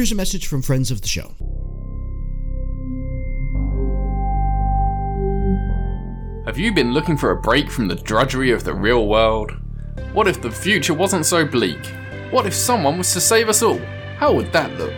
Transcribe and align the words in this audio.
Here's 0.00 0.12
a 0.12 0.14
message 0.14 0.46
from 0.46 0.62
friends 0.62 0.90
of 0.90 1.02
the 1.02 1.06
show. 1.06 1.34
Have 6.46 6.58
you 6.58 6.72
been 6.72 6.94
looking 6.94 7.18
for 7.18 7.32
a 7.32 7.36
break 7.36 7.70
from 7.70 7.86
the 7.86 7.96
drudgery 7.96 8.50
of 8.50 8.64
the 8.64 8.72
real 8.72 9.06
world? 9.06 9.52
What 10.14 10.26
if 10.26 10.40
the 10.40 10.50
future 10.50 10.94
wasn't 10.94 11.26
so 11.26 11.44
bleak? 11.44 11.84
What 12.30 12.46
if 12.46 12.54
someone 12.54 12.96
was 12.96 13.12
to 13.12 13.20
save 13.20 13.50
us 13.50 13.62
all? 13.62 13.78
How 14.16 14.32
would 14.32 14.50
that 14.54 14.72
look? 14.78 14.94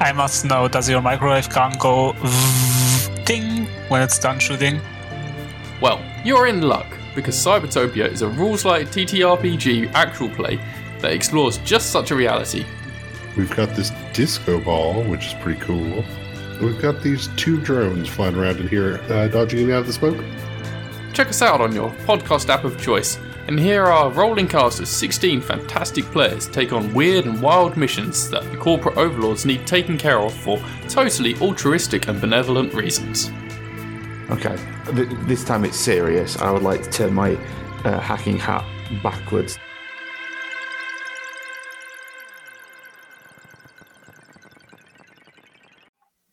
I 0.00 0.10
must 0.10 0.44
know, 0.44 0.66
does 0.66 0.90
your 0.90 1.02
microwave 1.02 1.48
gun 1.48 1.74
go 1.78 2.12
ding 3.24 3.66
when 3.86 4.02
it's 4.02 4.18
done 4.18 4.40
shooting? 4.40 4.80
Well, 5.80 6.04
you're 6.24 6.48
in 6.48 6.62
luck, 6.62 6.88
because 7.14 7.36
Cybertopia 7.36 8.10
is 8.10 8.22
a 8.22 8.28
rules 8.28 8.64
light 8.64 8.88
TTRPG 8.88 9.92
actual 9.92 10.30
play 10.30 10.56
that 10.98 11.12
explores 11.12 11.58
just 11.58 11.90
such 11.90 12.10
a 12.10 12.16
reality. 12.16 12.66
We've 13.36 13.54
got 13.54 13.70
this 13.70 13.90
disco 14.12 14.60
ball, 14.60 15.02
which 15.04 15.26
is 15.26 15.34
pretty 15.34 15.60
cool. 15.60 16.04
We've 16.60 16.80
got 16.80 17.02
these 17.02 17.28
two 17.36 17.60
drones 17.60 18.08
flying 18.08 18.36
around 18.36 18.60
in 18.60 18.68
here, 18.68 19.00
uh, 19.08 19.28
dodging 19.28 19.60
in 19.60 19.72
out 19.72 19.80
of 19.80 19.86
the 19.86 19.92
smoke. 19.92 20.22
Check 21.12 21.28
us 21.28 21.42
out 21.42 21.60
on 21.60 21.72
your 21.74 21.90
podcast 22.06 22.48
app 22.48 22.64
of 22.64 22.80
choice, 22.80 23.18
and 23.48 23.58
here 23.58 23.86
our 23.86 24.10
rolling 24.10 24.48
cast 24.48 24.80
of 24.80 24.88
16 24.88 25.40
fantastic 25.40 26.04
players 26.06 26.46
take 26.48 26.72
on 26.72 26.92
weird 26.94 27.24
and 27.24 27.42
wild 27.42 27.76
missions 27.76 28.30
that 28.30 28.48
the 28.50 28.56
corporate 28.56 28.96
overlords 28.96 29.44
need 29.44 29.66
taken 29.66 29.98
care 29.98 30.20
of 30.20 30.32
for 30.32 30.62
totally 30.88 31.34
altruistic 31.36 32.08
and 32.08 32.20
benevolent 32.20 32.72
reasons. 32.74 33.30
Okay, 34.30 34.56
Th- 34.94 35.08
this 35.26 35.44
time 35.44 35.64
it's 35.64 35.76
serious. 35.76 36.38
I 36.38 36.50
would 36.50 36.62
like 36.62 36.82
to 36.82 36.90
turn 36.90 37.14
my 37.14 37.36
uh, 37.84 37.98
hacking 37.98 38.38
hat 38.38 38.64
backwards. 39.02 39.58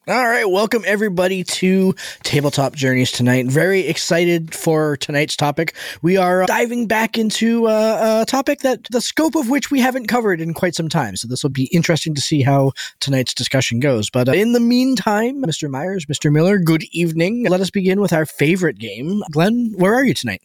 All 0.10 0.28
right, 0.28 0.50
welcome 0.50 0.82
everybody 0.88 1.44
to 1.44 1.94
Tabletop 2.24 2.74
Journeys 2.74 3.12
tonight. 3.12 3.46
Very 3.46 3.82
excited 3.82 4.56
for 4.56 4.98
tonight's 4.98 5.36
topic. 5.36 5.76
We 6.02 6.18
are 6.18 6.42
uh, 6.42 6.46
diving 6.48 6.88
back 6.88 7.16
into 7.16 7.68
uh, 7.68 8.24
a 8.24 8.26
topic 8.26 8.62
that 8.62 8.86
the 8.90 9.02
scope 9.02 9.36
of 9.36 9.52
which 9.52 9.70
we 9.70 9.80
haven't 9.80 10.08
covered 10.08 10.42
in 10.42 10.56
quite 10.56 10.74
some 10.74 10.90
time. 10.90 11.16
So 11.16 11.28
this 11.28 11.44
will 11.44 11.52
be 11.52 11.66
interesting 11.66 12.16
to 12.16 12.22
see 12.22 12.42
how 12.42 12.72
tonight's 13.00 13.36
discussion 13.36 13.80
goes. 13.80 14.10
But 14.10 14.28
uh, 14.28 14.32
in 14.32 14.54
the 14.54 14.60
meantime, 14.60 15.44
Mr. 15.44 15.70
Myers, 15.70 16.08
Mr. 16.08 16.32
Miller, 16.32 16.58
good 16.58 16.86
evening. 16.92 17.46
Let 17.46 17.62
us 17.62 17.70
begin 17.70 18.02
with 18.02 18.12
our 18.12 18.26
favorite 18.26 18.80
game. 18.80 19.22
Glenn, 19.30 19.76
where 19.78 19.94
are 19.94 20.04
you 20.04 20.16
tonight? 20.16 20.42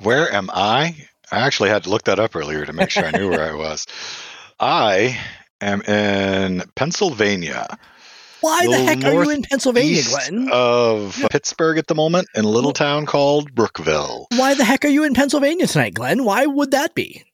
Where 0.00 0.32
am 0.32 0.48
I? 0.54 0.96
I 1.30 1.40
actually 1.40 1.68
had 1.68 1.84
to 1.84 1.90
look 1.90 2.04
that 2.04 2.18
up 2.18 2.34
earlier 2.34 2.64
to 2.64 2.72
make 2.72 2.88
sure 2.88 3.04
I 3.04 3.10
knew 3.10 3.28
where 3.28 3.52
I 3.52 3.54
was. 3.54 3.86
I 4.58 5.20
am 5.60 5.82
in 5.82 6.62
Pennsylvania. 6.76 7.76
Why 8.46 8.64
the 8.68 8.78
heck 8.78 9.04
are 9.04 9.24
you 9.24 9.30
in 9.30 9.42
Pennsylvania, 9.42 10.02
Glenn? 10.08 10.48
Of 10.52 11.20
Pittsburgh 11.30 11.78
at 11.78 11.88
the 11.88 11.96
moment, 11.96 12.28
in 12.36 12.44
a 12.44 12.48
little 12.48 12.72
town 12.72 13.04
called 13.04 13.52
Brookville. 13.56 14.28
Why 14.36 14.54
the 14.54 14.64
heck 14.64 14.84
are 14.84 14.88
you 14.88 15.02
in 15.02 15.14
Pennsylvania 15.14 15.66
tonight, 15.66 15.94
Glenn? 15.94 16.22
Why 16.24 16.46
would 16.46 16.70
that 16.70 16.94
be? 16.94 17.24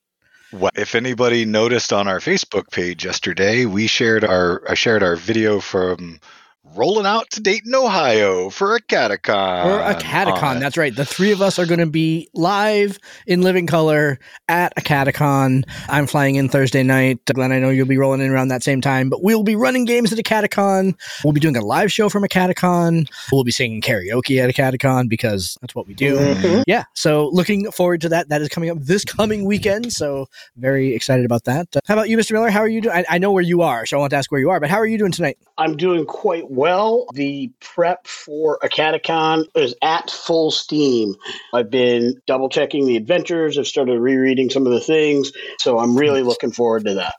What, 0.53 0.73
if 0.79 0.95
anybody 0.95 1.45
noticed 1.45 1.93
on 1.93 2.09
our 2.09 2.19
Facebook 2.19 2.71
page 2.71 3.05
yesterday, 3.05 3.67
we 3.67 3.89
shared 3.89 4.25
our 4.25 4.63
I 4.67 4.73
shared 4.73 5.03
our 5.03 5.17
video 5.17 5.61
from 5.61 6.19
rolling 6.65 7.05
out 7.07 7.29
to 7.31 7.41
Dayton, 7.41 7.75
Ohio 7.75 8.49
for 8.49 8.79
AcadeCon. 8.79 9.65
For 9.65 10.01
AcadeCon. 10.01 10.61
That's 10.61 10.77
right. 10.77 10.95
The 10.95 11.05
three 11.05 11.33
of 11.33 11.43
us 11.43 11.59
are 11.59 11.67
going 11.67 11.81
to 11.81 11.87
be 11.87 12.29
live 12.35 12.99
in 13.27 13.43
living 13.43 13.67
color 13.67 14.19
at 14.49 14.75
AcadeCon. 14.77 15.65
I'm 15.89 16.07
flying 16.07 16.37
in 16.37 16.49
Thursday 16.49 16.83
night. 16.83 17.19
Glenn, 17.27 17.53
I 17.53 17.59
know 17.59 17.71
you'll 17.71 17.87
be 17.87 17.99
rolling 17.99 18.21
in 18.21 18.31
around 18.31 18.49
that 18.49 18.63
same 18.63 18.81
time, 18.81 19.11
but 19.11 19.23
we'll 19.23 19.43
be 19.43 19.57
running 19.57 19.85
games 19.85 20.13
at 20.13 20.19
AcadeCon. 20.19 20.95
We'll 21.25 21.33
be 21.33 21.41
doing 21.41 21.57
a 21.57 21.61
live 21.65 21.93
show 21.93 22.09
from 22.09 22.23
AcadeCon. 22.23 23.11
We'll 23.33 23.45
be 23.45 23.53
singing 23.53 23.81
karaoke 23.83 24.41
at 24.43 24.55
AcadeCon 24.55 25.09
because 25.09 25.59
that's 25.61 25.75
what 25.75 25.87
we 25.89 25.95
do. 25.95 26.17
Mhm. 26.17 26.63
Yeah. 26.67 26.85
So 26.95 27.29
looking 27.33 27.71
forward 27.73 28.01
to 28.03 28.09
that. 28.11 28.29
That 28.29 28.41
is 28.41 28.49
coming 28.49 28.71
up 28.71 28.79
this 28.81 29.05
coming 29.05 29.45
weekend. 29.45 29.93
So 29.93 30.27
very 30.57 30.95
excited 30.95 31.27
about 31.27 31.45
that. 31.45 31.69
Uh, 31.77 31.81
how 31.87 31.95
about 31.95 32.09
you, 32.09 32.17
Mr. 32.17 32.33
Miller? 32.33 32.51
How 32.51 32.61
are 32.61 32.69
you 32.69 32.81
doing? 32.81 32.95
I, 32.97 33.05
I 33.11 33.19
know 33.19 33.33
where 33.33 33.43
you 33.43 33.63
are, 33.63 33.85
so 33.85 33.97
I 33.97 34.01
want 34.01 34.11
to 34.11 34.17
ask 34.17 34.31
where 34.31 34.41
you 34.41 34.51
are, 34.51 34.61
but 34.61 34.71
how 34.71 34.77
are 34.77 34.87
you 34.87 34.97
doing 34.99 35.13
tonight? 35.13 35.39
I'm 35.59 35.77
doing 35.77 36.07
quite 36.07 36.51
well. 36.55 37.07
The 37.15 37.51
prep 37.61 38.07
for 38.07 38.59
AcadeCon 38.63 39.45
is 39.55 39.75
at 39.83 40.11
full 40.11 40.51
steam. 40.51 41.15
I've 41.53 41.71
been 41.71 42.21
double 42.27 42.49
checking 42.49 42.87
the 42.87 42.97
adventures. 42.97 43.59
I've 43.59 43.67
started 43.67 43.99
rereading 43.99 44.51
some 44.51 44.67
of 44.67 44.73
the 44.73 44.81
things. 44.81 45.33
So 45.59 45.79
I'm 45.79 45.97
really 45.97 46.23
looking 46.23 46.53
forward 46.53 46.85
to 46.85 46.95
that. 46.95 47.15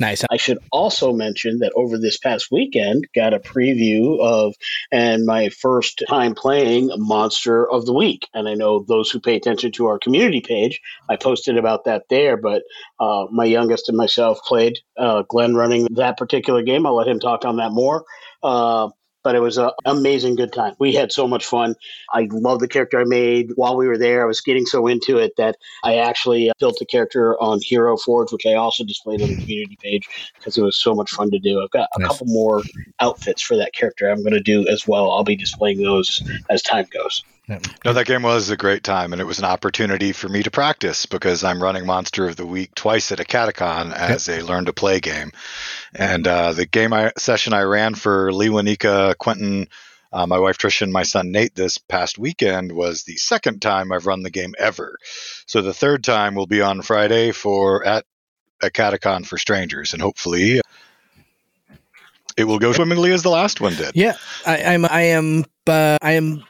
Nice. 0.00 0.24
I 0.30 0.36
should 0.36 0.58
also 0.72 1.12
mention 1.12 1.58
that 1.60 1.72
over 1.76 1.98
this 1.98 2.18
past 2.18 2.48
weekend, 2.50 3.06
got 3.14 3.32
a 3.32 3.38
preview 3.38 4.20
of 4.20 4.54
and 4.90 5.24
my 5.24 5.50
first 5.50 6.02
time 6.08 6.34
playing 6.34 6.90
Monster 6.96 7.70
of 7.70 7.86
the 7.86 7.92
Week. 7.92 8.28
And 8.34 8.48
I 8.48 8.54
know 8.54 8.84
those 8.88 9.10
who 9.10 9.20
pay 9.20 9.36
attention 9.36 9.70
to 9.72 9.86
our 9.86 9.98
community 9.98 10.40
page, 10.40 10.80
I 11.08 11.16
posted 11.16 11.56
about 11.56 11.84
that 11.84 12.04
there. 12.10 12.36
But 12.36 12.62
uh, 12.98 13.26
my 13.30 13.44
youngest 13.44 13.88
and 13.88 13.96
myself 13.96 14.40
played 14.46 14.78
uh, 14.98 15.22
Glenn 15.28 15.54
running 15.54 15.86
that 15.92 16.16
particular 16.16 16.62
game. 16.62 16.86
I'll 16.86 16.96
let 16.96 17.08
him 17.08 17.20
talk 17.20 17.44
on 17.44 17.56
that 17.56 17.70
more. 17.70 18.04
Uh, 18.44 18.90
but 19.24 19.34
it 19.34 19.40
was 19.40 19.56
an 19.56 19.70
amazing 19.86 20.36
good 20.36 20.52
time. 20.52 20.74
We 20.78 20.92
had 20.92 21.10
so 21.10 21.26
much 21.26 21.46
fun. 21.46 21.74
I 22.12 22.28
love 22.30 22.60
the 22.60 22.68
character 22.68 23.00
I 23.00 23.04
made 23.04 23.52
while 23.56 23.74
we 23.74 23.88
were 23.88 23.96
there. 23.96 24.22
I 24.22 24.26
was 24.26 24.42
getting 24.42 24.66
so 24.66 24.86
into 24.86 25.16
it 25.16 25.32
that 25.38 25.56
I 25.82 25.96
actually 25.96 26.50
uh, 26.50 26.52
built 26.60 26.78
a 26.82 26.84
character 26.84 27.40
on 27.40 27.58
Hero 27.62 27.96
Forge, 27.96 28.30
which 28.32 28.44
I 28.44 28.52
also 28.52 28.84
displayed 28.84 29.22
on 29.22 29.30
the 29.30 29.40
community 29.40 29.78
page 29.82 30.06
because 30.38 30.58
it 30.58 30.62
was 30.62 30.76
so 30.76 30.94
much 30.94 31.10
fun 31.10 31.30
to 31.30 31.38
do. 31.38 31.62
I've 31.62 31.70
got 31.70 31.88
a 31.96 32.00
Nice. 32.00 32.10
couple 32.10 32.26
more 32.26 32.62
outfits 33.00 33.40
for 33.40 33.56
that 33.56 33.72
character 33.72 34.10
I'm 34.10 34.22
going 34.22 34.34
to 34.34 34.40
do 34.40 34.68
as 34.68 34.86
well. 34.86 35.10
I'll 35.10 35.24
be 35.24 35.36
displaying 35.36 35.82
those 35.82 36.22
as 36.50 36.60
time 36.60 36.86
goes. 36.92 37.24
No, 37.46 37.92
that 37.92 38.06
game 38.06 38.22
was 38.22 38.48
a 38.48 38.56
great 38.56 38.82
time, 38.82 39.12
and 39.12 39.20
it 39.20 39.26
was 39.26 39.38
an 39.38 39.44
opportunity 39.44 40.12
for 40.12 40.30
me 40.30 40.42
to 40.42 40.50
practice 40.50 41.04
because 41.04 41.44
I'm 41.44 41.62
running 41.62 41.84
Monster 41.84 42.26
of 42.26 42.36
the 42.36 42.46
Week 42.46 42.74
twice 42.74 43.12
at 43.12 43.18
AcadeCon 43.18 43.92
as 43.92 44.28
a 44.30 44.40
learn 44.40 44.64
to 44.64 44.72
play 44.72 45.00
game. 45.00 45.30
And 45.94 46.26
uh, 46.26 46.52
the 46.52 46.64
game 46.64 46.94
I, 46.94 47.12
session 47.18 47.52
I 47.52 47.62
ran 47.62 47.96
for 47.96 48.32
Lee 48.32 48.48
Wanika, 48.48 49.16
Quentin, 49.18 49.68
uh, 50.10 50.26
my 50.26 50.38
wife 50.38 50.56
Tricia, 50.56 50.82
and 50.82 50.92
my 50.92 51.02
son 51.02 51.32
Nate 51.32 51.54
this 51.54 51.76
past 51.76 52.18
weekend 52.18 52.72
was 52.72 53.02
the 53.02 53.16
second 53.16 53.60
time 53.60 53.92
I've 53.92 54.06
run 54.06 54.22
the 54.22 54.30
game 54.30 54.54
ever. 54.58 54.96
So 55.44 55.60
the 55.60 55.74
third 55.74 56.02
time 56.02 56.34
will 56.34 56.46
be 56.46 56.62
on 56.62 56.80
Friday 56.80 57.32
for 57.32 57.86
at 57.86 58.06
AcadeCon 58.62 59.26
for 59.26 59.36
strangers, 59.36 59.92
and 59.92 60.00
hopefully 60.00 60.62
it 62.38 62.44
will 62.44 62.58
go 62.58 62.72
swimmingly 62.72 63.12
as 63.12 63.22
the 63.22 63.28
last 63.30 63.60
one 63.60 63.74
did. 63.74 63.92
Yeah, 63.94 64.14
I, 64.46 64.62
I'm. 64.62 64.86
I 64.86 65.00
am. 65.02 65.44
Uh, 65.66 65.98
I 66.00 66.12
am 66.12 66.44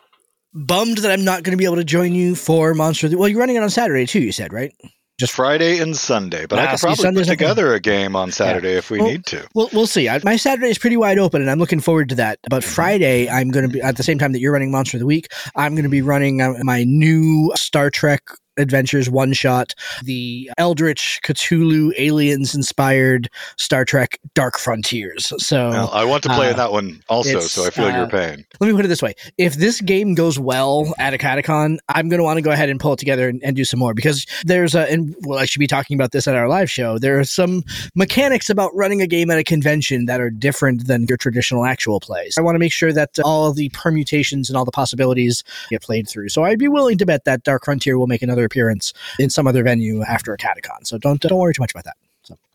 bummed 0.54 0.98
that 0.98 1.10
I'm 1.10 1.24
not 1.24 1.42
going 1.42 1.52
to 1.52 1.56
be 1.56 1.64
able 1.64 1.76
to 1.76 1.84
join 1.84 2.14
you 2.14 2.34
for 2.34 2.74
Monster. 2.74 3.08
Well, 3.16 3.28
you're 3.28 3.40
running 3.40 3.56
it 3.56 3.62
on 3.62 3.70
Saturday 3.70 4.06
too. 4.06 4.20
You 4.20 4.32
said 4.32 4.52
right? 4.52 4.72
Just 5.20 5.32
Friday 5.32 5.78
and 5.78 5.96
Sunday, 5.96 6.44
but 6.44 6.58
I 6.58 6.64
Ah, 6.64 6.70
could 6.72 6.80
probably 6.80 6.96
Sunday's 6.96 7.26
put 7.28 7.34
together 7.38 7.72
a 7.72 7.78
game 7.78 8.16
on 8.16 8.32
Saturday 8.32 8.72
if 8.72 8.90
we 8.90 8.98
Well, 8.98 9.06
need 9.12 9.24
to. 9.26 9.46
Well, 9.54 9.68
we'll 9.72 9.86
see. 9.86 10.08
I, 10.08 10.20
my 10.24 10.34
Saturday 10.34 10.70
is 10.70 10.78
pretty 10.78 10.96
wide 10.96 11.20
open, 11.20 11.40
and 11.40 11.48
I'm 11.48 11.60
looking 11.60 11.78
forward 11.78 12.08
to 12.08 12.16
that. 12.16 12.40
But 12.50 12.64
Friday, 12.64 13.28
I'm 13.30 13.50
going 13.50 13.64
to 13.64 13.72
be 13.72 13.80
at 13.80 13.96
the 13.96 14.02
same 14.02 14.18
time 14.18 14.32
that 14.32 14.40
you're 14.40 14.52
running 14.52 14.72
Monster 14.72 14.96
of 14.96 15.00
the 15.00 15.06
Week. 15.06 15.28
I'm 15.54 15.74
going 15.76 15.84
to 15.84 15.88
be 15.88 16.02
running 16.02 16.42
uh, 16.42 16.54
my 16.62 16.82
new 16.82 17.52
Star 17.54 17.90
Trek 17.90 18.22
Adventures 18.56 19.10
one 19.10 19.32
shot, 19.32 19.74
the 20.02 20.50
Eldritch 20.58 21.20
Cthulhu 21.24 21.92
aliens 21.98 22.54
inspired 22.54 23.28
Star 23.56 23.84
Trek 23.84 24.18
Dark 24.34 24.58
Frontiers. 24.58 25.32
So 25.38 25.70
Well, 25.70 25.90
I 25.92 26.04
want 26.04 26.22
to 26.24 26.28
play 26.30 26.50
uh, 26.50 26.54
that 26.54 26.72
one 26.72 27.02
also, 27.08 27.40
so 27.40 27.66
I 27.66 27.70
feel 27.70 27.86
uh, 27.86 27.96
your 27.96 28.08
pain. 28.08 28.44
let 28.60 28.66
me 28.66 28.72
put 28.72 28.84
it 28.84 28.88
this 28.88 29.02
way: 29.02 29.14
if 29.38 29.54
this 29.54 29.80
game 29.80 30.14
goes 30.14 30.38
well 30.38 30.92
at 30.98 31.18
AcadeCon, 31.18 31.78
I'm 31.88 32.08
going 32.08 32.18
to 32.18 32.24
want 32.24 32.38
to 32.38 32.42
go 32.42 32.50
ahead 32.50 32.68
and 32.68 32.78
pull 32.78 32.94
it 32.94 32.98
together 32.98 33.28
and, 33.28 33.42
and 33.42 33.56
do 33.56 33.64
some 33.64 33.80
more 33.80 33.94
because 33.94 34.26
there's 34.44 34.74
a 34.74 34.90
and 34.90 35.14
well, 35.22 35.38
I 35.38 35.44
should 35.44 35.60
be 35.60 35.66
talking 35.66 35.96
about 35.96 36.12
this 36.12 36.26
at 36.28 36.36
our 36.36 36.48
live 36.48 36.70
show. 36.70 36.98
There 36.98 37.18
are 37.18 37.24
some 37.24 37.62
mechanics 37.94 38.50
about 38.50 38.74
running 38.74 39.02
a 39.02 39.06
game 39.06 39.30
at 39.30 39.38
a 39.38 39.44
convention 39.44 40.06
that 40.06 40.20
are 40.20 40.30
different 40.30 40.86
than 40.86 41.06
your 41.08 41.16
traditional 41.16 41.64
actual 41.64 42.00
plays. 42.00 42.36
I 42.38 42.42
want 42.42 42.54
to 42.54 42.58
make 42.58 42.72
sure 42.72 42.92
that 42.92 43.18
all 43.24 43.52
the 43.52 43.68
permutations 43.70 44.48
and 44.48 44.56
all 44.56 44.64
the 44.64 44.72
possibilities 44.72 45.42
get 45.70 45.82
played 45.82 46.08
through. 46.08 46.28
So 46.28 46.44
I'd 46.44 46.58
be 46.58 46.68
willing 46.68 46.98
to 46.98 47.06
bet 47.06 47.24
that 47.24 47.42
Dark 47.42 47.64
Frontier 47.64 47.98
will 47.98 48.06
make 48.06 48.22
another 48.22 48.43
appearance 48.44 48.92
in 49.18 49.30
some 49.30 49.46
other 49.46 49.62
venue 49.62 50.02
after 50.02 50.36
AcadeCon. 50.36 50.84
So 50.84 50.98
don't 50.98 51.20
don't 51.20 51.38
worry 51.38 51.54
too 51.54 51.62
much 51.62 51.72
about 51.72 51.84
that. 51.84 51.96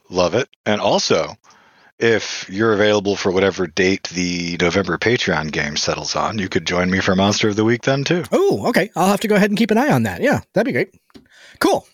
Love 0.09 0.33
it. 0.33 0.50
And 0.65 0.81
also, 0.81 1.36
if 2.00 2.50
you're 2.50 2.74
available 2.74 3.15
for 3.15 3.31
whatever 3.31 3.68
date 3.68 4.09
the 4.09 4.57
November 4.59 4.97
Patreon 4.97 5.51
game 5.51 5.77
settles 5.77 6.15
on, 6.15 6.39
you 6.39 6.50
could 6.50 6.65
join 6.65 6.89
me 6.89 7.00
for 7.00 7.15
Monster 7.15 7.50
of 7.50 7.56
the 7.56 7.63
Week 7.63 7.83
then 7.83 8.03
too. 8.03 8.24
Oh, 8.31 8.68
okay. 8.69 8.89
I'll 8.95 9.09
have 9.09 9.19
to 9.21 9.27
go 9.27 9.36
ahead 9.36 9.51
and 9.51 9.57
keep 9.57 9.69
an 9.69 9.77
eye 9.77 9.91
on 9.91 10.03
that. 10.03 10.21
Yeah, 10.21 10.41
that'd 10.53 10.65
be 10.65 10.71
great. 10.71 10.95
Cool. 11.59 11.86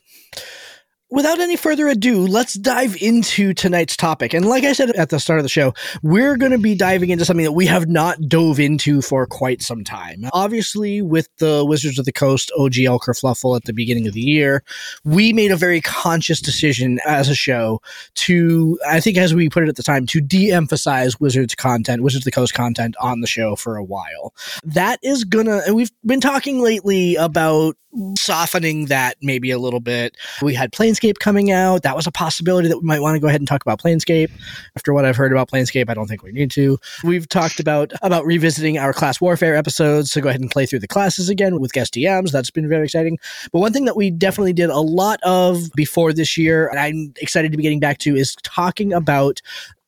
Without 1.15 1.39
any 1.39 1.55
further 1.55 1.87
ado, 1.87 2.27
let's 2.27 2.55
dive 2.55 2.97
into 3.01 3.53
tonight's 3.53 3.95
topic. 3.95 4.33
And 4.33 4.45
like 4.45 4.65
I 4.65 4.73
said 4.73 4.89
at 4.91 5.11
the 5.11 5.19
start 5.19 5.39
of 5.39 5.43
the 5.43 5.49
show, 5.49 5.73
we're 6.03 6.35
going 6.35 6.51
to 6.51 6.57
be 6.57 6.75
diving 6.75 7.09
into 7.09 7.23
something 7.23 7.45
that 7.45 7.53
we 7.53 7.65
have 7.67 7.87
not 7.87 8.19
dove 8.27 8.59
into 8.59 9.01
for 9.01 9.25
quite 9.25 9.61
some 9.61 9.85
time. 9.85 10.25
Obviously, 10.33 11.01
with 11.01 11.29
the 11.37 11.63
Wizards 11.63 11.97
of 11.97 12.03
the 12.03 12.11
Coast 12.11 12.51
OGL 12.59 12.99
kerfluffle 12.99 13.55
at 13.55 13.63
the 13.63 13.71
beginning 13.71 14.07
of 14.07 14.13
the 14.13 14.19
year, 14.19 14.61
we 15.05 15.31
made 15.31 15.51
a 15.51 15.55
very 15.55 15.79
conscious 15.79 16.41
decision 16.41 16.99
as 17.05 17.29
a 17.29 17.35
show 17.35 17.81
to, 18.15 18.77
I 18.85 18.99
think, 18.99 19.17
as 19.17 19.33
we 19.33 19.47
put 19.47 19.63
it 19.63 19.69
at 19.69 19.77
the 19.77 19.83
time, 19.83 20.05
to 20.07 20.19
de 20.19 20.51
emphasize 20.51 21.17
Wizards 21.17 21.55
content, 21.55 22.03
Wizards 22.03 22.23
of 22.23 22.25
the 22.25 22.31
Coast 22.31 22.53
content 22.53 22.93
on 22.99 23.21
the 23.21 23.27
show 23.27 23.55
for 23.55 23.77
a 23.77 23.83
while 23.83 24.33
that 24.65 24.99
is 25.03 25.23
gonna 25.23 25.61
and 25.65 25.75
we've 25.75 25.91
been 26.05 26.19
talking 26.19 26.61
lately 26.61 27.15
about 27.15 27.77
softening 28.17 28.87
that 28.87 29.15
maybe 29.21 29.51
a 29.51 29.59
little 29.59 29.79
bit 29.79 30.17
we 30.41 30.53
had 30.53 30.71
planescape 30.73 31.04
coming 31.13 31.51
out. 31.51 31.83
That 31.83 31.95
was 31.95 32.07
a 32.07 32.11
possibility 32.11 32.67
that 32.67 32.79
we 32.79 32.85
might 32.85 33.01
want 33.01 33.15
to 33.15 33.19
go 33.19 33.27
ahead 33.27 33.41
and 33.41 33.47
talk 33.47 33.61
about 33.61 33.79
planescape. 33.79 34.31
After 34.75 34.93
what 34.93 35.05
i've 35.05 35.15
heard 35.15 35.31
about 35.31 35.49
planescape 35.49 35.89
i 35.89 35.93
don't 35.93 36.07
think 36.07 36.23
we 36.23 36.31
need 36.31 36.51
to. 36.51 36.77
We've 37.03 37.27
talked 37.27 37.59
about 37.59 37.91
about 38.01 38.25
revisiting 38.25 38.77
our 38.77 38.93
class 38.93 39.21
warfare 39.21 39.55
episodes 39.55 40.11
to 40.11 40.21
go 40.21 40.29
ahead 40.29 40.41
and 40.41 40.49
play 40.49 40.65
through 40.65 40.79
the 40.79 40.87
classes 40.87 41.29
again 41.29 41.59
with 41.59 41.73
guest 41.73 41.93
dms 41.93 42.31
that's 42.31 42.51
been 42.51 42.67
very 42.67 42.85
exciting. 42.85 43.17
But 43.51 43.59
one 43.59 43.73
thing 43.73 43.85
that 43.85 43.95
we 43.95 44.11
definitely 44.11 44.53
did 44.53 44.69
a 44.69 44.79
lot 44.79 45.19
of 45.23 45.71
before 45.75 46.13
this 46.13 46.37
year 46.37 46.67
and 46.67 46.79
i'm 46.79 47.13
excited 47.21 47.51
to 47.51 47.57
be 47.57 47.63
getting 47.63 47.79
back 47.79 47.97
to 47.99 48.15
is 48.15 48.35
talking 48.43 48.93
about 48.93 49.41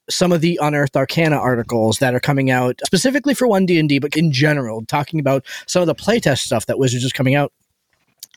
some 0.09 0.31
of 0.31 0.41
the 0.41 0.57
unearthed 0.61 0.95
arcana 0.95 1.35
articles 1.35 1.99
that 1.99 2.13
are 2.13 2.19
coming 2.19 2.49
out 2.49 2.79
specifically 2.85 3.33
for 3.33 3.47
1d&d 3.47 3.99
but 3.99 4.15
in 4.15 4.31
general 4.31 4.85
talking 4.85 5.19
about 5.19 5.45
some 5.67 5.81
of 5.81 5.87
the 5.87 5.95
playtest 5.95 6.39
stuff 6.39 6.65
that 6.65 6.79
wizards 6.79 7.03
is 7.03 7.11
coming 7.11 7.35
out 7.35 7.51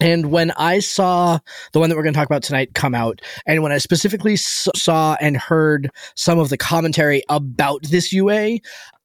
and 0.00 0.30
when 0.30 0.50
I 0.52 0.80
saw 0.80 1.38
the 1.72 1.80
one 1.80 1.90
that 1.90 1.96
we're 1.96 2.02
going 2.02 2.14
to 2.14 2.18
talk 2.18 2.26
about 2.26 2.42
tonight 2.42 2.74
come 2.74 2.94
out, 2.94 3.20
and 3.46 3.62
when 3.62 3.72
I 3.72 3.78
specifically 3.78 4.36
saw 4.36 5.16
and 5.20 5.36
heard 5.36 5.90
some 6.14 6.38
of 6.38 6.48
the 6.48 6.56
commentary 6.56 7.22
about 7.28 7.82
this 7.84 8.12
UA, 8.12 8.58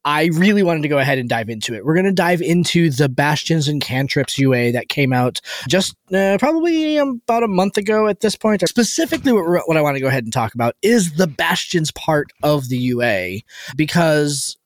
I 0.06 0.26
really 0.34 0.62
wanted 0.62 0.84
to 0.84 0.88
go 0.88 1.00
ahead 1.00 1.18
and 1.18 1.28
dive 1.28 1.50
into 1.50 1.74
it. 1.74 1.84
We're 1.84 1.96
going 1.96 2.06
to 2.06 2.12
dive 2.12 2.42
into 2.42 2.92
the 2.92 3.10
Bastions 3.10 3.68
and 3.68 3.82
Cantrips 3.82 4.38
UA 4.38 4.72
that 4.74 4.88
came 4.88 5.12
out 5.12 5.42
just 5.68 5.96
uh, 6.14 6.38
probably 6.40 6.98
about 6.98 7.42
a 7.42 7.48
month 7.48 7.78
ago 7.78 8.08
at 8.08 8.20
this 8.20 8.36
point. 8.36 8.62
Specifically, 8.70 9.34
what, 9.34 9.68
what 9.68 9.78
I 9.78 9.82
want 9.82 9.96
to 9.96 10.02
go 10.02 10.08
ahead 10.08 10.24
and 10.24 10.32
talk 10.32 10.54
about 10.54 10.76
is 10.84 11.14
the 11.14 11.26
Bastions 11.26 11.92
part 11.92 12.28
of 12.44 12.70
the 12.70 12.78
UA 12.78 13.40
because 13.76 14.58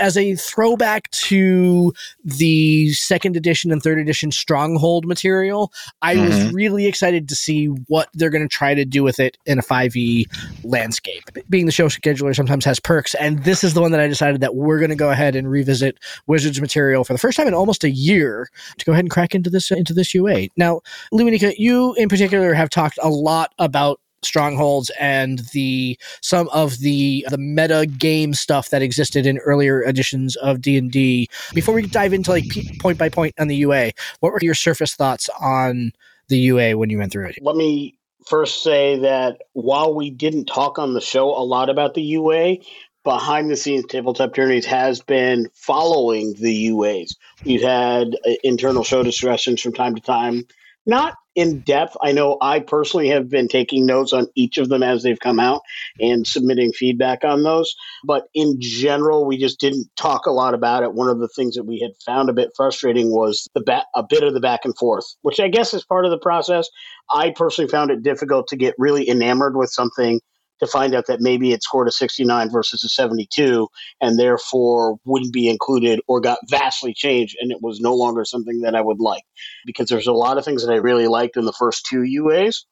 as 0.00 0.16
a 0.16 0.34
throwback 0.36 1.10
to 1.10 1.92
the 2.24 2.90
second 2.92 3.36
edition 3.36 3.70
and 3.72 3.82
third 3.82 3.98
edition 3.98 4.30
stronghold 4.30 5.06
material 5.06 5.72
i 6.02 6.16
was 6.16 6.32
Mhm. 6.34 6.52
really 6.52 6.86
excited 6.86 7.28
to 7.28 7.34
see 7.34 7.66
what 7.66 8.08
they're 8.14 8.30
going 8.30 8.42
to 8.42 8.48
try 8.48 8.74
to 8.74 8.84
do 8.84 9.02
with 9.02 9.18
it 9.20 9.36
in 9.46 9.58
a 9.58 9.62
5e 9.62 10.26
landscape 10.64 11.22
being 11.48 11.66
the 11.66 11.72
show 11.72 11.86
scheduler 11.86 12.34
sometimes 12.34 12.64
has 12.64 12.78
perks 12.80 13.14
and 13.14 13.44
this 13.44 13.64
is 13.64 13.74
the 13.74 13.80
one 13.80 13.90
that 13.92 14.00
i 14.00 14.06
decided 14.06 14.40
that 14.40 14.54
we're 14.54 14.78
going 14.78 14.90
to 14.90 14.96
go 14.96 15.10
ahead 15.10 15.34
and 15.36 15.50
revisit 15.50 15.98
wizards 16.26 16.60
material 16.60 17.04
for 17.04 17.12
the 17.12 17.18
first 17.18 17.36
time 17.36 17.46
in 17.48 17.54
almost 17.54 17.84
a 17.84 17.90
year 17.90 18.48
to 18.78 18.84
go 18.84 18.92
ahead 18.92 19.04
and 19.04 19.10
crack 19.10 19.34
into 19.34 19.50
this 19.50 19.70
into 19.70 19.92
this 19.92 20.14
ua 20.14 20.48
now 20.56 20.80
Lewanika 21.12 21.52
you 21.58 21.94
in 21.94 22.08
particular 22.08 22.54
have 22.54 22.70
talked 22.70 22.98
a 23.02 23.08
lot 23.08 23.52
about 23.58 24.00
strongholds 24.22 24.90
and 25.00 25.40
the 25.52 25.98
some 26.20 26.48
of 26.50 26.78
the 26.78 27.26
the 27.30 27.38
meta 27.38 27.86
game 27.86 28.34
stuff 28.34 28.70
that 28.70 28.82
existed 28.82 29.26
in 29.26 29.38
earlier 29.38 29.82
editions 29.82 30.36
of 30.36 30.60
D&D. 30.60 31.28
Before 31.54 31.74
we 31.74 31.82
dive 31.82 32.12
into 32.12 32.30
like 32.30 32.44
point 32.78 32.98
by 32.98 33.08
point 33.08 33.34
on 33.38 33.48
the 33.48 33.56
UA, 33.56 33.92
what 34.20 34.32
were 34.32 34.38
your 34.42 34.54
surface 34.54 34.94
thoughts 34.94 35.28
on 35.40 35.92
the 36.28 36.38
UA 36.38 36.76
when 36.76 36.90
you 36.90 36.98
went 36.98 37.12
through 37.12 37.26
it? 37.26 37.38
Let 37.40 37.56
me 37.56 37.98
first 38.26 38.62
say 38.62 38.98
that 39.00 39.42
while 39.52 39.94
we 39.94 40.10
didn't 40.10 40.46
talk 40.46 40.78
on 40.78 40.94
the 40.94 41.00
show 41.00 41.28
a 41.30 41.42
lot 41.42 41.68
about 41.68 41.94
the 41.94 42.02
UA, 42.02 42.56
behind 43.04 43.50
the 43.50 43.56
scenes, 43.56 43.86
Tabletop 43.86 44.34
Journeys 44.34 44.66
has 44.66 45.00
been 45.00 45.48
following 45.54 46.34
the 46.34 46.68
UAs. 46.68 47.16
We've 47.44 47.62
had 47.62 48.16
uh, 48.26 48.32
internal 48.44 48.84
show 48.84 49.02
discussions 49.02 49.60
from 49.60 49.72
time 49.72 49.94
to 49.94 50.00
time, 50.00 50.44
not 50.86 51.16
in 51.34 51.60
depth. 51.60 51.96
I 52.02 52.12
know 52.12 52.36
I 52.40 52.60
personally 52.60 53.08
have 53.08 53.28
been 53.28 53.48
taking 53.48 53.86
notes 53.86 54.12
on 54.12 54.26
each 54.34 54.58
of 54.58 54.68
them 54.68 54.82
as 54.82 55.02
they've 55.02 55.18
come 55.18 55.40
out 55.40 55.62
and 56.00 56.26
submitting 56.26 56.72
feedback 56.72 57.24
on 57.24 57.42
those. 57.42 57.74
But 58.04 58.24
in 58.34 58.56
general, 58.60 59.24
we 59.24 59.38
just 59.38 59.60
didn't 59.60 59.88
talk 59.96 60.26
a 60.26 60.32
lot 60.32 60.54
about 60.54 60.82
it. 60.82 60.94
One 60.94 61.08
of 61.08 61.18
the 61.18 61.28
things 61.28 61.54
that 61.54 61.64
we 61.64 61.80
had 61.80 61.92
found 62.04 62.28
a 62.28 62.34
bit 62.34 62.50
frustrating 62.56 63.10
was 63.10 63.48
the 63.54 63.62
ba- 63.62 63.86
a 63.94 64.02
bit 64.02 64.22
of 64.22 64.34
the 64.34 64.40
back 64.40 64.60
and 64.64 64.76
forth, 64.76 65.04
which 65.22 65.40
I 65.40 65.48
guess 65.48 65.74
is 65.74 65.84
part 65.84 66.04
of 66.04 66.10
the 66.10 66.18
process. 66.18 66.68
I 67.10 67.30
personally 67.30 67.70
found 67.70 67.90
it 67.90 68.02
difficult 68.02 68.48
to 68.48 68.56
get 68.56 68.74
really 68.78 69.08
enamored 69.08 69.56
with 69.56 69.70
something 69.70 70.20
to 70.62 70.68
find 70.68 70.94
out 70.94 71.06
that 71.08 71.20
maybe 71.20 71.52
it 71.52 71.62
scored 71.62 71.88
a 71.88 71.92
69 71.92 72.50
versus 72.50 72.84
a 72.84 72.88
72 72.88 73.66
and 74.00 74.18
therefore 74.18 74.96
wouldn't 75.04 75.32
be 75.32 75.48
included 75.48 76.00
or 76.06 76.20
got 76.20 76.38
vastly 76.48 76.94
changed 76.94 77.36
and 77.40 77.50
it 77.50 77.58
was 77.60 77.80
no 77.80 77.94
longer 77.94 78.24
something 78.24 78.60
that 78.60 78.76
I 78.76 78.80
would 78.80 79.00
like 79.00 79.24
because 79.66 79.88
there's 79.88 80.06
a 80.06 80.12
lot 80.12 80.38
of 80.38 80.44
things 80.44 80.64
that 80.64 80.72
I 80.72 80.76
really 80.76 81.08
liked 81.08 81.36
in 81.36 81.46
the 81.46 81.52
first 81.52 81.86
two 81.86 82.02
UAs 82.02 82.64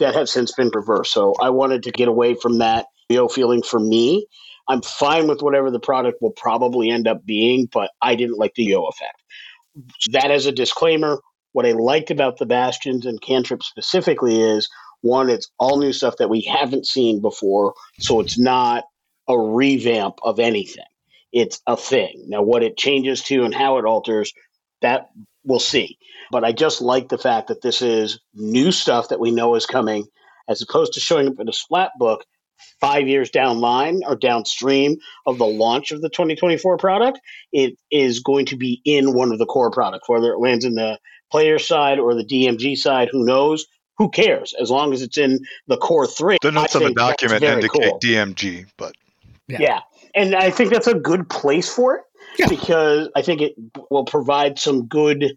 that 0.00 0.14
have 0.14 0.28
since 0.28 0.52
been 0.52 0.70
reversed. 0.74 1.12
So 1.12 1.34
I 1.40 1.50
wanted 1.50 1.82
to 1.84 1.90
get 1.90 2.08
away 2.08 2.34
from 2.34 2.58
that 2.58 2.86
yo 3.08 3.26
feeling 3.26 3.62
for 3.62 3.80
me. 3.80 4.26
I'm 4.68 4.82
fine 4.82 5.26
with 5.26 5.42
whatever 5.42 5.70
the 5.70 5.80
product 5.80 6.20
will 6.20 6.32
probably 6.32 6.90
end 6.90 7.08
up 7.08 7.24
being, 7.24 7.68
but 7.72 7.90
I 8.02 8.16
didn't 8.16 8.38
like 8.38 8.54
the 8.54 8.64
yo 8.64 8.84
effect. 8.84 9.22
That 10.12 10.30
as 10.30 10.44
a 10.44 10.52
disclaimer, 10.52 11.20
what 11.52 11.66
I 11.66 11.72
liked 11.72 12.10
about 12.10 12.38
the 12.38 12.46
Bastions 12.46 13.06
and 13.06 13.20
Cantrip 13.20 13.62
specifically 13.62 14.40
is 14.40 14.68
one, 15.02 15.30
it's 15.30 15.50
all 15.58 15.78
new 15.78 15.92
stuff 15.92 16.16
that 16.18 16.30
we 16.30 16.42
haven't 16.42 16.86
seen 16.86 17.20
before, 17.20 17.74
so 17.98 18.20
it's 18.20 18.38
not 18.38 18.84
a 19.28 19.38
revamp 19.38 20.16
of 20.22 20.38
anything. 20.38 20.84
It's 21.32 21.60
a 21.66 21.76
thing. 21.76 22.24
Now, 22.28 22.42
what 22.42 22.62
it 22.62 22.76
changes 22.76 23.22
to 23.24 23.44
and 23.44 23.54
how 23.54 23.78
it 23.78 23.84
alters, 23.84 24.32
that 24.82 25.08
we'll 25.44 25.60
see. 25.60 25.98
But 26.30 26.44
I 26.44 26.52
just 26.52 26.80
like 26.80 27.08
the 27.08 27.18
fact 27.18 27.48
that 27.48 27.62
this 27.62 27.82
is 27.82 28.20
new 28.34 28.72
stuff 28.72 29.08
that 29.08 29.20
we 29.20 29.30
know 29.30 29.54
is 29.54 29.66
coming, 29.66 30.06
as 30.48 30.62
opposed 30.62 30.94
to 30.94 31.00
showing 31.00 31.28
up 31.28 31.38
in 31.38 31.48
a 31.48 31.52
splat 31.52 31.92
book 31.98 32.24
five 32.80 33.08
years 33.08 33.30
down 33.30 33.58
line 33.60 34.00
or 34.06 34.16
downstream 34.16 34.96
of 35.26 35.38
the 35.38 35.46
launch 35.46 35.92
of 35.92 36.02
the 36.02 36.10
2024 36.10 36.76
product. 36.76 37.20
It 37.52 37.74
is 37.90 38.20
going 38.20 38.46
to 38.46 38.56
be 38.56 38.80
in 38.84 39.14
one 39.14 39.32
of 39.32 39.38
the 39.38 39.46
core 39.46 39.70
products, 39.70 40.08
whether 40.08 40.32
it 40.32 40.40
lands 40.40 40.64
in 40.64 40.74
the 40.74 40.98
player 41.30 41.58
side 41.58 41.98
or 41.98 42.14
the 42.14 42.24
DMG 42.24 42.76
side, 42.76 43.08
who 43.10 43.24
knows? 43.24 43.66
Who 44.00 44.08
cares? 44.08 44.54
As 44.58 44.70
long 44.70 44.94
as 44.94 45.02
it's 45.02 45.18
in 45.18 45.40
the 45.66 45.76
core 45.76 46.06
three. 46.06 46.38
The 46.40 46.50
notes 46.50 46.74
I 46.74 46.78
on 46.78 46.84
the 46.86 46.94
document 46.94 47.42
very 47.42 47.56
indicate 47.56 47.90
cool. 47.90 48.00
DMG, 48.00 48.64
but 48.78 48.94
Yeah. 49.46 49.58
Yeah. 49.60 49.80
And 50.14 50.34
I 50.34 50.48
think 50.50 50.70
that's 50.70 50.86
a 50.86 50.94
good 50.94 51.28
place 51.28 51.70
for 51.70 51.96
it 51.96 52.02
Yeah. 52.38 52.48
because 52.48 53.10
I 53.14 53.20
think 53.20 53.42
it 53.42 53.54
will 53.90 54.06
provide 54.06 54.58
some 54.58 54.86
good 54.86 55.36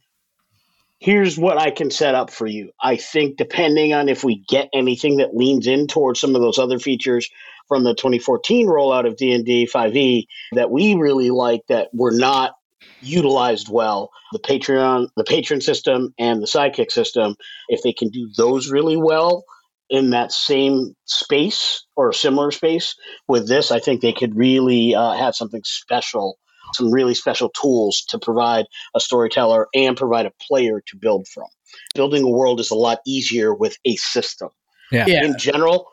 here's 0.99 1.37
what 1.37 1.57
I 1.57 1.71
can 1.71 1.91
set 1.91 2.15
up 2.15 2.29
for 2.29 2.47
you. 2.47 2.71
I 2.81 2.95
think 2.95 3.35
depending 3.35 3.93
on 3.93 4.07
if 4.07 4.23
we 4.23 4.45
get 4.47 4.69
anything 4.73 5.17
that 5.17 5.35
leans 5.35 5.67
in 5.67 5.87
towards 5.87 6.21
some 6.21 6.33
of 6.33 6.41
those 6.41 6.57
other 6.57 6.79
features 6.79 7.29
from 7.67 7.83
the 7.83 7.93
2014 7.93 8.67
rollout 8.67 9.05
of 9.05 9.17
D&D 9.17 9.67
5e 9.67 10.25
that 10.53 10.71
we 10.71 10.95
really 10.95 11.31
like 11.31 11.67
that 11.67 11.89
were 11.93 12.13
not 12.13 12.55
utilized 13.01 13.67
well, 13.69 14.11
the 14.31 14.39
Patreon, 14.39 15.09
the 15.15 15.23
patron 15.23 15.61
system 15.61 16.13
and 16.17 16.41
the 16.41 16.47
sidekick 16.47 16.91
system, 16.91 17.35
if 17.69 17.81
they 17.83 17.93
can 17.93 18.09
do 18.09 18.29
those 18.37 18.71
really 18.71 18.97
well 18.97 19.43
in 19.89 20.11
that 20.11 20.31
same 20.31 20.95
space 21.05 21.85
or 21.95 22.09
a 22.09 22.13
similar 22.13 22.51
space 22.51 22.95
with 23.27 23.47
this, 23.47 23.71
I 23.71 23.79
think 23.79 24.01
they 24.01 24.13
could 24.13 24.35
really 24.35 24.95
uh, 24.95 25.13
have 25.13 25.35
something 25.35 25.61
special 25.63 26.37
some 26.73 26.91
really 26.91 27.13
special 27.13 27.49
tools 27.49 28.03
to 28.09 28.19
provide 28.19 28.65
a 28.95 28.99
storyteller 28.99 29.67
and 29.73 29.97
provide 29.97 30.25
a 30.25 30.33
player 30.41 30.81
to 30.87 30.97
build 30.97 31.27
from. 31.27 31.47
Building 31.95 32.23
a 32.23 32.29
world 32.29 32.59
is 32.59 32.71
a 32.71 32.75
lot 32.75 32.99
easier 33.05 33.53
with 33.53 33.77
a 33.85 33.95
system. 33.95 34.49
Yeah. 34.91 35.05
yeah. 35.07 35.23
In 35.23 35.37
general, 35.37 35.87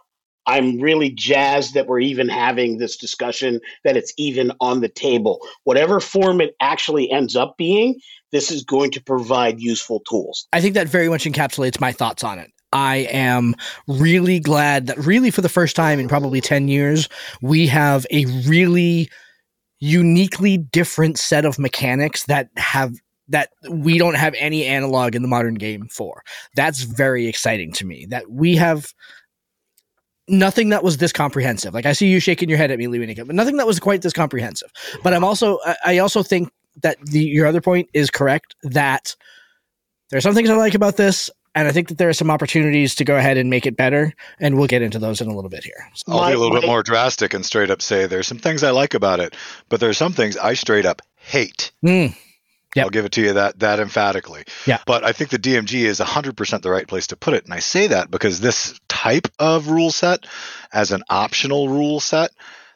I'm 0.47 0.81
really 0.81 1.11
jazzed 1.11 1.75
that 1.75 1.87
we're 1.87 2.01
even 2.01 2.29
having 2.29 2.79
this 2.79 2.97
discussion, 2.97 3.61
that 3.85 3.97
it's 3.97 4.13
even 4.17 4.53
on 4.61 4.81
the 4.81 4.89
table. 4.89 5.41
Whatever 5.65 6.01
form 6.01 6.41
it 6.41 6.55
actually 6.61 7.11
ends 7.11 7.37
up 7.37 7.57
being, 7.57 8.01
this 8.33 8.51
is 8.51 8.65
going 8.65 8.91
to 8.93 9.03
provide 9.03 9.61
useful 9.61 10.01
tools. 10.09 10.47
I 10.53 10.61
think 10.61 10.75
that 10.75 10.89
very 10.89 11.09
much 11.09 11.25
encapsulates 11.25 11.81
my 11.81 11.93
thoughts 11.93 12.25
on 12.25 12.39
it. 12.39 12.51
I 12.73 13.09
am 13.11 13.57
really 13.89 14.39
glad 14.39 14.87
that, 14.87 14.99
really, 14.99 15.31
for 15.33 15.41
the 15.41 15.49
first 15.49 15.75
time 15.75 15.99
in 15.99 16.09
probably 16.09 16.41
10 16.41 16.69
years, 16.69 17.09
we 17.43 17.67
have 17.67 18.07
a 18.13 18.27
really 18.47 19.11
uniquely 19.81 20.57
different 20.57 21.19
set 21.19 21.45
of 21.45 21.59
mechanics 21.59 22.25
that 22.27 22.51
have 22.57 22.95
that 23.29 23.51
we 23.71 23.97
don't 23.97 24.17
have 24.17 24.35
any 24.39 24.65
analog 24.65 25.15
in 25.15 25.23
the 25.23 25.29
modern 25.29 25.55
game 25.55 25.87
for. 25.89 26.23
That's 26.55 26.83
very 26.83 27.27
exciting 27.29 27.73
to 27.75 27.87
me. 27.87 28.07
That 28.11 28.31
we 28.31 28.57
have 28.57 28.93
nothing 30.31 30.71
that 30.71 30.83
was 30.83 30.97
this 30.99 31.13
comprehensive. 31.13 31.75
Like 31.75 31.87
I 31.87 31.93
see 31.93 32.09
you 32.09 32.21
shaking 32.21 32.49
your 32.49 32.59
head 32.59 32.71
at 32.71 32.79
me, 32.79 32.87
Lee 32.87 33.15
but 33.15 33.35
nothing 33.35 33.57
that 33.57 33.67
was 33.67 33.81
quite 33.81 34.03
this 34.03 34.13
comprehensive. 34.13 34.71
But 35.03 35.13
I'm 35.13 35.25
also 35.25 35.59
I 35.85 35.99
also 35.99 36.23
think 36.23 36.51
that 36.83 36.99
the 37.05 37.21
your 37.21 37.47
other 37.47 37.61
point 37.61 37.89
is 37.93 38.11
correct 38.11 38.55
that 38.63 39.17
there 40.11 40.19
are 40.19 40.23
some 40.23 40.35
things 40.35 40.51
I 40.51 40.55
like 40.55 40.75
about 40.75 40.97
this 40.97 41.31
and 41.55 41.67
I 41.67 41.73
think 41.73 41.89
that 41.89 41.99
there 41.99 42.09
are 42.09 42.15
some 42.15 42.31
opportunities 42.31 42.95
to 42.97 43.05
go 43.05 43.17
ahead 43.17 43.37
and 43.37 43.51
make 43.51 43.67
it 43.67 43.77
better, 43.77 44.15
and 44.39 44.57
we'll 44.57 44.69
get 44.69 44.83
into 44.83 45.01
those 45.01 45.21
in 45.21 45.29
a 45.29 45.35
little 45.35 45.51
bit 45.51 45.65
here. 45.65 45.91
So 45.95 46.13
I'll 46.13 46.29
be 46.29 46.35
a 46.35 46.39
little 46.39 46.59
bit 46.61 46.67
more 46.67 46.83
drastic 46.83 47.35
and 47.35 47.45
straight 47.45 47.71
up 47.71 47.83
say 47.83 48.07
there's 48.07 48.29
some 48.29 48.39
things 48.39 48.63
I 48.63 48.71
like 48.71 48.95
about 48.95 49.19
it, 49.19 49.35
but 49.69 49.81
there's 49.81 49.99
some 49.99 50.13
things 50.13 50.37
I 50.37 50.55
straight 50.55 50.87
up 50.87 51.03
hate. 51.17 51.73
Mm. 51.85 52.17
Yep. 52.77 52.85
I'll 52.85 52.91
give 52.91 53.05
it 53.05 53.13
to 53.13 53.23
you 53.23 53.33
that 53.33 53.59
that 53.59 53.81
emphatically. 53.81 54.45
Yeah. 54.67 54.79
But 54.87 55.05
I 55.05 55.13
think 55.13 55.31
the 55.31 55.39
DMG 55.39 55.83
is 55.85 55.99
100% 55.99 56.63
the 56.63 56.71
right 56.71 56.87
place 56.87 57.09
to 57.09 57.17
put 57.17 57.35
it, 57.35 57.45
and 57.45 57.53
I 57.53 57.59
say 57.59 57.89
that 57.89 58.11
because 58.11 58.41
this 58.41 58.79
type 58.89 59.29
of 59.39 59.69
rule 59.69 59.91
set, 59.91 60.27
as 60.73 60.93
an 60.93 61.03
optional 61.11 61.69
rule 61.69 61.99
set, 61.99 62.31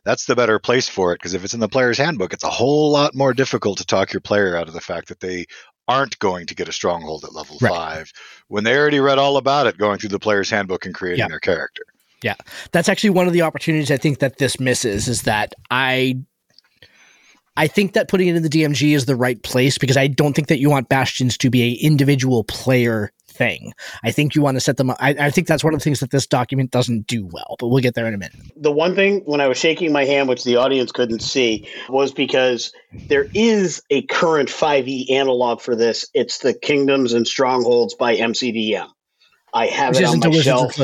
that's 0.04 0.26
the 0.26 0.34
better 0.34 0.58
place 0.58 0.88
for 0.88 1.12
it. 1.12 1.16
Because 1.16 1.34
if 1.34 1.44
it's 1.44 1.54
in 1.54 1.60
the 1.60 1.68
player's 1.68 1.98
handbook, 1.98 2.32
it's 2.32 2.44
a 2.44 2.50
whole 2.50 2.90
lot 2.90 3.14
more 3.14 3.32
difficult 3.32 3.78
to 3.78 3.86
talk 3.86 4.12
your 4.12 4.20
player 4.20 4.56
out 4.56 4.68
of 4.68 4.74
the 4.74 4.80
fact 4.80 5.08
that 5.08 5.20
they 5.20 5.46
aren't 5.86 6.18
going 6.18 6.46
to 6.46 6.54
get 6.54 6.68
a 6.68 6.72
stronghold 6.72 7.24
at 7.24 7.34
level 7.34 7.58
right. 7.60 7.70
five 7.70 8.12
when 8.48 8.64
they 8.64 8.76
already 8.76 9.00
read 9.00 9.18
all 9.18 9.36
about 9.36 9.66
it 9.66 9.76
going 9.76 9.98
through 9.98 10.08
the 10.08 10.18
player's 10.18 10.50
handbook 10.50 10.86
and 10.86 10.94
creating 10.94 11.20
yeah. 11.20 11.28
their 11.28 11.40
character. 11.40 11.84
Yeah. 12.22 12.36
That's 12.72 12.88
actually 12.88 13.10
one 13.10 13.26
of 13.26 13.34
the 13.34 13.42
opportunities 13.42 13.90
I 13.90 13.98
think 13.98 14.20
that 14.20 14.38
this 14.38 14.58
misses 14.58 15.08
is 15.08 15.22
that 15.22 15.52
I 15.70 16.22
I 17.56 17.66
think 17.66 17.92
that 17.92 18.08
putting 18.08 18.28
it 18.28 18.36
in 18.36 18.42
the 18.42 18.48
DMG 18.48 18.94
is 18.94 19.06
the 19.06 19.16
right 19.16 19.40
place 19.42 19.78
because 19.78 19.96
I 19.96 20.08
don't 20.08 20.34
think 20.34 20.48
that 20.48 20.58
you 20.58 20.70
want 20.70 20.88
bastions 20.88 21.38
to 21.38 21.50
be 21.50 21.62
a 21.62 21.72
individual 21.74 22.44
player 22.44 23.12
thing. 23.34 23.72
I 24.02 24.10
think 24.10 24.34
you 24.34 24.42
want 24.42 24.56
to 24.56 24.60
set 24.60 24.76
them 24.76 24.90
up. 24.90 24.96
I, 25.00 25.10
I, 25.10 25.30
think 25.30 25.46
that's 25.46 25.64
one 25.64 25.74
of 25.74 25.80
the 25.80 25.84
things 25.84 26.00
that 26.00 26.10
this 26.10 26.26
document 26.26 26.70
doesn't 26.70 27.06
do 27.06 27.28
well, 27.30 27.56
but 27.58 27.68
we'll 27.68 27.82
get 27.82 27.94
there 27.94 28.06
in 28.06 28.14
a 28.14 28.18
minute. 28.18 28.36
The 28.56 28.70
one 28.70 28.94
thing 28.94 29.22
when 29.24 29.40
I 29.40 29.48
was 29.48 29.58
shaking 29.58 29.92
my 29.92 30.04
hand, 30.04 30.28
which 30.28 30.44
the 30.44 30.56
audience 30.56 30.92
couldn't 30.92 31.20
see, 31.20 31.68
was 31.88 32.12
because 32.12 32.72
there 32.92 33.26
is 33.34 33.82
a 33.90 34.02
current 34.02 34.48
5e 34.48 35.10
analog 35.10 35.60
for 35.60 35.74
this. 35.74 36.08
It's 36.14 36.38
the 36.38 36.54
Kingdoms 36.54 37.12
and 37.12 37.26
Strongholds 37.26 37.94
by 37.94 38.16
MCDM. 38.16 38.88
I 39.52 39.66
have 39.66 39.94
which 39.94 40.02
it 40.02 40.06
on 40.06 40.18
my 40.20 40.30
shelf. 40.40 40.76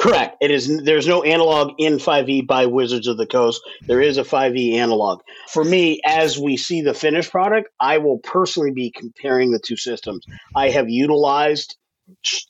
Correct. 0.00 0.38
It 0.40 0.50
is. 0.50 0.82
There's 0.82 1.06
no 1.06 1.22
analog 1.22 1.74
in 1.76 1.98
5e 1.98 2.46
by 2.46 2.64
Wizards 2.64 3.06
of 3.06 3.18
the 3.18 3.26
Coast. 3.26 3.60
There 3.82 4.00
is 4.00 4.16
a 4.16 4.24
5e 4.24 4.72
analog. 4.72 5.20
For 5.48 5.62
me, 5.62 6.00
as 6.06 6.38
we 6.38 6.56
see 6.56 6.80
the 6.80 6.94
finished 6.94 7.30
product, 7.30 7.68
I 7.80 7.98
will 7.98 8.16
personally 8.16 8.70
be 8.70 8.90
comparing 8.90 9.50
the 9.50 9.58
two 9.58 9.76
systems. 9.76 10.24
I 10.56 10.70
have 10.70 10.88
utilized 10.88 11.76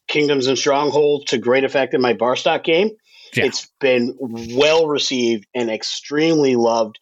Kingdoms 0.07 0.47
and 0.47 0.57
Strongholds 0.57 1.25
to 1.27 1.39
great 1.39 1.65
effect 1.65 1.93
in 1.93 2.01
my 2.01 2.13
Barstock 2.13 2.63
game. 2.63 2.91
Yeah. 3.35 3.47
It's 3.47 3.67
been 3.81 4.17
well 4.21 4.87
received 4.87 5.47
and 5.53 5.71
extremely 5.71 6.55
loved 6.55 7.01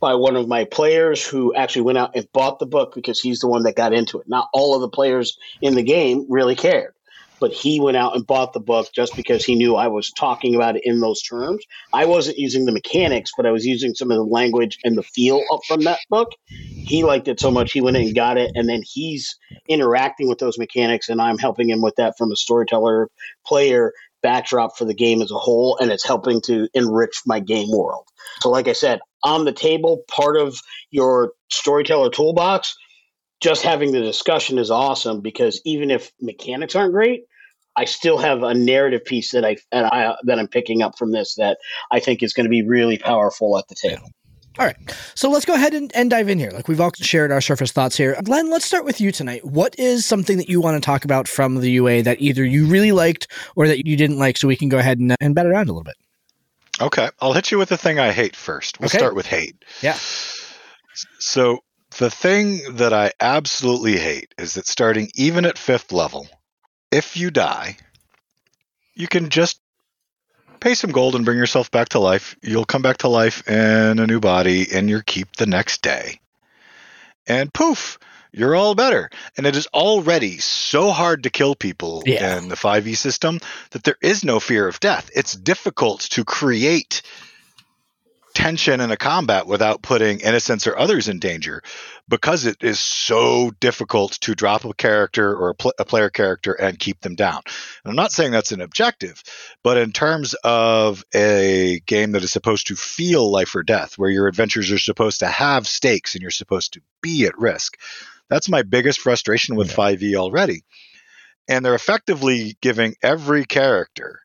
by 0.00 0.14
one 0.14 0.36
of 0.36 0.48
my 0.48 0.64
players 0.64 1.26
who 1.26 1.54
actually 1.54 1.82
went 1.82 1.98
out 1.98 2.16
and 2.16 2.26
bought 2.32 2.60
the 2.60 2.66
book 2.66 2.94
because 2.94 3.20
he's 3.20 3.40
the 3.40 3.48
one 3.48 3.64
that 3.64 3.76
got 3.76 3.92
into 3.92 4.20
it. 4.20 4.26
Not 4.26 4.48
all 4.54 4.74
of 4.74 4.80
the 4.80 4.88
players 4.88 5.36
in 5.60 5.74
the 5.74 5.82
game 5.82 6.24
really 6.30 6.56
cared 6.56 6.94
but 7.40 7.52
he 7.52 7.80
went 7.80 7.96
out 7.96 8.14
and 8.14 8.26
bought 8.26 8.52
the 8.52 8.60
book 8.60 8.88
just 8.94 9.14
because 9.16 9.44
he 9.44 9.54
knew 9.54 9.76
I 9.76 9.88
was 9.88 10.10
talking 10.12 10.54
about 10.54 10.76
it 10.76 10.82
in 10.84 11.00
those 11.00 11.22
terms. 11.22 11.64
I 11.92 12.06
wasn't 12.06 12.38
using 12.38 12.64
the 12.64 12.72
mechanics, 12.72 13.32
but 13.36 13.46
I 13.46 13.50
was 13.50 13.66
using 13.66 13.94
some 13.94 14.10
of 14.10 14.16
the 14.16 14.24
language 14.24 14.78
and 14.84 14.96
the 14.96 15.02
feel 15.02 15.42
from 15.66 15.82
that 15.82 16.00
book. 16.10 16.32
He 16.48 17.04
liked 17.04 17.28
it 17.28 17.40
so 17.40 17.50
much 17.50 17.72
he 17.72 17.80
went 17.80 17.96
and 17.96 18.14
got 18.14 18.38
it, 18.38 18.52
and 18.54 18.68
then 18.68 18.82
he's 18.84 19.36
interacting 19.68 20.28
with 20.28 20.38
those 20.38 20.58
mechanics, 20.58 21.08
and 21.08 21.20
I'm 21.20 21.38
helping 21.38 21.68
him 21.68 21.82
with 21.82 21.96
that 21.96 22.16
from 22.16 22.32
a 22.32 22.36
storyteller 22.36 23.08
player 23.46 23.92
backdrop 24.22 24.76
for 24.76 24.84
the 24.84 24.94
game 24.94 25.22
as 25.22 25.30
a 25.30 25.38
whole, 25.38 25.76
and 25.80 25.90
it's 25.90 26.04
helping 26.04 26.40
to 26.42 26.68
enrich 26.74 27.22
my 27.26 27.40
game 27.40 27.68
world. 27.70 28.06
So, 28.42 28.50
like 28.50 28.68
I 28.68 28.72
said, 28.72 29.00
on 29.22 29.44
the 29.44 29.52
table, 29.52 30.02
part 30.08 30.36
of 30.36 30.58
your 30.90 31.32
storyteller 31.50 32.10
toolbox 32.10 32.76
just 33.40 33.62
having 33.62 33.92
the 33.92 34.00
discussion 34.00 34.58
is 34.58 34.70
awesome 34.70 35.20
because 35.20 35.60
even 35.64 35.90
if 35.90 36.12
mechanics 36.20 36.74
aren't 36.74 36.92
great, 36.92 37.24
I 37.76 37.84
still 37.84 38.18
have 38.18 38.42
a 38.42 38.54
narrative 38.54 39.04
piece 39.04 39.32
that 39.32 39.44
I, 39.44 39.56
that 39.70 39.92
I 39.92 40.16
that 40.24 40.38
I'm 40.38 40.48
picking 40.48 40.82
up 40.82 40.96
from 40.98 41.12
this 41.12 41.34
that 41.34 41.58
I 41.92 42.00
think 42.00 42.22
is 42.22 42.32
going 42.32 42.46
to 42.46 42.50
be 42.50 42.62
really 42.62 42.96
powerful 42.98 43.58
at 43.58 43.68
the 43.68 43.74
table. 43.74 44.08
All 44.58 44.64
right. 44.64 44.76
So 45.14 45.28
let's 45.28 45.44
go 45.44 45.52
ahead 45.52 45.74
and, 45.74 45.94
and 45.94 46.08
dive 46.08 46.30
in 46.30 46.38
here. 46.38 46.50
Like 46.50 46.66
we've 46.66 46.80
all 46.80 46.90
shared 46.94 47.30
our 47.30 47.42
surface 47.42 47.72
thoughts 47.72 47.94
here. 47.94 48.16
Glenn, 48.24 48.50
let's 48.50 48.64
start 48.64 48.86
with 48.86 49.00
you 49.02 49.12
tonight. 49.12 49.44
What 49.44 49.78
is 49.78 50.06
something 50.06 50.38
that 50.38 50.48
you 50.48 50.62
want 50.62 50.82
to 50.82 50.84
talk 50.84 51.04
about 51.04 51.28
from 51.28 51.56
the 51.56 51.70
UA 51.72 52.04
that 52.04 52.22
either 52.22 52.42
you 52.42 52.66
really 52.66 52.92
liked 52.92 53.28
or 53.54 53.68
that 53.68 53.86
you 53.86 53.96
didn't 53.98 54.18
like 54.18 54.38
so 54.38 54.48
we 54.48 54.56
can 54.56 54.70
go 54.70 54.78
ahead 54.78 54.98
and, 54.98 55.14
and 55.20 55.34
bat 55.34 55.44
around 55.44 55.68
a 55.68 55.72
little 55.72 55.84
bit? 55.84 55.96
Okay. 56.80 57.10
I'll 57.20 57.34
hit 57.34 57.50
you 57.50 57.58
with 57.58 57.68
the 57.68 57.76
thing 57.76 57.98
I 57.98 58.12
hate 58.12 58.34
first. 58.34 58.80
We'll 58.80 58.86
okay. 58.86 58.96
start 58.98 59.14
with 59.14 59.26
hate. 59.26 59.62
Yeah. 59.82 59.98
So 61.18 61.58
the 61.98 62.10
thing 62.10 62.76
that 62.76 62.92
I 62.92 63.12
absolutely 63.20 63.96
hate 63.98 64.34
is 64.38 64.54
that 64.54 64.66
starting 64.66 65.10
even 65.14 65.44
at 65.44 65.58
fifth 65.58 65.92
level, 65.92 66.28
if 66.90 67.16
you 67.16 67.30
die, 67.30 67.76
you 68.94 69.08
can 69.08 69.30
just 69.30 69.60
pay 70.60 70.74
some 70.74 70.90
gold 70.90 71.14
and 71.14 71.24
bring 71.24 71.38
yourself 71.38 71.70
back 71.70 71.90
to 71.90 71.98
life. 71.98 72.36
You'll 72.42 72.64
come 72.64 72.82
back 72.82 72.98
to 72.98 73.08
life 73.08 73.48
in 73.48 73.98
a 73.98 74.06
new 74.06 74.20
body 74.20 74.62
in 74.70 74.88
your 74.88 75.02
keep 75.02 75.36
the 75.36 75.46
next 75.46 75.82
day. 75.82 76.20
And 77.26 77.52
poof, 77.52 77.98
you're 78.32 78.54
all 78.54 78.74
better. 78.74 79.10
And 79.36 79.46
it 79.46 79.56
is 79.56 79.66
already 79.68 80.38
so 80.38 80.90
hard 80.90 81.22
to 81.22 81.30
kill 81.30 81.54
people 81.54 82.02
yeah. 82.06 82.38
in 82.38 82.48
the 82.48 82.54
5e 82.54 82.96
system 82.96 83.40
that 83.70 83.84
there 83.84 83.98
is 84.02 84.24
no 84.24 84.40
fear 84.40 84.68
of 84.68 84.80
death. 84.80 85.10
It's 85.14 85.34
difficult 85.34 86.00
to 86.10 86.24
create 86.24 87.02
tension 88.36 88.82
in 88.82 88.90
a 88.90 88.98
combat 88.98 89.46
without 89.46 89.80
putting 89.80 90.20
innocents 90.20 90.66
or 90.66 90.78
others 90.78 91.08
in 91.08 91.18
danger 91.18 91.62
because 92.06 92.44
it 92.44 92.58
is 92.62 92.78
so 92.78 93.50
difficult 93.60 94.12
to 94.12 94.34
drop 94.34 94.66
a 94.66 94.74
character 94.74 95.34
or 95.34 95.48
a, 95.48 95.54
pl- 95.54 95.72
a, 95.78 95.86
player 95.86 96.10
character 96.10 96.52
and 96.52 96.78
keep 96.78 97.00
them 97.00 97.14
down. 97.14 97.40
And 97.82 97.90
I'm 97.90 97.96
not 97.96 98.12
saying 98.12 98.32
that's 98.32 98.52
an 98.52 98.60
objective, 98.60 99.22
but 99.62 99.78
in 99.78 99.90
terms 99.90 100.34
of 100.44 101.02
a 101.14 101.80
game 101.86 102.12
that 102.12 102.24
is 102.24 102.30
supposed 102.30 102.66
to 102.66 102.76
feel 102.76 103.32
life 103.32 103.54
or 103.54 103.62
death, 103.62 103.96
where 103.96 104.10
your 104.10 104.28
adventures 104.28 104.70
are 104.70 104.78
supposed 104.78 105.20
to 105.20 105.28
have 105.28 105.66
stakes 105.66 106.14
and 106.14 106.20
you're 106.20 106.30
supposed 106.30 106.74
to 106.74 106.82
be 107.00 107.24
at 107.24 107.38
risk, 107.38 107.78
that's 108.28 108.50
my 108.50 108.60
biggest 108.60 109.00
frustration 109.00 109.56
with 109.56 109.70
yeah. 109.70 109.76
5e 109.76 110.14
already. 110.14 110.62
And 111.48 111.64
they're 111.64 111.74
effectively 111.74 112.58
giving 112.60 112.96
every 113.02 113.46
character 113.46 114.20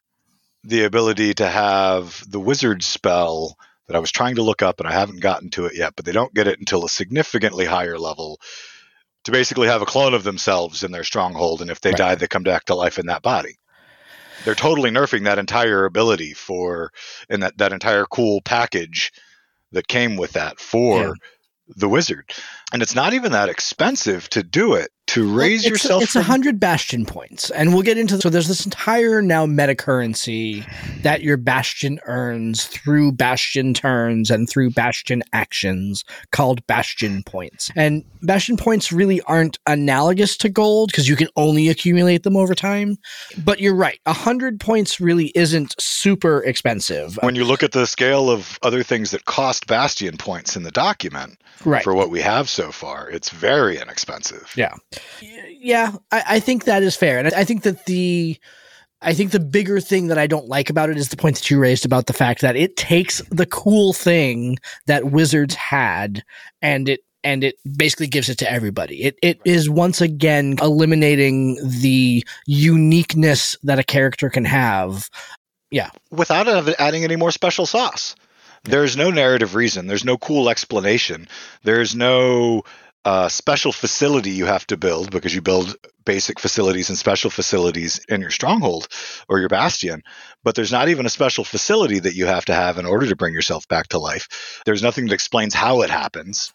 the 0.65 0.83
ability 0.83 1.35
to 1.35 1.47
have 1.47 2.29
the 2.29 2.41
wizard 2.41 2.83
spell 2.83 3.57
that 3.87 3.95
I 3.95 3.99
was 3.99 4.11
trying 4.11 4.35
to 4.35 4.43
look 4.43 4.61
up 4.61 4.79
and 4.79 4.87
I 4.87 4.93
haven't 4.93 5.19
gotten 5.19 5.49
to 5.51 5.65
it 5.65 5.75
yet, 5.75 5.93
but 5.95 6.05
they 6.05 6.11
don't 6.11 6.33
get 6.33 6.47
it 6.47 6.59
until 6.59 6.85
a 6.85 6.89
significantly 6.89 7.65
higher 7.65 7.97
level 7.97 8.39
to 9.25 9.31
basically 9.31 9.67
have 9.67 9.81
a 9.81 9.85
clone 9.85 10.13
of 10.13 10.23
themselves 10.23 10.83
in 10.83 10.91
their 10.91 11.03
stronghold. 11.03 11.61
And 11.61 11.69
if 11.69 11.81
they 11.81 11.91
right. 11.91 11.97
die, 11.97 12.15
they 12.15 12.27
come 12.27 12.43
back 12.43 12.65
to 12.65 12.75
life 12.75 12.99
in 12.99 13.07
that 13.07 13.21
body. 13.21 13.57
They're 14.43 14.55
totally 14.55 14.89
nerfing 14.89 15.25
that 15.25 15.37
entire 15.37 15.85
ability 15.85 16.33
for, 16.33 16.91
and 17.29 17.43
that, 17.43 17.57
that 17.59 17.73
entire 17.73 18.05
cool 18.05 18.41
package 18.41 19.11
that 19.71 19.87
came 19.87 20.17
with 20.17 20.33
that 20.33 20.59
for 20.59 20.99
yeah. 20.99 21.13
the 21.75 21.89
wizard. 21.89 22.31
And 22.73 22.81
it's 22.81 22.95
not 22.95 23.13
even 23.13 23.33
that 23.33 23.49
expensive 23.49 24.27
to 24.29 24.41
do 24.41 24.73
it 24.73 24.89
to 25.13 25.33
raise 25.35 25.61
it's, 25.61 25.69
yourself. 25.69 26.03
It's 26.03 26.15
a 26.15 26.19
from- 26.19 26.31
hundred 26.31 26.59
bastion 26.59 27.05
points, 27.05 27.49
and 27.51 27.73
we'll 27.73 27.83
get 27.83 27.97
into. 27.97 28.19
So 28.19 28.29
there's 28.29 28.47
this 28.47 28.65
entire 28.65 29.21
now 29.21 29.45
meta 29.45 29.75
currency 29.75 30.65
that 31.03 31.21
your 31.21 31.37
bastion 31.37 31.99
earns 32.05 32.65
through 32.65 33.13
bastion 33.13 33.73
turns 33.73 34.29
and 34.31 34.49
through 34.49 34.71
bastion 34.71 35.23
actions 35.33 36.03
called 36.31 36.65
bastion 36.67 37.23
points. 37.23 37.71
And 37.75 38.03
bastion 38.21 38.57
points 38.57 38.91
really 38.91 39.21
aren't 39.21 39.57
analogous 39.67 40.37
to 40.37 40.49
gold 40.49 40.91
because 40.91 41.09
you 41.09 41.15
can 41.15 41.27
only 41.35 41.67
accumulate 41.69 42.23
them 42.23 42.37
over 42.37 42.55
time. 42.55 42.97
But 43.43 43.59
you're 43.59 43.75
right, 43.75 43.99
a 44.05 44.13
hundred 44.13 44.59
points 44.59 44.99
really 45.01 45.31
isn't 45.35 45.75
super 45.79 46.43
expensive. 46.43 47.17
when 47.21 47.35
you 47.35 47.43
look 47.45 47.63
at 47.63 47.71
the 47.71 47.85
scale 47.85 48.29
of 48.29 48.57
other 48.61 48.83
things 48.83 49.11
that 49.11 49.25
cost 49.25 49.67
bastion 49.67 50.17
points 50.17 50.55
in 50.55 50.63
the 50.63 50.71
document 50.71 51.37
Right. 51.65 51.83
for 51.83 51.93
what 51.93 52.09
we 52.09 52.21
have 52.21 52.49
so 52.49 52.71
far, 52.71 53.09
it's 53.09 53.29
very 53.29 53.77
inexpensive. 53.77 54.51
Yeah. 54.55 54.73
Yeah, 55.21 55.93
I, 56.11 56.23
I 56.27 56.39
think 56.39 56.65
that 56.65 56.83
is 56.83 56.95
fair. 56.95 57.19
And 57.19 57.27
I, 57.27 57.41
I 57.41 57.43
think 57.43 57.63
that 57.63 57.85
the 57.85 58.37
I 59.01 59.13
think 59.13 59.31
the 59.31 59.39
bigger 59.39 59.79
thing 59.79 60.07
that 60.07 60.19
I 60.19 60.27
don't 60.27 60.47
like 60.47 60.69
about 60.69 60.89
it 60.89 60.97
is 60.97 61.09
the 61.09 61.17
point 61.17 61.37
that 61.37 61.49
you 61.49 61.59
raised 61.59 61.85
about 61.85 62.05
the 62.05 62.13
fact 62.13 62.41
that 62.41 62.55
it 62.55 62.77
takes 62.77 63.19
the 63.29 63.47
cool 63.47 63.93
thing 63.93 64.59
that 64.85 65.11
Wizards 65.11 65.55
had 65.55 66.23
and 66.61 66.87
it 66.87 67.01
and 67.23 67.43
it 67.43 67.55
basically 67.77 68.07
gives 68.07 68.29
it 68.29 68.37
to 68.39 68.51
everybody. 68.51 69.03
It 69.03 69.17
it 69.21 69.39
is 69.45 69.69
once 69.69 70.01
again 70.01 70.57
eliminating 70.61 71.57
the 71.81 72.25
uniqueness 72.45 73.55
that 73.63 73.79
a 73.79 73.83
character 73.83 74.29
can 74.29 74.45
have. 74.45 75.09
Yeah. 75.71 75.89
Without 76.11 76.47
adding 76.79 77.03
any 77.03 77.15
more 77.15 77.31
special 77.31 77.65
sauce. 77.65 78.15
There's 78.63 78.95
no 78.95 79.09
narrative 79.09 79.55
reason. 79.55 79.87
There's 79.87 80.05
no 80.05 80.17
cool 80.17 80.47
explanation. 80.47 81.27
There's 81.63 81.95
no 81.95 82.63
uh, 83.03 83.29
special 83.29 83.71
facility 83.71 84.31
you 84.31 84.45
have 84.45 84.65
to 84.67 84.77
build 84.77 85.11
because 85.11 85.33
you 85.33 85.41
build 85.41 85.75
basic 86.05 86.39
facilities 86.39 86.89
and 86.89 86.97
special 86.97 87.29
facilities 87.29 87.99
in 88.09 88.21
your 88.21 88.29
stronghold 88.29 88.87
or 89.27 89.39
your 89.39 89.49
bastion. 89.49 90.03
But 90.43 90.55
there's 90.55 90.71
not 90.71 90.89
even 90.89 91.05
a 91.05 91.09
special 91.09 91.43
facility 91.43 91.99
that 91.99 92.15
you 92.15 92.27
have 92.27 92.45
to 92.45 92.53
have 92.53 92.77
in 92.77 92.85
order 92.85 93.07
to 93.07 93.15
bring 93.15 93.33
yourself 93.33 93.67
back 93.67 93.89
to 93.89 93.99
life. 93.99 94.61
There's 94.65 94.83
nothing 94.83 95.07
that 95.07 95.13
explains 95.13 95.53
how 95.53 95.81
it 95.81 95.89
happens 95.89 96.51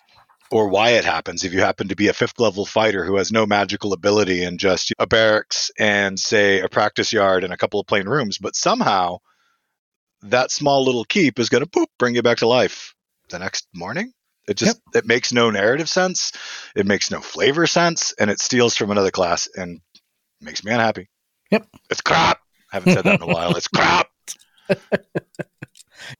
or 0.50 0.68
why 0.68 0.90
it 0.90 1.04
happens 1.04 1.44
if 1.44 1.52
you 1.52 1.60
happen 1.60 1.88
to 1.88 1.96
be 1.96 2.08
a 2.08 2.12
fifth 2.12 2.38
level 2.38 2.64
fighter 2.64 3.04
who 3.04 3.16
has 3.16 3.32
no 3.32 3.46
magical 3.46 3.92
ability 3.92 4.44
and 4.44 4.60
just 4.60 4.92
a 4.98 5.06
barracks 5.06 5.70
and 5.78 6.18
say 6.18 6.60
a 6.60 6.68
practice 6.68 7.12
yard 7.12 7.44
and 7.44 7.52
a 7.52 7.56
couple 7.56 7.80
of 7.80 7.86
plain 7.86 8.08
rooms 8.08 8.38
but 8.38 8.54
somehow 8.54 9.18
that 10.22 10.50
small 10.50 10.84
little 10.84 11.04
keep 11.04 11.38
is 11.38 11.48
going 11.48 11.64
to 11.64 11.70
poop 11.70 11.88
bring 11.98 12.14
you 12.14 12.22
back 12.22 12.38
to 12.38 12.46
life 12.46 12.94
the 13.30 13.38
next 13.38 13.66
morning 13.74 14.12
it 14.48 14.56
just 14.56 14.80
it 14.94 15.06
makes 15.06 15.32
no 15.32 15.50
narrative 15.50 15.88
sense. 15.88 16.32
It 16.74 16.86
makes 16.86 17.10
no 17.10 17.20
flavor 17.20 17.66
sense 17.66 18.14
and 18.18 18.30
it 18.30 18.40
steals 18.40 18.76
from 18.76 18.90
another 18.90 19.10
class 19.10 19.48
and 19.54 19.80
makes 20.40 20.64
me 20.64 20.72
unhappy. 20.72 21.08
Yep. 21.50 21.66
it's 21.90 22.00
crap. 22.00 22.40
I 22.72 22.76
haven't 22.76 22.94
said 22.94 23.04
that 23.04 23.22
in 23.22 23.28
a 23.28 23.32
while. 23.32 23.56
It's 23.56 23.68
crap 23.68 24.08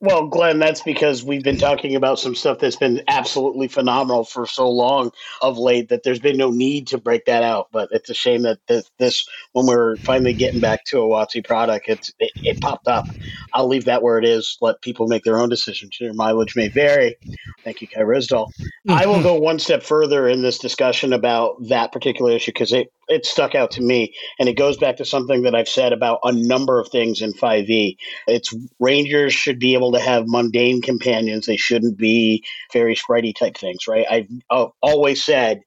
Well, 0.01 0.27
Glenn, 0.27 0.59
that's 0.59 0.83
because 0.83 1.25
we've 1.25 1.43
been 1.43 1.59
talking 1.59 1.95
about 1.95 2.19
some 2.19 2.35
stuff 2.35 2.59
that's 2.59 2.77
been 2.77 3.03
absolutely 3.09 3.69
phenomenal 3.69 4.25
for 4.25 4.47
so 4.47 4.69
long 4.69 5.13
of 5.43 5.59
late 5.59 5.89
that 5.89 6.03
there's 6.03 6.19
been 6.19 6.37
no 6.37 6.51
need 6.51 6.87
to 6.89 6.99
break 6.99 7.25
that 7.27 7.43
out. 7.43 7.69
But 7.73 7.89
it's 7.93 8.11
a 8.11 8.15
shame 8.15 8.43
that 8.43 8.59
this, 8.67 8.91
this 8.99 9.27
when 9.53 9.67
we're 9.67 9.97
finally 9.97 10.33
getting 10.33 10.61
back 10.61 10.85
to 10.87 11.01
a 11.01 11.09
WotC 11.09 11.45
product, 11.47 11.89
it's, 11.89 12.13
it, 12.19 12.31
it 12.37 12.61
popped 12.61 12.89
up. 12.89 13.07
I'll 13.53 13.69
leave 13.69 13.85
that 13.87 14.03
where 14.03 14.19
it 14.19 14.25
is. 14.25 14.57
Let 14.61 14.83
people 14.83 15.07
make 15.07 15.25
their 15.25 15.39
own 15.39 15.49
decisions. 15.49 15.99
Your 16.01 16.15
mileage 16.15 16.57
may 16.57 16.69
vary. 16.69 17.17
Thank 17.65 17.81
you, 17.81 17.89
Kai 17.89 18.03
Ryssdal. 18.03 18.51
I 18.89 19.07
will 19.07 19.15
mm-hmm. 19.15 19.23
go 19.23 19.35
one 19.35 19.59
step 19.59 19.83
further 19.83 20.29
in 20.29 20.43
this 20.43 20.59
discussion 20.59 21.13
about 21.13 21.57
that 21.69 21.93
particular 21.93 22.33
issue 22.33 22.53
because 22.53 22.73
it, 22.73 22.93
it 23.09 23.27
stuck 23.27 23.55
out 23.55 23.71
to 23.73 23.83
me. 23.83 24.15
And 24.39 24.49
it 24.49 24.55
goes 24.55 24.77
back 24.77 24.97
to 24.97 25.05
something 25.05 25.43
that 25.43 25.55
I've 25.55 25.69
said 25.69 25.93
about 25.93 26.21
a 26.25 26.33
number 26.33 26.79
of 26.79 26.89
things 26.89 27.23
in 27.23 27.33
5e. 27.33 27.97
It's 28.27 28.55
Rangers 28.81 29.35
should 29.35 29.59
be 29.59 29.75
able 29.75 29.93
to 29.93 30.01
have 30.01 30.25
mundane 30.27 30.83
companions. 30.83 31.47
They 31.47 31.57
shouldn't 31.57 31.97
be 31.97 32.45
very 32.73 32.97
spritey 32.97 33.35
type 33.35 33.57
things, 33.57 33.87
right? 33.89 34.07
I've 34.11 34.29
uh, 34.51 34.67
always 34.83 35.25
said 35.25 35.63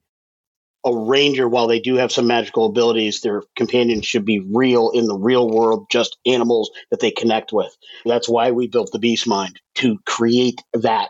a 0.85 0.95
ranger, 0.95 1.47
while 1.47 1.67
they 1.67 1.79
do 1.79 1.95
have 1.95 2.11
some 2.11 2.27
magical 2.27 2.65
abilities, 2.65 3.21
their 3.21 3.43
companions 3.55 4.05
should 4.05 4.23
be 4.23 4.39
real 4.39 4.89
in 4.91 5.07
the 5.07 5.17
real 5.17 5.49
world, 5.49 5.87
just 5.91 6.17
animals 6.25 6.71
that 6.89 7.01
they 7.01 7.11
connect 7.11 7.51
with. 7.51 7.75
That's 8.05 8.29
why 8.29 8.51
we 8.51 8.67
built 8.67 8.91
the 8.91 8.99
Beast 8.99 9.27
Mind 9.27 9.59
to 9.75 9.99
create 10.05 10.63
that 10.73 11.09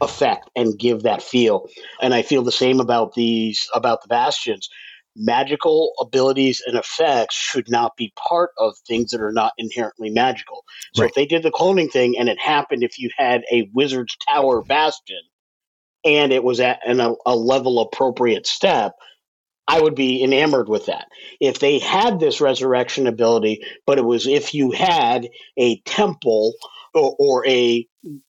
effect 0.00 0.48
and 0.56 0.78
give 0.78 1.02
that 1.02 1.22
feel. 1.22 1.68
And 2.00 2.14
I 2.14 2.22
feel 2.22 2.42
the 2.42 2.52
same 2.52 2.80
about 2.80 3.14
these 3.14 3.68
about 3.74 4.02
the 4.02 4.08
bastions. 4.08 4.68
Magical 5.16 5.92
abilities 6.00 6.62
and 6.66 6.76
effects 6.76 7.34
should 7.34 7.68
not 7.68 7.96
be 7.96 8.12
part 8.16 8.50
of 8.58 8.74
things 8.86 9.10
that 9.10 9.20
are 9.20 9.32
not 9.32 9.52
inherently 9.58 10.10
magical. 10.10 10.64
So 10.94 11.04
if 11.04 11.14
they 11.14 11.26
did 11.26 11.42
the 11.42 11.50
cloning 11.50 11.90
thing 11.90 12.16
and 12.18 12.28
it 12.28 12.38
happened 12.38 12.82
if 12.82 12.98
you 12.98 13.10
had 13.16 13.42
a 13.52 13.68
wizard's 13.74 14.16
tower 14.28 14.62
bastion 14.62 15.20
and 16.04 16.32
it 16.32 16.44
was 16.44 16.60
at 16.60 16.80
an, 16.86 17.00
a, 17.00 17.14
a 17.26 17.34
level 17.36 17.80
appropriate 17.80 18.46
step, 18.46 18.92
I 19.70 19.80
would 19.80 19.94
be 19.94 20.22
enamored 20.24 20.68
with 20.68 20.86
that. 20.86 21.06
If 21.40 21.60
they 21.60 21.78
had 21.78 22.18
this 22.18 22.40
resurrection 22.40 23.06
ability, 23.06 23.62
but 23.86 23.98
it 23.98 24.04
was 24.04 24.26
if 24.26 24.52
you 24.52 24.72
had 24.72 25.28
a 25.56 25.80
temple 25.82 26.54
or, 26.94 27.14
or 27.18 27.46
a 27.46 27.86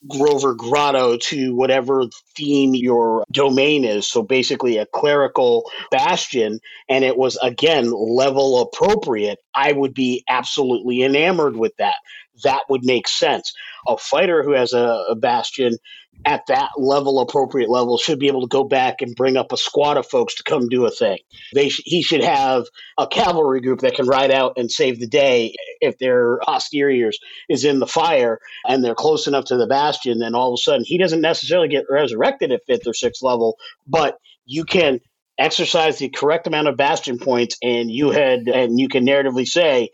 Grover 0.10 0.54
Grotto 0.54 1.18
to 1.18 1.56
whatever 1.56 2.04
theme 2.36 2.76
your 2.76 3.24
domain 3.32 3.86
is. 3.86 4.08
So 4.08 4.22
basically, 4.22 4.78
a 4.78 4.86
clerical 4.86 5.70
bastion, 5.92 6.60
and 6.90 7.06
it 7.06 7.18
was 7.18 7.38
again 7.38 7.92
level 7.92 8.62
appropriate. 8.62 9.40
I 9.56 9.72
would 9.72 9.94
be 9.94 10.24
absolutely 10.28 11.04
enamored 11.04 11.56
with 11.56 11.76
that. 11.78 11.96
That 12.44 12.64
would 12.70 12.84
make 12.84 13.08
sense. 13.08 13.54
A 13.88 13.98
fighter 13.98 14.44
who 14.44 14.54
has 14.54 14.74
a, 14.74 15.04
a 15.10 15.16
bastion 15.16 15.78
at 16.26 16.46
that 16.48 16.70
level, 16.78 17.20
appropriate 17.20 17.70
level, 17.70 17.98
should 17.98 18.20
be 18.20 18.28
able 18.28 18.42
to 18.42 18.48
go 18.48 18.64
back 18.64 19.02
and 19.02 19.16
bring 19.16 19.38
up 19.38 19.52
a 19.52 19.58
squad 19.58 19.98
of 19.98 20.08
folks 20.08 20.36
to 20.36 20.44
come 20.44 20.68
do 20.68 20.86
a 20.86 20.92
thing. 20.92 21.18
They 21.56 21.70
sh- 21.70 21.82
he 21.86 22.04
should 22.04 22.24
have 22.24 22.66
a 22.98 23.08
cavalry 23.08 23.60
group 23.62 23.80
that 23.80 23.96
can 23.96 24.06
ride 24.06 24.30
out 24.30 24.54
and 24.58 24.72
save 24.72 25.00
the 25.00 25.08
day 25.08 25.56
if 25.80 25.98
their 25.98 26.40
posteriors 26.46 27.18
is 27.50 27.66
in 27.66 27.80
the 27.80 27.88
fire 27.88 28.40
and 28.68 28.84
they're 28.84 28.94
close 28.94 29.26
enough 29.26 29.46
to 29.46 29.58
the 29.58 29.68
bastion. 29.68 30.20
Then 30.20 30.36
all 30.36 30.54
of 30.54 30.60
a 30.60 30.62
sudden, 30.62 30.84
he 30.86 30.98
doesn't 30.98 31.22
necessarily 31.22 31.70
get 31.70 31.86
resurrected 31.90 32.52
at 32.52 32.66
fifth 32.68 32.86
or 32.86 32.94
sixth 32.94 33.24
level, 33.24 33.58
but 33.88 34.18
you 34.46 34.64
can 34.64 35.00
exercise 35.40 35.98
the 35.98 36.10
correct 36.10 36.46
amount 36.46 36.68
of 36.68 36.78
bastion 36.78 37.18
points, 37.18 37.58
and 37.64 37.90
you 37.90 38.12
had 38.12 38.48
and 38.48 38.80
you 38.80 38.88
can 38.88 39.06
narratively 39.06 39.48
say 39.48 39.90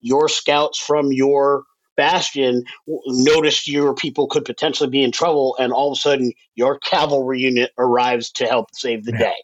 your 0.00 0.28
scouts 0.28 0.78
from 0.78 1.12
your 1.12 1.64
bastion 1.96 2.64
noticed 3.06 3.68
your 3.68 3.94
people 3.94 4.26
could 4.26 4.44
potentially 4.44 4.88
be 4.88 5.02
in 5.02 5.12
trouble 5.12 5.56
and 5.58 5.72
all 5.72 5.92
of 5.92 5.98
a 5.98 6.00
sudden 6.00 6.32
your 6.54 6.78
cavalry 6.78 7.40
unit 7.40 7.70
arrives 7.78 8.30
to 8.30 8.46
help 8.46 8.68
save 8.72 9.04
the 9.04 9.12
Yeah. 9.12 9.18
day 9.18 9.34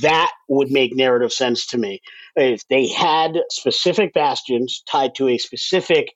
that 0.00 0.32
would 0.48 0.70
make 0.70 0.94
narrative 0.94 1.32
sense 1.32 1.66
to 1.66 1.78
me 1.78 2.00
if 2.34 2.66
they 2.68 2.88
had 2.88 3.38
specific 3.50 4.12
bastions 4.14 4.82
tied 4.90 5.14
to 5.14 5.28
a 5.28 5.38
specific 5.38 6.14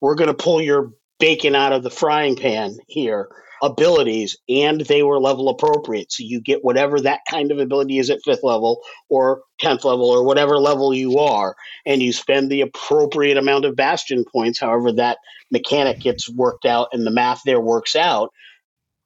we're 0.00 0.14
going 0.14 0.28
to 0.28 0.34
pull 0.34 0.60
your 0.60 0.92
bacon 1.18 1.54
out 1.54 1.72
of 1.72 1.82
the 1.82 1.90
frying 1.90 2.36
pan 2.36 2.76
here 2.86 3.28
abilities 3.62 4.36
and 4.48 4.82
they 4.82 5.02
were 5.02 5.18
level 5.18 5.48
appropriate. 5.48 6.12
So 6.12 6.22
you 6.22 6.40
get 6.40 6.64
whatever 6.64 7.00
that 7.00 7.20
kind 7.30 7.50
of 7.50 7.58
ability 7.58 7.98
is 7.98 8.10
at 8.10 8.22
fifth 8.24 8.42
level 8.42 8.82
or 9.08 9.42
10th 9.62 9.84
level 9.84 10.08
or 10.08 10.24
whatever 10.24 10.58
level 10.58 10.94
you 10.94 11.18
are 11.18 11.56
and 11.84 12.02
you 12.02 12.12
spend 12.12 12.50
the 12.50 12.60
appropriate 12.60 13.36
amount 13.36 13.64
of 13.64 13.76
bastion 13.76 14.24
points 14.30 14.60
however 14.60 14.92
that 14.92 15.18
mechanic 15.50 16.00
gets 16.00 16.28
worked 16.28 16.66
out 16.66 16.88
and 16.92 17.06
the 17.06 17.10
math 17.10 17.40
there 17.44 17.60
works 17.60 17.96
out 17.96 18.30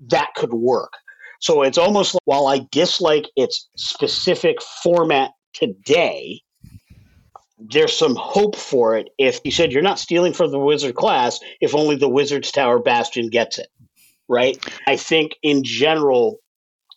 that 0.09 0.31
could 0.35 0.53
work. 0.53 0.93
So 1.41 1.63
it's 1.63 1.79
almost 1.79 2.15
like 2.15 2.21
while 2.25 2.47
i 2.47 2.67
dislike 2.71 3.27
its 3.37 3.69
specific 3.77 4.61
format 4.83 5.33
today 5.53 6.43
there's 7.61 7.97
some 7.97 8.17
hope 8.17 8.57
for 8.57 8.97
it 8.97 9.11
if 9.19 9.41
you 9.45 9.51
said 9.51 9.73
you're 9.73 9.83
not 9.83 9.99
stealing 9.99 10.33
from 10.33 10.51
the 10.51 10.59
wizard 10.59 10.95
class 10.95 11.41
if 11.61 11.75
only 11.75 11.97
the 11.97 12.09
wizard's 12.09 12.51
tower 12.51 12.79
bastion 12.79 13.29
gets 13.29 13.59
it 13.59 13.69
right? 14.31 14.65
I 14.87 14.97
think 14.97 15.37
in 15.43 15.65
general 15.65 16.39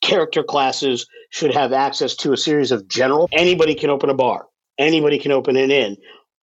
character 0.01 0.43
classes 0.43 1.07
should 1.31 1.53
have 1.53 1.73
access 1.73 2.15
to 2.17 2.31
a 2.31 2.37
series 2.37 2.71
of 2.71 2.87
general. 2.87 3.27
Anybody 3.31 3.73
can 3.73 3.89
open 3.89 4.09
a 4.09 4.13
bar. 4.13 4.45
Anybody 4.77 5.17
can 5.17 5.31
open 5.31 5.57
an 5.57 5.71
inn. 5.71 5.97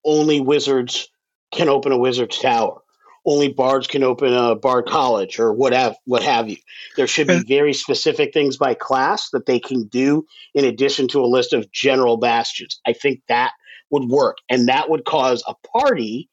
Only 0.03 0.41
wizards 0.41 1.07
can 1.53 1.69
open 1.69 1.91
a 1.91 1.97
wizard's 1.97 2.39
tower. 2.39 2.81
Only 3.25 3.49
bards 3.49 3.85
can 3.85 4.03
open 4.03 4.33
a 4.33 4.55
bard 4.55 4.87
college 4.87 5.39
or 5.39 5.53
what 5.53 5.73
have, 5.73 5.95
what 6.05 6.23
have 6.23 6.49
you. 6.49 6.57
There 6.95 7.05
should 7.05 7.27
be 7.27 7.43
very 7.47 7.73
specific 7.73 8.33
things 8.33 8.57
by 8.57 8.73
class 8.73 9.29
that 9.31 9.45
they 9.45 9.59
can 9.59 9.87
do 9.87 10.25
in 10.55 10.65
addition 10.65 11.07
to 11.09 11.19
a 11.19 11.27
list 11.27 11.53
of 11.53 11.71
general 11.71 12.17
bastions. 12.17 12.79
I 12.87 12.93
think 12.93 13.21
that 13.27 13.51
would 13.91 14.09
work 14.09 14.37
and 14.49 14.69
that 14.69 14.89
would 14.89 15.05
cause 15.05 15.43
a 15.47 15.53
party 15.77 16.29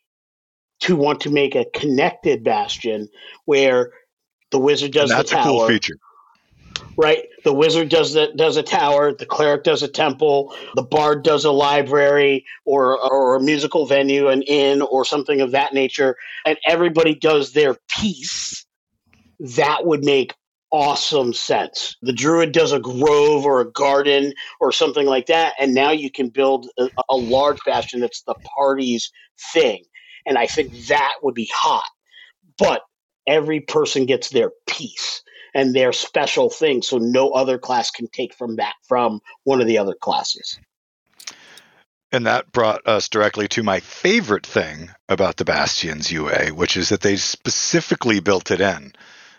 to 0.81 0.97
want 0.97 1.21
to 1.21 1.31
make 1.31 1.55
a 1.55 1.67
connected 1.75 2.45
bastion 2.45 3.09
where 3.45 3.93
the 4.51 4.59
wizard 4.59 4.93
does 4.93 5.11
And 5.11 5.19
that's 5.19 5.31
the 5.31 5.39
a 5.39 5.43
tower 5.43 5.59
cool 5.59 5.69
feature. 5.69 5.99
right? 6.97 7.25
The 7.45 7.53
wizard 7.53 7.89
does 7.89 8.15
the, 8.15 8.33
does 8.37 8.57
a 8.57 8.63
tower, 8.63 9.13
the 9.13 9.27
cleric 9.27 9.65
does 9.65 9.83
a 9.83 9.89
temple, 9.89 10.55
the 10.75 10.83
bard 10.83 11.23
does 11.25 11.45
a 11.45 11.53
library 11.53 12.45
or 12.65 12.99
or 12.99 13.37
a 13.37 13.41
musical 13.41 13.87
venue, 13.87 14.29
an 14.29 14.43
inn, 14.43 14.83
or 14.83 15.05
something 15.05 15.41
of 15.41 15.53
that 15.53 15.75
nature, 15.75 16.17
and 16.45 16.59
everybody 16.67 17.15
does 17.15 17.53
their 17.53 17.77
piece. 17.89 18.65
That 19.41 19.85
would 19.85 20.05
make 20.05 20.35
awesome 20.73 21.33
sense. 21.33 21.97
The 22.03 22.13
druid 22.13 22.53
does 22.53 22.73
a 22.73 22.81
grove 22.81 23.45
or 23.45 23.61
a 23.61 23.71
garden 23.71 24.33
or 24.61 24.73
something 24.73 25.07
like 25.07 25.27
that, 25.27 25.55
and 25.59 25.75
now 25.75 25.91
you 25.91 26.11
can 26.11 26.29
build 26.29 26.69
a, 26.79 26.89
a 27.09 27.17
large 27.17 27.59
bastion 27.65 28.01
that's 28.01 28.23
the 28.23 28.35
party's 28.57 29.11
thing. 29.53 29.85
And 30.27 30.37
I 30.37 30.47
think 30.47 30.73
that 30.89 31.15
would 31.23 31.35
be 31.35 31.49
hot. 31.53 31.85
But 32.59 32.83
every 33.27 33.61
person 33.61 34.07
gets 34.07 34.31
their 34.31 34.51
piece 34.67 35.23
and 35.55 35.75
their 35.75 35.93
special 35.93 36.51
thing, 36.51 36.83
so 36.83 36.99
no 36.99 37.31
other 37.31 37.59
class 37.59 37.91
can 37.91 38.09
take 38.09 38.35
from 38.35 38.57
that 38.57 38.75
from 38.87 39.21
one 39.45 39.61
of 39.61 39.67
the 39.67 39.79
other 39.79 39.95
classes. 39.95 40.59
And 42.13 42.27
that 42.27 42.53
brought 42.53 42.87
us 42.87 43.09
directly 43.09 43.49
to 43.49 43.63
my 43.63 43.81
favorite 43.81 44.47
thing 44.47 44.91
about 45.09 45.37
the 45.37 45.45
Bastions 45.45 46.11
UA, 46.11 46.49
which 46.49 46.77
is 46.77 46.91
that 46.91 47.01
they 47.01 47.17
specifically 47.17 48.21
built 48.21 48.51
it 48.51 48.61
in 48.61 48.93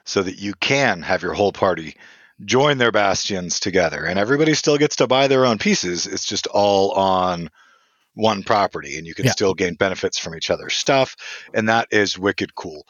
so 0.05 0.21
that 0.21 0.39
you 0.39 0.53
can 0.53 1.01
have 1.01 1.23
your 1.23 1.33
whole 1.33 1.53
party 1.53 1.95
join 2.43 2.77
their 2.77 2.91
bastions 2.91 3.59
together. 3.59 4.03
And 4.03 4.19
everybody 4.19 4.53
still 4.53 4.77
gets 4.77 4.97
to 4.97 5.07
buy 5.07 5.27
their 5.27 5.45
own 5.45 5.57
pieces. 5.57 6.05
It's 6.07 6.25
just 6.25 6.47
all 6.47 6.91
on 6.91 7.49
one 8.13 8.43
property, 8.43 8.97
and 8.97 9.07
you 9.07 9.13
can 9.13 9.25
Yeah. 9.25 9.31
still 9.31 9.53
gain 9.53 9.75
benefits 9.75 10.17
from 10.17 10.35
each 10.35 10.49
other's 10.49 10.75
stuff. 10.75 11.15
And 11.53 11.69
that 11.69 11.87
is 11.91 12.17
wicked 12.17 12.53
cool. 12.55 12.85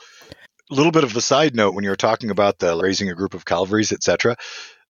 A 0.70 0.76
little 0.76 0.92
bit 0.92 1.04
of 1.04 1.16
a 1.16 1.22
side 1.22 1.56
note 1.56 1.74
when 1.74 1.84
you 1.84 1.90
were 1.90 1.96
talking 1.96 2.30
about 2.30 2.60
the 2.60 2.78
raising 2.78 3.10
a 3.10 3.16
group 3.16 3.34
of 3.34 3.46
cavalries, 3.46 3.92
etc. 3.92 4.36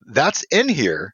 That's 0.07 0.43
in 0.43 0.69
here 0.69 1.13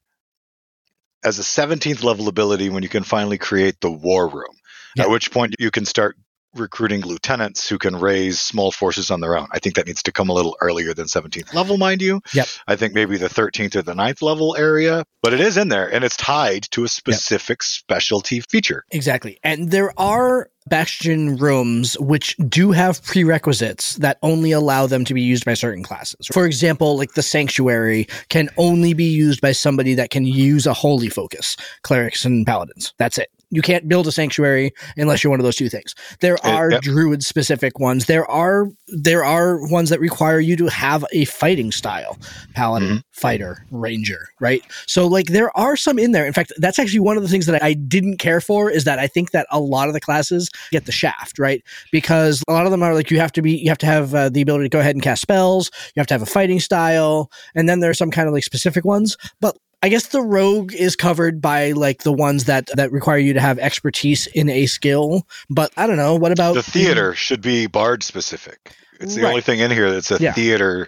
as 1.24 1.39
a 1.39 1.43
17th 1.43 2.04
level 2.04 2.28
ability 2.28 2.69
when 2.69 2.84
you 2.84 2.89
can 2.89 3.04
finally 3.04 3.38
create 3.38 3.80
the 3.80 3.91
war 3.91 4.28
room. 4.28 4.56
Yeah. 4.95 5.04
At 5.04 5.10
which 5.10 5.32
point 5.32 5.56
you 5.60 5.71
can 5.71 5.86
start 5.86 6.17
recruiting 6.55 7.01
lieutenants 7.01 7.67
who 7.67 7.77
can 7.77 7.95
raise 7.95 8.39
small 8.39 8.71
forces 8.71 9.11
on 9.11 9.21
their 9.21 9.37
own. 9.37 9.47
I 9.51 9.59
think 9.59 9.75
that 9.75 9.87
needs 9.87 10.03
to 10.03 10.11
come 10.11 10.29
a 10.29 10.33
little 10.33 10.57
earlier 10.61 10.93
than 10.93 11.07
17th 11.07 11.53
level, 11.53 11.77
mind 11.77 12.01
you. 12.01 12.21
Yep. 12.33 12.47
I 12.67 12.75
think 12.75 12.93
maybe 12.93 13.17
the 13.17 13.27
13th 13.27 13.75
or 13.75 13.81
the 13.81 13.93
9th 13.93 14.21
level 14.21 14.55
area, 14.57 15.05
but 15.21 15.33
it 15.33 15.39
is 15.39 15.57
in 15.57 15.69
there 15.69 15.91
and 15.91 16.03
it's 16.03 16.17
tied 16.17 16.63
to 16.71 16.83
a 16.83 16.87
specific 16.87 17.63
specialty 17.63 18.41
feature. 18.41 18.83
Exactly. 18.91 19.39
And 19.43 19.71
there 19.71 19.93
are 19.99 20.49
bastion 20.67 21.37
rooms 21.37 21.97
which 21.99 22.35
do 22.47 22.71
have 22.71 23.03
prerequisites 23.03 23.95
that 23.95 24.17
only 24.21 24.51
allow 24.51 24.85
them 24.85 25.03
to 25.05 25.13
be 25.13 25.21
used 25.21 25.45
by 25.45 25.53
certain 25.53 25.83
classes. 25.83 26.27
For 26.31 26.45
example, 26.45 26.97
like 26.97 27.13
the 27.13 27.23
sanctuary 27.23 28.07
can 28.29 28.49
only 28.57 28.93
be 28.93 29.05
used 29.05 29.41
by 29.41 29.53
somebody 29.53 29.95
that 29.95 30.11
can 30.11 30.25
use 30.25 30.67
a 30.67 30.73
holy 30.73 31.09
focus, 31.09 31.57
clerics 31.81 32.25
and 32.25 32.45
paladins. 32.45 32.93
That's 32.97 33.17
it. 33.17 33.29
You 33.51 33.61
can't 33.61 33.87
build 33.87 34.07
a 34.07 34.11
sanctuary 34.11 34.71
unless 34.97 35.23
you're 35.23 35.31
one 35.31 35.39
of 35.39 35.43
those 35.43 35.55
two 35.57 35.69
things. 35.69 35.93
There 36.21 36.43
are 36.45 36.71
yep. 36.71 36.81
druid 36.81 37.23
specific 37.23 37.79
ones. 37.79 38.05
There 38.05 38.29
are 38.29 38.67
there 38.87 39.23
are 39.23 39.69
ones 39.69 39.89
that 39.89 39.99
require 39.99 40.39
you 40.39 40.55
to 40.57 40.67
have 40.67 41.05
a 41.11 41.25
fighting 41.25 41.71
style. 41.71 42.17
Paladin, 42.55 42.81
Mm-hmm. 42.81 42.97
fighter, 43.11 43.65
ranger, 43.71 44.29
right? 44.39 44.63
So 44.87 45.05
like 45.07 45.27
there 45.27 45.55
are 45.57 45.75
some 45.75 45.99
in 45.99 46.11
there. 46.13 46.25
In 46.25 46.33
fact, 46.33 46.51
that's 46.57 46.79
actually 46.79 46.99
one 47.01 47.17
of 47.17 47.23
the 47.23 47.29
things 47.29 47.45
that 47.45 47.61
I 47.61 47.73
didn't 47.73 48.17
care 48.17 48.41
for 48.41 48.71
is 48.71 48.85
that 48.85 48.97
I 48.99 49.07
think 49.07 49.31
that 49.31 49.45
a 49.51 49.59
lot 49.59 49.87
of 49.87 49.93
the 49.93 49.99
classes 50.01 50.49
get 50.71 50.85
the 50.85 50.91
shaft, 50.91 51.37
right? 51.37 51.61
Because 51.91 52.43
a 52.47 52.53
lot 52.53 52.65
of 52.65 52.71
them 52.71 52.81
are 52.83 52.93
like 52.93 53.11
you 53.11 53.19
have 53.19 53.31
to 53.33 53.41
be 53.41 53.51
you 53.57 53.69
have 53.69 53.77
to 53.79 53.85
have 53.85 54.15
uh, 54.15 54.29
the 54.29 54.41
ability 54.41 54.65
to 54.65 54.69
go 54.69 54.79
ahead 54.79 54.95
and 54.95 55.03
cast 55.03 55.21
spells, 55.21 55.69
you 55.95 55.99
have 55.99 56.07
to 56.07 56.13
have 56.13 56.21
a 56.21 56.25
fighting 56.25 56.59
style, 56.59 57.29
and 57.55 57.67
then 57.69 57.79
there 57.79 57.89
are 57.89 57.95
some 57.95 58.11
kind 58.11 58.27
of 58.27 58.33
like 58.33 58.43
specific 58.43 58.85
ones, 58.85 59.17
but 59.39 59.57
I 59.84 59.89
guess 59.89 60.08
the 60.08 60.22
rogue 60.22 60.74
is 60.74 60.96
covered 60.96 61.41
by 61.41 61.72
like 61.72 62.04
the 62.04 62.12
ones 62.13 62.46
that 62.46 62.67
that 62.76 62.91
require 62.91 63.17
you 63.17 63.34
to 63.34 63.41
have 63.41 63.58
expertise 63.60 64.28
in 64.28 64.48
a 64.50 64.65
skill, 64.67 65.28
but 65.50 65.72
I 65.76 65.88
don't 65.88 65.98
know. 65.98 66.15
What 66.15 66.32
about 66.32 66.54
The 66.54 66.63
theater 66.63 67.15
should 67.15 67.41
be 67.41 67.65
bard 67.67 68.04
specific. 68.04 68.74
It's 69.00 69.15
the 69.15 69.24
Right. 69.24 69.30
only 69.30 69.41
thing 69.41 69.60
in 69.60 69.72
here 69.72 69.89
that's 69.91 70.12
a 70.12 70.20
Yeah. 70.22 70.34
theater 70.34 70.88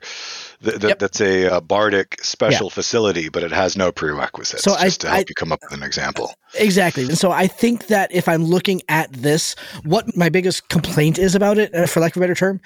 th- 0.64 0.76
th- 0.80 0.90
Yep. 0.92 1.00
that's 1.00 1.20
a, 1.20 1.56
uh 1.56 1.60
bardic 1.60 2.18
special 2.24 2.70
facility, 2.70 3.28
but 3.30 3.42
it 3.44 3.52
has 3.52 3.76
no 3.76 3.92
prerequisites. 3.92 4.64
So 4.64 4.76
I- 4.76 4.86
just 4.86 5.02
to 5.02 5.08
help 5.08 5.18
I- 5.22 5.26
you 5.28 5.36
come 5.36 5.52
up 5.52 5.60
with 5.64 5.74
an 5.78 5.84
example. 5.84 6.36
Exactly. 6.54 7.04
And 7.06 7.18
so 7.18 7.32
I 7.32 7.48
think 7.48 7.88
that 7.88 8.12
if 8.14 8.30
I'm 8.30 8.46
looking 8.46 8.82
at 8.88 9.12
this, 9.12 9.56
what 9.84 10.16
my 10.16 10.30
biggest 10.30 10.70
complaint 10.70 11.18
is 11.18 11.34
about 11.34 11.58
it, 11.58 11.74
uh, 11.74 11.88
for 11.88 12.00
lack 12.00 12.16
of 12.16 12.22
a 12.22 12.24
better 12.24 12.36
term, 12.36 12.62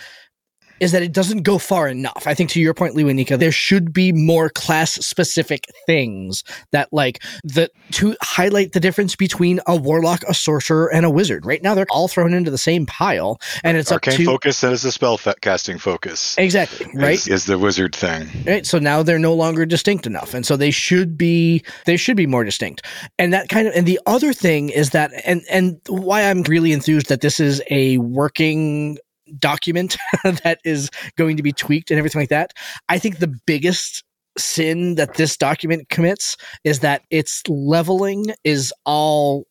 is 0.80 0.92
that 0.92 1.04
it 1.04 1.12
doesn't 1.12 1.44
go 1.44 1.58
far 1.58 1.88
enough. 1.88 2.24
I 2.26 2.34
think 2.34 2.50
to 2.52 2.62
your 2.62 2.74
point, 2.74 2.96
Lewanika, 2.96 3.38
there 3.38 3.52
should 3.52 3.94
be 3.94 4.12
more 4.12 4.50
class 4.50 4.94
specific 4.94 5.66
things 5.86 6.44
that 6.72 6.92
like 6.92 7.22
the 7.44 7.70
to 7.92 8.16
highlight 8.22 8.74
the 8.74 8.80
difference 8.80 9.16
between 9.16 9.60
a 9.68 9.76
warlock, 9.76 10.24
a 10.28 10.34
sorcerer, 10.34 10.92
and 10.94 11.06
a 11.06 11.10
wizard. 11.10 11.46
Right 11.46 11.62
now 11.62 11.76
they're 11.76 11.88
all 11.90 12.08
thrown 12.08 12.34
into 12.34 12.52
the 12.52 12.58
same 12.58 12.86
pile. 12.86 13.40
And 13.64 13.78
it's 13.78 13.92
Arcane 13.92 14.14
up 14.14 14.18
to 14.18 14.26
focus 14.26 14.64
and 14.64 14.74
is 14.74 14.86
a 14.86 14.92
spell 14.92 15.18
fa- 15.18 15.36
casting 15.42 15.78
focus. 15.78 16.38
Exactly. 16.38 16.88
Right. 16.94 17.16
Is, 17.16 17.28
is 17.28 17.46
the 17.46 17.58
wizard 17.58 17.96
thing. 17.96 18.28
right 18.46 18.66
so 18.66 18.80
now 18.80 19.04
they're 19.04 19.20
no 19.20 19.34
longer 19.34 19.66
distinct 19.66 20.06
enough 20.06 20.34
and 20.34 20.46
so 20.46 20.56
they 20.56 20.72
should 20.72 21.18
be 21.18 21.64
they 21.86 21.98
should 21.98 22.18
be 22.18 22.28
more 22.28 22.44
distinct 22.44 22.86
and 23.18 23.34
that 23.34 23.50
kind 23.50 23.68
of 23.68 23.74
and 23.76 23.86
the 23.86 24.00
other 24.06 24.34
thing 24.34 24.70
is 24.70 24.92
that 24.92 25.12
and 25.26 25.44
and 25.50 25.80
why 25.88 26.24
i'm 26.24 26.44
really 26.44 26.72
enthused 26.72 27.10
that 27.10 27.22
this 27.22 27.40
is 27.40 27.62
a 27.70 27.98
working 27.98 28.98
document 29.40 29.98
that 30.24 30.60
is 30.64 30.90
going 31.18 31.38
to 31.38 31.44
be 31.44 31.52
tweaked 31.52 31.92
and 31.92 31.98
everything 31.98 32.22
like 32.22 32.30
that 32.30 32.54
i 32.90 32.98
think 32.98 33.20
the 33.20 33.34
biggest 33.46 34.04
sin 34.38 34.96
that 34.96 35.16
this 35.16 35.36
document 35.36 35.90
commits 35.90 36.38
is 36.64 36.80
that 36.82 37.04
its 37.10 37.42
leveling 37.48 38.26
is 38.44 38.74
all 38.86 39.46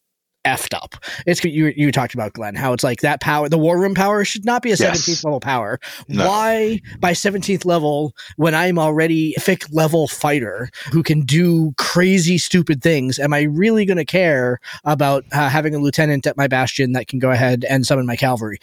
effed 0.46 0.74
up. 0.74 0.94
It's 1.26 1.44
you 1.44 1.72
you 1.76 1.90
talked 1.92 2.14
about 2.14 2.32
Glenn 2.32 2.54
how 2.54 2.72
it's 2.72 2.84
like 2.84 3.00
that 3.00 3.20
power 3.20 3.48
the 3.48 3.58
war 3.58 3.78
room 3.78 3.94
power 3.94 4.24
should 4.24 4.44
not 4.44 4.62
be 4.62 4.70
a 4.70 4.76
Yes. 4.76 5.06
17th 5.08 5.24
level 5.24 5.40
power. 5.40 5.80
No. 6.08 6.26
Why 6.28 6.80
by 7.00 7.12
17th 7.12 7.64
level 7.64 8.14
when 8.36 8.54
I'm 8.54 8.78
already 8.78 9.34
a 9.36 9.40
thick 9.40 9.64
level 9.72 10.06
fighter 10.06 10.70
who 10.92 11.02
can 11.02 11.22
do 11.22 11.72
crazy 11.76 12.38
stupid 12.38 12.82
things 12.82 13.18
am 13.18 13.32
I 13.32 13.42
really 13.42 13.84
going 13.84 13.96
to 13.96 14.04
care 14.04 14.60
about 14.84 15.24
uh, 15.32 15.48
having 15.48 15.74
a 15.74 15.78
lieutenant 15.78 16.26
at 16.26 16.36
my 16.36 16.46
bastion 16.46 16.92
that 16.92 17.08
can 17.08 17.18
go 17.18 17.30
ahead 17.30 17.64
and 17.68 17.86
summon 17.86 18.06
my 18.06 18.16
cavalry? 18.16 18.58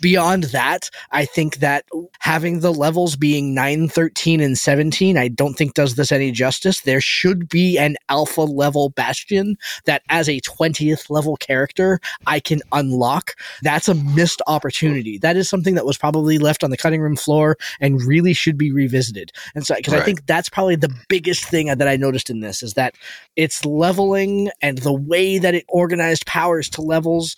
Beyond 0.00 0.44
that, 0.44 0.90
I 1.10 1.24
think 1.24 1.56
that 1.56 1.84
having 2.20 2.60
the 2.60 2.72
levels 2.72 3.16
being 3.16 3.54
9, 3.54 3.88
13 3.88 4.40
and 4.40 4.56
17 4.56 5.16
I 5.16 5.28
don't 5.28 5.54
think 5.54 5.74
does 5.74 5.96
this 5.96 6.12
any 6.12 6.30
justice. 6.30 6.82
There 6.82 7.00
should 7.00 7.48
be 7.48 7.78
an 7.78 7.96
alpha 8.08 8.42
level 8.42 8.90
bastion 8.90 9.56
that 9.86 10.02
as 10.10 10.28
a 10.28 10.40
20th 10.40 11.10
level 11.10 11.23
character 11.36 12.00
I 12.26 12.40
can 12.40 12.60
unlock. 12.72 13.32
That's 13.62 13.88
a 13.88 13.94
missed 13.94 14.42
opportunity. 14.46 15.18
That 15.18 15.36
is 15.36 15.48
something 15.48 15.74
that 15.74 15.86
was 15.86 15.96
probably 15.96 16.38
left 16.38 16.62
on 16.62 16.70
the 16.70 16.76
cutting 16.76 17.00
room 17.00 17.16
floor 17.16 17.56
and 17.80 18.02
really 18.02 18.34
should 18.34 18.58
be 18.58 18.70
revisited. 18.70 19.32
And 19.54 19.66
so, 19.66 19.74
because 19.74 19.94
I 19.94 20.02
think 20.02 20.26
that's 20.26 20.48
probably 20.48 20.76
the 20.76 20.94
biggest 21.08 21.44
thing 21.44 21.66
that 21.66 21.88
I 21.88 21.96
noticed 21.96 22.30
in 22.30 22.40
this 22.40 22.62
is 22.62 22.74
that 22.74 22.94
its 23.36 23.64
leveling 23.64 24.50
and 24.60 24.78
the 24.78 24.92
way 24.92 25.38
that 25.38 25.54
it 25.54 25.64
organized 25.68 26.26
powers 26.26 26.68
to 26.70 26.82
levels 26.82 27.36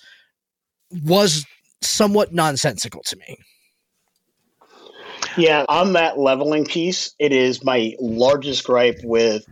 was 1.04 1.46
somewhat 1.80 2.32
nonsensical 2.32 3.02
to 3.04 3.16
me. 3.16 3.38
Yeah, 5.36 5.64
on 5.68 5.92
that 5.94 6.18
leveling 6.18 6.64
piece, 6.64 7.14
it 7.18 7.32
is 7.32 7.64
my 7.64 7.94
largest 8.00 8.64
gripe 8.64 9.00
with 9.02 9.44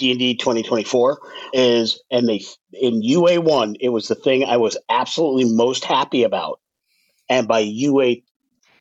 D 0.00 0.10
and 0.10 0.18
D 0.18 0.34
2024 0.34 1.20
is, 1.52 2.02
and 2.10 2.28
they 2.28 2.42
in 2.72 3.02
UA 3.02 3.40
one, 3.40 3.76
it 3.80 3.90
was 3.90 4.08
the 4.08 4.14
thing 4.14 4.44
I 4.44 4.56
was 4.56 4.76
absolutely 4.88 5.44
most 5.44 5.84
happy 5.84 6.24
about, 6.24 6.60
and 7.28 7.46
by 7.46 7.60
UA 7.60 8.16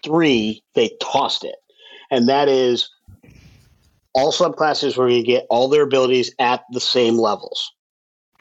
three, 0.04 0.64
they 0.76 0.92
tossed 1.02 1.44
it, 1.44 1.56
and 2.10 2.30
that 2.30 2.48
is 2.48 2.90
all 4.14 4.32
subclasses 4.32 4.98
were 4.98 5.08
going 5.08 5.22
to 5.22 5.28
get 5.28 5.46
all 5.50 5.68
their 5.68 5.84
abilities 5.84 6.34
at 6.40 6.64
the 6.72 6.80
same 6.80 7.16
levels. 7.18 7.72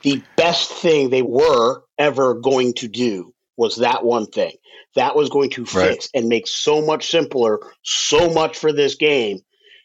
The 0.03 0.27
best 0.37 0.71
thing 0.71 1.11
they 1.11 1.23
were 1.23 1.83
ever 1.99 2.35
going 2.35 2.73
to 2.75 2.89
do 2.89 3.35
was 3.57 3.77
that 3.77 4.05
one 4.05 4.27
thing. 4.27 4.53
That 4.95 5.17
was 5.17 5.29
going 5.29 5.51
to 5.51 5.65
Right. 5.65 5.93
fix 5.93 6.09
and 6.15 6.29
make 6.29 6.47
so 6.47 6.81
much 6.81 7.11
simpler, 7.11 7.61
so 7.83 8.33
much 8.33 8.57
for 8.57 8.73
this 8.73 8.95
game, 8.95 9.41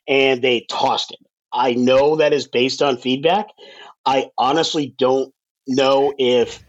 and 0.07 0.41
they 0.41 0.65
tossed 0.69 1.11
it. 1.11 1.19
I 1.53 1.73
know 1.73 2.17
that 2.17 2.33
is 2.33 2.47
based 2.47 2.81
on 2.81 2.97
feedback. 2.97 3.47
I 4.05 4.29
honestly 4.37 4.93
don't 4.97 5.33
know 5.67 6.13
if 6.17 6.63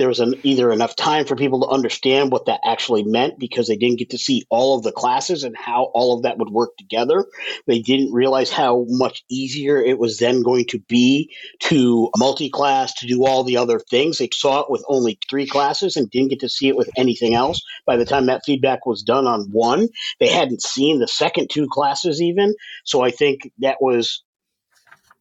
there 0.00 0.08
was 0.08 0.20
an, 0.20 0.32
either 0.44 0.72
enough 0.72 0.96
time 0.96 1.26
for 1.26 1.36
people 1.36 1.60
to 1.60 1.68
understand 1.68 2.32
what 2.32 2.46
that 2.46 2.60
actually 2.64 3.02
meant 3.02 3.38
because 3.38 3.68
they 3.68 3.76
didn't 3.76 3.98
get 3.98 4.08
to 4.08 4.16
see 4.16 4.46
all 4.48 4.78
of 4.78 4.82
the 4.82 4.92
classes 4.92 5.44
and 5.44 5.54
how 5.54 5.90
all 5.92 6.16
of 6.16 6.22
that 6.22 6.38
would 6.38 6.48
work 6.48 6.74
together. 6.78 7.26
They 7.66 7.80
didn't 7.80 8.10
realize 8.10 8.50
how 8.50 8.86
much 8.88 9.22
easier 9.28 9.76
it 9.76 9.98
was 9.98 10.16
then 10.16 10.42
going 10.42 10.64
to 10.70 10.78
be 10.78 11.36
to 11.64 12.08
multi-class 12.16 12.94
to 12.94 13.06
do 13.06 13.26
all 13.26 13.44
the 13.44 13.58
other 13.58 13.78
things. 13.78 14.16
They 14.16 14.30
saw 14.32 14.60
it 14.60 14.70
with 14.70 14.82
only 14.88 15.18
three 15.28 15.46
classes 15.46 15.98
and 15.98 16.10
didn't 16.10 16.30
get 16.30 16.40
to 16.40 16.48
see 16.48 16.68
it 16.68 16.78
with 16.78 16.88
anything 16.96 17.34
else. 17.34 17.60
By 17.84 17.98
the 17.98 18.06
time 18.06 18.24
that 18.24 18.46
feedback 18.46 18.86
was 18.86 19.02
done 19.02 19.26
on 19.26 19.50
one, 19.52 19.86
they 20.18 20.28
hadn't 20.28 20.62
seen 20.62 20.98
the 20.98 21.08
second 21.08 21.50
two 21.50 21.68
classes 21.70 22.22
even. 22.22 22.54
So 22.84 23.02
I 23.02 23.10
think 23.10 23.52
that 23.58 23.76
was 23.82 24.24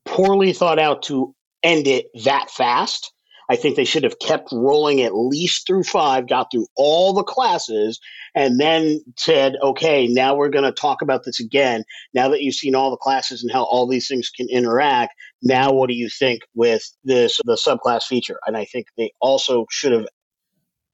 poorly 0.06 0.54
thought 0.54 0.80
out 0.80 1.04
to 1.04 1.36
end 1.64 1.86
it 1.86 2.06
that 2.24 2.50
fast. 2.50 3.12
I 3.50 3.56
think 3.56 3.76
they 3.76 3.86
should 3.86 4.04
have 4.04 4.20
kept 4.20 4.50
rolling 4.52 5.02
at 5.02 5.16
least 5.16 5.66
through 5.66 5.84
five, 5.84 6.28
got 6.28 6.52
through 6.52 6.68
all 6.76 7.14
the 7.14 7.24
classes, 7.24 8.00
and 8.36 8.60
then 8.60 9.02
said, 9.18 9.56
okay, 9.64 10.08
now 10.08 10.36
we're 10.36 10.50
going 10.50 10.66
to 10.66 10.72
talk 10.72 11.02
about 11.02 11.24
this 11.26 11.40
again. 11.40 11.84
Now 12.14 12.30
that 12.30 12.42
you've 12.42 12.56
seen 12.56 12.76
all 12.76 12.92
the 12.92 12.98
classes 12.98 13.42
and 13.42 13.52
how 13.52 13.64
all 13.64 13.88
these 13.88 14.08
things 14.08 14.30
can 14.30 14.48
interact, 14.50 15.16
now 15.42 15.72
what 15.72 15.90
do 15.90 15.96
you 15.96 16.10
think 16.10 16.42
with 16.54 16.84
this, 17.04 17.40
the 17.46 17.58
subclass 17.58 18.04
feature? 18.04 18.40
And 18.46 18.56
I 18.56 18.66
think 18.66 18.86
they 18.98 19.12
also 19.20 19.66
should 19.70 19.94
have 19.94 20.06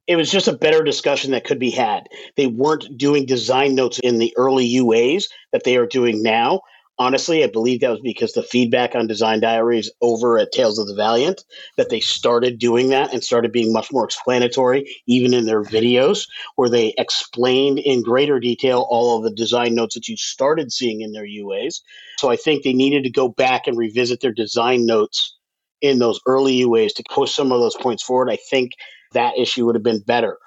it 0.08 0.16
was 0.16 0.32
just 0.32 0.48
a 0.48 0.54
better 0.54 0.84
discussion 0.84 1.32
that 1.32 1.46
could 1.46 1.58
be 1.58 1.72
had. 1.72 2.08
They 2.38 2.48
weren't 2.48 2.96
doing 2.96 3.26
design 3.26 3.74
notes 3.74 4.00
in 4.00 4.20
the 4.20 4.34
early 4.38 4.70
UAs 4.76 5.26
that 5.52 5.64
they 5.64 5.78
are 5.78 5.88
doing 5.88 6.22
now. 6.22 6.62
Honestly, 6.98 7.44
I 7.44 7.48
believe 7.48 7.82
that 7.82 7.92
was 7.92 8.00
because 8.00 8.32
the 8.32 8.44
feedback 8.44 8.96
on 8.96 9.06
design 9.06 9.42
diaries 9.42 9.92
over 10.02 10.40
at 10.40 10.54
Tales 10.54 10.80
of 10.80 10.88
the 10.88 10.96
Valiant 10.96 11.44
that 11.76 11.90
they 11.90 12.00
started 12.00 12.58
doing 12.58 12.88
that 12.90 13.14
and 13.14 13.22
started 13.22 13.52
being 13.52 13.74
much 13.74 13.92
more 13.92 14.06
explanatory, 14.06 14.90
even 15.06 15.34
in 15.34 15.46
their 15.46 15.62
videos, 15.62 16.26
where 16.56 16.70
they 16.70 16.94
explained 16.98 17.80
in 17.80 18.02
greater 18.02 18.40
detail 18.40 18.88
all 18.90 19.18
of 19.18 19.24
the 19.24 19.32
design 19.32 19.76
notes 19.76 19.96
that 19.96 20.08
you 20.08 20.16
started 20.16 20.72
seeing 20.72 21.02
in 21.02 21.12
their 21.12 21.28
UAs. 21.28 21.82
So 22.18 22.30
I 22.30 22.38
think 22.38 22.64
they 22.64 22.74
needed 22.74 23.04
to 23.04 23.10
go 23.10 23.28
back 23.28 23.68
and 23.68 23.78
revisit 23.78 24.22
their 24.22 24.34
design 24.34 24.86
notes 24.86 25.38
in 25.82 26.00
those 26.00 26.22
early 26.26 26.62
UAs 26.62 26.94
to 26.96 27.04
push 27.14 27.36
some 27.36 27.52
of 27.52 27.60
those 27.60 27.76
points 27.76 28.04
forward. 28.04 28.30
I 28.30 28.38
think 28.50 28.72
that 29.12 29.38
issue 29.38 29.66
would 29.66 29.76
have 29.76 29.84
been 29.84 30.00
better 30.00 30.38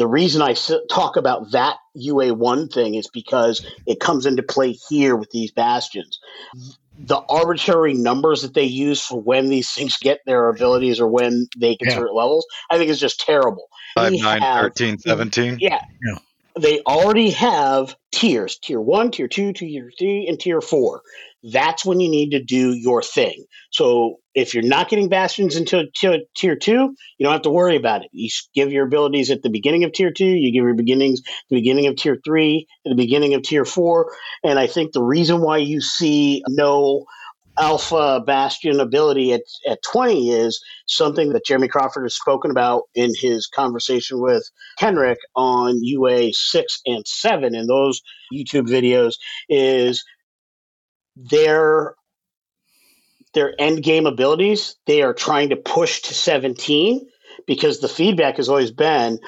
the 0.00 0.06
reason 0.06 0.40
I 0.40 0.54
talk 0.88 1.16
about 1.16 1.50
that 1.50 1.76
UA1 1.94 2.72
thing 2.72 2.94
is 2.94 3.06
because 3.06 3.66
it 3.86 4.00
comes 4.00 4.24
into 4.24 4.42
play 4.42 4.72
here 4.88 5.14
with 5.14 5.30
these 5.30 5.50
bastions. 5.50 6.18
The 6.98 7.18
arbitrary 7.28 7.92
numbers 7.92 8.40
that 8.40 8.54
they 8.54 8.64
use 8.64 9.04
for 9.04 9.20
when 9.20 9.50
these 9.50 9.70
things 9.70 9.98
get 9.98 10.20
their 10.24 10.48
abilities 10.48 11.00
or 11.00 11.06
when 11.06 11.48
they 11.58 11.76
get 11.76 11.90
yeah. 11.90 11.96
certain 11.96 12.16
levels, 12.16 12.46
I 12.70 12.78
think 12.78 12.90
is 12.90 12.98
just 12.98 13.20
terrible. 13.20 13.68
5, 13.94 14.12
9, 14.12 14.40
have, 14.40 14.62
13, 14.62 15.00
17. 15.00 15.58
Yeah. 15.60 15.84
yeah. 16.02 16.18
They 16.58 16.80
already 16.86 17.30
have 17.32 17.94
tiers 18.10 18.56
tier 18.56 18.80
one, 18.80 19.10
tier 19.10 19.28
two, 19.28 19.52
tier 19.52 19.92
three, 19.98 20.26
and 20.28 20.40
tier 20.40 20.62
four 20.62 21.02
that's 21.42 21.84
when 21.84 22.00
you 22.00 22.10
need 22.10 22.30
to 22.30 22.42
do 22.42 22.72
your 22.72 23.02
thing. 23.02 23.44
So 23.70 24.16
if 24.34 24.54
you're 24.54 24.62
not 24.62 24.88
getting 24.88 25.08
bastions 25.08 25.56
into 25.56 25.86
tier, 25.94 26.56
two, 26.56 26.94
you 27.18 27.24
don't 27.24 27.32
have 27.32 27.42
to 27.42 27.50
worry 27.50 27.76
about 27.76 28.02
it. 28.02 28.10
You 28.12 28.28
give 28.54 28.72
your 28.72 28.86
abilities 28.86 29.30
at 29.30 29.42
the 29.42 29.50
beginning 29.50 29.84
of 29.84 29.92
tier 29.92 30.12
two, 30.12 30.24
you 30.24 30.52
give 30.52 30.64
your 30.64 30.74
beginnings 30.74 31.22
the 31.48 31.56
beginning 31.56 31.86
of 31.86 31.96
tier 31.96 32.18
three, 32.24 32.66
the 32.84 32.94
beginning 32.94 33.34
of 33.34 33.42
tier 33.42 33.64
four. 33.64 34.12
And 34.44 34.58
I 34.58 34.66
think 34.66 34.92
the 34.92 35.02
reason 35.02 35.40
why 35.40 35.58
you 35.58 35.80
see 35.80 36.42
no 36.48 37.06
alpha 37.58 38.22
bastion 38.26 38.80
ability 38.80 39.32
at, 39.32 39.42
at 39.68 39.82
20 39.82 40.30
is 40.30 40.62
something 40.86 41.32
that 41.32 41.44
Jeremy 41.44 41.68
Crawford 41.68 42.04
has 42.04 42.14
spoken 42.14 42.50
about 42.50 42.84
in 42.94 43.12
his 43.20 43.46
conversation 43.46 44.20
with 44.20 44.48
Kenreck 44.80 45.16
on 45.36 45.82
UA 45.82 46.32
6 46.32 46.80
and 46.86 47.06
7 47.06 47.54
in 47.54 47.66
those 47.66 48.00
YouTube 48.32 48.66
videos 48.66 49.14
is 49.48 50.02
their 51.28 51.94
their 53.34 53.54
end 53.60 53.82
game 53.82 54.06
abilities 54.06 54.76
they 54.86 55.02
are 55.02 55.14
trying 55.14 55.50
to 55.50 55.56
push 55.56 56.02
to 56.02 56.14
17 56.14 57.06
because 57.46 57.80
the 57.80 57.88
feedback 57.88 58.36
has 58.36 58.48
always 58.48 58.70
been 58.70 59.18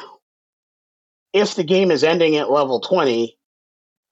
if 1.33 1.55
the 1.55 1.64
game 1.64 1.90
is 1.90 2.02
ending 2.05 2.37
at 2.37 2.50
level 2.50 2.81
20 2.81 3.37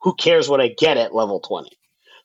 who 0.03 0.15
cares 0.15 0.49
what 0.49 0.61
i 0.61 0.69
get 0.69 0.97
at 0.97 1.15
level 1.15 1.41
20 1.41 1.71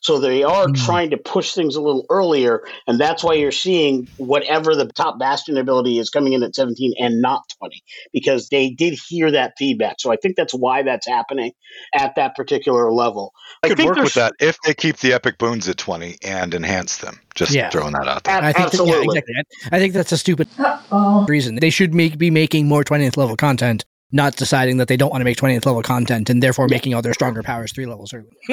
so 0.05 0.19
they 0.19 0.43
are 0.43 0.67
mm. 0.67 0.85
trying 0.85 1.09
to 1.09 1.17
push 1.17 1.53
things 1.53 1.75
a 1.75 1.81
little 1.81 2.05
earlier, 2.11 2.61
and 2.85 2.99
that's 2.99 3.23
why 3.23 3.33
you're 3.33 3.51
seeing 3.51 4.07
whatever 4.17 4.75
the 4.75 4.85
top 4.85 5.17
Bastion 5.17 5.57
ability 5.57 5.97
is 5.97 6.11
coming 6.11 6.33
in 6.33 6.43
at 6.43 6.53
17 6.53 6.93
and 6.99 7.23
not 7.23 7.41
20, 7.57 7.83
because 8.13 8.49
they 8.49 8.69
did 8.69 8.99
hear 9.07 9.31
that 9.31 9.53
feedback. 9.57 9.95
So 9.97 10.11
I 10.11 10.17
think 10.17 10.35
that's 10.35 10.53
why 10.53 10.83
that's 10.83 11.07
happening 11.07 11.53
at 11.91 12.13
that 12.17 12.35
particular 12.35 12.91
level. 12.91 13.33
I 13.63 13.69
could 13.69 13.79
work 13.79 13.97
with 13.97 14.13
that 14.13 14.33
if 14.39 14.59
they 14.63 14.75
keep 14.75 14.97
the 14.97 15.13
epic 15.13 15.39
boons 15.39 15.67
at 15.67 15.77
20 15.77 16.19
and 16.23 16.53
enhance 16.53 16.97
them. 16.97 17.19
Just 17.33 17.55
yeah. 17.55 17.71
throwing 17.71 17.93
that 17.93 18.07
out 18.07 18.25
there. 18.25 18.43
I 18.43 18.53
think 18.53 18.67
Absolutely. 18.67 19.07
That, 19.19 19.23
yeah, 19.27 19.41
exactly. 19.41 19.69
I 19.75 19.79
think 19.79 19.93
that's 19.95 20.11
a 20.11 20.19
stupid 20.19 20.47
Uh-oh. 20.59 21.25
reason. 21.25 21.55
They 21.55 21.71
should 21.71 21.95
make, 21.95 22.19
be 22.19 22.29
making 22.29 22.67
more 22.67 22.83
20th 22.83 23.17
level 23.17 23.35
content 23.35 23.85
not 24.11 24.35
deciding 24.35 24.77
that 24.77 24.87
they 24.87 24.97
don't 24.97 25.09
want 25.09 25.21
to 25.21 25.25
make 25.25 25.37
20th 25.37 25.65
level 25.65 25.81
content 25.81 26.29
and 26.29 26.41
therefore 26.41 26.67
making 26.67 26.93
all 26.93 27.01
their 27.01 27.13
stronger 27.13 27.43
powers 27.43 27.73
three 27.73 27.85
levels 27.85 28.13
early. 28.13 28.29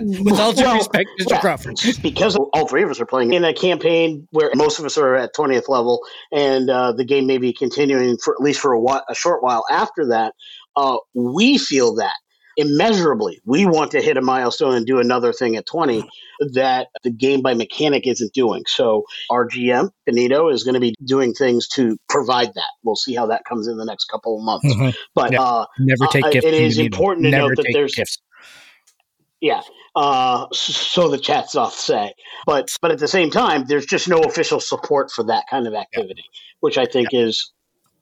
With 0.00 0.38
all 0.38 0.52
due 0.52 0.62
well, 0.62 0.76
respect, 0.76 1.08
Mr. 1.20 1.30
Yeah, 1.30 1.40
Crawford. 1.40 1.80
Because 2.02 2.36
all 2.36 2.68
three 2.68 2.82
of 2.82 2.90
us 2.90 3.00
are 3.00 3.06
playing 3.06 3.32
in 3.32 3.44
a 3.44 3.54
campaign 3.54 4.28
where 4.30 4.50
most 4.54 4.78
of 4.78 4.84
us 4.84 4.96
are 4.98 5.14
at 5.14 5.34
20th 5.34 5.68
level 5.68 6.00
and 6.32 6.70
uh, 6.70 6.92
the 6.92 7.04
game 7.04 7.26
may 7.26 7.38
be 7.38 7.52
continuing 7.52 8.18
for 8.18 8.34
at 8.34 8.40
least 8.40 8.60
for 8.60 8.72
a, 8.72 8.80
while, 8.80 9.04
a 9.08 9.14
short 9.14 9.42
while 9.42 9.64
after 9.70 10.06
that, 10.08 10.34
uh, 10.76 10.98
we 11.14 11.58
feel 11.58 11.94
that 11.94 12.14
immeasurably. 12.56 13.40
We 13.44 13.66
want 13.66 13.90
to 13.92 14.00
hit 14.00 14.16
a 14.16 14.22
milestone 14.22 14.74
and 14.74 14.86
do 14.86 14.98
another 14.98 15.32
thing 15.32 15.56
at 15.56 15.66
20 15.66 16.08
that 16.54 16.88
the 17.02 17.10
game 17.10 17.42
by 17.42 17.54
mechanic 17.54 18.06
isn't 18.06 18.32
doing. 18.32 18.64
So 18.66 19.04
our 19.30 19.48
GM, 19.48 19.90
Benito, 20.06 20.48
is 20.48 20.64
going 20.64 20.74
to 20.74 20.80
be 20.80 20.94
doing 21.04 21.32
things 21.34 21.68
to 21.68 21.98
provide 22.08 22.54
that. 22.54 22.70
We'll 22.82 22.96
see 22.96 23.14
how 23.14 23.26
that 23.26 23.44
comes 23.44 23.68
in 23.68 23.76
the 23.76 23.84
next 23.84 24.06
couple 24.06 24.38
of 24.38 24.44
months. 24.44 24.66
Mm-hmm. 24.66 24.90
But 25.14 25.32
yeah. 25.32 25.42
uh, 25.42 25.66
never 25.78 26.06
take 26.10 26.24
uh, 26.24 26.30
gifts. 26.30 26.46
It 26.46 26.54
is 26.54 26.78
important 26.78 27.24
to 27.24 27.30
never 27.30 27.48
note 27.48 27.56
that 27.56 27.70
there's 27.72 27.94
gifts. 27.94 28.18
Yeah. 29.40 29.60
Uh, 29.94 30.46
so 30.52 31.08
the 31.08 31.18
chat's 31.18 31.54
off 31.56 31.74
say, 31.74 32.12
but 32.46 32.68
but 32.82 32.90
at 32.90 32.98
the 32.98 33.08
same 33.08 33.30
time, 33.30 33.64
there's 33.66 33.86
just 33.86 34.08
no 34.08 34.18
official 34.20 34.60
support 34.60 35.10
for 35.10 35.24
that 35.24 35.44
kind 35.50 35.66
of 35.66 35.72
activity, 35.72 36.22
yeah. 36.22 36.40
which 36.60 36.76
I 36.76 36.84
think 36.84 37.08
yeah. 37.12 37.20
is 37.20 37.52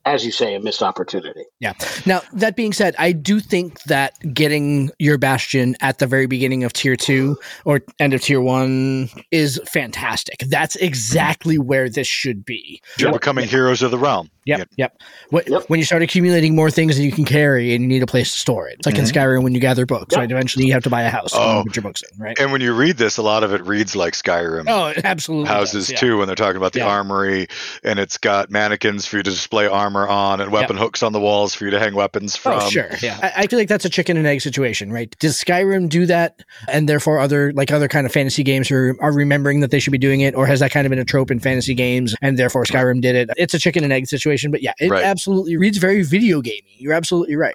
as 0.06 0.24
you 0.24 0.32
say, 0.32 0.54
a 0.54 0.60
missed 0.60 0.82
opportunity. 0.82 1.44
Yeah. 1.60 1.72
Now, 2.04 2.20
that 2.32 2.56
being 2.56 2.72
said, 2.72 2.94
I 2.98 3.12
do 3.12 3.40
think 3.40 3.82
that 3.84 4.14
getting 4.34 4.90
your 4.98 5.18
Bastion 5.18 5.76
at 5.80 5.98
the 5.98 6.06
very 6.06 6.26
beginning 6.26 6.64
of 6.64 6.72
tier 6.72 6.96
two 6.96 7.38
or 7.64 7.80
end 7.98 8.14
of 8.14 8.22
tier 8.22 8.40
one 8.40 9.08
is 9.30 9.60
fantastic. 9.66 10.40
That's 10.48 10.76
exactly 10.76 11.58
where 11.58 11.88
this 11.88 12.06
should 12.06 12.44
be. 12.44 12.82
You're 12.98 13.10
yep. 13.10 13.20
becoming 13.20 13.48
heroes 13.48 13.82
of 13.82 13.90
the 13.90 13.98
realm. 13.98 14.30
Yep, 14.46 14.68
yep. 14.76 15.02
When, 15.30 15.44
yep. 15.46 15.62
when 15.68 15.78
you 15.78 15.84
start 15.84 16.02
accumulating 16.02 16.54
more 16.54 16.70
things 16.70 16.96
than 16.96 17.04
you 17.04 17.12
can 17.12 17.24
carry 17.24 17.74
and 17.74 17.82
you 17.82 17.88
need 17.88 18.02
a 18.02 18.06
place 18.06 18.32
to 18.32 18.38
store 18.38 18.68
it. 18.68 18.76
It's 18.78 18.86
like 18.86 18.96
mm-hmm. 18.96 19.04
in 19.04 19.10
Skyrim 19.10 19.42
when 19.42 19.54
you 19.54 19.60
gather 19.60 19.86
books, 19.86 20.12
yep. 20.12 20.20
right? 20.20 20.30
Eventually 20.30 20.66
you 20.66 20.72
have 20.72 20.84
to 20.84 20.90
buy 20.90 21.02
a 21.02 21.10
house 21.10 21.30
oh. 21.34 21.62
put 21.66 21.76
your 21.76 21.82
books 21.82 22.02
in, 22.02 22.18
right? 22.18 22.38
And 22.38 22.52
when 22.52 22.60
you 22.60 22.74
read 22.74 22.96
this, 22.96 23.16
a 23.16 23.22
lot 23.22 23.42
of 23.42 23.54
it 23.54 23.64
reads 23.64 23.96
like 23.96 24.14
Skyrim. 24.14 24.64
Oh, 24.68 24.92
absolutely. 25.02 25.48
Houses 25.48 25.86
does, 25.86 25.92
yeah. 25.92 25.98
too, 25.98 26.18
when 26.18 26.26
they're 26.26 26.36
talking 26.36 26.56
about 26.56 26.72
the 26.72 26.80
yeah. 26.80 26.88
armory 26.88 27.48
and 27.82 27.98
it's 27.98 28.18
got 28.18 28.50
mannequins 28.50 29.06
for 29.06 29.16
you 29.16 29.22
to 29.22 29.30
display 29.30 29.66
armor 29.66 30.06
on 30.06 30.40
and 30.40 30.52
weapon 30.52 30.76
hooks 30.76 31.02
on 31.02 31.12
the 31.12 31.20
walls 31.20 31.54
for 31.54 31.64
you 31.64 31.70
to 31.70 31.78
hang 31.78 31.94
weapons 31.94 32.36
oh, 32.36 32.38
from. 32.38 32.60
Oh, 32.60 32.68
sure. 32.68 32.90
Yeah. 33.02 33.18
I, 33.22 33.42
I, 33.42 33.46
feel 33.46 33.58
like 33.58 33.68
that's 33.68 33.84
a 33.84 33.90
chicken 33.90 34.16
and 34.16 34.26
egg 34.26 34.40
situation, 34.40 34.92
right? 34.92 35.14
Does 35.18 35.36
Skyrim 35.36 35.88
do 35.88 36.06
that? 36.06 36.42
And 36.68 36.88
therefore 36.88 37.18
other 37.18 37.52
like 37.52 37.70
other 37.72 37.88
kind 37.88 38.06
of 38.06 38.12
fantasy 38.12 38.42
games 38.42 38.70
are, 38.70 38.96
are 39.00 39.12
remembering 39.12 39.60
that 39.60 39.70
they 39.70 39.78
should 39.78 39.92
be 39.92 39.98
doing 39.98 40.20
it? 40.20 40.34
Or 40.34 40.46
has 40.46 40.60
that 40.60 40.70
kind 40.70 40.86
of 40.86 40.90
been 40.90 40.98
a 40.98 41.04
trope 41.04 41.30
in 41.30 41.40
fantasy 41.40 41.74
games 41.74 42.14
and 42.20 42.38
therefore 42.38 42.64
Skyrim 42.64 43.00
did 43.00 43.14
it? 43.14 43.30
It's 43.36 43.54
a 43.54 43.58
chicken 43.58 43.84
and 43.84 43.92
egg 43.92 44.06
situation, 44.06 44.33
but 44.50 44.62
yeah, 44.62 44.72
it, 44.78 44.90
right 44.90 45.04
absolutely 45.04 45.56
reads 45.56 45.78
very 45.78 46.02
video 46.02 46.40
gamey. 46.40 46.74
You're 46.78 46.94
absolutely 46.94 47.36
right. 47.36 47.54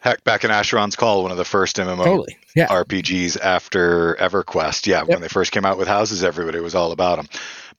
Heck, 0.00 0.22
back 0.22 0.44
in 0.44 0.50
Asheron's 0.50 0.94
Call, 0.94 1.22
one 1.22 1.32
of 1.32 1.38
the 1.38 1.44
first 1.44 1.76
MMO 1.76 2.04
totally. 2.04 2.38
yeah. 2.54 2.68
RPGs 2.68 3.40
after 3.40 4.14
EverQuest. 4.20 4.86
Yeah, 4.86 4.98
yep. 4.98 5.08
when 5.08 5.20
they 5.20 5.28
first 5.28 5.50
came 5.50 5.64
out 5.64 5.76
with 5.76 5.88
houses, 5.88 6.22
everybody 6.22 6.60
was 6.60 6.76
all 6.76 6.92
about 6.92 7.16
them. 7.16 7.26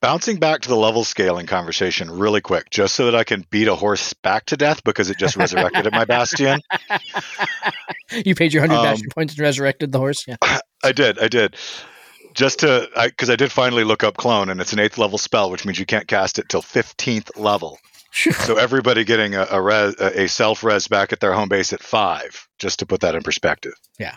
Bouncing 0.01 0.37
back 0.37 0.61
to 0.61 0.69
the 0.69 0.75
level 0.75 1.05
scaling 1.05 1.45
conversation 1.45 2.11
really 2.11 2.41
quick, 2.41 2.69
just 2.71 2.95
so 2.95 3.05
that 3.05 3.15
I 3.15 3.23
can 3.23 3.45
beat 3.49 3.69
a 3.69 3.75
horse 3.75 4.13
back 4.13 4.45
to 4.47 4.57
death 4.57 4.83
because 4.83 5.09
it 5.09 5.17
just 5.17 5.37
resurrected 5.37 5.87
at 5.87 5.93
my 5.93 6.05
bastion. 6.05 6.61
You 8.25 8.33
paid 8.33 8.51
your 8.53 8.63
100 8.63 8.79
um, 8.79 8.85
bastion 8.85 9.09
points 9.13 9.33
and 9.33 9.41
resurrected 9.41 9.91
the 9.91 9.99
horse? 9.99 10.25
Yeah. 10.27 10.37
I 10.83 10.91
did. 10.93 11.19
I 11.19 11.27
did 11.27 11.55
just 12.33 12.59
to 12.59 12.89
because 13.05 13.29
I, 13.29 13.33
I, 13.33 13.35
did 13.35 13.51
finally 13.51 13.83
look 13.83 14.03
up 14.03 14.17
clone 14.17 14.49
and 14.49 14.59
it's 14.59 14.73
an 14.73 14.79
eighth 14.79 14.97
level 14.97 15.17
spell 15.17 15.51
which 15.51 15.65
means 15.65 15.79
you 15.79 15.85
can't 15.85 16.07
cast 16.07 16.39
it 16.39 16.47
till 16.49 16.61
15th 16.61 17.39
level 17.39 17.77
so 18.11 18.57
everybody 18.57 19.03
getting 19.03 19.35
a 19.35 19.47
a, 19.49 19.61
res, 19.61 19.95
a 19.99 20.27
self 20.27 20.63
res 20.63 20.87
back 20.87 21.13
at 21.13 21.19
their 21.19 21.33
home 21.33 21.49
base 21.49 21.73
at 21.73 21.81
five, 21.81 22.47
just 22.57 22.79
to 22.79 22.85
put 22.85 23.01
that 23.01 23.15
in 23.15 23.23
perspective. 23.23 23.73
Yeah. 23.99 24.15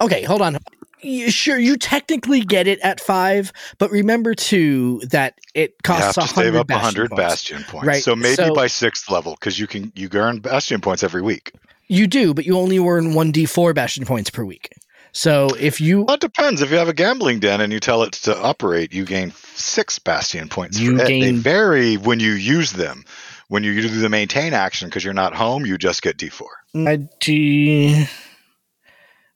Okay, 0.00 0.22
hold 0.22 0.42
on. 0.42 0.58
You, 1.00 1.30
sure, 1.30 1.58
you 1.58 1.76
technically 1.76 2.40
get 2.40 2.66
it 2.66 2.80
at 2.80 2.98
five, 2.98 3.52
but 3.78 3.90
remember 3.90 4.34
too 4.34 5.00
that 5.10 5.38
it 5.54 5.74
costs 5.82 6.16
you 6.16 6.22
have 6.22 6.30
to 6.30 6.34
save 6.34 6.54
up 6.54 6.70
hundred 6.70 7.10
bastion, 7.10 7.62
points. 7.64 7.86
Right. 7.86 8.02
So 8.02 8.16
maybe 8.16 8.36
so, 8.36 8.54
by 8.54 8.68
sixth 8.68 9.10
level, 9.10 9.34
because 9.34 9.58
you 9.58 9.66
can 9.66 9.92
you 9.94 10.08
earn 10.14 10.40
bastion 10.40 10.80
points 10.80 11.02
every 11.02 11.22
week. 11.22 11.52
You 11.86 12.06
do, 12.06 12.32
but 12.32 12.46
you 12.46 12.56
only 12.56 12.78
earn 12.78 13.14
one 13.14 13.32
d 13.32 13.44
four 13.44 13.74
bastion 13.74 14.06
points 14.06 14.30
per 14.30 14.44
week. 14.44 14.70
So 15.14 15.48
if 15.58 15.80
you, 15.80 16.02
well, 16.02 16.16
it 16.16 16.20
depends. 16.20 16.60
If 16.60 16.70
you 16.72 16.76
have 16.76 16.88
a 16.88 16.92
gambling 16.92 17.38
den 17.38 17.60
and 17.60 17.72
you 17.72 17.78
tell 17.78 18.02
it 18.02 18.12
to 18.12 18.36
operate, 18.36 18.92
you 18.92 19.04
gain 19.04 19.32
six 19.54 19.98
bastion 20.00 20.48
points. 20.48 20.78
You 20.78 20.98
gain, 20.98 21.20
they 21.22 21.30
vary 21.32 21.94
when 21.96 22.18
you 22.18 22.32
use 22.32 22.72
them. 22.72 23.04
When 23.48 23.62
you 23.62 23.80
do 23.80 23.88
the 23.88 24.08
maintain 24.08 24.54
action 24.54 24.88
because 24.88 25.04
you're 25.04 25.14
not 25.14 25.34
home, 25.34 25.64
you 25.64 25.78
just 25.78 26.02
get 26.02 26.16
D4. 26.16 26.42
Mm. 26.74 26.88
I 26.88 28.08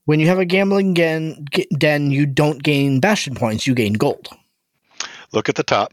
When 0.06 0.18
you 0.18 0.26
have 0.26 0.38
a 0.40 0.44
gambling 0.44 0.94
den, 0.94 1.46
den, 1.76 2.10
you 2.10 2.26
don't 2.26 2.60
gain 2.60 2.98
bastion 2.98 3.36
points. 3.36 3.66
You 3.66 3.74
gain 3.74 3.92
gold. 3.92 4.28
Look 5.32 5.48
at 5.48 5.54
the 5.54 5.62
top. 5.62 5.92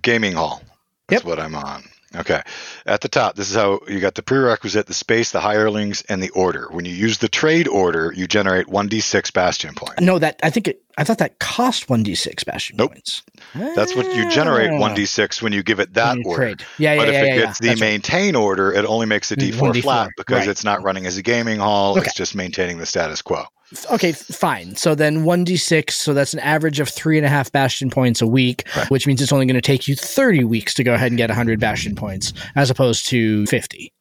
Gaming 0.00 0.32
hall. 0.32 0.62
That's 1.08 1.24
Yep. 1.24 1.28
what 1.28 1.38
I'm 1.38 1.54
on. 1.54 1.82
Okay. 2.14 2.42
At 2.86 3.00
the 3.00 3.08
top, 3.08 3.36
this 3.36 3.50
is 3.50 3.56
how 3.56 3.80
you 3.88 4.00
got 4.00 4.14
the 4.14 4.22
prerequisite, 4.22 4.86
the 4.86 4.94
space, 4.94 5.32
the 5.32 5.40
hirelings, 5.40 6.02
and 6.08 6.22
the 6.22 6.30
order. 6.30 6.68
When 6.70 6.84
you 6.84 6.92
use 6.92 7.18
the 7.18 7.28
trade 7.28 7.68
order, 7.68 8.12
you 8.14 8.26
generate 8.26 8.66
1d6 8.66 9.32
bastion 9.32 9.74
points. 9.74 10.00
No, 10.00 10.18
that 10.18 10.40
I 10.42 10.50
think 10.50 10.68
it. 10.68 10.82
I 10.98 11.04
thought 11.04 11.18
that 11.18 11.38
cost 11.38 11.88
one 11.88 12.02
d 12.02 12.14
six 12.14 12.44
bastion 12.44 12.76
nope. 12.76 12.92
points. 12.92 13.22
That's 13.54 13.94
what 13.94 14.14
you 14.14 14.28
generate 14.30 14.70
ah. 14.70 14.78
one 14.78 14.94
d 14.94 15.06
six 15.06 15.42
when 15.42 15.52
you 15.52 15.62
give 15.62 15.80
it 15.80 15.94
that 15.94 16.18
you 16.18 16.24
order. 16.24 16.56
Yeah, 16.78 16.94
yeah, 16.94 16.96
but 16.96 17.08
yeah, 17.08 17.20
if 17.20 17.26
yeah, 17.26 17.34
it 17.34 17.38
gets 17.38 17.58
the 17.58 17.68
That's 17.68 17.80
maintain 17.80 18.34
right. 18.34 18.42
order, 18.42 18.72
it 18.72 18.84
only 18.84 19.06
makes 19.06 19.30
a 19.30 19.36
d 19.36 19.52
four 19.52 19.72
flat 19.74 20.10
because 20.16 20.40
right. 20.40 20.48
it's 20.48 20.64
not 20.64 20.82
running 20.82 21.06
as 21.06 21.16
a 21.16 21.22
gaming 21.22 21.58
hall. 21.58 21.92
Okay. 21.92 22.02
It's 22.06 22.14
just 22.14 22.34
maintaining 22.34 22.78
the 22.78 22.86
status 22.86 23.22
quo. 23.22 23.44
Okay, 23.90 24.12
fine. 24.12 24.76
So 24.76 24.94
then 24.94 25.24
1d6, 25.24 25.92
so 25.92 26.12
that's 26.12 26.34
an 26.34 26.40
average 26.40 26.78
of 26.78 26.90
three 26.90 27.16
and 27.16 27.24
a 27.24 27.28
half 27.30 27.50
bastion 27.52 27.88
points 27.88 28.20
a 28.20 28.26
week, 28.26 28.64
right. 28.76 28.90
which 28.90 29.06
means 29.06 29.22
it's 29.22 29.32
only 29.32 29.46
going 29.46 29.54
to 29.54 29.62
take 29.62 29.88
you 29.88 29.96
30 29.96 30.44
weeks 30.44 30.74
to 30.74 30.84
go 30.84 30.92
ahead 30.92 31.10
and 31.10 31.16
get 31.16 31.30
100 31.30 31.58
bastion 31.58 31.94
points 31.94 32.34
as 32.54 32.68
opposed 32.68 33.06
to 33.06 33.46
50 33.46 33.92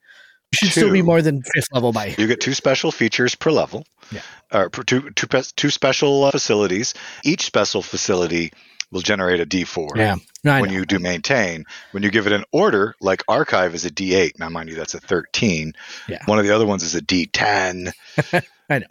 should 0.54 0.72
two, 0.72 0.82
still 0.82 0.92
be 0.92 1.02
more 1.02 1.22
than 1.22 1.42
fifth 1.44 1.68
level 1.72 1.92
by. 1.92 2.16
You 2.18 2.28
get 2.28 2.42
two 2.42 2.54
special 2.54 2.92
features 2.92 3.36
per 3.36 3.52
level, 3.52 3.86
yeah. 4.12 4.22
or 4.52 4.70
two, 4.70 5.10
two, 5.12 5.28
two 5.28 5.70
special 5.70 6.26
uh, 6.26 6.32
facilities. 6.32 6.94
Each 7.24 7.44
special 7.44 7.82
facility 7.82 8.52
will 8.92 9.02
generate 9.02 9.40
a 9.40 9.46
D4 9.46 9.96
yeah, 9.96 10.18
when 10.44 10.70
know. 10.70 10.76
you 10.76 10.86
do 10.86 11.00
maintain. 11.00 11.66
When 11.92 12.04
you 12.04 12.12
give 12.12 12.28
it 12.28 12.34
an 12.34 12.44
order, 12.52 12.96
like 13.00 13.24
archive 13.28 13.74
is 13.74 13.86
a 13.86 13.90
D8. 13.90 14.38
Now, 14.40 14.50
mind 14.50 14.70
you, 14.70 14.76
that's 14.76 14.94
a 14.94 15.00
13. 15.00 15.74
Yeah. 16.10 16.20
One 16.26 16.40
of 16.40 16.46
the 16.46 16.54
other 16.54 16.66
ones 16.66 16.84
is 16.84 16.96
a 16.96 17.02
D10. 17.02 17.94
I 18.70 18.80
know. 18.80 18.88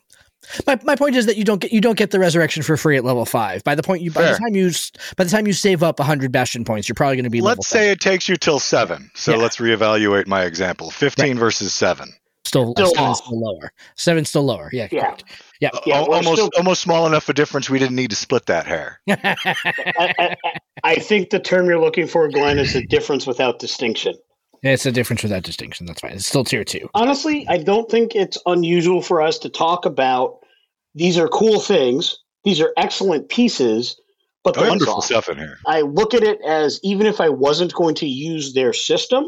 My, 0.67 0.79
my 0.85 0.97
point 0.97 1.17
is 1.17 1.27
that 1.27 1.37
you 1.37 1.45
don't 1.45 1.61
get 1.61 1.73
you 1.73 1.81
don't 1.81 1.97
get 1.99 2.11
the 2.11 2.19
resurrection 2.19 2.63
for 2.63 2.77
free 2.77 2.97
at 2.97 3.05
level 3.05 3.25
five. 3.25 3.63
By 3.65 3.75
the 3.75 3.83
point 3.83 4.03
you 4.03 4.11
by 4.11 4.23
the 4.23 4.39
time 4.39 4.55
you 4.55 4.71
by 5.17 5.25
the 5.25 5.31
time 5.31 5.47
you 5.47 5.53
save 5.53 5.83
up 5.83 5.99
hundred 6.01 6.33
bastion 6.33 6.65
points, 6.65 6.89
you're 6.89 6.95
probably 6.95 7.17
going 7.17 7.25
to 7.25 7.31
be 7.31 7.41
Let's 7.41 7.69
say 7.69 7.91
it 7.91 8.01
takes 8.01 8.29
you 8.29 8.37
till 8.37 8.59
seven. 8.59 9.11
So 9.15 9.33
Yeah. 9.33 9.39
let's 9.39 9.57
reevaluate 9.57 10.27
my 10.27 10.45
example 10.45 10.91
15 10.91 11.39
versus 11.39 11.73
seven. 11.75 12.11
still 12.45 12.73
Still 12.73 12.87
seven 12.95 13.05
off. 13.05 13.17
still 13.19 13.41
lower. 13.41 13.73
Seven 13.97 14.25
still 14.25 14.43
lower. 14.45 14.71
Yeah, 14.73 14.89
Yeah. 14.91 15.01
correct. 15.07 15.25
Yeah. 15.61 15.69
Uh, 15.75 15.81
yeah, 15.87 15.97
Al- 15.99 16.13
almost, 16.15 16.37
still- 16.37 16.51
almost 16.57 16.81
small 16.83 17.07
enough 17.07 17.29
a 17.29 17.33
difference 17.35 17.69
we 17.71 17.79
didn't 17.79 17.97
need 17.97 18.11
to 18.11 18.17
split 18.17 18.47
that 18.47 18.67
hair. 18.67 19.01
I, 19.09 19.37
I, 20.19 20.37
I 20.83 20.95
think 20.97 21.31
the 21.31 21.39
term 21.39 21.67
you're 21.67 21.79
looking 21.81 22.07
for, 22.07 22.29
Glenn, 22.29 22.59
is 22.59 22.75
a 22.75 22.83
difference 22.87 23.27
without 23.27 23.59
distinction. 23.59 24.15
it's 24.63 24.87
a 24.87 24.93
difference 24.93 25.23
without 25.23 25.43
distinction. 25.43 25.87
That's 25.87 26.01
fine. 26.01 26.13
It's 26.13 26.27
still 26.27 26.45
tier 26.45 26.65
two. 26.65 26.89
Honestly, 26.95 27.47
I 27.49 27.59
don't 27.59 27.91
think 27.91 28.15
it's 28.17 28.39
unusual 28.47 29.03
for 29.03 29.21
us 29.23 29.39
to 29.41 29.49
talk 29.49 29.85
about 29.85 30.39
these 30.95 31.19
are 31.19 31.29
cool 31.29 31.61
things, 31.61 32.19
these 32.45 32.61
are 32.61 32.73
excellent 32.77 33.29
pieces, 33.29 34.01
but 34.43 34.55
the 34.55 34.63
Wonderful 34.63 34.95
off. 34.95 35.05
stuff 35.05 35.29
in 35.29 35.37
here. 35.39 35.59
I 35.67 35.83
look 35.83 36.15
at 36.15 36.23
it 36.23 36.39
as 36.47 36.81
even 36.83 37.07
if 37.07 37.21
I 37.21 37.29
wasn't 37.29 37.75
going 37.75 37.95
to 37.97 38.07
use 38.07 38.55
their 38.55 38.73
system, 38.73 39.27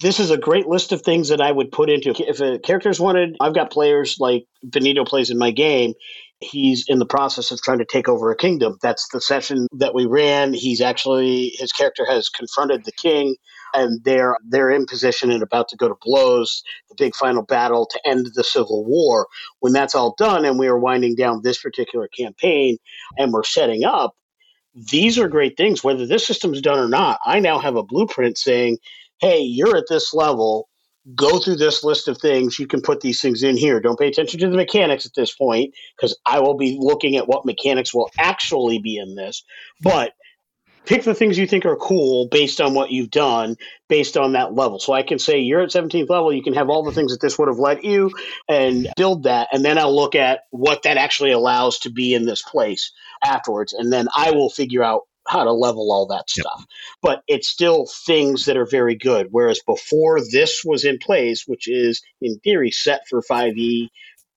this 0.00 0.18
is 0.18 0.30
a 0.30 0.36
great 0.36 0.66
list 0.66 0.92
of 0.92 1.02
things 1.02 1.28
that 1.28 1.40
I 1.40 1.52
would 1.52 1.70
put 1.70 1.88
into. 1.88 2.14
If 2.18 2.40
a 2.40 2.58
character's 2.58 2.98
wanted, 2.98 3.36
I've 3.40 3.54
got 3.54 3.70
players 3.70 4.16
like 4.18 4.44
Benito 4.62 5.04
plays 5.04 5.30
in 5.30 5.38
my 5.38 5.52
game. 5.52 5.94
He's 6.40 6.84
in 6.88 6.98
the 6.98 7.06
process 7.06 7.52
of 7.52 7.62
trying 7.62 7.78
to 7.78 7.84
take 7.84 8.08
over 8.08 8.30
a 8.30 8.36
kingdom. 8.36 8.76
That's 8.82 9.08
the 9.12 9.20
session 9.20 9.68
that 9.72 9.94
we 9.94 10.04
ran. 10.04 10.52
He's 10.52 10.80
actually 10.80 11.52
his 11.56 11.70
character 11.70 12.04
has 12.06 12.28
confronted 12.28 12.84
the 12.84 12.92
king, 12.92 13.36
and 13.74 14.02
they're 14.04 14.36
they're 14.48 14.70
in 14.70 14.86
position 14.86 15.30
and 15.30 15.42
about 15.42 15.68
to 15.68 15.76
go 15.76 15.88
to 15.88 15.96
blows. 16.02 16.62
The 16.88 16.94
big 16.96 17.14
final 17.14 17.42
battle 17.42 17.86
to 17.86 18.00
end 18.08 18.28
the 18.34 18.44
civil 18.44 18.84
war. 18.84 19.26
When 19.60 19.72
that's 19.72 19.94
all 19.94 20.14
done, 20.16 20.44
and 20.44 20.58
we 20.58 20.68
are 20.68 20.78
winding 20.78 21.16
down 21.16 21.42
this 21.42 21.60
particular 21.60 22.08
campaign, 22.08 22.78
and 23.18 23.32
we're 23.32 23.44
setting 23.44 23.84
up 23.84 24.14
these 24.74 25.18
are 25.18 25.28
great 25.28 25.56
things. 25.56 25.84
Whether 25.84 26.06
this 26.06 26.26
system's 26.26 26.60
done 26.60 26.78
or 26.78 26.88
not, 26.88 27.20
I 27.24 27.38
now 27.40 27.58
have 27.58 27.76
a 27.76 27.82
blueprint 27.82 28.38
saying, 28.38 28.78
hey, 29.20 29.40
you're 29.40 29.76
at 29.76 29.88
this 29.88 30.12
level. 30.12 30.68
Go 31.14 31.38
through 31.38 31.56
this 31.56 31.84
list 31.84 32.08
of 32.08 32.18
things. 32.18 32.58
You 32.58 32.66
can 32.66 32.80
put 32.80 33.02
these 33.02 33.20
things 33.20 33.42
in 33.42 33.56
here. 33.56 33.78
Don't 33.78 33.98
pay 33.98 34.08
attention 34.08 34.40
to 34.40 34.48
the 34.48 34.56
mechanics 34.56 35.04
at 35.04 35.14
this 35.14 35.34
point 35.34 35.74
because 35.96 36.18
I 36.26 36.40
will 36.40 36.56
be 36.56 36.78
looking 36.80 37.16
at 37.16 37.28
what 37.28 37.44
mechanics 37.44 37.92
will 37.92 38.10
actually 38.18 38.78
be 38.78 38.96
in 38.96 39.14
this. 39.14 39.44
But 39.82 40.14
pick 40.86 41.02
the 41.02 41.14
things 41.14 41.38
you 41.38 41.46
think 41.46 41.64
are 41.64 41.76
cool 41.76 42.28
based 42.30 42.60
on 42.60 42.74
what 42.74 42.90
you've 42.90 43.10
done, 43.10 43.56
based 43.88 44.16
on 44.16 44.32
that 44.32 44.54
level. 44.54 44.78
So 44.78 44.92
I 44.92 45.02
can 45.02 45.18
say 45.18 45.38
you're 45.38 45.62
at 45.62 45.70
17th 45.70 46.10
level. 46.10 46.32
You 46.32 46.42
can 46.42 46.54
have 46.54 46.68
all 46.68 46.82
the 46.82 46.92
things 46.92 47.12
that 47.12 47.20
this 47.20 47.38
would 47.38 47.48
have 47.48 47.58
let 47.58 47.84
you 47.84 48.10
and 48.48 48.88
build 48.96 49.24
that. 49.24 49.48
And 49.52 49.64
then 49.64 49.78
I'll 49.78 49.94
look 49.94 50.14
at 50.14 50.40
what 50.50 50.82
that 50.82 50.96
actually 50.96 51.32
allows 51.32 51.78
to 51.80 51.90
be 51.90 52.14
in 52.14 52.26
this 52.26 52.42
place 52.42 52.92
afterwards. 53.24 53.72
And 53.72 53.92
then 53.92 54.08
I 54.16 54.32
will 54.32 54.50
figure 54.50 54.82
out 54.82 55.02
how 55.26 55.42
to 55.42 55.52
level 55.52 55.90
all 55.90 56.06
that 56.06 56.28
stuff. 56.28 56.66
But 57.00 57.22
it's 57.26 57.48
still 57.48 57.86
things 58.06 58.44
that 58.44 58.58
are 58.58 58.66
very 58.66 58.94
good. 58.94 59.28
Whereas 59.30 59.60
before 59.66 60.20
this 60.20 60.62
was 60.64 60.84
in 60.84 60.98
place, 60.98 61.44
which 61.46 61.66
is 61.66 62.02
in 62.20 62.38
theory 62.40 62.70
set 62.70 63.08
for 63.08 63.22
5e 63.22 63.88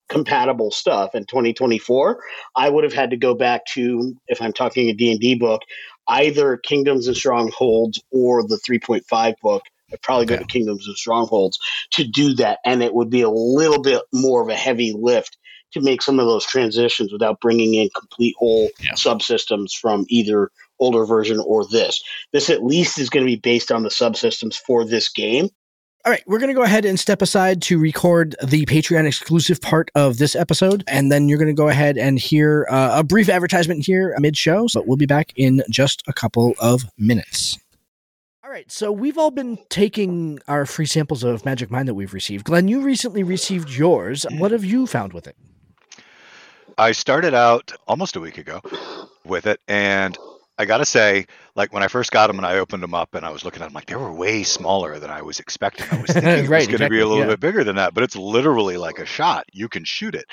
compatible 0.07 0.71
stuff 0.71 1.13
in 1.13 1.25
2024, 1.25 2.23
I 2.55 2.69
would 2.69 2.85
have 2.85 2.93
had 2.93 3.09
to 3.09 3.17
go 3.17 3.35
back 3.35 3.65
to, 3.73 4.15
if 4.27 4.41
I'm 4.41 4.53
talking 4.53 4.89
a 4.89 4.93
D&D 4.93 5.35
book, 5.35 5.63
either 6.07 6.57
Kingdoms 6.57 7.07
and 7.07 7.15
Strongholds 7.15 8.01
or 8.11 8.43
the 8.43 8.59
3.5 8.67 9.35
book. 9.41 9.63
I'd 9.91 10.01
probably 10.01 10.25
go 10.25 10.37
to 10.37 10.45
Kingdoms 10.45 10.85
and 10.87 10.97
Strongholds 10.97 11.59
to 11.91 12.05
do 12.05 12.33
that. 12.35 12.59
And 12.65 12.83
it 12.83 12.93
would 12.93 13.09
be 13.09 13.21
a 13.21 13.29
little 13.29 13.81
bit 13.81 14.01
more 14.13 14.41
of 14.41 14.49
a 14.49 14.55
heavy 14.55 14.93
lift 14.97 15.37
to 15.73 15.81
make 15.81 16.01
some 16.01 16.19
of 16.19 16.25
those 16.25 16.45
transitions 16.45 17.11
without 17.11 17.39
bringing 17.39 17.73
in 17.73 17.89
complete 17.97 18.35
whole 18.37 18.69
Yeah. 18.81 18.93
subsystems 18.93 19.71
from 19.73 20.05
either 20.09 20.51
older 20.79 21.05
version 21.05 21.39
or 21.39 21.65
this. 21.65 22.01
This 22.31 22.49
at 22.49 22.63
least 22.63 22.99
is 22.99 23.09
going 23.09 23.25
to 23.25 23.31
be 23.31 23.37
based 23.37 23.71
on 23.71 23.83
the 23.83 23.89
subsystems 23.89 24.55
for 24.55 24.85
this 24.85 25.09
game. 25.09 25.49
All 26.07 26.11
right, 26.11 26.23
we're 26.25 26.39
going 26.39 26.47
to 26.47 26.53
go 26.53 26.63
ahead 26.63 26.85
and 26.85 26.97
step 26.97 27.21
aside 27.21 27.61
to 27.63 27.77
record 27.77 28.33
the 28.41 28.65
Patreon 28.65 29.05
exclusive 29.05 29.59
part 29.59 29.91
of 29.93 30.19
this 30.19 30.37
episode. 30.37 30.85
And 30.87 31.11
then 31.11 31.27
you're 31.27 31.37
going 31.37 31.53
to 31.53 31.53
go 31.53 31.67
ahead 31.67 31.97
and 31.97 32.17
hear 32.17 32.65
uh, 32.71 32.99
a 32.99 33.03
brief 33.03 33.27
advertisement 33.27 33.85
here 33.85 34.15
mid 34.17 34.37
show. 34.37 34.67
So 34.67 34.81
we'll 34.87 34.95
be 34.95 35.05
back 35.05 35.33
in 35.35 35.63
just 35.69 36.03
a 36.07 36.13
couple 36.13 36.55
of 36.59 36.85
minutes. 36.97 37.59
All 38.41 38.49
right, 38.49 38.71
so 38.71 38.89
we've 38.89 39.17
all 39.17 39.31
been 39.31 39.59
taking 39.67 40.39
our 40.47 40.65
free 40.65 40.85
samples 40.85 41.25
of 41.25 41.43
Magic 41.43 41.69
Mind 41.69 41.89
that 41.89 41.95
we've 41.95 42.13
received. 42.13 42.45
Glenn, 42.45 42.69
you 42.69 42.79
recently 42.79 43.23
received 43.23 43.69
yours. 43.69 44.25
What 44.31 44.51
have 44.51 44.63
you 44.63 44.87
found 44.87 45.11
with 45.11 45.27
it? 45.27 45.35
I 46.77 46.93
started 46.93 47.33
out 47.33 47.73
almost 47.85 48.15
a 48.15 48.21
week 48.21 48.37
ago 48.37 48.61
with 49.25 49.45
it, 49.45 49.59
and 49.67 50.17
I 50.57 50.65
gotta 50.65 50.85
say, 50.85 51.25
like 51.55 51.73
when 51.73 51.83
I 51.83 51.87
first 51.87 52.11
got 52.11 52.27
them 52.27 52.37
and 52.37 52.45
I 52.45 52.57
opened 52.59 52.83
them 52.83 52.93
up 52.93 53.15
and 53.15 53.25
I 53.25 53.29
was 53.31 53.45
looking 53.45 53.61
at 53.61 53.65
them, 53.67 53.73
like 53.73 53.85
they 53.87 53.95
were 53.95 54.13
way 54.13 54.43
smaller 54.43 54.99
than 54.99 55.09
I 55.09 55.21
was 55.21 55.39
expecting. 55.39 55.87
I 55.91 55.97
was 55.97 56.13
thinking 56.15 56.45
it 56.45 56.53
was 56.53 56.67
Right, 56.67 56.67
going 56.67 56.81
to 56.81 56.87
be 56.87 56.99
a 56.99 57.07
little 57.07 57.23
yeah. 57.23 57.25
bit 57.25 57.39
bigger 57.39 57.63
than 57.63 57.75
that, 57.77 57.93
but 57.93 58.03
it's 58.03 58.15
literally 58.15 58.77
like 58.77 58.99
a 58.99 59.05
shot. 59.05 59.45
You 59.53 59.69
can 59.69 59.83
shoot 59.83 60.15
it, 60.15 60.25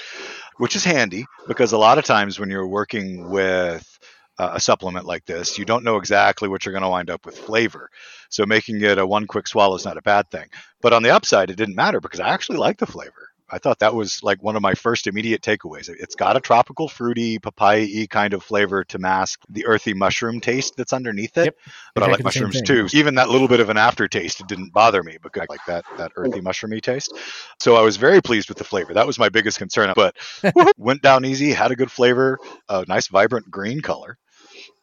which 0.58 0.76
is 0.76 0.84
handy 0.84 1.28
because 1.46 1.72
a 1.72 1.78
lot 1.78 1.98
of 1.98 2.04
times 2.04 2.38
when 2.38 2.50
you're 2.50 2.66
working 2.66 3.30
with 3.30 3.98
uh, 4.38 4.52
a 4.54 4.60
supplement 4.60 5.06
like 5.06 5.24
this, 5.26 5.58
you 5.58 5.64
don't 5.64 5.84
know 5.84 5.96
exactly 5.96 6.48
what 6.48 6.64
you're 6.64 6.72
going 6.72 6.82
to 6.82 6.88
wind 6.88 7.10
up 7.10 7.26
with 7.26 7.38
flavor. 7.38 7.90
So 8.30 8.46
making 8.46 8.82
it 8.82 8.98
a 8.98 9.06
one 9.06 9.26
quick 9.26 9.46
swallow 9.48 9.76
is 9.76 9.84
not 9.84 9.98
a 9.98 10.02
bad 10.02 10.30
thing. 10.30 10.46
But 10.82 10.92
on 10.92 11.02
the 11.02 11.10
upside, 11.10 11.50
it 11.50 11.56
didn't 11.56 11.76
matter 11.76 12.00
because 12.00 12.20
I 12.20 12.30
actually 12.30 12.58
like 12.58 12.78
the 12.78 12.86
flavor. 12.86 13.23
I 13.50 13.58
thought 13.58 13.80
that 13.80 13.94
was 13.94 14.22
like 14.22 14.42
one 14.42 14.56
of 14.56 14.62
my 14.62 14.74
first 14.74 15.06
immediate 15.06 15.42
takeaways. 15.42 15.88
It's 15.88 16.14
got 16.14 16.36
a 16.36 16.40
tropical, 16.40 16.88
fruity, 16.88 17.38
papaya 17.38 18.06
kind 18.06 18.32
of 18.32 18.42
flavor 18.42 18.84
to 18.84 18.98
mask 18.98 19.40
the 19.50 19.66
earthy 19.66 19.92
mushroom 19.92 20.40
taste 20.40 20.76
that's 20.76 20.92
underneath 20.92 21.36
it. 21.36 21.44
Yep. 21.46 21.56
But 21.94 22.02
I 22.02 22.06
like 22.06 22.20
Exactly 22.20 22.46
the 22.46 22.52
same 22.52 22.64
mushrooms 22.64 22.90
too. 22.92 22.98
Even 22.98 23.16
that 23.16 23.28
little 23.28 23.48
bit 23.48 23.60
of 23.60 23.68
an 23.68 23.76
aftertaste, 23.76 24.40
it 24.40 24.46
didn't 24.46 24.72
bother 24.72 25.02
me 25.02 25.18
because 25.22 25.42
I 25.42 25.46
like 25.48 25.64
that 25.66 25.84
that 25.98 26.12
earthy 26.16 26.40
mushroomy 26.40 26.80
taste. 26.80 27.12
So 27.60 27.76
I 27.76 27.82
was 27.82 27.96
very 27.96 28.22
pleased 28.22 28.48
with 28.48 28.58
the 28.58 28.64
flavor. 28.64 28.94
That 28.94 29.06
was 29.06 29.18
my 29.18 29.28
biggest 29.28 29.58
concern. 29.58 29.92
But 29.94 30.16
went 30.78 31.02
down 31.02 31.24
easy, 31.24 31.52
had 31.52 31.70
a 31.70 31.76
good 31.76 31.90
flavor, 31.90 32.38
a 32.68 32.84
nice 32.88 33.08
vibrant 33.08 33.50
green 33.50 33.80
color. 33.80 34.16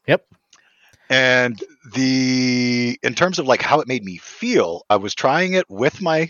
Yep. 0.08 0.26
And 1.10 1.62
the 1.93 2.97
in 3.04 3.15
terms 3.15 3.39
of 3.39 3.47
like 3.47 3.62
how 3.62 3.82
it 3.82 3.88
made 3.88 4.04
me 4.04 4.17
feel, 4.17 4.86
I 4.89 4.97
was 4.97 5.14
trying 5.14 5.53
it 5.53 5.70
with 5.70 6.01
my 6.01 6.30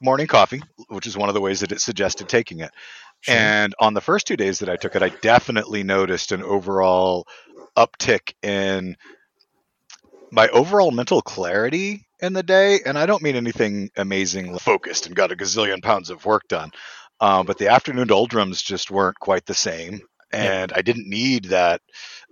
morning 0.00 0.26
coffee, 0.26 0.62
which 0.88 1.06
is 1.06 1.16
one 1.16 1.28
of 1.28 1.34
the 1.34 1.40
ways 1.40 1.60
that 1.60 1.72
it 1.72 1.80
suggested 1.80 2.28
taking 2.28 2.60
it. 2.60 2.70
Sure. 3.20 3.34
And 3.34 3.74
on 3.78 3.94
the 3.94 4.00
first 4.00 4.26
two 4.26 4.36
days 4.36 4.60
that 4.60 4.68
I 4.68 4.76
took 4.76 4.96
it, 4.96 5.02
I 5.02 5.10
definitely 5.10 5.82
noticed 5.82 6.32
an 6.32 6.42
overall 6.42 7.26
uptick 7.76 8.32
in 8.42 8.96
my 10.32 10.48
overall 10.48 10.90
mental 10.90 11.20
clarity 11.20 12.06
in 12.20 12.32
the 12.32 12.42
day. 12.42 12.80
And 12.84 12.98
I 12.98 13.06
don't 13.06 13.22
mean 13.22 13.36
anything 13.36 13.90
amazing 13.96 14.58
focused 14.58 15.06
and 15.06 15.14
got 15.14 15.32
a 15.32 15.36
gazillion 15.36 15.82
pounds 15.82 16.10
of 16.10 16.24
work 16.24 16.48
done. 16.48 16.70
Um, 17.20 17.44
but 17.44 17.58
the 17.58 17.68
afternoon 17.68 18.06
doldrums 18.06 18.62
just 18.62 18.90
weren't 18.90 19.18
quite 19.18 19.44
the 19.44 19.54
same. 19.54 20.00
And 20.32 20.72
I 20.72 20.82
didn't 20.82 21.08
need 21.08 21.46
that 21.46 21.82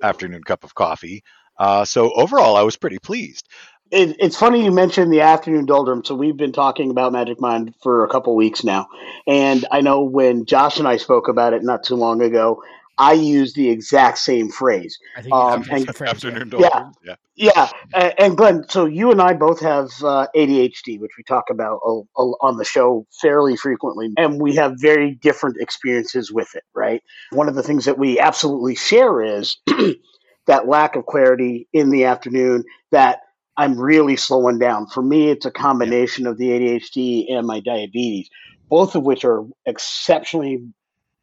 afternoon 0.02 0.44
cup 0.44 0.64
of 0.64 0.74
coffee. 0.74 1.22
Uh, 1.58 1.84
so 1.84 2.12
overall, 2.12 2.56
I 2.56 2.62
was 2.62 2.76
pretty 2.76 2.98
pleased. 2.98 3.48
It, 3.90 4.16
it's 4.18 4.36
funny 4.36 4.64
you 4.64 4.70
mentioned 4.70 5.12
the 5.12 5.22
afternoon 5.22 5.64
doldrum. 5.66 6.04
So 6.04 6.14
we've 6.14 6.36
been 6.36 6.52
talking 6.52 6.90
about 6.90 7.12
Magic 7.12 7.40
Mind 7.40 7.74
for 7.82 8.04
a 8.04 8.08
couple 8.08 8.36
weeks 8.36 8.62
now, 8.62 8.86
and 9.26 9.66
I 9.72 9.80
know 9.80 10.02
when 10.02 10.44
Josh 10.44 10.78
and 10.78 10.86
I 10.86 10.98
spoke 10.98 11.28
about 11.28 11.54
it 11.54 11.62
not 11.62 11.84
too 11.84 11.94
long 11.94 12.20
ago, 12.20 12.62
I 12.98 13.12
used 13.14 13.54
the 13.56 13.70
exact 13.70 14.18
same 14.18 14.50
phrase. 14.50 14.98
I 15.16 15.22
think 15.22 15.34
Um, 15.34 15.64
and- 15.70 15.94
phrase, 15.96 16.08
Afternoon 16.10 16.50
Yeah. 16.58 16.68
dolphins. 16.68 16.96
Yeah. 17.04 17.14
Yeah, 17.40 17.70
a- 17.94 18.20
and 18.20 18.36
Glenn, 18.36 18.64
so 18.68 18.84
you 18.86 19.12
and 19.12 19.22
I 19.22 19.32
both 19.32 19.60
have 19.60 19.90
uh, 20.02 20.26
ADHD, 20.34 20.98
which 20.98 21.12
we 21.16 21.22
talk 21.22 21.44
about 21.50 21.78
uh, 21.86 22.00
uh, 22.00 22.32
on 22.40 22.56
the 22.56 22.64
show 22.64 23.06
fairly 23.22 23.56
frequently, 23.56 24.12
and 24.18 24.40
we 24.42 24.56
have 24.56 24.74
very 24.80 25.12
different 25.22 25.56
experiences 25.60 26.32
with 26.32 26.56
it, 26.56 26.64
right? 26.74 27.00
One 27.30 27.48
of 27.48 27.54
the 27.54 27.62
things 27.62 27.84
that 27.84 27.96
we 27.96 28.18
absolutely 28.18 28.74
share 28.74 29.22
is 29.22 29.56
that 30.46 30.66
lack 30.66 30.96
of 30.96 31.06
clarity 31.06 31.68
in 31.72 31.90
the 31.90 32.06
afternoon 32.06 32.64
that 32.90 33.20
I'm 33.58 33.78
really 33.78 34.16
slowing 34.16 34.60
down. 34.60 34.86
For 34.86 35.02
me, 35.02 35.30
it's 35.30 35.44
a 35.44 35.50
combination 35.50 36.28
of 36.28 36.38
the 36.38 36.50
ADHD 36.50 37.30
and 37.30 37.44
my 37.44 37.58
diabetes, 37.58 38.30
both 38.68 38.94
of 38.94 39.02
which 39.02 39.24
are 39.24 39.44
exceptionally 39.66 40.62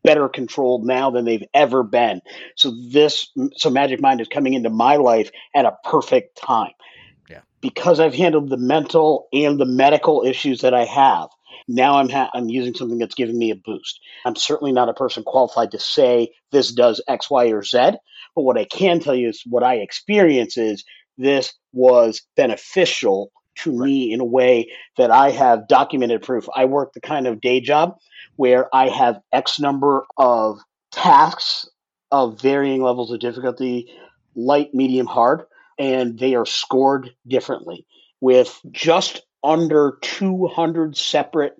better 0.03 0.27
controlled 0.27 0.85
now 0.85 1.09
than 1.09 1.23
they've 1.23 1.47
ever 1.53 1.81
been. 1.81 2.21
So 2.57 2.75
this, 2.89 3.31
so 3.55 3.69
Magic 3.69 4.01
Mind 4.01 4.19
is 4.19 4.27
coming 4.27 4.53
into 4.53 4.69
my 4.69 4.97
life 4.97 5.31
at 5.55 5.65
a 5.65 5.77
perfect 5.85 6.37
time. 6.37 6.73
Yeah. 7.29 7.39
Because 7.61 8.01
I've 8.01 8.13
handled 8.13 8.49
the 8.49 8.57
mental 8.57 9.29
and 9.31 9.57
the 9.57 9.65
medical 9.65 10.23
issues 10.25 10.59
that 10.59 10.73
I 10.73 10.83
have. 10.83 11.29
Now 11.69 11.97
I'm 11.97 12.09
ha- 12.09 12.29
I'm 12.33 12.49
using 12.49 12.75
something 12.75 12.99
that's 12.99 13.15
giving 13.15 13.39
me 13.39 13.49
a 13.49 13.55
boost. 13.55 13.99
I'm 14.25 14.35
certainly 14.35 14.73
not 14.73 14.89
a 14.89 14.93
person 14.93 15.23
qualified 15.23 15.71
to 15.71 15.79
say 15.79 16.33
this 16.51 16.71
does 16.71 17.01
X, 17.07 17.29
Y, 17.31 17.45
or 17.45 17.63
Z. 17.63 17.91
But 18.35 18.41
what 18.41 18.57
I 18.57 18.65
can 18.65 18.99
tell 18.99 19.15
you 19.15 19.29
is 19.29 19.41
what 19.45 19.63
I 19.63 19.75
experience 19.75 20.57
is 20.57 20.83
this 21.17 21.53
was 21.73 22.21
beneficial 22.35 23.31
to 23.55 23.71
me 23.71 24.11
in 24.11 24.19
a 24.19 24.25
way 24.25 24.69
that 24.97 25.11
I 25.11 25.31
have 25.31 25.67
documented 25.67 26.21
proof. 26.21 26.47
I 26.55 26.65
work 26.65 26.93
the 26.93 27.01
kind 27.01 27.27
of 27.27 27.41
day 27.41 27.61
job 27.61 27.97
where 28.35 28.73
I 28.75 28.89
have 28.89 29.21
X 29.31 29.59
number 29.59 30.05
of 30.17 30.59
tasks 30.91 31.69
of 32.11 32.41
varying 32.41 32.81
levels 32.81 33.11
of 33.11 33.19
difficulty, 33.19 33.89
light, 34.35 34.73
medium, 34.73 35.07
hard, 35.07 35.43
and 35.79 36.17
they 36.19 36.35
are 36.35 36.45
scored 36.45 37.13
differently 37.27 37.85
with 38.21 38.59
just 38.71 39.21
under 39.43 39.97
200 40.01 40.97
separate 40.97 41.55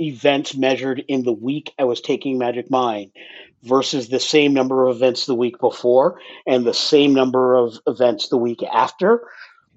events 0.00 0.56
measured 0.56 1.04
in 1.08 1.22
the 1.22 1.32
week 1.32 1.72
I 1.78 1.84
was 1.84 2.00
taking 2.00 2.38
Magic 2.38 2.70
Mind 2.70 3.12
versus 3.64 4.08
the 4.08 4.20
same 4.20 4.52
number 4.52 4.86
of 4.86 4.96
events 4.96 5.26
the 5.26 5.34
week 5.34 5.58
before 5.58 6.20
and 6.46 6.64
the 6.64 6.74
same 6.74 7.14
number 7.14 7.54
of 7.54 7.78
events 7.86 8.28
the 8.28 8.36
week 8.36 8.62
after 8.62 9.26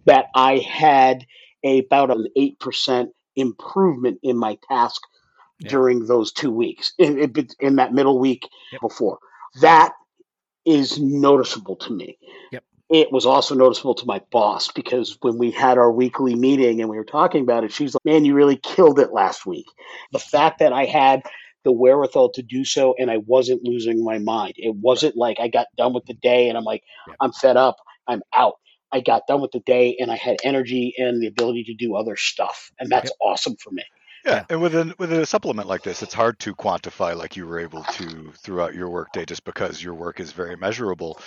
that 0.05 0.27
I 0.35 0.57
had 0.57 1.25
about 1.63 2.11
an 2.11 2.27
8% 2.37 3.07
improvement 3.35 4.19
in 4.23 4.37
my 4.37 4.57
task 4.69 5.01
Yeah. 5.59 5.69
during 5.69 6.05
those 6.05 6.31
two 6.31 6.51
weeks 6.51 6.93
in, 6.97 7.17
in, 7.17 7.47
in 7.59 7.75
that 7.77 7.93
middle 7.93 8.19
week 8.19 8.47
Yep. 8.71 8.81
before. 8.81 9.19
That 9.61 9.93
is 10.65 10.99
noticeable 10.99 11.75
to 11.77 11.93
me. 11.93 12.17
Yep. 12.51 12.63
It 12.89 13.11
was 13.11 13.25
also 13.25 13.53
noticeable 13.55 13.95
to 13.95 14.05
my 14.05 14.21
boss 14.31 14.71
because 14.71 15.17
when 15.21 15.37
we 15.37 15.51
had 15.51 15.77
our 15.77 15.91
weekly 15.91 16.35
meeting 16.35 16.79
and 16.79 16.89
we 16.89 16.97
were 16.97 17.03
talking 17.03 17.41
about 17.41 17.63
it, 17.63 17.71
she's 17.71 17.93
like, 17.93 18.05
Man, 18.05 18.23
you 18.23 18.33
really 18.33 18.57
killed 18.57 18.99
it 18.99 19.11
last 19.11 19.45
week. 19.45 19.67
The 20.11 20.19
mm-hmm. 20.19 20.29
fact 20.29 20.59
that 20.59 20.73
I 20.73 20.85
had 20.85 21.23
the 21.63 21.71
wherewithal 21.71 22.31
to 22.31 22.41
do 22.41 22.63
so 22.63 22.95
and 22.97 23.11
I 23.11 23.17
wasn't 23.17 23.63
losing 23.63 24.03
my 24.03 24.19
mind. 24.19 24.53
It 24.57 24.75
wasn't 24.75 25.15
like 25.15 25.39
I 25.39 25.47
got 25.47 25.67
done 25.77 25.93
with 25.93 26.05
the 26.05 26.13
day 26.13 26.49
and 26.49 26.57
I'm 26.57 26.63
like, 26.63 26.83
Yep. 27.07 27.17
I'm 27.19 27.31
fed 27.33 27.57
up, 27.57 27.77
I'm 28.07 28.21
out. 28.33 28.55
I 28.91 29.01
got 29.01 29.27
done 29.27 29.41
with 29.41 29.51
the 29.51 29.59
day 29.59 29.97
and 29.99 30.11
I 30.11 30.15
had 30.15 30.37
energy 30.43 30.93
and 30.97 31.21
the 31.21 31.27
ability 31.27 31.65
to 31.65 31.73
do 31.73 31.95
other 31.95 32.15
stuff. 32.15 32.71
And 32.79 32.89
that's 32.89 33.11
awesome 33.21 33.57
for 33.61 33.71
me. 33.71 33.83
Yeah, 34.27 34.35
Yeah. 34.35 34.45
and 34.49 34.61
with 34.61 34.75
a 34.75 34.93
with 34.99 35.11
a 35.13 35.25
supplement 35.25 35.67
like 35.67 35.83
this, 35.83 36.03
it's 36.03 36.13
hard 36.13 36.39
to 36.39 36.55
quantify 36.55 37.15
like 37.15 37.37
you 37.37 37.47
were 37.47 37.59
able 37.59 37.83
to 37.85 38.33
throughout 38.43 38.75
your 38.75 38.89
workday, 38.89 39.25
just 39.25 39.45
because 39.45 39.81
your 39.81 39.93
work 39.95 40.19
is 40.19 40.33
very 40.33 40.55
measurable. 40.57 41.19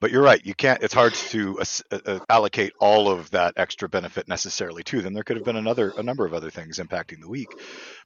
But 0.00 0.10
you're 0.10 0.22
right; 0.22 0.44
you 0.44 0.54
can't. 0.54 0.82
It's 0.82 0.94
hard 0.94 1.14
to 1.14 1.58
uh, 1.60 1.98
uh, 2.06 2.20
allocate 2.30 2.72
all 2.80 3.10
of 3.10 3.30
that 3.32 3.54
extra 3.56 3.88
benefit 3.88 4.28
necessarily 4.28 4.82
to 4.84 5.02
them. 5.02 5.14
There 5.14 5.24
could 5.24 5.36
have 5.36 5.44
been 5.44 5.56
another 5.56 5.92
a 5.96 6.02
number 6.02 6.26
of 6.26 6.34
other 6.34 6.50
things 6.50 6.78
impacting 6.78 7.20
the 7.20 7.28
week. 7.28 7.54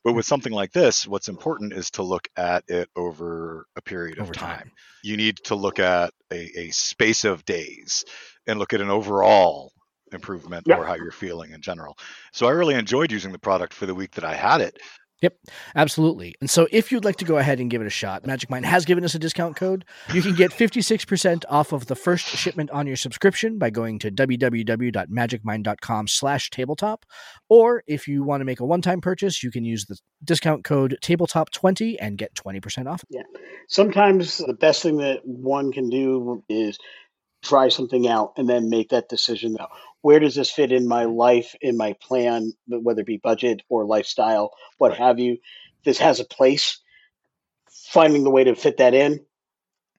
But 0.05 0.14
with 0.14 0.26
something 0.26 0.53
like 0.53 0.72
this, 0.72 1.07
what's 1.07 1.28
important 1.28 1.72
is 1.72 1.90
to 1.92 2.03
look 2.03 2.28
at 2.36 2.64
it 2.68 2.88
over 2.96 3.66
a 3.76 3.82
period 3.82 4.18
of 4.18 4.32
time. 4.32 4.59
time. 4.59 4.72
You 5.03 5.16
need 5.16 5.38
to 5.44 5.55
look 5.55 5.78
at 5.78 6.12
a, 6.32 6.61
a 6.61 6.70
space 6.70 7.24
of 7.24 7.44
days 7.44 8.05
and 8.46 8.59
look 8.59 8.72
at 8.72 8.80
an 8.80 8.90
overall 8.90 9.72
improvement 10.14 10.64
Yeah. 10.66 10.76
or 10.76 10.84
how 10.84 10.94
you're 10.94 11.11
feeling 11.11 11.52
in 11.52 11.61
general. 11.62 11.96
So 12.32 12.46
I 12.46 12.50
really 12.50 12.74
enjoyed 12.74 13.11
using 13.12 13.32
the 13.32 13.38
product 13.38 13.72
for 13.74 13.86
the 13.86 13.94
week 13.94 14.12
that 14.12 14.24
I 14.24 14.34
had 14.34 14.61
it. 14.61 14.78
Yep, 15.22 15.34
absolutely. 15.76 16.34
And 16.40 16.48
so 16.48 16.66
if 16.72 16.90
you'd 16.90 17.04
like 17.04 17.16
to 17.16 17.26
go 17.26 17.36
ahead 17.36 17.61
and 17.61 17.70
give 17.70 17.82
it 17.82 17.86
a 17.86 17.90
shot, 17.90 18.24
Magic 18.26 18.48
Mind 18.48 18.64
has 18.64 18.86
given 18.86 19.04
us 19.04 19.14
a 19.14 19.18
discount 19.18 19.54
code. 19.54 19.84
You 20.14 20.22
can 20.22 20.34
get 20.34 20.50
56% 20.50 21.44
off 21.50 21.72
of 21.72 21.84
the 21.88 21.94
first 21.94 22.24
shipment 22.24 22.70
on 22.70 22.86
your 22.86 22.96
subscription 22.96 23.58
by 23.58 23.68
going 23.68 23.98
to 23.98 24.11
www.magicmind.com 24.11 26.08
slash 26.08 26.48
tabletop. 26.48 27.04
Or 27.48 27.82
if 27.86 28.08
you 28.08 28.22
want 28.22 28.40
to 28.40 28.44
make 28.46 28.61
a 28.61 28.64
one-time 28.64 29.02
purchase, 29.02 29.42
you 29.42 29.50
can 29.50 29.64
use 29.64 29.84
the 29.86 29.98
discount 30.24 30.64
code 30.64 30.96
tabletop20 31.02 31.96
and 32.00 32.16
get 32.16 32.34
20% 32.34 32.86
off. 32.90 33.04
Yeah. 33.11 33.22
Sometimes 33.68 34.38
the 34.38 34.54
best 34.54 34.82
thing 34.82 34.96
that 34.98 35.20
one 35.24 35.70
can 35.72 35.90
do 35.90 36.42
is 36.48 36.78
try 37.43 37.68
something 37.68 38.07
out 38.07 38.34
and 38.36 38.49
then 38.49 38.68
make 38.70 38.91
that 38.91 39.09
decision 39.09 39.55
now 39.55 39.68
where 40.03 40.20
does 40.20 40.34
this 40.34 40.51
fit 40.51 40.72
in 40.72 40.88
my 40.88 41.05
life 41.05 41.55
in 41.61 41.76
my 41.76 41.95
plan 42.01 42.53
whether 42.66 43.01
it 43.01 43.07
be 43.07 43.18
budget 43.18 43.62
or 43.68 43.84
lifestyle 43.84 44.53
what 44.78 44.97
have 44.97 45.18
you? 45.18 45.38
This 45.84 45.99
has 45.99 46.20
a 46.20 46.24
place. 46.24 46.78
Finding 47.70 48.24
the 48.24 48.30
way 48.30 48.45
to 48.45 48.55
fit 48.55 48.78
that 48.78 48.95
in 48.95 49.20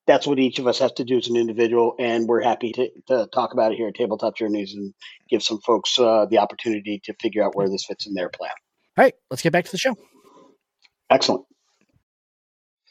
that's 0.08 0.26
what 0.26 0.40
each 0.40 0.60
of 0.60 0.66
us 0.66 0.80
has 0.80 0.92
to 0.94 1.04
do 1.04 1.18
as 1.18 1.28
an 1.28 1.36
individual 1.36 1.94
and 2.00 2.28
we're 2.28 2.42
happy 2.42 2.72
to, 2.72 2.90
to 3.08 3.28
talk 3.34 3.54
about 3.54 3.72
it 3.72 3.76
here 3.76 3.88
at 3.88 3.96
tabletop 3.96 4.36
journeys 4.36 4.74
and 4.74 4.94
give 5.30 5.44
some 5.44 5.60
folks 5.60 6.00
uh, 6.00 6.26
the 6.26 6.40
opportunity 6.40 7.00
to 7.04 7.14
figure 7.22 7.44
out 7.44 7.56
where 7.56 7.70
this 7.70 7.86
fits 7.86 8.08
in 8.08 8.14
their 8.14 8.30
plan. 8.30 8.52
All 8.98 9.04
right, 9.04 9.14
let's 9.30 9.44
get 9.44 9.54
back 9.54 9.66
to 9.66 9.72
the 9.72 9.78
show. 9.78 9.96
excellent 11.10 11.46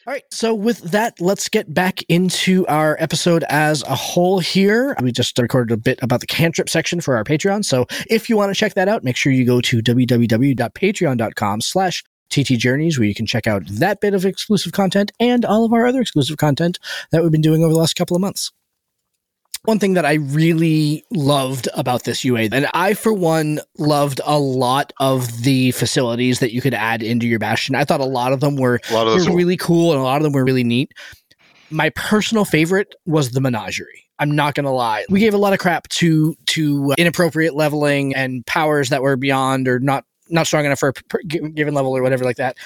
All 0.06 0.14
right. 0.14 0.24
So 0.30 0.54
with 0.54 0.80
that, 0.92 1.20
let's 1.20 1.48
get 1.50 1.72
back 1.74 2.02
into 2.08 2.66
our 2.68 2.96
episode 2.98 3.44
as 3.50 3.82
a 3.82 3.94
whole 3.94 4.38
here. 4.38 4.96
We 5.02 5.12
just 5.12 5.38
recorded 5.38 5.74
a 5.74 5.76
bit 5.76 5.98
about 6.02 6.20
the 6.20 6.26
cantrip 6.26 6.70
section 6.70 7.02
for 7.02 7.16
our 7.16 7.24
Patreon. 7.24 7.66
So 7.66 7.86
if 8.08 8.30
you 8.30 8.36
want 8.36 8.50
to 8.50 8.58
check 8.58 8.74
that 8.74 8.88
out, 8.88 9.04
make 9.04 9.16
sure 9.16 9.30
you 9.30 9.44
go 9.44 9.60
to 9.60 9.82
www.patreon.com 9.82 11.60
slash 11.60 12.02
ttjourneys 12.30 12.98
where 12.98 13.08
you 13.08 13.14
can 13.14 13.26
check 13.26 13.46
out 13.46 13.62
that 13.66 14.00
bit 14.00 14.14
of 14.14 14.24
exclusive 14.24 14.72
content 14.72 15.12
and 15.20 15.44
all 15.44 15.64
of 15.64 15.72
our 15.72 15.86
other 15.86 16.00
exclusive 16.00 16.38
content 16.38 16.78
that 17.10 17.22
we've 17.22 17.32
been 17.32 17.40
doing 17.40 17.62
over 17.62 17.72
the 17.72 17.78
last 17.78 17.94
couple 17.94 18.16
of 18.16 18.20
months. 18.20 18.52
One 19.64 19.78
thing 19.78 19.92
that 19.92 20.06
I 20.06 20.14
really 20.14 21.04
loved 21.10 21.68
about 21.74 22.04
this 22.04 22.24
UA, 22.24 22.48
and 22.50 22.66
I, 22.72 22.94
for 22.94 23.12
one, 23.12 23.60
loved 23.76 24.20
a 24.24 24.38
lot 24.38 24.92
of 25.00 25.42
the 25.42 25.72
facilities 25.72 26.40
that 26.40 26.52
you 26.52 26.62
could 26.62 26.72
add 26.72 27.02
into 27.02 27.26
your 27.26 27.38
Bastion. 27.38 27.74
I 27.74 27.84
thought 27.84 28.00
a 28.00 28.06
lot 28.06 28.32
of 28.32 28.40
them 28.40 28.56
were 28.56 28.80
were 29.28 29.36
really 29.36 29.58
cool 29.58 29.92
and 29.92 30.00
a 30.00 30.02
lot 30.02 30.16
of 30.16 30.22
them 30.22 30.32
were 30.32 30.44
really 30.44 30.64
neat. 30.64 30.92
My 31.70 31.90
personal 31.90 32.46
favorite 32.46 32.94
was 33.04 33.32
the 33.32 33.40
menagerie. 33.40 34.06
I'm 34.18 34.30
not 34.30 34.54
gonna 34.54 34.72
lie. 34.72 35.04
We 35.10 35.20
gave 35.20 35.34
a 35.34 35.38
lot 35.38 35.52
of 35.52 35.58
crap 35.58 35.88
to 35.88 36.34
to 36.46 36.92
uh, 36.92 36.94
inappropriate 36.96 37.54
leveling 37.54 38.14
and 38.14 38.44
powers 38.46 38.88
that 38.88 39.02
were 39.02 39.16
beyond 39.16 39.68
or 39.68 39.78
not 39.78 40.04
not 40.30 40.46
strong 40.46 40.64
enough 40.64 40.78
for 40.78 40.88
a 40.90 40.92
per- 40.92 41.22
given 41.22 41.74
level 41.74 41.96
or 41.96 42.02
whatever 42.02 42.24
like 42.24 42.36
that. 42.36 42.56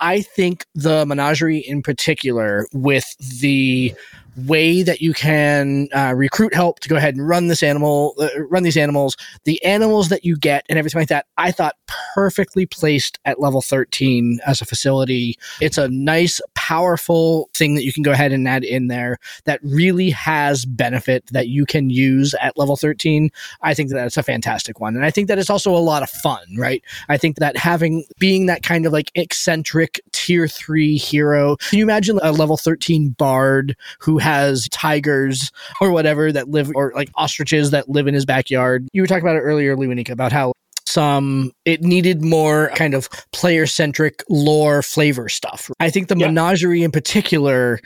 I 0.00 0.20
think 0.22 0.66
the 0.74 1.04
menagerie 1.06 1.58
in 1.58 1.82
particular, 1.82 2.66
with 2.72 3.16
the 3.40 3.94
way 4.36 4.82
that 4.82 5.00
you 5.00 5.14
can 5.14 5.88
uh, 5.94 6.12
recruit 6.14 6.54
help 6.54 6.80
to 6.80 6.88
go 6.88 6.96
ahead 6.96 7.14
and 7.14 7.28
run 7.28 7.48
this 7.48 7.62
animal, 7.62 8.14
uh, 8.18 8.28
run 8.48 8.62
these 8.62 8.76
animals, 8.76 9.16
the 9.44 9.62
animals 9.64 10.08
that 10.08 10.24
you 10.24 10.36
get, 10.36 10.64
and 10.68 10.78
everything 10.78 11.00
like 11.00 11.08
that, 11.08 11.26
I 11.36 11.52
thought 11.52 11.76
perfectly 12.14 12.66
placed 12.66 13.18
at 13.24 13.40
level 13.40 13.62
13 13.62 14.40
as 14.46 14.60
a 14.60 14.64
facility. 14.64 15.36
It's 15.60 15.78
a 15.78 15.88
nice, 15.88 16.40
powerful 16.54 17.48
thing 17.54 17.74
that 17.74 17.84
you 17.84 17.92
can 17.92 18.02
go 18.02 18.12
ahead 18.12 18.32
and 18.32 18.48
add 18.48 18.64
in 18.64 18.88
there 18.88 19.18
that 19.44 19.60
really 19.62 20.10
has 20.10 20.64
benefit 20.64 21.26
that 21.32 21.48
you 21.48 21.66
can 21.66 21.90
use 21.90 22.34
at 22.40 22.56
level 22.56 22.76
13. 22.76 23.30
I 23.62 23.74
think 23.74 23.90
that 23.90 23.96
that's 23.96 24.16
a 24.16 24.22
fantastic 24.22 24.80
one. 24.80 24.96
And 24.96 25.04
I 25.04 25.10
think 25.10 25.28
that 25.28 25.38
it's 25.38 25.50
also 25.50 25.74
a 25.74 25.78
lot 25.78 26.02
of 26.02 26.10
fun, 26.10 26.44
right? 26.56 26.82
I 27.08 27.16
think 27.16 27.36
that 27.36 27.56
having, 27.56 28.04
being 28.18 28.46
that 28.46 28.62
kind 28.62 28.86
of 28.86 28.92
like 28.92 29.10
eccentric 29.14 30.00
tier 30.12 30.48
three 30.48 30.96
hero, 30.96 31.56
can 31.56 31.78
you 31.78 31.84
imagine 31.84 32.18
a 32.22 32.32
level 32.32 32.56
13 32.56 33.10
bard 33.10 33.76
who 33.98 34.18
has 34.24 34.68
tigers 34.70 35.52
or 35.80 35.92
whatever 35.92 36.32
that 36.32 36.48
live, 36.48 36.70
or 36.74 36.92
like 36.96 37.10
ostriches 37.14 37.70
that 37.70 37.88
live 37.88 38.06
in 38.08 38.14
his 38.14 38.24
backyard? 38.26 38.88
You 38.92 39.02
were 39.02 39.06
talking 39.06 39.22
about 39.22 39.36
it 39.36 39.40
earlier, 39.40 39.76
Lewanika, 39.76 40.10
about 40.10 40.32
how 40.32 40.52
some 40.86 41.52
it 41.64 41.82
needed 41.82 42.22
more 42.22 42.70
kind 42.74 42.94
of 42.94 43.08
player 43.32 43.66
centric 43.66 44.22
lore 44.28 44.82
flavor 44.82 45.28
stuff. 45.28 45.70
I 45.80 45.90
think 45.90 46.08
the 46.08 46.16
Yeah. 46.16 46.26
menagerie 46.26 46.82
in 46.82 46.90
particular 46.90 47.80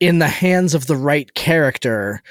in 0.00 0.18
the 0.18 0.28
hands 0.28 0.74
of 0.74 0.86
the 0.86 0.96
right 0.96 1.32
character 1.34 2.22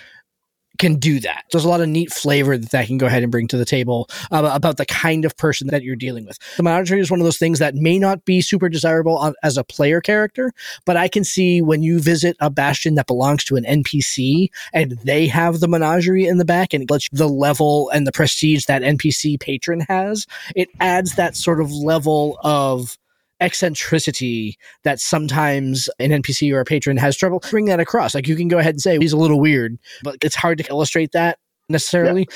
can 0.80 0.96
do 0.96 1.20
that. 1.20 1.46
There's 1.52 1.66
a 1.66 1.70
lot 1.70 1.82
of 1.82 1.90
neat 1.90 2.12
flavor 2.12 2.58
that 2.58 2.72
that 2.72 2.88
can 2.88 2.98
go 2.98 3.06
ahead 3.06 3.24
and 3.24 3.32
bring 3.32 3.48
to 3.50 3.58
the 3.58 3.66
table 3.66 4.10
uh, 4.32 4.50
about 4.54 4.78
the 4.78 4.86
kind 4.86 5.26
of 5.26 5.38
person 5.38 5.68
that 5.68 5.84
you're 5.84 5.96
dealing 5.96 6.26
with. 6.26 6.40
The 6.58 6.64
menagerie 6.64 7.00
is 7.00 7.12
one 7.12 7.20
of 7.20 7.26
those 7.26 7.38
things 7.38 7.60
that 7.60 7.76
may 7.76 8.00
not 8.00 8.26
be 8.26 8.42
super 8.42 8.70
desirable 8.70 9.18
on, 9.18 9.34
as 9.44 9.58
a 9.58 9.64
player 9.64 10.02
character, 10.02 10.52
but 10.86 10.98
I 10.98 11.08
can 11.08 11.24
see 11.24 11.62
when 11.62 11.84
you 11.84 12.00
visit 12.00 12.36
a 12.40 12.50
bastion 12.50 12.96
that 12.96 13.08
belongs 13.08 13.44
to 13.46 13.56
an 13.56 13.64
NPC 13.66 14.50
and 14.74 14.98
they 15.04 15.28
have 15.28 15.60
the 15.60 15.68
menagerie 15.68 16.26
in 16.26 16.38
the 16.38 16.46
back 16.46 16.74
and 16.74 16.84
it 16.84 16.92
lets 16.92 17.08
the 17.10 17.30
level 17.30 17.90
and 17.90 18.08
the 18.08 18.12
prestige 18.12 18.66
that 18.66 18.82
NPC 18.82 19.40
patron 19.40 19.82
has, 19.82 20.26
it 20.56 20.70
adds 20.80 21.16
that 21.16 21.36
sort 21.36 21.62
of 21.62 21.72
level 21.72 22.40
of 22.44 22.98
eccentricity 23.44 24.58
that 24.84 25.00
sometimes 25.00 25.90
an 26.00 26.12
NPC 26.12 26.54
or 26.54 26.62
a 26.62 26.66
patron 26.66 26.98
has 26.98 27.18
trouble 27.18 27.44
bring 27.52 27.66
that 27.66 27.80
across. 27.80 28.16
Like 28.16 28.28
you 28.28 28.36
can 28.36 28.48
go 28.48 28.58
ahead 28.58 28.76
and 28.76 28.82
say 28.82 28.98
he's 28.98 29.14
a 29.14 29.18
little 29.18 29.40
weird, 29.40 29.78
but 30.02 30.18
it's 30.22 30.36
hard 30.36 30.58
to 30.60 30.68
illustrate 30.70 31.12
that 31.12 31.40
necessarily. 31.70 32.28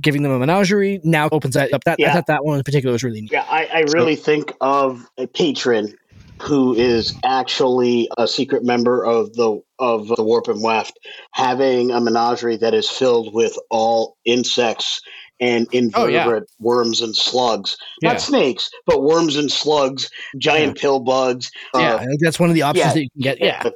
Giving 0.00 0.22
them 0.22 0.32
a 0.32 0.38
menagerie 0.38 1.00
now 1.04 1.28
opens 1.30 1.54
that 1.54 1.72
up. 1.72 1.84
That 1.84 2.00
I 2.00 2.12
thought 2.12 2.26
that 2.26 2.44
one 2.44 2.58
in 2.58 2.64
particular 2.64 2.92
was 2.92 3.04
really 3.04 3.20
neat. 3.20 3.32
Yeah, 3.32 3.46
I, 3.48 3.66
I 3.66 3.84
really 3.92 4.16
think 4.16 4.52
of 4.60 5.08
a 5.18 5.26
patron 5.26 5.94
who 6.42 6.74
is 6.74 7.14
actually 7.24 8.08
a 8.18 8.26
secret 8.26 8.64
member 8.64 9.04
of 9.04 9.34
the 9.34 9.60
of 9.78 10.08
the 10.08 10.22
Warp 10.22 10.48
and 10.48 10.62
Weft, 10.62 10.98
having 11.32 11.90
a 11.90 12.00
menagerie 12.00 12.56
that 12.56 12.74
is 12.74 12.88
filled 12.88 13.34
with 13.34 13.56
all 13.70 14.16
insects 14.24 15.00
and 15.40 15.66
invertebrate 15.72 16.44
worms 16.60 17.00
and 17.00 17.14
slugs. 17.14 17.76
Yeah. 18.02 18.12
Not 18.12 18.20
snakes, 18.20 18.70
but 18.86 19.02
worms 19.02 19.36
and 19.36 19.50
slugs, 19.50 20.10
giant 20.38 20.78
pill 20.78 21.00
bugs. 21.00 21.50
Yeah, 21.74 21.94
uh, 21.94 21.96
I 21.98 22.04
think 22.06 22.20
that's 22.20 22.38
one 22.38 22.50
of 22.50 22.54
the 22.54 22.62
options 22.62 22.86
yeah. 22.86 22.92
that 22.92 23.02
you 23.02 23.10
can 23.10 23.22
get. 23.22 23.40
Yeah. 23.40 23.70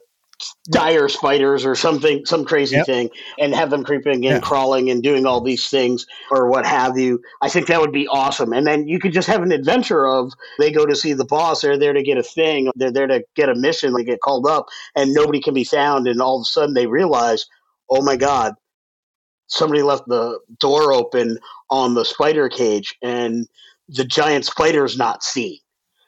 dire 0.70 1.08
spiders 1.08 1.66
or 1.66 1.74
something, 1.74 2.24
some 2.24 2.44
crazy 2.44 2.76
Yep. 2.76 2.86
thing, 2.86 3.10
and 3.40 3.52
have 3.56 3.70
them 3.70 3.82
creeping 3.82 4.24
and 4.24 4.36
Yeah. 4.36 4.38
crawling 4.38 4.88
and 4.88 5.02
doing 5.02 5.26
all 5.26 5.40
these 5.40 5.66
things 5.68 6.06
or 6.30 6.48
what 6.48 6.64
have 6.64 6.96
you. 6.96 7.20
I 7.42 7.48
think 7.48 7.66
that 7.66 7.80
would 7.80 7.90
be 7.90 8.06
awesome. 8.06 8.52
And 8.52 8.64
then 8.64 8.86
you 8.86 9.00
could 9.00 9.12
just 9.12 9.26
have 9.26 9.42
an 9.42 9.50
adventure 9.50 10.06
of 10.06 10.32
they 10.60 10.70
go 10.70 10.86
to 10.86 10.94
see 10.94 11.12
the 11.12 11.24
boss, 11.24 11.62
they're 11.62 11.76
there 11.76 11.92
to 11.92 12.04
get 12.04 12.18
a 12.18 12.22
thing, 12.22 12.70
they're 12.76 12.92
there 12.92 13.08
to 13.08 13.24
get 13.34 13.48
a 13.48 13.56
mission, 13.56 13.94
they 13.94 14.04
get 14.04 14.20
called 14.20 14.46
up, 14.46 14.66
and 14.94 15.12
nobody 15.12 15.40
can 15.40 15.54
be 15.54 15.64
found, 15.64 16.06
and 16.06 16.22
all 16.22 16.36
of 16.36 16.42
a 16.42 16.44
sudden 16.44 16.74
they 16.74 16.86
realize, 16.86 17.44
oh 17.90 18.02
my 18.02 18.14
god, 18.14 18.54
somebody 19.48 19.82
left 19.82 20.06
the 20.06 20.38
door 20.58 20.92
open 20.92 21.38
on 21.70 21.94
the 21.94 22.04
spider 22.04 22.48
cage, 22.48 22.96
and 23.02 23.46
the 23.88 24.04
giant 24.04 24.44
spider's 24.44 24.96
not 24.96 25.22
seen. 25.22 25.58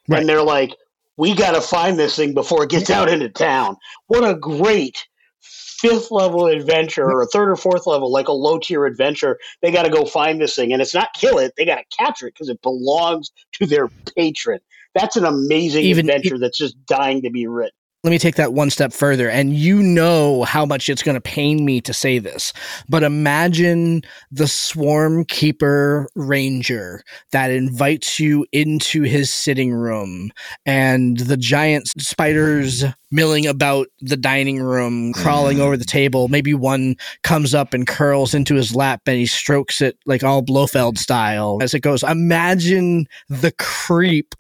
Right. 0.08 0.20
And 0.20 0.28
they're 0.28 0.42
like, 0.42 0.76
we 1.16 1.34
got 1.34 1.52
to 1.52 1.60
find 1.60 1.98
this 1.98 2.16
thing 2.16 2.32
before 2.34 2.64
it 2.64 2.70
gets 2.70 2.90
out 2.90 3.08
into 3.08 3.28
town. 3.28 3.76
What 4.06 4.28
a 4.28 4.34
great 4.34 5.06
fifth 5.40 6.10
level 6.10 6.46
adventure 6.46 7.04
or 7.04 7.22
a 7.22 7.26
third 7.26 7.50
or 7.50 7.56
fourth 7.56 7.86
level, 7.86 8.10
like 8.10 8.28
a 8.28 8.32
low 8.32 8.58
tier 8.58 8.84
adventure. 8.86 9.38
They 9.62 9.70
got 9.70 9.84
to 9.84 9.90
go 9.90 10.04
find 10.04 10.40
this 10.40 10.54
thing. 10.54 10.72
And 10.72 10.82
it's 10.82 10.94
not 10.94 11.08
kill 11.14 11.38
it, 11.38 11.52
they 11.56 11.64
got 11.64 11.76
to 11.76 11.96
capture 11.96 12.26
it 12.26 12.34
because 12.34 12.48
it 12.48 12.60
belongs 12.62 13.30
to 13.54 13.66
their 13.66 13.88
patron. 14.16 14.60
That's 14.94 15.16
an 15.16 15.24
amazing 15.24 15.84
Even- 15.84 16.08
adventure 16.08 16.38
that's 16.38 16.58
just 16.58 16.76
dying 16.86 17.22
to 17.22 17.30
be 17.30 17.46
written. 17.46 17.72
Let 18.02 18.10
me 18.10 18.18
take 18.18 18.36
that 18.36 18.54
one 18.54 18.70
step 18.70 18.92
further. 18.92 19.28
And 19.28 19.54
you 19.54 19.82
know 19.82 20.44
how 20.44 20.64
much 20.64 20.88
it's 20.88 21.02
going 21.02 21.16
to 21.16 21.20
pain 21.20 21.64
me 21.64 21.80
to 21.82 21.92
say 21.92 22.18
this, 22.18 22.52
but 22.88 23.02
imagine 23.02 24.02
the 24.30 24.48
swarm 24.48 25.24
keeper 25.26 26.08
ranger 26.14 27.02
that 27.32 27.50
invites 27.50 28.18
you 28.18 28.46
into 28.52 29.02
his 29.02 29.32
sitting 29.32 29.72
room 29.72 30.32
and 30.64 31.18
the 31.18 31.36
giant 31.36 31.88
spiders 32.00 32.84
milling 33.10 33.46
about 33.46 33.88
the 34.00 34.16
dining 34.16 34.62
room, 34.62 35.12
crawling 35.12 35.56
mm-hmm. 35.56 35.66
over 35.66 35.76
the 35.76 35.84
table. 35.84 36.28
Maybe 36.28 36.54
one 36.54 36.96
comes 37.22 37.54
up 37.54 37.74
and 37.74 37.86
curls 37.86 38.34
into 38.34 38.54
his 38.54 38.74
lap 38.74 39.02
and 39.06 39.16
he 39.16 39.26
strokes 39.26 39.80
it 39.80 39.98
like 40.06 40.22
all 40.22 40.42
Blofeld 40.42 40.96
style 40.96 41.58
as 41.60 41.74
it 41.74 41.80
goes. 41.80 42.02
Imagine 42.02 43.06
the 43.28 43.52
creep. 43.52 44.34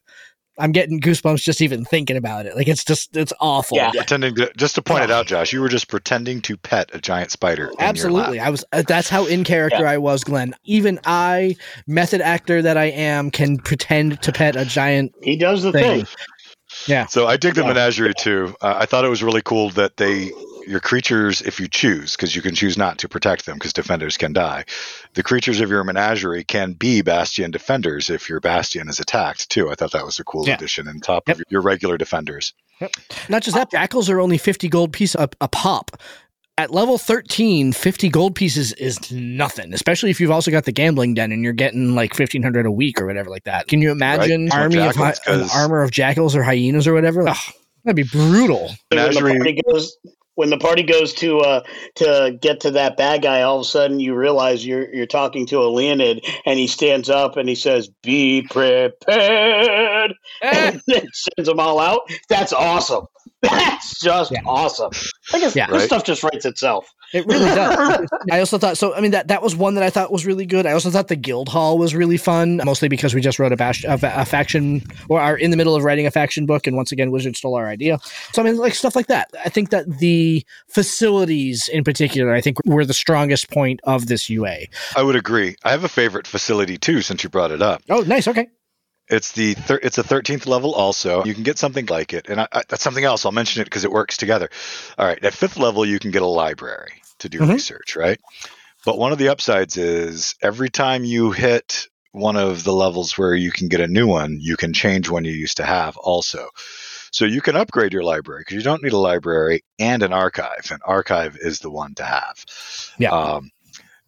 I'm 0.60 0.72
getting 0.72 1.00
goosebumps 1.00 1.42
just 1.42 1.60
even 1.62 1.84
thinking 1.84 2.16
about 2.16 2.46
it. 2.46 2.54
Like 2.54 2.68
it's 2.68 2.84
just 2.84 3.16
it's 3.16 3.32
awful. 3.40 3.76
Yeah. 3.76 3.90
Pretending 3.92 4.34
to 4.36 4.52
just 4.56 4.74
to 4.76 4.82
point 4.82 5.04
it 5.04 5.10
out, 5.10 5.26
Josh, 5.26 5.52
you 5.52 5.60
were 5.60 5.68
just 5.68 5.88
pretending 5.88 6.40
to 6.42 6.56
pet 6.56 6.90
a 6.92 7.00
giant 7.00 7.30
spider. 7.30 7.64
in 7.64 7.70
your 7.70 7.78
lap. 7.78 7.88
Absolutely. 7.88 8.40
I 8.40 8.50
was 8.50 8.64
uh, 8.72 8.82
that's 8.86 9.08
how 9.08 9.26
in 9.26 9.44
character 9.44 9.86
I 9.86 9.98
was, 9.98 10.22
Glenn. 10.24 10.54
Even 10.64 11.00
I, 11.04 11.56
method 11.86 12.20
actor 12.20 12.62
that 12.62 12.76
I 12.76 12.86
am, 12.86 13.30
can 13.30 13.56
pretend 13.58 14.20
to 14.22 14.32
pet 14.32 14.56
a 14.56 14.64
giant 14.64 15.12
He 15.22 15.36
does 15.36 15.62
the 15.62 15.72
thing. 15.72 16.04
thing. 16.04 16.14
Yeah. 16.86 17.06
So 17.06 17.26
I 17.26 17.36
dig 17.36 17.54
the 17.54 17.62
Yeah. 17.62 17.68
menagerie 17.68 18.14
too. 18.14 18.54
Uh, 18.60 18.74
I 18.78 18.86
thought 18.86 19.04
it 19.04 19.08
was 19.08 19.22
really 19.22 19.42
cool 19.42 19.70
that 19.70 19.96
they 19.96 20.30
your 20.66 20.80
creatures, 20.80 21.42
if 21.42 21.58
you 21.60 21.68
choose, 21.68 22.16
because 22.16 22.34
you 22.36 22.42
can 22.42 22.54
choose 22.54 22.76
not 22.78 22.98
to 22.98 23.08
protect 23.08 23.46
them, 23.46 23.56
because 23.56 23.72
defenders 23.72 24.16
can 24.16 24.32
die. 24.32 24.64
The 25.14 25.22
creatures 25.22 25.60
of 25.60 25.70
your 25.70 25.84
menagerie 25.84 26.44
can 26.44 26.72
be 26.74 27.02
bastion 27.02 27.50
defenders 27.50 28.10
if 28.10 28.28
your 28.28 28.40
bastion 28.40 28.88
is 28.88 29.00
attacked 29.00 29.48
too. 29.50 29.70
I 29.70 29.74
thought 29.74 29.92
that 29.92 30.04
was 30.04 30.18
a 30.18 30.24
cool 30.24 30.46
Yeah. 30.46 30.54
addition 30.54 30.88
on 30.88 31.00
top 31.00 31.28
Yep. 31.28 31.36
of 31.38 31.42
your 31.50 31.60
regular 31.62 31.96
defenders. 31.98 32.52
Not 33.28 33.42
just 33.42 33.56
that, 33.56 33.68
uh, 33.68 33.70
jackals 33.72 34.08
are 34.08 34.20
only 34.20 34.38
50 34.38 34.68
gold 34.68 34.92
piece 34.92 35.14
a, 35.14 35.28
a 35.40 35.48
pop. 35.48 36.00
At 36.58 36.70
level 36.72 36.98
13, 36.98 37.72
50 37.72 38.08
gold 38.10 38.34
pieces 38.34 38.72
is 38.74 39.10
nothing, 39.10 39.72
especially 39.72 40.10
if 40.10 40.20
you've 40.20 40.30
also 40.30 40.50
got 40.50 40.64
the 40.66 40.72
gambling 40.72 41.14
den 41.14 41.32
and 41.32 41.42
you're 41.42 41.54
getting 41.54 41.94
like 41.94 42.12
1500 42.18 42.66
a 42.66 42.70
week 42.70 43.00
or 43.00 43.06
whatever 43.06 43.30
like 43.30 43.44
that. 43.44 43.66
Can 43.66 43.80
you 43.80 43.90
imagine 43.90 44.46
Right. 44.46 44.60
army 44.60 44.78
of 44.78 44.94
hi- 44.94 45.10
an 45.26 45.40
'cause- 45.40 45.54
armor 45.54 45.82
of 45.82 45.90
jackals 45.90 46.36
or 46.36 46.42
hyenas 46.42 46.86
or 46.86 46.92
whatever? 46.92 47.26
Ugh, 47.26 47.36
that'd 47.84 47.96
be 47.96 48.02
brutal. 48.02 48.74
the 48.90 48.96
Menagerie- 48.96 49.36
party 49.38 49.58
goes 49.72 49.96
when 50.34 50.50
the 50.50 50.58
party 50.58 50.82
goes 50.82 51.12
to 51.14 51.40
uh 51.40 51.62
to 51.96 52.38
get 52.40 52.60
to 52.60 52.70
that 52.72 52.96
bad 52.96 53.22
guy 53.22 53.42
all 53.42 53.56
of 53.56 53.62
a 53.62 53.64
sudden 53.64 54.00
you 54.00 54.14
realize 54.14 54.64
you're 54.64 54.92
you're 54.94 55.06
talking 55.06 55.46
to 55.46 55.58
a 55.58 55.68
leonin 55.68 56.20
and 56.46 56.58
he 56.58 56.66
stands 56.66 57.10
up 57.10 57.36
and 57.36 57.48
he 57.48 57.54
says 57.54 57.90
be 58.02 58.42
prepared. 58.42 60.14
And 60.42 60.80
then 60.86 61.06
sends 61.12 61.48
them 61.48 61.60
all 61.60 61.78
out. 61.78 62.00
That's 62.30 62.52
awesome 62.52 63.06
that's 63.42 64.00
just 64.00 64.30
Yeah. 64.30 64.40
awesome 64.46 64.90
i 65.32 65.40
guess 65.40 65.54
Yeah. 65.56 65.66
this 65.66 65.74
Right. 65.80 65.86
stuff 65.86 66.04
just 66.04 66.22
writes 66.22 66.44
itself 66.44 66.92
It 67.12 67.26
really 67.26 67.44
does. 67.46 68.06
I 68.30 68.38
also 68.38 68.56
thought 68.56 68.78
so. 68.78 68.94
I 68.94 69.00
mean 69.00 69.10
that 69.10 69.26
that 69.28 69.42
was 69.42 69.56
one 69.56 69.74
that 69.74 69.82
I 69.82 69.90
thought 69.90 70.12
was 70.12 70.24
really 70.24 70.46
good. 70.46 70.64
I 70.64 70.70
also 70.70 70.90
thought 70.90 71.08
the 71.08 71.16
guild 71.16 71.48
hall 71.48 71.76
was 71.76 71.92
really 71.92 72.16
fun, 72.16 72.60
mostly 72.64 72.86
because 72.88 73.14
we 73.16 73.20
just 73.20 73.40
wrote 73.40 73.50
a, 73.50 73.56
bash, 73.56 73.82
a, 73.82 73.98
a 74.00 74.24
faction 74.24 74.80
or 75.08 75.20
are 75.20 75.36
in 75.36 75.50
the 75.50 75.56
middle 75.56 75.74
of 75.74 75.82
writing 75.82 76.06
a 76.06 76.12
faction 76.12 76.46
book, 76.46 76.68
and 76.68 76.76
once 76.76 76.92
again, 76.92 77.10
Wizard 77.10 77.36
stole 77.36 77.56
our 77.56 77.66
idea. 77.66 77.98
So 78.32 78.40
I 78.42 78.44
mean, 78.44 78.58
like 78.58 78.74
stuff 78.74 78.94
like 78.94 79.08
that. 79.08 79.28
I 79.44 79.48
think 79.48 79.70
that 79.70 79.98
the 79.98 80.46
facilities 80.68 81.66
in 81.68 81.82
particular, 81.82 82.32
I 82.32 82.40
think, 82.40 82.58
were 82.64 82.84
the 82.84 82.94
strongest 82.94 83.50
point 83.50 83.80
of 83.84 84.06
this 84.06 84.30
UA. 84.30 84.66
I 84.94 85.02
would 85.02 85.16
agree. 85.16 85.56
I 85.64 85.72
have 85.72 85.82
a 85.82 85.88
favorite 85.88 86.28
facility 86.28 86.78
too, 86.78 87.02
since 87.02 87.24
you 87.24 87.28
brought 87.30 87.50
it 87.50 87.60
up. 87.60 87.82
Oh, 87.90 88.02
nice. 88.02 88.28
Okay. 88.28 88.46
It's 89.10 89.32
the 89.32 89.54
thir- 89.54 89.80
it's 89.82 89.98
a 89.98 90.02
13th 90.04 90.46
level 90.46 90.74
also. 90.74 91.24
You 91.24 91.34
can 91.34 91.42
get 91.42 91.58
something 91.58 91.86
like 91.86 92.12
it, 92.12 92.28
and 92.28 92.40
I, 92.40 92.48
I, 92.52 92.62
that's 92.68 92.82
something 92.82 93.04
else. 93.04 93.26
I'll 93.26 93.32
mention 93.32 93.60
it 93.62 93.64
because 93.64 93.84
it 93.84 93.90
works 93.92 94.16
together. 94.16 94.48
All 94.98 95.06
right, 95.06 95.22
at 95.24 95.34
fifth 95.34 95.56
level, 95.56 95.84
you 95.84 95.98
can 95.98 96.10
get 96.10 96.22
a 96.22 96.26
library 96.26 97.02
to 97.18 97.28
do 97.28 97.40
Mhm. 97.40 97.52
research, 97.52 97.96
right? 97.96 98.20
But 98.84 98.98
one 98.98 99.12
of 99.12 99.18
the 99.18 99.28
upsides 99.28 99.76
is 99.76 100.34
every 100.40 100.70
time 100.70 101.04
you 101.04 101.32
hit 101.32 101.88
one 102.12 102.36
of 102.36 102.64
the 102.64 102.72
levels 102.72 103.16
where 103.18 103.34
you 103.34 103.50
can 103.52 103.68
get 103.68 103.80
a 103.80 103.86
new 103.86 104.06
one, 104.06 104.38
you 104.40 104.56
can 104.56 104.72
change 104.72 105.08
one 105.10 105.24
you 105.24 105.32
used 105.32 105.58
to 105.58 105.64
have 105.64 105.96
also. 105.96 106.48
So 107.12 107.24
you 107.24 107.40
can 107.40 107.56
upgrade 107.56 107.92
your 107.92 108.02
library 108.04 108.42
because 108.42 108.54
you 108.56 108.62
don't 108.62 108.82
need 108.82 108.92
a 108.92 108.98
library 108.98 109.64
and 109.78 110.02
an 110.02 110.12
archive. 110.12 110.70
An 110.70 110.78
archive 110.84 111.36
is 111.40 111.58
the 111.58 111.70
one 111.70 111.94
to 111.96 112.04
have. 112.04 112.44
Yeah. 112.98 113.10
Um, 113.10 113.50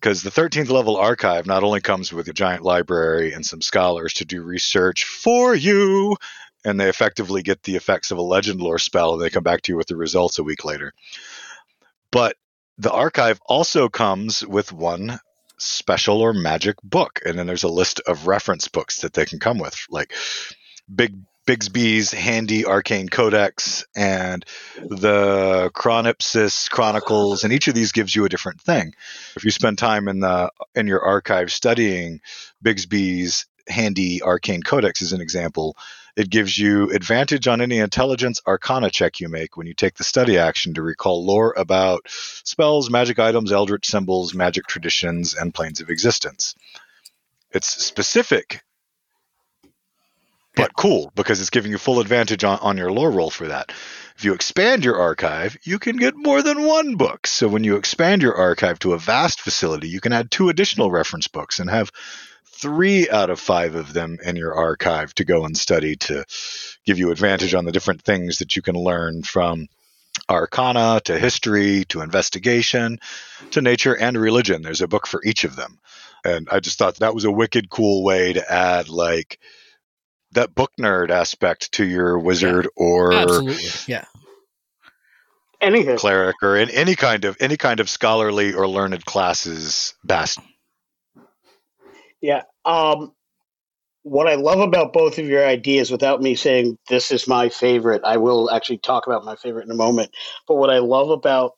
because 0.03 0.25
the 0.25 0.31
13th 0.31 0.69
level 0.69 0.97
archive 0.97 1.47
not 1.47 1.63
only 1.63 1.81
comes 1.81 2.13
with 2.13 2.27
a 2.27 2.33
giant 2.33 2.65
library 2.65 3.33
and 3.33 3.47
some 3.47 3.63
scholars 3.63 4.15
to 4.15 4.25
do 4.25 4.43
research 4.43 5.05
for 5.05 5.55
you, 5.55 6.17
and 6.65 6.79
they 6.79 6.89
effectively 6.89 7.41
get 7.43 7.63
the 7.63 7.77
effects 7.77 8.11
of 8.11 8.19
a 8.19 8.23
legend 8.23 8.61
lore 8.61 8.81
spell, 8.81 9.13
and 9.13 9.23
they 9.23 9.31
come 9.31 9.45
back 9.45 9.63
to 9.63 9.73
you 9.73 9.77
with 9.77 9.87
the 9.87 9.97
results 9.97 10.41
a 10.41 10.43
week 10.43 10.65
later. 10.65 10.93
But 12.11 12.37
the 12.79 12.91
archive 12.91 13.41
also 13.47 13.89
comes 13.89 14.45
with 14.45 14.73
one 14.73 15.21
special 15.59 16.21
or 16.21 16.33
magic 16.33 16.77
book, 16.83 17.21
and 17.25 17.39
then 17.39 17.47
there's 17.47 17.63
a 17.63 17.69
list 17.69 18.01
of 18.01 18.27
reference 18.27 18.67
books 18.67 19.03
that 19.03 19.13
they 19.13 19.25
can 19.25 19.39
come 19.39 19.59
with, 19.59 19.87
like 19.89 20.13
Big 20.93 21.15
Bigby's 21.47 22.13
Handy 22.13 22.65
Arcane 22.67 23.09
Codex 23.09 23.85
and 23.97 24.45
the 24.77 25.71
Chronepsis 25.75 26.71
Chronicles, 26.71 27.43
and 27.43 27.53
each 27.53 27.67
of 27.69 27.75
these 27.75 27.93
gives 27.93 28.15
you 28.15 28.25
a 28.25 28.29
different 28.29 28.61
thing. 28.61 28.95
If 29.37 29.45
you 29.45 29.51
spend 29.51 29.79
time 29.79 30.07
in 30.09 30.21
the 30.21 30.53
in 30.75 30.87
your 30.87 31.03
archive 31.03 31.51
studying 31.51 32.21
Bigby's 32.63 33.47
Handy 33.69 34.23
Arcane 34.23 34.63
Codex, 34.63 35.03
as 35.03 35.13
an 35.13 35.21
example, 35.21 35.77
it 36.17 36.31
gives 36.31 36.57
you 36.57 36.91
advantage 36.91 37.49
on 37.49 37.61
any 37.61 37.79
intelligence 37.79 38.41
arcana 38.47 38.91
check 38.91 39.19
you 39.19 39.29
make 39.29 39.57
when 39.57 39.67
you 39.67 39.75
take 39.75 39.95
the 39.95 40.05
study 40.05 40.39
action 40.39 40.75
to 40.75 40.83
recall 40.83 41.25
lore 41.25 41.55
about 41.57 42.03
spells, 42.09 42.91
magic 42.91 43.19
items, 43.19 43.51
eldritch 43.51 43.87
symbols, 43.87 44.35
magic 44.35 44.67
traditions, 44.67 45.35
and 45.35 45.55
planes 45.55 45.81
of 45.81 45.91
existence. 45.91 46.55
It's 47.51 47.69
specific 47.69 48.63
but 50.55 50.77
cool 50.77 51.13
because 51.15 51.41
it's 51.41 51.51
giving 51.51 51.73
you 51.73 51.79
full 51.79 52.01
advantage 52.01 52.45
on, 52.45 52.59
on 52.61 52.77
your 52.77 52.93
lore 52.93 53.11
roll 53.11 53.31
for 53.31 53.49
that. 53.49 53.73
If 54.17 54.25
you 54.25 54.35
expand 54.35 54.85
your 54.85 54.99
archive, 54.99 55.57
you 55.65 55.79
can 55.79 55.97
get 55.97 56.15
more 56.17 56.43
than 56.43 56.67
one 56.67 56.97
book. 56.97 57.27
So 57.27 57.49
when 57.49 57.65
you 57.65 57.77
expand 57.77 58.23
your 58.23 58.37
archive 58.37 58.79
to 58.81 58.93
a 58.93 58.99
vast 58.99 59.41
facility, 59.41 59.89
you 59.89 60.01
can 60.01 60.13
add 60.13 60.31
two 60.31 60.49
additional 60.49 60.91
reference 60.91 61.29
books 61.29 61.59
and 61.59 61.71
have 61.71 61.91
three 62.47 63.09
out 63.11 63.31
of 63.31 63.41
five 63.41 63.75
of 63.75 63.93
them 63.93 64.19
in 64.25 64.37
your 64.37 64.55
archive 64.55 65.15
to 65.15 65.25
go 65.25 65.45
and 65.45 65.57
study 65.57 65.97
to 65.97 66.25
give 66.85 66.99
you 66.99 67.11
advantage 67.11 67.55
on 67.55 67.65
the 67.65 67.73
different 67.73 68.03
things 68.03 68.39
that 68.39 68.55
you 68.55 68.63
can 68.63 68.77
learn 68.77 69.23
from 69.23 69.69
arcana 70.29 71.01
to 71.05 71.19
history 71.19 71.85
to 71.89 72.03
investigation 72.03 72.99
to 73.51 73.63
nature 73.63 73.97
and 73.97 74.17
religion. 74.17 74.63
There's 74.63 74.83
a 74.83 74.89
book 74.89 75.07
for 75.07 75.23
each 75.25 75.45
of 75.45 75.57
them. 75.57 75.79
And 76.25 76.49
I 76.51 76.61
just 76.61 76.79
thought 76.79 76.97
that 76.97 77.15
was 77.15 77.25
a 77.25 77.33
wicked 77.33 77.69
cool 77.69 78.05
way 78.05 78.35
to 78.35 78.53
add 78.53 78.89
like 78.89 79.41
that 80.33 80.55
book 80.55 80.73
nerd 80.79 81.11
aspect 81.11 81.73
to 81.73 81.85
your 81.85 82.19
wizard 82.19 82.69
or 82.77 83.13
Absolutely. 83.13 83.63
Yeah. 83.87 84.05
Anything. 85.61 85.97
cleric 85.97 86.37
or 86.43 86.57
in 86.57 86.71
any 86.71 86.97
kind 86.97 87.25
of 87.25 87.37
any 87.39 87.57
kind 87.57 87.79
of 87.79 87.89
scholarly 87.89 88.53
or 88.53 88.67
learned 88.67 89.05
classes 89.05 89.95
bast 90.03 90.41
Yeah. 92.21 92.43
Um, 92.65 93.13
what 94.05 94.27
I 94.27 94.35
love 94.35 94.59
about 94.59 94.93
both 94.93 95.19
of 95.19 95.27
your 95.27 95.47
ideas, 95.47 95.91
without 95.91 96.21
me 96.21 96.35
saying 96.35 96.77
this 96.89 97.13
is 97.13 97.29
my 97.29 97.49
favorite, 97.49 98.03
I 98.05 98.17
will 98.17 98.51
actually 98.51 98.79
talk 98.79 99.07
about 99.07 99.25
my 99.25 99.37
favorite 99.37 99.65
in 99.65 99.71
a 99.71 99.77
moment. 99.77 100.11
But 100.49 100.57
what 100.57 100.71
I 100.71 100.79
love 100.79 101.11
about 101.11 101.53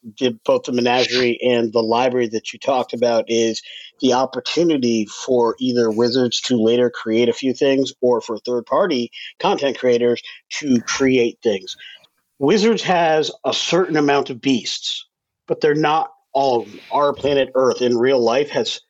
both 0.45 0.64
the 0.64 0.72
menagerie 0.72 1.40
and 1.42 1.72
the 1.72 1.82
library 1.82 2.28
that 2.28 2.53
you 2.53 2.59
talked 2.59 2.92
about 2.92 3.24
is 3.28 3.62
the 4.01 4.12
opportunity 4.12 5.07
for 5.07 5.57
either 5.59 5.90
wizards 5.90 6.40
to 6.42 6.62
later 6.62 6.90
create 6.90 7.30
a 7.30 7.34
few 7.34 7.55
things 7.55 7.92
or 8.03 8.20
for 8.20 8.38
third 8.38 8.66
party 8.66 9.11
content 9.38 9.78
creators 9.78 10.22
to 10.59 10.80
create 10.82 11.38
things. 11.42 11.76
Wizards 12.38 12.82
has 12.82 13.30
a 13.47 13.55
certain 13.55 13.97
amount 13.97 14.28
of 14.28 14.42
beasts, 14.42 15.07
but 15.49 15.62
they're 15.62 15.74
not 15.74 16.11
all. 16.34 16.66
Our 16.90 17.14
planet 17.14 17.51
Earth 17.55 17.80
in 17.80 17.97
real 17.97 18.20
life 18.20 18.51
has 18.51 18.80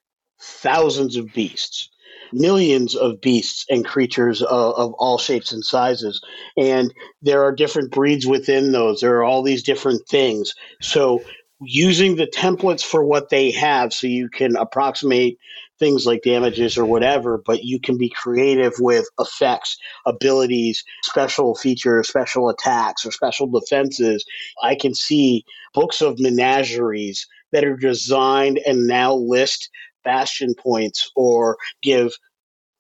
thousands 0.41 1.17
of 1.17 1.33
beasts 1.33 1.91
millions 2.33 2.95
of 2.95 3.21
beasts 3.21 3.65
and 3.69 3.85
creatures 3.85 4.43
of, 4.43 4.75
of, 4.75 4.93
all 4.95 5.19
shapes 5.19 5.53
and 5.53 5.65
sizes. 5.65 6.21
And 6.57 6.93
there 7.23 7.43
are 7.43 7.55
different 7.55 7.91
breeds 7.91 8.27
within 8.27 8.73
those. 8.73 9.01
There 9.01 9.17
are 9.17 9.25
all 9.25 9.43
these 9.43 9.63
different 9.63 10.07
things. 10.09 10.55
So 10.81 11.23
using 11.61 12.17
the 12.17 12.27
templates 12.27 12.83
for 12.83 13.05
what 13.05 13.29
they 13.29 13.51
have 13.53 13.93
so 13.93 14.07
you 14.07 14.29
can 14.29 14.57
approximate 14.57 15.39
things 15.79 16.07
like 16.07 16.23
damages 16.23 16.79
or 16.79 16.85
whatever, 16.85 17.43
but 17.45 17.65
you 17.65 17.81
can 17.81 17.99
be 17.99 18.09
creative 18.09 18.73
with 18.79 19.07
effects, 19.19 19.77
abilities, 20.07 20.85
special 21.03 21.55
features, 21.55 22.09
special 22.09 22.49
attacks, 22.49 23.05
or 23.05 23.11
special 23.11 23.47
defenses. 23.47 24.25
I 24.63 24.77
can 24.77 24.95
see 24.95 25.45
books 25.73 26.01
of 26.01 26.19
menageries 26.19 27.27
that 27.53 27.65
are 27.65 27.77
designed 27.77 28.61
and 28.67 28.87
now 28.87 29.15
list 29.15 29.69
bastion 30.05 30.55
points 30.55 31.11
or 31.17 31.57
give 31.83 32.13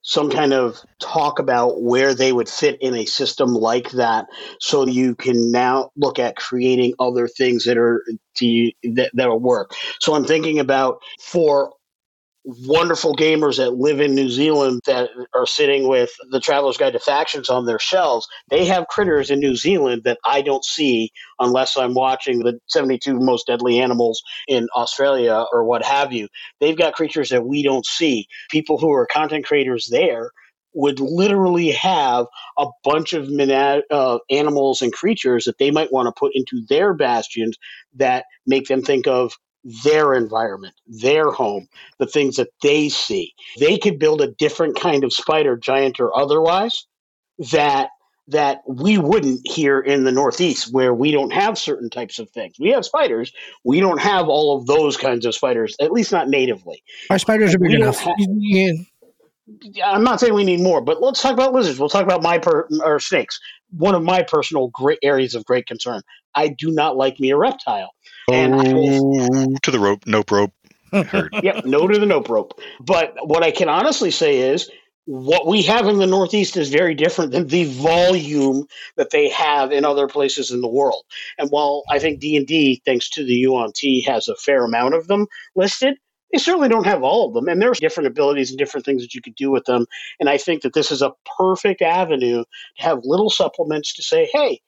some 0.03 0.31
kind 0.31 0.53
of 0.53 0.79
talk 1.01 1.39
about 1.39 1.83
where 1.83 2.14
they 2.14 2.31
would 2.31 2.49
fit 2.49 2.81
in 2.83 2.95
a 2.95 3.07
system 3.07 3.55
like 3.55 3.91
that 3.93 4.27
so 4.61 4.87
you 4.87 5.14
can 5.14 5.51
now 5.51 5.91
look 5.97 6.18
at 6.18 6.37
creating 6.37 6.93
other 7.01 7.27
things 7.27 7.64
that 7.64 7.79
are 7.79 8.05
to, 8.37 8.70
that, 8.83 9.11
that'll 9.14 9.41
work. 9.41 9.72
So 10.01 10.14
i'm 10.14 10.25
thinking 10.25 10.59
about 10.59 10.99
for 11.20 11.72
wonderful 12.45 13.16
gamers 13.16 13.57
that 13.57 13.74
live 13.74 14.01
in 14.01 14.14
New 14.14 14.28
Zealand 14.28 14.80
that 14.86 15.11
are 15.34 15.47
sitting 15.47 15.88
with 15.88 16.11
the 16.30 16.40
Traveler's 16.40 16.76
Guide 16.76 16.92
to 16.92 16.99
Factions 16.99 17.49
on 17.49 17.64
their 17.64 17.78
shelves. 17.78 18.28
They 18.51 18.66
have 18.66 18.86
critters 18.88 19.30
in 19.30 19.40
New 19.40 19.57
Zealand 19.57 20.03
that 20.05 20.18
I 20.24 20.42
don't 20.42 20.64
see 20.64 21.11
unless 21.38 21.76
I'm 21.76 21.95
watching 21.95 22.40
the 22.40 22.61
72 22.68 23.18
most 23.18 23.47
deadly 23.47 23.80
animals 23.80 24.22
in 24.47 24.68
Australia 24.76 25.45
or 25.53 25.64
what 25.64 25.84
have 25.84 26.12
you. 26.12 26.28
They've 26.61 26.76
got 26.76 26.95
creatures 26.95 27.30
that 27.30 27.47
we 27.47 27.62
don't 27.62 27.86
see. 27.86 28.26
People 28.51 28.78
who 28.78 28.92
are 28.92 29.07
content 29.07 29.47
creators 29.47 29.88
there 29.90 30.30
would 30.74 31.01
literally 31.01 31.70
have 31.70 32.26
a 32.59 32.66
bunch 32.82 33.12
of 33.12 33.28
uh, 33.30 34.18
animals 34.28 34.82
and 34.82 34.92
creatures 34.92 35.45
that 35.45 35.57
they 35.59 35.70
might 35.70 35.92
want 35.92 36.07
to 36.07 36.18
put 36.18 36.32
into 36.34 36.62
their 36.68 36.92
bastions 36.92 37.57
that 37.95 38.24
make 38.47 38.66
them 38.66 38.82
think 38.82 39.07
of 39.07 39.32
their 39.83 40.15
environment, 40.15 40.75
their 40.87 41.31
home, 41.31 41.69
the 41.99 42.07
things 42.07 42.37
that 42.37 42.49
they 42.62 42.89
see. 42.89 43.33
They 43.59 43.79
could 43.79 43.99
build 43.99 44.21
a 44.21 44.29
different 44.29 44.79
kind 44.79 45.05
of 45.05 45.12
spider, 45.12 45.57
giant 45.57 46.01
or 46.01 46.17
otherwise, 46.17 46.87
that 47.51 47.91
that 48.29 48.62
we 48.67 48.97
wouldn't 48.97 49.47
here 49.47 49.79
in 49.81 50.05
the 50.05 50.12
Northeast, 50.12 50.73
where 50.73 50.95
we 50.95 51.11
don't 51.11 51.31
have 51.33 51.59
certain 51.59 51.91
types 51.91 52.19
of 52.19 52.31
things. 52.31 52.55
We 52.59 52.71
have 52.71 52.83
spiders. 52.87 53.31
We 53.65 53.81
don't 53.81 54.01
have 54.01 54.29
all 54.29 54.57
of 54.57 54.65
those 54.67 54.97
kinds 54.97 55.27
of 55.27 55.35
spiders, 55.35 55.77
at 55.79 55.93
least 55.93 56.11
not 56.11 56.29
natively. 56.31 56.83
Our 57.11 57.19
spiders 57.19 57.55
are 57.55 57.59
big 57.59 57.73
enough. 57.75 57.99
have- 57.99 58.15
Yeah. 58.19 58.73
I'm 59.85 60.05
not 60.05 60.21
saying 60.21 60.33
we 60.33 60.45
need 60.45 60.61
more, 60.61 60.81
but 60.81 61.03
let's 61.03 61.21
talk 61.21 61.35
about 61.35 61.53
lizards. 61.53 61.79
We'll 61.79 61.91
talk 61.91 62.05
about 62.05 62.23
my 62.23 62.39
per 62.39 62.67
or 62.83 62.99
snakes. 62.99 63.39
One 63.77 63.95
of 63.95 64.03
my 64.03 64.23
personal 64.23 64.69
great 64.69 65.01
areas 65.03 65.35
of 65.35 65.45
great 65.45 65.67
concern. 65.67 66.01
I 66.35 66.49
do 66.49 66.71
not 66.71 66.97
like 66.97 67.21
me 67.21 67.31
a 67.31 67.37
reptile. 67.37 67.91
And 68.33 68.55
oh, 68.55 69.57
to 69.62 69.70
the 69.70 69.79
rope 69.79 70.07
nope 70.07 70.31
rope 70.31 70.53
heard 71.03 71.35
yep, 71.43 71.64
no 71.64 71.89
to 71.89 71.99
the 71.99 72.07
nope 72.07 72.29
rope. 72.29 72.61
But 72.81 73.14
what 73.22 73.43
I 73.43 73.51
can 73.51 73.68
honestly 73.68 74.11
say 74.11 74.39
is 74.39 74.70
what 75.07 75.47
we 75.47 75.62
have 75.62 75.87
in 75.87 75.99
the 75.99 76.07
Northeast 76.07 76.57
is 76.57 76.70
very 76.70 76.95
different 76.95 77.33
than 77.33 77.49
the 77.49 77.64
volume 77.64 78.66
that 78.97 79.11
they 79.11 79.29
have 79.29 79.70
in 79.70 79.85
other 79.85 80.09
places 80.09 80.51
in 80.51 80.61
the 80.61 80.68
world. 80.68 81.03
And 81.39 81.51
while 81.51 81.83
I 81.91 81.99
think 81.99 82.20
D 82.20 82.37
and 82.37 82.47
D, 82.47 82.81
thanks 82.87 83.11
to 83.11 83.25
the 83.25 83.47
UNT, 83.47 83.79
has 84.07 84.29
a 84.29 84.37
fair 84.37 84.64
amount 84.64 84.95
of 84.95 85.07
them 85.07 85.27
listed, 85.55 85.97
they 86.33 86.39
certainly 86.39 86.68
don't 86.68 86.87
have 86.87 87.03
all 87.03 87.29
of 87.29 87.35
them. 87.35 87.49
And 87.49 87.61
there's 87.61 87.81
different 87.81 88.07
abilities 88.07 88.51
and 88.51 88.59
different 88.59 88.87
things 88.87 89.03
that 89.03 89.14
you 89.14 89.20
could 89.20 89.35
do 89.35 89.51
with 89.51 89.66
them. 89.66 89.87
And 90.18 90.29
I 90.29 90.39
think 90.39 90.62
that 90.62 90.72
this 90.72 90.91
is 90.91 91.03
a 91.03 91.12
perfect 91.37 91.83
avenue 91.83 92.45
to 92.79 92.83
have 92.83 93.01
little 93.05 93.31
supplements 93.31 93.95
to 93.95 94.03
say, 94.03 94.29
hey. 94.33 94.61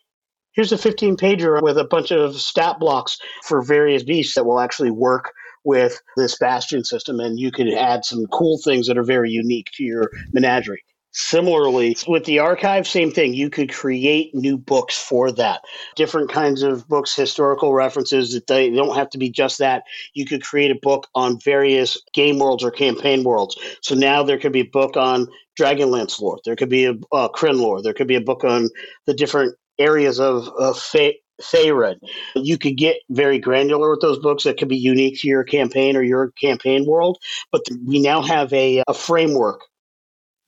Here's 0.56 0.72
a 0.72 0.78
15 0.78 1.18
pager 1.18 1.60
with 1.62 1.76
a 1.76 1.84
bunch 1.84 2.10
of 2.10 2.34
stat 2.36 2.80
blocks 2.80 3.18
for 3.44 3.60
various 3.60 4.02
beasts 4.02 4.34
that 4.34 4.46
will 4.46 4.58
actually 4.58 4.90
work 4.90 5.34
with 5.64 6.00
this 6.16 6.38
bastion 6.38 6.82
system, 6.82 7.20
and 7.20 7.38
you 7.38 7.52
can 7.52 7.68
add 7.68 8.06
some 8.06 8.24
cool 8.32 8.58
things 8.64 8.86
that 8.86 8.96
are 8.96 9.04
very 9.04 9.30
unique 9.30 9.70
to 9.74 9.84
your 9.84 10.10
menagerie. 10.32 10.82
Similarly, 11.12 11.96
with 12.08 12.24
the 12.24 12.38
archive, 12.38 12.86
same 12.86 13.10
thing. 13.10 13.34
You 13.34 13.50
could 13.50 13.70
create 13.70 14.34
new 14.34 14.56
books 14.56 14.98
for 14.98 15.30
that. 15.32 15.62
Different 15.94 16.30
kinds 16.30 16.62
of 16.62 16.88
books, 16.88 17.14
historical 17.14 17.74
references 17.74 18.32
that 18.32 18.46
they 18.46 18.70
don't 18.70 18.96
have 18.96 19.10
to 19.10 19.18
be 19.18 19.30
just 19.30 19.58
that. 19.58 19.82
You 20.14 20.24
could 20.24 20.42
create 20.42 20.70
a 20.70 20.78
book 20.80 21.06
on 21.14 21.40
various 21.40 21.98
game 22.14 22.38
worlds 22.38 22.64
or 22.64 22.70
campaign 22.70 23.24
worlds. 23.24 23.56
So 23.82 23.94
now 23.94 24.22
there 24.22 24.38
could 24.38 24.52
be 24.52 24.60
a 24.60 24.70
book 24.70 24.96
on 24.96 25.26
Dragonlance 25.58 26.20
lore. 26.20 26.38
There 26.44 26.56
could 26.56 26.68
be 26.70 26.84
a 26.86 26.92
uh, 27.12 27.28
Krynn 27.28 27.60
lore. 27.60 27.82
There 27.82 27.94
could 27.94 28.08
be 28.08 28.16
a 28.16 28.20
book 28.20 28.44
on 28.44 28.68
the 29.06 29.14
different 29.14 29.54
areas 29.78 30.20
of, 30.20 30.48
of 30.48 30.76
Faerun. 31.40 31.96
You 32.34 32.58
could 32.58 32.76
get 32.76 32.96
very 33.10 33.38
granular 33.38 33.90
with 33.90 34.00
those 34.00 34.18
books 34.18 34.44
that 34.44 34.58
could 34.58 34.68
be 34.68 34.78
unique 34.78 35.20
to 35.20 35.28
your 35.28 35.44
campaign 35.44 35.96
or 35.96 36.02
your 36.02 36.30
campaign 36.32 36.86
world. 36.86 37.18
But 37.52 37.62
we 37.84 38.00
now 38.00 38.22
have 38.22 38.52
a, 38.52 38.82
a 38.88 38.94
framework 38.94 39.60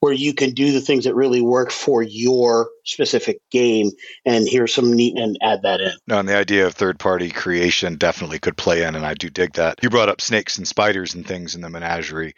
where 0.01 0.13
you 0.13 0.33
can 0.33 0.53
do 0.53 0.73
the 0.73 0.81
things 0.81 1.05
that 1.05 1.15
really 1.15 1.41
work 1.41 1.71
for 1.71 2.03
your 2.03 2.69
specific 2.85 3.41
game. 3.51 3.91
And 4.25 4.49
here's 4.49 4.73
some 4.73 4.93
neat 4.93 5.19
and 5.19 5.37
add 5.43 5.63
that 5.63 5.81
in. 5.81 5.93
No, 6.07 6.21
and 6.21 6.29
the 6.29 6.37
idea 6.37 6.67
of 6.67 6.75
third 6.75 6.99
party 6.99 7.31
creation 7.31 7.97
definitely 7.97 8.39
could 8.39 8.57
play 8.57 8.85
in, 8.85 8.95
and 8.95 9.05
I 9.05 9.15
do 9.15 9.29
dig 9.29 9.55
that. 9.55 9.83
You 9.83 9.91
brought 9.91 10.09
up 10.09 10.21
snakes 10.21 10.57
and 10.57 10.69
spiders 10.69 11.15
and 11.15 11.27
things 11.27 11.55
in 11.55 11.63
the 11.63 11.71
menagerie. 11.71 12.35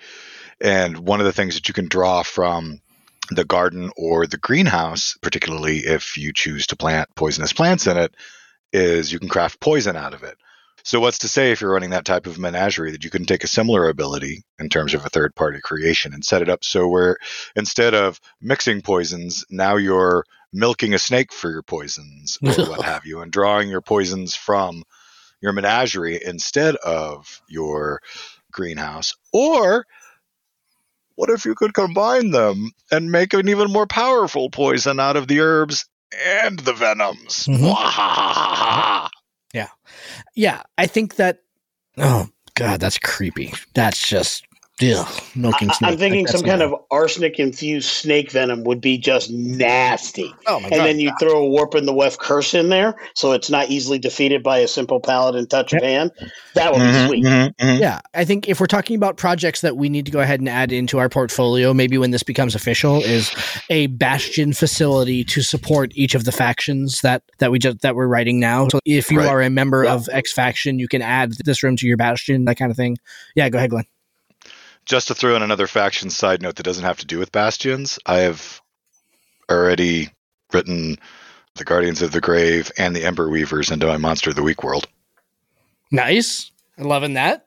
And 0.61 0.99
one 0.99 1.21
of 1.21 1.27
the 1.27 1.33
things 1.33 1.55
that 1.55 1.69
you 1.69 1.75
can 1.75 1.89
draw 1.89 2.23
from 2.23 2.81
the 3.31 3.45
garden 3.45 3.91
or 3.97 4.27
the 4.27 4.39
greenhouse, 4.39 5.17
particularly 5.23 5.79
if 5.79 6.17
you 6.17 6.33
choose 6.33 6.67
to 6.69 6.77
plant 6.77 7.09
poisonous 7.15 7.53
plants 7.53 7.87
in 7.87 7.97
it, 7.97 8.15
is 8.73 9.13
you 9.13 9.19
can 9.19 9.29
craft 9.29 9.61
poison 9.61 9.97
out 9.97 10.15
of 10.15 10.23
it. 10.23 10.37
So, 10.83 10.99
what's 10.99 11.19
to 11.19 11.29
say 11.29 11.53
if 11.53 11.61
you're 11.61 11.73
running 11.73 11.91
that 11.91 12.05
type 12.05 12.27
of 12.27 12.39
menagerie 12.39 12.93
that 12.93 13.05
you 13.05 13.11
can 13.11 13.27
take 13.27 13.45
a 13.45 13.49
similar 13.49 13.89
ability 13.89 14.43
in 14.59 14.69
terms 14.69 14.95
of 14.95 15.05
a 15.05 15.11
third 15.11 15.35
party 15.35 15.61
creation 15.63 16.15
and 16.15 16.25
set 16.25 16.43
it 16.43 16.49
up 16.49 16.65
so 16.65 16.89
where 16.89 17.19
instead 17.55 17.95
of 17.95 18.19
mixing 18.41 18.81
poisons, 18.81 19.45
now 19.51 19.77
you're 19.77 20.25
milking 20.53 20.95
a 20.95 20.99
snake 20.99 21.33
for 21.33 21.51
your 21.51 21.63
poisons 21.63 22.39
or 22.43 22.53
what 22.69 22.83
have 22.83 23.05
you, 23.05 23.21
and 23.21 23.31
drawing 23.31 23.69
your 23.69 23.83
poisons 23.83 24.35
from 24.35 24.83
your 25.41 25.53
menagerie 25.53 26.21
instead 26.25 26.77
of 26.77 27.43
your 27.47 28.01
greenhouse? 28.51 29.15
Or 29.33 29.87
what 31.21 31.29
if 31.29 31.45
you 31.45 31.55
could 31.55 31.75
combine 31.75 32.31
them 32.31 32.71
and 32.91 33.13
make 33.13 33.35
an 33.35 33.47
even 33.47 33.71
more 33.71 33.87
powerful 33.87 34.49
poison 34.49 34.99
out 34.99 35.17
of 35.17 35.29
the 35.29 35.41
herbs 35.41 35.85
and 36.27 36.59
the 36.61 36.73
venoms? 36.73 37.45
Mhm. 37.47 37.75
Wahahaha. 37.75 39.11
Yeah, 40.35 40.63
I 40.79 40.87
think 40.87 41.17
that. 41.17 41.41
Oh 41.99 42.29
God, 42.55 42.81
that's 42.81 42.97
creepy. 42.99 43.53
That's 43.75 44.07
just 44.09 44.45
Ugh, 44.83 45.23
milking 45.35 45.71
I, 45.71 45.75
snake. 45.75 45.91
am 45.93 45.99
thinking 45.99 46.25
Like, 46.27 46.33
some 46.33 46.43
kind 46.43 46.63
of 46.63 46.75
arsenic 46.91 47.39
infused 47.39 47.89
snake 47.89 48.31
venom 48.31 48.65
would 48.65 48.81
be 48.81 48.99
just 48.99 49.31
nasty. 49.31 50.33
Oh 50.47 50.61
my 50.61 50.69
and 50.69 50.77
god! 50.77 50.87
then 50.87 50.99
you 51.01 51.13
throw 51.21 51.39
a 51.45 51.49
warp 51.49 51.75
in 51.75 51.87
the 51.87 51.93
weft 51.93 52.19
curse 52.19 52.55
in 52.55 52.69
there, 52.69 52.95
so 53.15 53.33
it's 53.33 53.51
not 53.51 53.71
easily 53.71 53.99
defeated 53.99 54.43
by 54.43 54.59
a 54.59 54.69
simple 54.69 55.01
paladin 55.01 55.47
touch 55.47 55.73
of 55.73 55.83
hand. 55.83 56.11
That 56.55 56.73
would 56.73 56.79
be 56.81 56.85
Mhm, 56.85 57.07
sweet. 57.07 57.25
mhm, 57.25 57.55
mhm. 57.57 57.81
Yeah, 57.81 58.01
I 58.15 58.25
think 58.25 58.49
if 58.49 58.59
we're 58.61 58.67
talking 58.67 58.97
about 58.97 59.17
projects 59.17 59.61
that 59.61 59.77
we 59.77 59.89
need 59.89 60.07
to 60.07 60.13
go 60.13 60.21
ahead 60.21 60.41
and 60.41 60.49
add 60.49 60.73
into 60.73 60.99
our 60.99 61.09
portfolio, 61.09 61.73
maybe 61.75 61.99
when 61.99 62.11
this 62.11 62.23
becomes 62.23 62.55
official, 62.55 63.03
is 63.03 63.31
a 63.69 63.87
bastion 63.89 64.53
facility 64.53 65.25
to 65.25 65.43
support 65.43 65.93
each 65.95 66.15
of 66.15 66.25
the 66.25 66.33
factions 66.33 67.01
that 67.03 67.23
that 67.39 67.51
we 67.51 67.59
just 67.59 67.81
that 67.83 67.95
we're 67.95 68.07
writing 68.09 68.41
now. 68.41 68.69
So 68.69 68.81
if 68.85 69.11
you 69.11 69.19
Right. 69.19 69.29
are 69.29 69.43
a 69.43 69.51
member 69.51 69.85
Yeah. 69.85 69.95
of 69.95 70.09
X 70.13 70.33
faction, 70.33 70.79
you 70.79 70.89
can 70.89 71.03
add 71.03 71.33
this 71.45 71.63
room 71.63 71.77
to 71.77 71.87
your 71.87 71.97
bastion, 71.97 72.45
that 72.47 72.57
kind 72.57 72.71
of 72.71 72.77
thing. 72.77 72.97
Yeah, 73.35 73.49
go 73.49 73.59
ahead, 73.59 73.71
Glenn. 73.71 73.85
Just 74.87 75.09
to 75.09 75.15
throw 75.15 75.37
in 75.37 75.43
another 75.43 75.67
faction 75.67 76.11
side 76.11 76.43
note 76.43 76.57
that 76.57 76.63
doesn't 76.65 76.85
have 76.85 76.99
to 76.99 77.07
do 77.07 77.19
with 77.19 77.33
bastions, 77.33 77.99
I 78.07 78.21
have 78.21 78.61
already 79.51 80.09
written 80.53 80.99
the 81.55 81.65
Guardians 81.65 82.03
of 82.03 82.13
the 82.13 82.21
Grave 82.21 82.73
and 82.79 82.95
the 82.95 83.05
Ember 83.05 83.29
Weavers 83.29 83.71
into 83.71 83.87
my 83.87 83.97
Monster 83.97 84.31
of 84.31 84.37
the 84.37 84.43
Week 84.43 84.63
world. 84.65 84.87
Nice, 85.93 86.51
I'm 86.79 86.85
loving 86.85 87.15
that. 87.15 87.47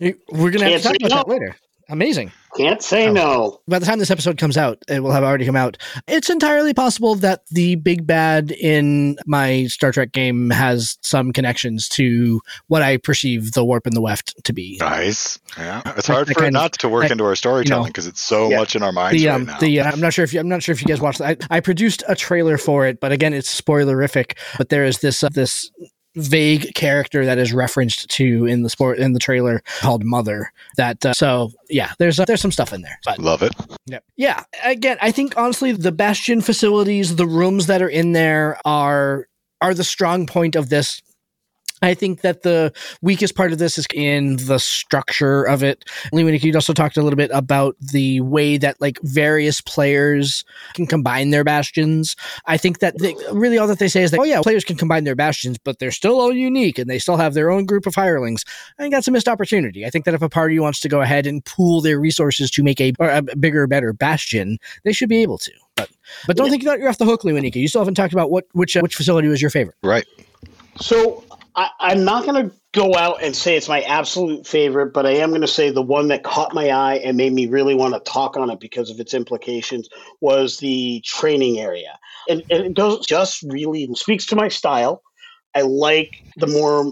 We're 0.00 0.50
gonna 0.50 0.64
have 0.64 0.82
Can't 0.82 0.82
to 0.82 0.88
talk 0.88 0.96
say 1.00 1.06
about 1.06 1.26
that 1.26 1.32
later. 1.32 1.56
Amazing. 1.90 2.32
Can't 2.56 2.82
say 2.82 3.08
Oh. 3.08 3.12
no. 3.12 3.60
by 3.68 3.78
the 3.78 3.86
time 3.86 3.98
this 4.00 4.10
episode 4.10 4.36
comes 4.38 4.56
out, 4.56 4.78
it 4.88 5.00
will 5.02 5.12
have 5.12 5.22
already 5.22 5.44
come 5.46 5.54
out. 5.56 5.76
It's 6.08 6.28
entirely 6.30 6.74
possible 6.74 7.14
that 7.16 7.42
the 7.50 7.76
big 7.76 8.06
bad 8.06 8.50
in 8.52 9.16
my 9.26 9.66
Star 9.66 9.92
Trek 9.92 10.12
game 10.12 10.50
has 10.50 10.98
some 11.02 11.32
connections 11.32 11.88
to 11.90 12.40
what 12.68 12.82
I 12.82 12.96
perceive 12.96 13.52
the 13.52 13.64
warp 13.64 13.86
and 13.86 13.94
the 13.94 14.00
weft 14.00 14.34
to 14.44 14.52
be. 14.52 14.78
Nice. 14.80 15.38
Yeah. 15.58 15.82
It's 15.96 16.06
hard 16.08 16.28
I 16.28 16.32
for 16.32 16.40
it 16.40 16.42
kind 16.44 16.56
of- 16.56 16.62
not 16.62 16.72
to 16.74 16.88
work 16.88 17.04
I- 17.04 17.12
into 17.12 17.24
our 17.24 17.36
storytelling 17.36 17.88
because 17.88 18.06
it's 18.06 18.20
so 18.20 18.50
Yeah. 18.50 18.58
much 18.58 18.74
in 18.74 18.82
our 18.82 18.92
minds 18.92 19.20
The 19.20 19.28
right 19.28 19.34
um 19.34 19.44
now. 19.46 19.58
the 19.58 19.80
uh, 19.80 19.90
I'm 19.92 20.00
not 20.00 20.12
sure 20.12 20.24
if 20.24 20.32
you, 20.34 20.40
I'm 20.40 20.48
not 20.48 20.62
sure 20.62 20.72
if 20.72 20.80
you 20.82 20.88
guys 20.88 21.00
watched 21.00 21.18
that. 21.20 21.44
I, 21.50 21.56
I 21.56 21.60
produced 21.60 22.02
a 22.08 22.14
trailer 22.16 22.58
for 22.58 22.86
it, 22.86 23.00
but 23.00 23.12
again, 23.12 23.32
it's 23.32 23.60
spoilerific. 23.60 24.36
But 24.58 24.68
there 24.70 24.84
is 24.84 24.98
this 24.98 25.22
uh, 25.22 25.28
this 25.32 25.70
vague 26.16 26.74
character 26.74 27.24
that 27.24 27.38
is 27.38 27.52
referenced 27.52 28.08
to 28.10 28.46
in 28.46 28.62
the 28.62 28.70
sport 28.70 28.98
in 28.98 29.12
the 29.12 29.18
trailer 29.18 29.62
called 29.80 30.04
Mother. 30.04 30.52
That 30.76 31.04
uh, 31.04 31.12
so 31.12 31.52
yeah, 31.68 31.92
there's 31.98 32.18
uh, 32.18 32.24
there's 32.24 32.40
some 32.40 32.52
stuff 32.52 32.72
in 32.72 32.82
there. 32.82 32.98
But 33.04 33.18
Love 33.18 33.42
it. 33.42 33.52
Yeah, 33.86 34.00
Yeah. 34.16 34.44
Again, 34.64 34.98
I 35.00 35.10
think 35.10 35.36
honestly, 35.36 35.72
the 35.72 35.92
Bastion 35.92 36.40
facilities, 36.40 37.16
the 37.16 37.26
rooms 37.26 37.66
that 37.66 37.82
are 37.82 37.88
in 37.88 38.12
there 38.12 38.58
are 38.64 39.28
are 39.60 39.74
the 39.74 39.84
strong 39.84 40.26
point 40.26 40.56
of 40.56 40.68
this. 40.68 41.02
I 41.82 41.94
think 41.94 42.20
that 42.20 42.42
the 42.42 42.72
weakest 43.00 43.34
part 43.34 43.52
of 43.52 43.58
this 43.58 43.78
is 43.78 43.86
in 43.94 44.36
the 44.36 44.58
structure 44.58 45.44
of 45.44 45.62
it. 45.62 45.84
Lewinik, 46.12 46.42
you 46.42 46.54
also 46.54 46.72
talked 46.72 46.96
a 46.96 47.02
little 47.02 47.16
bit 47.16 47.30
about 47.32 47.76
the 47.80 48.20
way 48.20 48.58
that 48.58 48.80
like 48.80 48.98
various 49.02 49.60
players 49.60 50.44
can 50.74 50.86
combine 50.86 51.30
their 51.30 51.44
bastions. 51.44 52.16
I 52.46 52.56
think 52.56 52.80
that 52.80 52.98
they, 52.98 53.14
really 53.32 53.58
all 53.58 53.66
that 53.66 53.78
they 53.78 53.88
say 53.88 54.02
is 54.02 54.10
that, 54.10 54.20
oh 54.20 54.24
yeah, 54.24 54.42
players 54.42 54.64
can 54.64 54.76
combine 54.76 55.04
their 55.04 55.14
bastions, 55.14 55.58
but 55.58 55.78
they're 55.78 55.90
still 55.90 56.20
all 56.20 56.32
unique 56.32 56.78
and 56.78 56.90
they 56.90 56.98
still 56.98 57.16
have 57.16 57.34
their 57.34 57.50
own 57.50 57.64
group 57.64 57.86
of 57.86 57.94
hirelings. 57.94 58.44
I 58.78 58.82
think 58.82 58.92
that's 58.92 59.08
a 59.08 59.10
missed 59.10 59.28
opportunity. 59.28 59.86
I 59.86 59.90
think 59.90 60.04
that 60.04 60.14
if 60.14 60.22
a 60.22 60.28
party 60.28 60.58
wants 60.58 60.80
to 60.80 60.88
go 60.88 61.00
ahead 61.00 61.26
and 61.26 61.44
pool 61.44 61.80
their 61.80 61.98
resources 61.98 62.50
to 62.52 62.62
make 62.62 62.80
a, 62.80 62.92
a 63.00 63.22
bigger, 63.36 63.66
better 63.66 63.92
bastion, 63.92 64.58
they 64.84 64.92
should 64.92 65.08
be 65.08 65.22
able 65.22 65.38
to. 65.38 65.52
But 65.76 65.90
but 66.26 66.36
don't 66.36 66.50
think 66.50 66.64
that 66.64 66.78
you're 66.78 66.88
off 66.88 66.98
the 66.98 67.04
hook, 67.04 67.22
Lewanika. 67.22 67.56
You 67.56 67.68
still 67.68 67.80
haven't 67.80 67.94
talked 67.94 68.12
about 68.12 68.30
what 68.30 68.46
which 68.52 68.76
uh, 68.76 68.80
which 68.80 68.94
facility 68.94 69.28
was 69.28 69.40
your 69.40 69.50
favorite. 69.50 69.76
Right. 69.82 70.04
So 70.80 71.24
I, 71.60 71.68
I'm 71.78 72.04
not 72.04 72.24
going 72.24 72.48
to 72.48 72.56
go 72.72 72.96
out 72.96 73.22
and 73.22 73.36
say 73.36 73.54
it's 73.54 73.68
my 73.68 73.82
absolute 73.82 74.46
favorite, 74.46 74.94
but 74.94 75.04
I 75.04 75.10
am 75.16 75.28
going 75.28 75.42
to 75.42 75.46
say 75.46 75.68
the 75.68 75.82
one 75.82 76.08
that 76.08 76.22
caught 76.22 76.54
my 76.54 76.70
eye 76.70 76.94
and 77.04 77.18
made 77.18 77.34
me 77.34 77.46
really 77.46 77.74
want 77.74 77.92
to 77.92 78.10
talk 78.10 78.38
on 78.38 78.48
it 78.48 78.60
because 78.60 78.88
of 78.88 78.98
its 78.98 79.12
implications 79.12 79.90
was 80.22 80.56
the 80.56 81.02
training 81.04 81.60
area. 81.60 81.98
And, 82.30 82.42
and 82.48 82.64
it 82.64 82.74
goes 82.74 83.04
just 83.04 83.42
really 83.42 83.86
speaks 83.94 84.24
to 84.26 84.36
my 84.36 84.48
style. 84.48 85.02
I 85.54 85.60
like 85.60 86.14
the 86.36 86.46
more. 86.46 86.90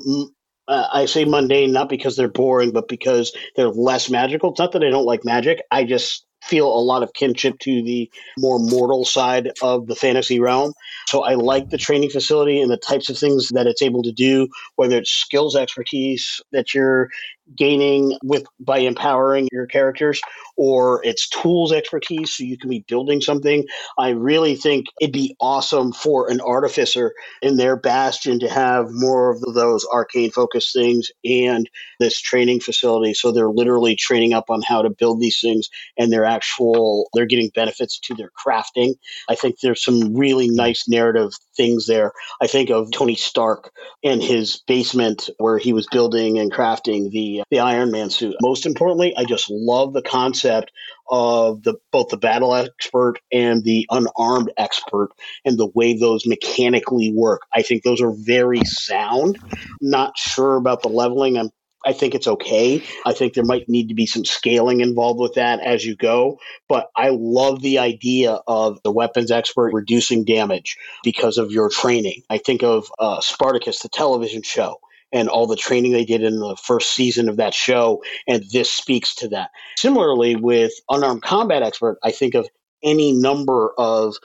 Uh, 0.66 0.86
I 0.92 1.06
say 1.06 1.24
mundane 1.24 1.72
not 1.72 1.88
because 1.88 2.16
they're 2.16 2.28
boring, 2.28 2.72
but 2.72 2.88
because 2.88 3.34
they're 3.56 3.70
less 3.70 4.10
magical. 4.10 4.50
It's 4.50 4.58
not 4.58 4.72
that 4.72 4.84
I 4.84 4.90
don't 4.90 5.06
like 5.06 5.24
magic. 5.24 5.62
I 5.70 5.84
just 5.84 6.26
feel 6.45 6.66
a 6.66 6.80
lot 6.80 7.03
of 7.03 7.12
kinship 7.12 7.59
to 7.61 7.82
the 7.82 8.11
more 8.39 8.59
mortal 8.59 9.05
side 9.05 9.51
of 9.62 9.86
the 9.86 9.97
fantasy 9.97 10.41
realm. 10.41 10.72
So 11.07 11.22
I 11.22 11.34
like 11.34 11.70
the 11.70 11.78
training 11.78 12.11
facility 12.11 12.61
and 12.61 12.70
the 12.70 12.76
types 12.76 13.09
of 13.09 13.18
things 13.18 13.49
that 13.49 13.66
it's 13.66 13.82
able 13.82 14.03
to 14.03 14.12
do, 14.12 14.49
whether 14.76 14.99
it's 14.99 15.11
skills 15.11 15.57
expertise 15.57 16.41
that 16.53 16.74
you're 16.74 17.09
gaining 17.57 18.16
with 18.22 18.44
by 18.61 18.78
empowering 18.78 19.49
your 19.53 19.66
characters 19.66 20.20
or 20.57 21.01
it's 21.05 21.28
tools 21.28 21.72
expertise 21.72 22.34
so 22.34 22.44
you 22.44 22.59
can 22.59 22.70
be 22.70 22.84
building 22.88 23.20
something. 23.20 23.64
I 23.96 24.11
really 24.11 24.57
think 24.57 24.86
it'd 25.01 25.12
be 25.12 25.36
awesome 25.40 25.92
for 25.92 26.30
an 26.30 26.40
artificer 26.40 27.14
in 27.42 27.57
their 27.57 27.76
bastion 27.76 28.40
to 28.40 28.49
have 28.49 28.86
more 28.90 29.30
of 29.30 29.40
those 29.55 29.86
arcane 29.92 30.30
focused 30.30 30.72
things 30.72 31.11
and 31.24 31.68
this 32.01 32.20
training 32.20 32.61
facility 32.61 33.14
so 33.14 33.32
they're 33.32 33.51
literally 33.51 33.96
training 33.96 34.32
up 34.32 34.51
on 34.51 34.62
how 34.62 34.82
to 34.82 34.90
build 34.90 35.20
these 35.20 35.40
things 35.40 35.68
and 35.96 36.12
they're 36.12 36.24
actual 36.24 37.09
they're 37.14 37.26
getting 37.26 37.51
benefits 37.55 37.99
to 38.01 38.14
their 38.14 38.30
crafting. 38.30 38.94
I 39.28 39.34
think 39.34 39.61
there's 39.61 39.84
some 39.84 40.14
really 40.14 40.49
nice 40.49 40.84
narrative 40.88 41.30
things 41.59 41.86
there. 41.86 42.12
I 42.40 42.46
think 42.46 42.70
of 42.70 42.90
Tony 42.90 43.16
Stark 43.16 43.70
and 44.02 44.22
his 44.22 44.62
basement 44.66 45.28
where 45.36 45.59
he 45.59 45.74
was 45.74 45.86
building 45.92 46.38
and 46.38 46.50
crafting 46.50 47.11
the 47.11 47.42
the 47.50 47.61
Iron 47.61 47.90
Man 47.90 48.09
suit. 48.09 48.36
Most 48.40 48.64
importantly, 48.64 49.14
I 49.14 49.24
just 49.24 49.50
love 49.50 49.92
the 49.92 50.00
concept 50.00 50.72
of 51.11 51.62
the 51.62 51.74
both 51.92 52.09
the 52.09 52.16
battle 52.16 52.54
expert 52.54 53.14
and 53.32 53.64
the 53.64 53.86
unarmed 53.90 54.52
expert 54.56 55.11
and 55.44 55.59
the 55.59 55.70
way 55.74 55.98
those 55.98 56.26
mechanically 56.26 57.12
work. 57.14 57.42
I 57.54 57.62
think 57.62 57.82
those 57.82 58.00
are 58.00 58.12
very 58.12 58.64
sound. 58.64 59.38
Not 59.80 60.16
sure 60.16 60.56
about 60.56 60.82
the 60.82 60.88
leveling. 60.88 61.36
I'm 61.36 61.50
I 61.87 61.93
think 61.93 62.14
it's 62.14 62.26
okay. 62.26 62.83
I 63.07 63.12
think 63.12 63.35
there 63.35 63.45
might 63.45 63.68
need 63.68 63.89
to 63.89 63.95
be 63.95 64.07
some 64.07 64.24
scaling 64.24 64.81
involved 64.81 65.20
with 65.20 65.35
that 65.35 65.61
as 65.61 65.87
you 65.87 65.95
go. 65.97 66.39
But 66.68 66.91
I 66.97 67.11
love 67.11 67.62
the 67.62 67.79
idea 67.79 68.41
of 68.47 68.81
the 68.83 68.91
weapons 68.91 69.31
expert 69.31 69.72
reducing 69.72 70.24
damage 70.24 70.76
because 71.05 71.39
of 71.39 71.51
your 71.53 71.70
training. 71.70 72.22
I 72.31 72.39
think 72.39 72.62
of 72.62 72.91
uh, 72.99 73.20
Spartacus, 73.20 73.81
the 73.81 73.89
television 73.89 74.43
show, 74.43 74.81
and 75.12 75.29
all 75.29 75.47
the 75.47 75.57
training 75.57 75.93
they 75.93 76.05
did 76.05 76.22
in 76.22 76.39
the 76.41 76.57
first 76.57 76.93
season 76.93 77.29
of 77.29 77.37
that 77.37 77.55
show. 77.55 78.03
And 78.26 78.45
this 78.53 78.70
speaks 78.70 79.14
to 79.16 79.29
that. 79.29 79.51
Similarly, 79.76 80.37
with 80.37 80.72
unarmed 80.91 81.22
combat 81.22 81.62
expert, 81.62 81.99
I 82.03 82.11
think 82.11 82.35
of 82.35 82.49
any 82.83 83.12
number 83.12 83.72
of 83.79 84.16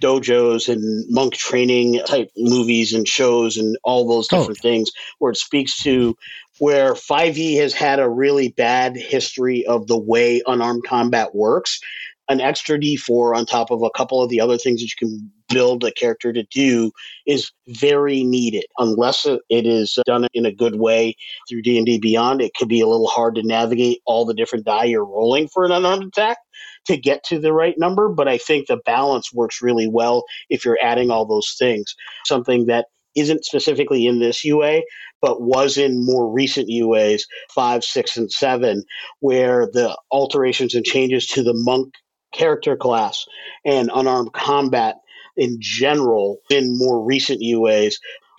dojos 0.00 0.68
and 0.68 1.04
monk 1.08 1.32
training 1.34 2.00
type 2.06 2.28
movies 2.36 2.92
and 2.92 3.06
shows 3.06 3.56
and 3.56 3.76
all 3.84 4.06
those 4.08 4.26
Oh. 4.32 4.40
different 4.40 4.58
things 4.58 4.90
where 5.20 5.30
it 5.30 5.36
speaks 5.38 5.80
to 5.84 6.16
where 6.58 6.94
5e 6.94 7.56
has 7.58 7.72
had 7.72 7.98
a 7.98 8.08
really 8.08 8.48
bad 8.50 8.96
history 8.96 9.64
of 9.66 9.86
the 9.86 9.98
way 9.98 10.42
unarmed 10.46 10.84
combat 10.84 11.34
works 11.34 11.80
an 12.28 12.40
extra 12.40 12.78
d4 12.78 13.36
on 13.36 13.46
top 13.46 13.70
of 13.70 13.82
a 13.82 13.90
couple 13.90 14.22
of 14.22 14.30
the 14.30 14.40
other 14.40 14.56
things 14.56 14.80
that 14.80 14.86
you 14.86 14.96
can 14.98 15.30
build 15.48 15.84
a 15.84 15.92
character 15.92 16.32
to 16.32 16.44
do 16.44 16.90
is 17.26 17.52
very 17.68 18.24
needed. 18.24 18.64
Unless 18.78 19.26
it 19.26 19.66
is 19.66 19.98
done 20.06 20.26
in 20.32 20.46
a 20.46 20.54
good 20.54 20.76
way 20.76 21.14
through 21.48 21.62
d&d 21.62 21.98
beyond 21.98 22.40
it 22.40 22.54
could 22.54 22.68
be 22.68 22.80
a 22.80 22.86
little 22.86 23.08
hard 23.08 23.34
to 23.34 23.42
navigate 23.42 24.00
all 24.06 24.24
the 24.24 24.34
different 24.34 24.64
die 24.64 24.84
you're 24.84 25.04
rolling 25.04 25.48
for 25.48 25.64
an 25.64 25.72
unarmed 25.72 26.04
attack 26.04 26.38
to 26.86 26.96
get 26.96 27.22
to 27.24 27.38
the 27.38 27.52
right 27.52 27.74
number 27.78 28.08
but 28.08 28.28
i 28.28 28.38
think 28.38 28.66
the 28.66 28.78
balance 28.84 29.32
works 29.32 29.60
really 29.60 29.88
well 29.88 30.24
if 30.48 30.64
you're 30.64 30.78
adding 30.82 31.10
all 31.10 31.26
those 31.26 31.54
things. 31.58 31.94
Something 32.24 32.66
that 32.66 32.86
isn't 33.14 33.44
specifically 33.44 34.06
in 34.06 34.20
this 34.20 34.44
ua 34.44 34.80
but 35.20 35.42
was 35.42 35.76
in 35.76 36.04
more 36.04 36.30
recent 36.30 36.68
uas 36.68 37.22
5 37.54 37.84
6 37.84 38.16
and 38.16 38.32
7 38.32 38.84
where 39.20 39.66
the 39.66 39.96
alterations 40.10 40.74
and 40.74 40.84
changes 40.84 41.26
to 41.26 41.42
the 41.42 41.54
monk 41.54 41.94
character 42.32 42.76
class 42.76 43.24
and 43.64 43.90
unarmed 43.94 44.32
combat 44.32 44.96
in 45.36 45.56
general 45.60 46.38
in 46.50 46.76
more 46.76 47.02
recent 47.02 47.40
UAs 47.40 47.94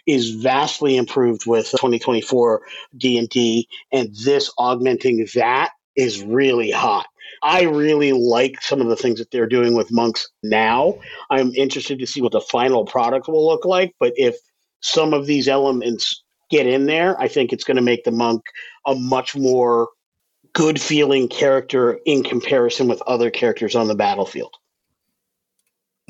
is 0.05 0.31
vastly 0.31 0.97
improved 0.97 1.45
with 1.45 1.69
2024 1.71 2.61
D&D 2.97 3.67
and 3.91 4.13
this 4.25 4.51
augmenting 4.57 5.25
that 5.35 5.71
is 5.95 6.23
really 6.23 6.71
hot. 6.71 7.05
I 7.41 7.63
really 7.63 8.13
like 8.13 8.61
some 8.61 8.81
of 8.81 8.87
the 8.87 8.95
things 8.95 9.19
that 9.19 9.31
they're 9.31 9.47
doing 9.47 9.75
with 9.75 9.91
monks 9.91 10.29
now. 10.43 10.97
I'm 11.29 11.53
interested 11.55 11.99
to 11.99 12.07
see 12.07 12.21
what 12.21 12.31
the 12.31 12.41
final 12.41 12.85
product 12.85 13.27
will 13.27 13.45
look 13.45 13.65
like, 13.65 13.93
but 13.99 14.13
if 14.15 14.35
some 14.83 15.13
of 15.13 15.25
these 15.25 15.47
elements 15.47 16.23
get 16.51 16.67
in 16.67 16.85
there, 16.85 17.19
I 17.19 17.27
think 17.27 17.51
it's 17.51 17.63
going 17.63 17.77
to 17.77 17.83
make 17.83 18.03
the 18.03 18.11
monk 18.11 18.43
a 18.85 18.93
much 18.93 19.35
more 19.35 19.89
good 20.53 20.79
feeling 20.79 21.27
character 21.27 21.99
in 22.05 22.23
comparison 22.23 22.87
with 22.87 23.01
other 23.07 23.31
characters 23.31 23.75
on 23.75 23.87
the 23.87 23.95
battlefield. 23.95 24.53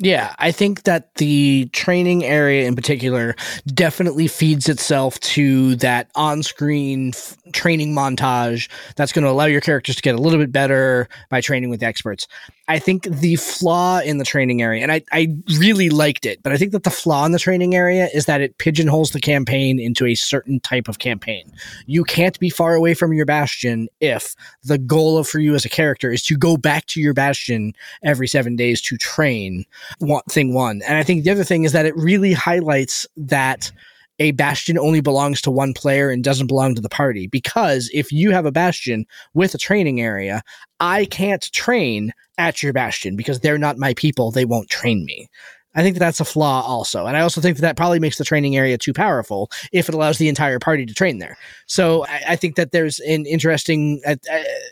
Yeah, 0.00 0.34
I 0.40 0.50
think 0.50 0.82
that 0.82 1.14
the 1.14 1.66
training 1.72 2.24
area 2.24 2.66
in 2.66 2.74
particular 2.74 3.36
definitely 3.66 4.26
feeds 4.26 4.68
itself 4.68 5.20
to 5.20 5.76
that 5.76 6.10
on 6.16 6.42
screen 6.42 7.10
f- 7.10 7.36
training 7.52 7.94
montage 7.94 8.68
that's 8.96 9.12
going 9.12 9.22
to 9.22 9.30
allow 9.30 9.44
your 9.44 9.60
characters 9.60 9.94
to 9.94 10.02
get 10.02 10.16
a 10.16 10.20
little 10.20 10.40
bit 10.40 10.50
better 10.50 11.08
by 11.30 11.40
training 11.40 11.70
with 11.70 11.80
experts. 11.80 12.26
I 12.66 12.78
think 12.78 13.04
the 13.04 13.36
flaw 13.36 14.00
in 14.00 14.16
the 14.16 14.24
training 14.24 14.62
area, 14.62 14.82
and 14.82 14.90
I, 14.90 15.02
I 15.12 15.36
really 15.58 15.90
liked 15.90 16.24
it, 16.24 16.42
but 16.42 16.52
I 16.52 16.56
think 16.56 16.72
that 16.72 16.84
the 16.84 16.90
flaw 16.90 17.26
in 17.26 17.32
the 17.32 17.38
training 17.38 17.74
area 17.74 18.08
is 18.14 18.24
that 18.24 18.40
it 18.40 18.56
pigeonholes 18.56 19.10
the 19.10 19.20
campaign 19.20 19.78
into 19.78 20.06
a 20.06 20.14
certain 20.14 20.60
type 20.60 20.88
of 20.88 20.98
campaign. 20.98 21.52
You 21.86 22.04
can't 22.04 22.38
be 22.38 22.48
far 22.48 22.74
away 22.74 22.94
from 22.94 23.12
your 23.12 23.26
bastion 23.26 23.88
if 24.00 24.34
the 24.62 24.78
goal 24.78 25.22
for 25.24 25.40
you 25.40 25.54
as 25.54 25.66
a 25.66 25.68
character 25.68 26.10
is 26.10 26.22
to 26.24 26.36
go 26.36 26.56
back 26.56 26.86
to 26.86 27.00
your 27.00 27.12
bastion 27.12 27.74
every 28.02 28.28
seven 28.28 28.56
days 28.56 28.80
to 28.82 28.96
train. 28.96 29.66
One, 29.98 30.22
thing 30.30 30.54
one. 30.54 30.80
And 30.86 30.96
I 30.96 31.02
think 31.02 31.24
the 31.24 31.30
other 31.30 31.44
thing 31.44 31.64
is 31.64 31.72
that 31.72 31.86
it 31.86 31.96
really 31.96 32.32
highlights 32.32 33.06
that 33.16 33.70
a 34.18 34.32
bastion 34.32 34.78
only 34.78 35.00
belongs 35.00 35.40
to 35.42 35.50
one 35.50 35.72
player 35.72 36.10
and 36.10 36.22
doesn't 36.22 36.46
belong 36.46 36.74
to 36.74 36.82
the 36.82 36.88
party. 36.88 37.26
Because 37.26 37.90
if 37.92 38.12
you 38.12 38.30
have 38.30 38.46
a 38.46 38.52
bastion 38.52 39.06
with 39.34 39.54
a 39.54 39.58
training 39.58 40.00
area, 40.00 40.42
I 40.80 41.06
can't 41.06 41.42
train 41.52 42.12
at 42.38 42.62
your 42.62 42.72
bastion 42.72 43.16
because 43.16 43.40
they're 43.40 43.58
not 43.58 43.78
my 43.78 43.94
people. 43.94 44.30
They 44.30 44.44
won't 44.44 44.70
train 44.70 45.04
me. 45.04 45.28
I 45.74 45.82
think 45.82 45.94
that 45.94 46.00
that's 46.00 46.20
a 46.20 46.24
flaw 46.24 46.62
also. 46.62 47.06
And 47.06 47.16
I 47.16 47.20
also 47.20 47.40
think 47.40 47.56
that 47.56 47.62
that 47.62 47.76
probably 47.76 47.98
makes 47.98 48.18
the 48.18 48.24
training 48.24 48.56
area 48.56 48.78
too 48.78 48.92
powerful 48.92 49.50
if 49.72 49.88
it 49.88 49.94
allows 49.94 50.18
the 50.18 50.28
entire 50.28 50.60
party 50.60 50.86
to 50.86 50.94
train 50.94 51.18
there. 51.18 51.36
So 51.66 52.06
I, 52.06 52.22
I 52.30 52.36
think 52.36 52.54
that 52.56 52.70
there's 52.70 53.00
an 53.00 53.26
interesting, 53.26 54.00
I, 54.06 54.16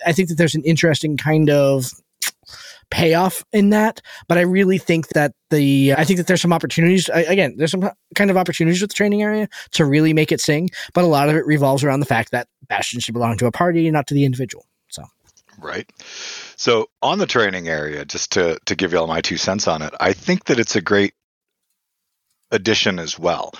I 0.06 0.12
think 0.12 0.28
that 0.28 0.36
there's 0.36 0.54
an 0.54 0.62
interesting 0.64 1.16
kind 1.16 1.50
of 1.50 1.90
payoff 2.92 3.42
in 3.52 3.70
that. 3.70 4.00
But 4.28 4.38
I 4.38 4.42
really 4.42 4.78
think 4.78 5.08
that 5.08 5.32
the 5.50 5.94
I 5.96 6.04
think 6.04 6.18
that 6.18 6.26
there's 6.26 6.42
some 6.42 6.52
opportunities. 6.52 7.08
Again, 7.08 7.54
there's 7.56 7.72
some 7.72 7.90
kind 8.14 8.30
of 8.30 8.36
opportunities 8.36 8.80
with 8.80 8.90
the 8.90 8.94
training 8.94 9.22
area 9.22 9.48
to 9.72 9.84
really 9.84 10.12
make 10.12 10.30
it 10.30 10.40
sing. 10.40 10.68
But 10.94 11.04
a 11.04 11.08
lot 11.08 11.28
of 11.28 11.34
it 11.34 11.46
revolves 11.46 11.82
around 11.82 12.00
the 12.00 12.06
fact 12.06 12.30
that 12.30 12.46
Bastion 12.68 13.00
should 13.00 13.14
belong 13.14 13.38
to 13.38 13.46
a 13.46 13.50
party, 13.50 13.90
not 13.90 14.06
to 14.08 14.14
the 14.14 14.24
individual. 14.24 14.66
So. 14.88 15.04
Right. 15.58 15.90
So 16.56 16.90
on 17.00 17.18
the 17.18 17.26
training 17.26 17.68
area, 17.68 18.04
just 18.04 18.32
to 18.32 18.58
to 18.66 18.76
give 18.76 18.92
you 18.92 18.98
all 18.98 19.06
my 19.06 19.22
two 19.22 19.38
cents 19.38 19.66
on 19.66 19.82
it, 19.82 19.94
I 19.98 20.12
think 20.12 20.44
that 20.44 20.60
it's 20.60 20.76
a 20.76 20.82
great 20.82 21.14
addition 22.50 22.98
as 22.98 23.18
well. 23.18 23.52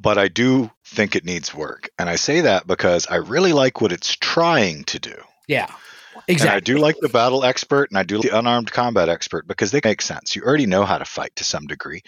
But 0.00 0.16
I 0.16 0.28
do 0.28 0.70
think 0.84 1.14
it 1.14 1.24
needs 1.24 1.54
work. 1.54 1.90
And 1.98 2.08
I 2.08 2.16
say 2.16 2.40
that 2.40 2.66
because 2.66 3.06
I 3.08 3.16
really 3.16 3.52
like 3.52 3.80
what 3.80 3.92
it's 3.92 4.16
trying 4.16 4.84
to 4.84 4.98
do. 4.98 5.14
Yeah. 5.46 5.70
Exactly. 6.28 6.48
And 6.50 6.56
I 6.56 6.60
do 6.60 6.78
like 6.78 6.96
the 7.00 7.08
battle 7.08 7.42
expert 7.42 7.90
and 7.90 7.98
I 7.98 8.02
do 8.02 8.16
like 8.16 8.30
the 8.30 8.38
unarmed 8.38 8.70
combat 8.70 9.08
expert 9.08 9.46
because 9.46 9.70
they 9.70 9.80
make 9.82 10.02
sense. 10.02 10.36
You 10.36 10.42
already 10.42 10.66
know 10.66 10.84
how 10.84 10.98
to 10.98 11.04
fight 11.06 11.34
to 11.36 11.44
some 11.44 11.66
degree, 11.66 12.02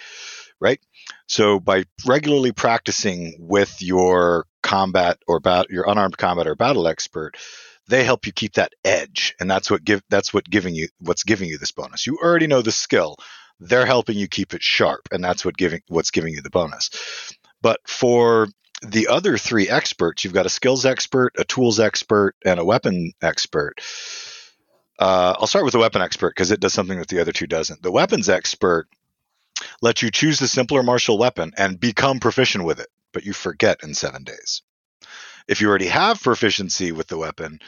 right? 0.60 0.78
So 1.26 1.58
by 1.58 1.84
regularly 2.06 2.52
practicing 2.52 3.34
with 3.38 3.80
your 3.80 4.46
combat 4.62 5.18
or 5.26 5.40
bat- 5.40 5.70
your 5.70 5.88
unarmed 5.88 6.18
combat 6.18 6.46
or 6.46 6.54
battle 6.54 6.86
expert, 6.86 7.36
they 7.88 8.04
help 8.04 8.26
you 8.26 8.32
keep 8.32 8.54
that 8.54 8.72
edge, 8.84 9.34
and 9.40 9.50
that's 9.50 9.70
what 9.70 9.84
give 9.84 10.02
that's 10.10 10.32
what 10.32 10.48
giving 10.48 10.74
you 10.74 10.88
what's 11.00 11.24
giving 11.24 11.48
you 11.48 11.58
this 11.58 11.72
bonus. 11.72 12.06
You 12.06 12.18
already 12.22 12.46
know 12.46 12.62
the 12.62 12.72
skill; 12.72 13.16
they're 13.58 13.86
helping 13.86 14.16
you 14.16 14.28
keep 14.28 14.54
it 14.54 14.62
sharp, 14.62 15.08
and 15.10 15.24
that's 15.24 15.44
what 15.44 15.56
giving 15.56 15.80
what's 15.88 16.12
giving 16.12 16.32
you 16.32 16.40
the 16.40 16.50
bonus. 16.50 16.90
But 17.62 17.80
for 17.86 18.48
the 18.82 19.08
other 19.08 19.36
three 19.36 19.68
experts, 19.68 20.24
you've 20.24 20.32
got 20.32 20.46
a 20.46 20.50
skills 20.50 20.86
expert, 20.86 21.34
a 21.38 21.44
tools 21.44 21.80
expert, 21.80 22.34
and 22.44 22.58
a 22.58 22.64
weapon 22.64 23.12
expert. 23.20 23.80
Uh, 24.98 25.34
I'll 25.38 25.46
start 25.46 25.64
with 25.64 25.72
the 25.72 25.78
weapon 25.78 26.02
expert 26.02 26.30
because 26.30 26.50
it 26.50 26.60
does 26.60 26.74
something 26.74 26.98
that 26.98 27.08
the 27.08 27.20
other 27.20 27.32
two 27.32 27.46
doesn't. 27.46 27.82
The 27.82 27.92
weapons 27.92 28.28
expert 28.28 28.88
lets 29.82 30.02
you 30.02 30.10
choose 30.10 30.38
the 30.38 30.48
simpler 30.48 30.82
martial 30.82 31.18
weapon 31.18 31.52
and 31.56 31.80
become 31.80 32.20
proficient 32.20 32.64
with 32.64 32.80
it, 32.80 32.88
but 33.12 33.24
you 33.24 33.32
forget 33.32 33.80
in 33.82 33.94
seven 33.94 34.24
days. 34.24 34.62
If 35.48 35.60
you 35.60 35.68
already 35.68 35.88
have 35.88 36.22
proficiency 36.22 36.92
with 36.92 37.08
the 37.08 37.18
weapon, 37.18 37.60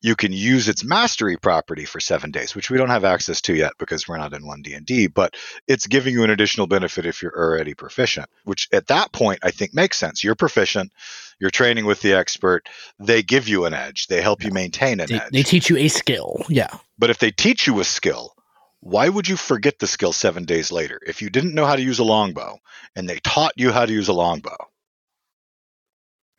you 0.00 0.16
can 0.16 0.32
use 0.32 0.68
its 0.68 0.84
mastery 0.84 1.36
property 1.36 1.84
for 1.84 2.00
seven 2.00 2.30
days, 2.30 2.54
which 2.54 2.70
we 2.70 2.78
don't 2.78 2.88
have 2.88 3.04
access 3.04 3.40
to 3.42 3.54
yet 3.54 3.72
because 3.78 4.08
we're 4.08 4.16
not 4.16 4.32
in 4.32 4.46
one 4.46 4.62
D 4.62 4.74
and 4.74 4.86
D. 4.86 5.06
But 5.06 5.36
it's 5.66 5.86
giving 5.86 6.14
you 6.14 6.24
an 6.24 6.30
additional 6.30 6.66
benefit 6.66 7.06
if 7.06 7.22
you're 7.22 7.36
already 7.36 7.74
proficient, 7.74 8.28
which 8.44 8.68
at 8.72 8.86
that 8.88 9.12
point 9.12 9.40
I 9.42 9.50
think 9.50 9.74
makes 9.74 9.98
sense. 9.98 10.24
You're 10.24 10.34
proficient, 10.34 10.92
you're 11.38 11.50
training 11.50 11.84
with 11.84 12.00
the 12.00 12.14
expert. 12.14 12.68
They 12.98 13.22
give 13.22 13.48
you 13.48 13.66
an 13.66 13.74
edge. 13.74 14.06
They 14.06 14.22
help 14.22 14.42
you 14.44 14.50
maintain 14.50 15.00
an 15.00 15.08
they, 15.08 15.16
edge. 15.16 15.30
They 15.32 15.42
teach 15.42 15.68
you 15.68 15.76
a 15.76 15.88
skill. 15.88 16.44
Yeah. 16.48 16.74
But 16.98 17.10
if 17.10 17.18
they 17.18 17.30
teach 17.30 17.66
you 17.66 17.80
a 17.80 17.84
skill, 17.84 18.34
why 18.80 19.08
would 19.08 19.28
you 19.28 19.36
forget 19.36 19.78
the 19.78 19.86
skill 19.86 20.12
seven 20.12 20.44
days 20.44 20.72
later 20.72 20.98
if 21.06 21.20
you 21.20 21.28
didn't 21.28 21.54
know 21.54 21.66
how 21.66 21.76
to 21.76 21.82
use 21.82 21.98
a 21.98 22.04
longbow 22.04 22.58
and 22.96 23.08
they 23.08 23.18
taught 23.18 23.52
you 23.56 23.70
how 23.70 23.84
to 23.84 23.92
use 23.92 24.08
a 24.08 24.14
longbow? 24.14 24.56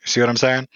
See 0.04 0.20
what 0.20 0.30
I'm 0.30 0.38
saying? 0.38 0.68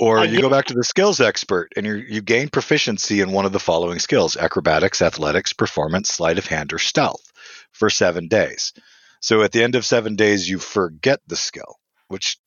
Or 0.00 0.24
you 0.24 0.40
go 0.40 0.50
back 0.50 0.66
to 0.66 0.74
the 0.74 0.84
skills 0.84 1.20
expert 1.20 1.72
and 1.76 1.84
you 1.84 1.94
you 1.94 2.22
gain 2.22 2.48
proficiency 2.48 3.20
in 3.20 3.32
one 3.32 3.46
of 3.46 3.52
the 3.52 3.58
following 3.58 3.98
skills 3.98 4.36
acrobatics, 4.36 5.02
athletics, 5.02 5.52
performance, 5.52 6.08
sleight 6.08 6.38
of 6.38 6.46
hand, 6.46 6.72
or 6.72 6.78
stealth 6.78 7.32
for 7.72 7.90
seven 7.90 8.28
days. 8.28 8.72
So 9.20 9.42
at 9.42 9.52
the 9.52 9.62
end 9.62 9.74
of 9.74 9.84
seven 9.84 10.14
days, 10.14 10.48
you 10.48 10.58
forget 10.58 11.20
the 11.26 11.36
skill, 11.36 11.76
which 12.06 12.38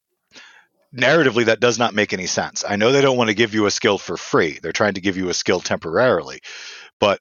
narratively 0.95 1.45
that 1.45 1.59
does 1.59 1.77
not 1.77 1.93
make 1.93 2.13
any 2.13 2.27
sense. 2.27 2.63
I 2.67 2.77
know 2.77 2.91
they 2.91 3.01
don't 3.01 3.17
want 3.17 3.29
to 3.29 3.35
give 3.35 3.53
you 3.53 3.65
a 3.65 3.71
skill 3.71 3.97
for 3.97 4.17
free, 4.17 4.59
they're 4.61 4.71
trying 4.71 4.93
to 4.95 5.01
give 5.01 5.17
you 5.17 5.29
a 5.29 5.33
skill 5.33 5.59
temporarily. 5.59 6.39
But 6.99 7.19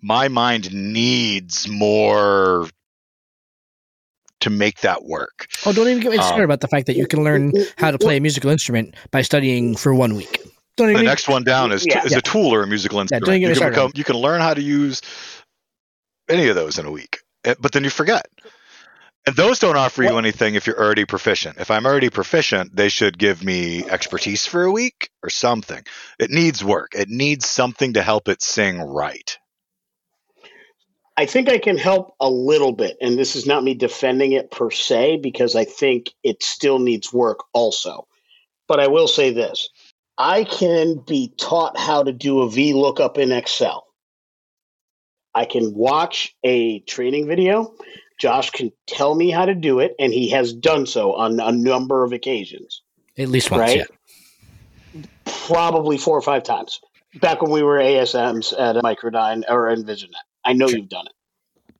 my 0.00 0.28
mind 0.28 0.72
needs 0.72 1.68
more 1.68 2.68
to 4.42 4.50
make 4.50 4.80
that 4.80 5.04
work. 5.04 5.46
Oh, 5.66 5.72
don't 5.72 5.88
even 5.88 6.00
get 6.00 6.12
me 6.12 6.18
started 6.18 6.40
um, 6.40 6.44
about 6.44 6.60
the 6.60 6.68
fact 6.68 6.86
that 6.86 6.96
you 6.96 7.06
can 7.06 7.24
learn 7.24 7.52
how 7.78 7.90
to 7.90 7.98
play 7.98 8.16
a 8.16 8.20
musical 8.20 8.50
instrument 8.50 8.94
by 9.10 9.22
studying 9.22 9.76
for 9.76 9.94
one 9.94 10.14
week. 10.14 10.40
Don't 10.76 10.92
the 10.92 11.02
next 11.02 11.28
one 11.28 11.44
down 11.44 11.70
is, 11.70 11.84
yeah. 11.86 12.04
is 12.04 12.12
yeah. 12.12 12.18
a 12.18 12.22
tool 12.22 12.54
or 12.54 12.62
a 12.62 12.66
musical 12.66 13.00
instrument. 13.00 13.26
Yeah, 13.26 13.48
you, 13.48 13.54
can 13.54 13.68
become, 13.68 13.92
you 13.94 14.04
can 14.04 14.16
learn 14.16 14.40
how 14.40 14.54
to 14.54 14.62
use 14.62 15.02
any 16.28 16.48
of 16.48 16.54
those 16.54 16.78
in 16.78 16.86
a 16.86 16.90
week, 16.90 17.18
eh, 17.44 17.54
but 17.60 17.72
then 17.72 17.84
you 17.84 17.90
forget. 17.90 18.26
And 19.24 19.36
those 19.36 19.60
don't 19.60 19.76
offer 19.76 20.02
you 20.02 20.18
anything 20.18 20.56
if 20.56 20.66
you're 20.66 20.82
already 20.82 21.04
proficient. 21.04 21.58
If 21.58 21.70
I'm 21.70 21.86
already 21.86 22.10
proficient, 22.10 22.74
they 22.74 22.88
should 22.88 23.16
give 23.16 23.44
me 23.44 23.84
expertise 23.84 24.46
for 24.46 24.64
a 24.64 24.72
week 24.72 25.10
or 25.22 25.30
something. 25.30 25.84
It 26.18 26.30
needs 26.30 26.64
work. 26.64 26.94
It 26.96 27.08
needs 27.08 27.48
something 27.48 27.92
to 27.92 28.02
help 28.02 28.28
it 28.28 28.42
sing 28.42 28.80
right. 28.80 29.38
I 31.16 31.26
think 31.26 31.48
I 31.48 31.58
can 31.58 31.76
help 31.76 32.14
a 32.20 32.30
little 32.30 32.72
bit, 32.72 32.96
and 33.00 33.18
this 33.18 33.36
is 33.36 33.46
not 33.46 33.64
me 33.64 33.74
defending 33.74 34.32
it 34.32 34.50
per 34.50 34.70
se, 34.70 35.18
because 35.18 35.54
I 35.54 35.64
think 35.64 36.10
it 36.22 36.42
still 36.42 36.78
needs 36.78 37.12
work 37.12 37.40
also. 37.52 38.06
But 38.66 38.80
I 38.80 38.86
will 38.86 39.08
say 39.08 39.30
this 39.30 39.68
I 40.18 40.44
can 40.44 40.96
be 41.06 41.32
taught 41.36 41.76
how 41.76 42.02
to 42.02 42.12
do 42.12 42.40
a 42.40 42.48
VLOOKUP 42.48 43.18
in 43.18 43.32
Excel. 43.32 43.86
I 45.34 45.44
can 45.44 45.74
watch 45.74 46.34
a 46.44 46.80
training 46.80 47.26
video. 47.26 47.74
Josh 48.18 48.50
can 48.50 48.70
tell 48.86 49.14
me 49.14 49.30
how 49.30 49.46
to 49.46 49.54
do 49.54 49.80
it, 49.80 49.94
and 49.98 50.12
he 50.12 50.30
has 50.30 50.52
done 50.52 50.86
so 50.86 51.14
on 51.14 51.40
a 51.40 51.52
number 51.52 52.04
of 52.04 52.12
occasions. 52.12 52.82
At 53.18 53.28
least 53.28 53.50
once, 53.50 53.60
right? 53.60 53.78
yeah. 54.94 55.02
Probably 55.24 55.98
four 55.98 56.16
or 56.16 56.22
five 56.22 56.44
times. 56.44 56.80
Back 57.20 57.42
when 57.42 57.50
we 57.50 57.62
were 57.62 57.78
ASMs 57.78 58.54
at 58.58 58.76
Microdyne 58.76 59.42
or 59.48 59.74
EnvisionNet. 59.74 60.14
I 60.44 60.52
know 60.52 60.68
you've 60.68 60.88
done 60.88 61.06
it. 61.06 61.74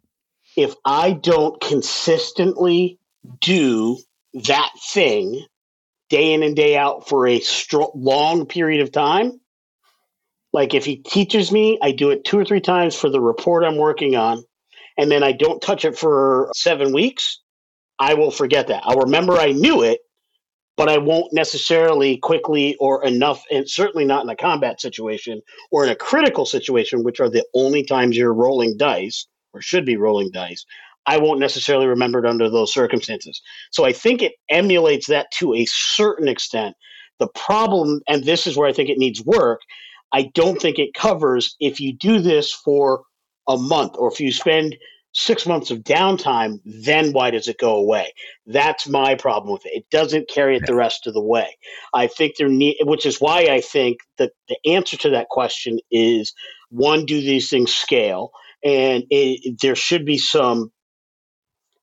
If 0.56 0.74
I 0.84 1.12
don't 1.12 1.60
consistently 1.60 2.98
do 3.40 3.98
that 4.34 4.70
thing 4.92 5.44
day 6.08 6.34
in 6.34 6.42
and 6.42 6.54
day 6.54 6.76
out 6.76 7.08
for 7.08 7.26
a 7.26 7.40
stro- 7.40 7.92
long 7.94 8.46
period 8.46 8.82
of 8.82 8.92
time, 8.92 9.40
like 10.52 10.74
if 10.74 10.84
he 10.84 10.96
teaches 10.96 11.50
me, 11.50 11.78
I 11.80 11.92
do 11.92 12.10
it 12.10 12.24
two 12.24 12.38
or 12.38 12.44
three 12.44 12.60
times 12.60 12.94
for 12.94 13.08
the 13.08 13.20
report 13.20 13.64
I'm 13.64 13.78
working 13.78 14.14
on, 14.16 14.44
and 14.98 15.10
then 15.10 15.22
I 15.22 15.32
don't 15.32 15.62
touch 15.62 15.84
it 15.84 15.96
for 15.96 16.50
seven 16.54 16.92
weeks, 16.92 17.40
I 17.98 18.14
will 18.14 18.30
forget 18.30 18.68
that. 18.68 18.82
I'll 18.84 19.00
remember 19.00 19.34
I 19.34 19.52
knew 19.52 19.82
it, 19.82 20.00
but 20.76 20.88
I 20.88 20.98
won't 20.98 21.32
necessarily 21.32 22.16
quickly 22.16 22.76
or 22.76 23.04
enough, 23.04 23.44
and 23.50 23.68
certainly 23.68 24.04
not 24.04 24.24
in 24.24 24.30
a 24.30 24.36
combat 24.36 24.80
situation 24.80 25.42
or 25.70 25.84
in 25.84 25.90
a 25.90 25.96
critical 25.96 26.46
situation, 26.46 27.04
which 27.04 27.20
are 27.20 27.28
the 27.28 27.44
only 27.54 27.84
times 27.84 28.16
you're 28.16 28.32
rolling 28.32 28.76
dice 28.76 29.26
or 29.52 29.60
should 29.60 29.84
be 29.84 29.96
rolling 29.96 30.30
dice. 30.32 30.64
I 31.06 31.18
won't 31.18 31.40
necessarily 31.40 31.86
remember 31.86 32.20
it 32.20 32.28
under 32.28 32.48
those 32.48 32.72
circumstances. 32.72 33.42
So 33.70 33.84
I 33.84 33.92
think 33.92 34.22
it 34.22 34.32
emulates 34.48 35.08
that 35.08 35.30
to 35.38 35.54
a 35.54 35.66
certain 35.66 36.28
extent. 36.28 36.76
The 37.18 37.28
problem, 37.28 38.00
and 38.08 38.24
this 38.24 38.46
is 38.46 38.56
where 38.56 38.68
I 38.68 38.72
think 38.72 38.88
it 38.88 38.98
needs 38.98 39.22
work, 39.24 39.60
I 40.12 40.30
don't 40.34 40.60
think 40.60 40.78
it 40.78 40.94
covers 40.94 41.56
if 41.60 41.80
you 41.80 41.92
do 41.92 42.20
this 42.20 42.52
for 42.52 43.02
a 43.48 43.56
month 43.56 43.94
or 43.96 44.10
if 44.12 44.20
you 44.20 44.30
spend 44.32 44.76
six 45.12 45.46
months 45.46 45.70
of 45.70 45.78
downtime, 45.80 46.58
then 46.64 47.12
why 47.12 47.30
does 47.30 47.46
it 47.46 47.58
go 47.58 47.76
away? 47.76 48.12
That's 48.46 48.88
my 48.88 49.14
problem 49.14 49.52
with 49.52 49.66
it. 49.66 49.72
It 49.74 49.90
doesn't 49.90 50.28
carry 50.28 50.56
it 50.56 50.66
the 50.66 50.74
rest 50.74 51.06
of 51.06 51.14
the 51.14 51.22
way. 51.22 51.56
I 51.92 52.06
think 52.06 52.36
there 52.36 52.48
need, 52.48 52.76
which 52.82 53.06
is 53.06 53.20
why 53.20 53.46
I 53.50 53.60
think 53.60 53.98
that 54.18 54.32
the 54.48 54.56
answer 54.66 54.96
to 54.98 55.10
that 55.10 55.28
question 55.28 55.78
is 55.90 56.32
one, 56.70 57.04
do 57.04 57.20
these 57.20 57.50
things 57.50 57.72
scale? 57.72 58.32
And 58.64 59.04
it, 59.10 59.60
there 59.60 59.76
should 59.76 60.06
be 60.06 60.18
some 60.18 60.72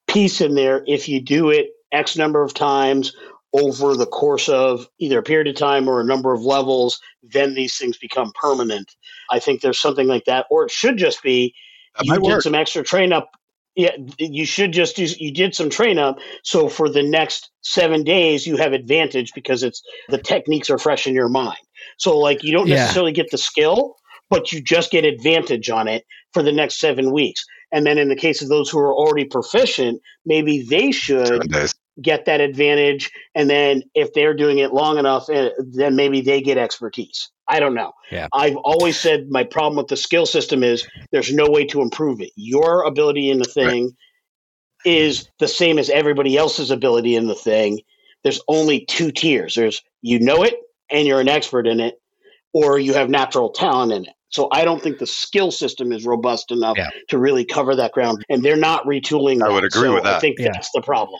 piece 0.08 0.42
in 0.42 0.56
there 0.56 0.84
if 0.88 1.08
you 1.08 1.22
do 1.22 1.50
it 1.50 1.68
X 1.92 2.18
number 2.18 2.42
of 2.42 2.54
times 2.54 3.14
over 3.54 3.96
the 3.96 4.06
course 4.06 4.48
of 4.48 4.88
either 5.00 5.20
a 5.20 5.24
period 5.24 5.48
of 5.48 5.56
time 5.56 5.88
or 5.88 6.00
a 6.00 6.06
number 6.06 6.34
of 6.34 6.42
levels, 6.42 7.00
then 7.24 7.54
these 7.54 7.78
things 7.78 7.98
become 7.98 8.32
permanent. 8.40 8.96
I 9.32 9.40
think 9.40 9.62
there's 9.62 9.82
something 9.82 10.08
like 10.08 10.26
that, 10.26 10.46
or 10.52 10.66
it 10.66 10.72
should 10.72 10.98
just 10.98 11.24
be 11.24 11.54
you 12.04 12.14
did 12.14 12.22
work. 12.22 12.42
some 12.42 12.56
extra 12.56 12.84
train 12.84 13.14
up. 13.14 13.32
Yeah, 13.76 13.96
you 14.18 14.46
should 14.46 14.74
just 14.74 14.96
do. 14.96 15.06
You 15.06 15.32
did 15.32 15.56
some 15.56 15.70
train 15.70 16.00
up, 16.00 16.18
so 16.44 16.68
for 16.68 16.90
the 16.90 17.04
next 17.04 17.50
seven 17.62 18.04
days, 18.04 18.46
you 18.46 18.58
have 18.58 18.74
advantage 18.74 19.32
because 19.34 19.64
it's 19.64 19.82
the 20.10 20.18
techniques 20.18 20.70
are 20.70 20.78
fresh 20.78 21.08
in 21.08 21.14
your 21.14 21.30
mind. 21.30 21.60
So, 21.98 22.18
like, 22.18 22.44
you 22.44 22.52
don't 22.52 22.68
Yeah. 22.68 22.76
necessarily 22.76 23.12
get 23.12 23.32
the 23.32 23.38
skill, 23.38 23.96
but 24.30 24.52
you 24.52 24.62
just 24.62 24.92
get 24.92 25.06
advantage 25.06 25.70
on 25.70 25.88
it 25.88 26.06
for 26.34 26.44
the 26.44 26.52
next 26.52 26.80
seven 26.80 27.12
weeks. 27.14 27.46
And 27.72 27.86
then, 27.86 27.98
in 27.98 28.10
the 28.10 28.16
case 28.16 28.42
of 28.42 28.50
those 28.50 28.70
who 28.70 28.80
are 28.80 28.94
already 28.94 29.26
proficient, 29.26 30.02
maybe 30.26 30.64
they 30.64 30.92
should. 30.92 31.50
Get 32.02 32.26
that 32.26 32.42
advantage. 32.42 33.12
And 33.36 33.50
then 33.50 33.84
if 33.96 34.14
they're 34.14 34.34
doing 34.34 34.60
it 34.60 34.74
long 34.74 34.98
enough, 34.98 35.30
eh, 35.30 35.50
then 35.60 35.96
maybe 35.96 36.22
they 36.22 36.42
get 36.42 36.58
expertise. 36.58 37.30
I 37.48 37.60
don't 37.60 37.74
know. 37.74 37.94
Yeah. 38.12 38.28
I've 38.34 38.56
always 38.58 39.00
said 39.00 39.28
my 39.30 39.44
problem 39.44 39.78
with 39.78 39.88
the 39.88 39.98
skill 39.98 40.26
system 40.26 40.64
is 40.64 40.88
there's 41.12 41.34
no 41.34 41.50
way 41.50 41.66
to 41.66 41.82
improve 41.82 42.22
it. 42.22 42.32
Your 42.36 42.84
ability 42.84 43.30
in 43.32 43.40
the 43.40 43.46
thing 43.46 43.96
is 44.86 45.28
the 45.40 45.48
same 45.48 45.78
as 45.80 45.90
everybody 45.90 46.38
else's 46.38 46.72
ability 46.72 47.16
in 47.16 47.28
the 47.28 47.36
thing. 47.36 47.82
There's 48.24 48.42
only 48.48 48.86
two 48.86 49.12
tiers. 49.12 49.56
There's 49.56 49.82
you 50.02 50.20
know 50.20 50.44
it 50.44 50.56
and 50.92 51.08
you're 51.08 51.20
an 51.20 51.30
expert 51.30 51.68
in 51.68 51.80
it, 51.80 52.00
or 52.54 52.80
you 52.80 52.94
have 52.94 53.10
natural 53.10 53.50
talent 53.50 53.92
in 53.92 54.06
it. 54.06 54.14
So 54.30 54.48
I 54.52 54.64
don't 54.64 54.82
think 54.82 55.00
the 55.00 55.08
skill 55.08 55.52
system 55.52 55.92
is 55.92 56.06
robust 56.06 56.52
enough 56.52 56.78
Yeah. 56.78 56.90
to 57.10 57.18
really 57.18 57.44
cover 57.46 57.76
that 57.76 57.94
ground, 57.94 58.24
and 58.30 58.44
they're 58.44 58.56
not 58.56 58.86
retooling. 58.86 59.42
I 59.42 59.48
that. 59.48 59.54
would 59.54 59.64
agree 59.64 59.88
So 59.88 59.94
with 59.96 60.04
that. 60.04 60.18
I 60.18 60.20
think 60.20 60.38
Yeah. 60.40 60.50
that's 60.54 60.70
the 60.74 60.82
problem. 60.82 61.20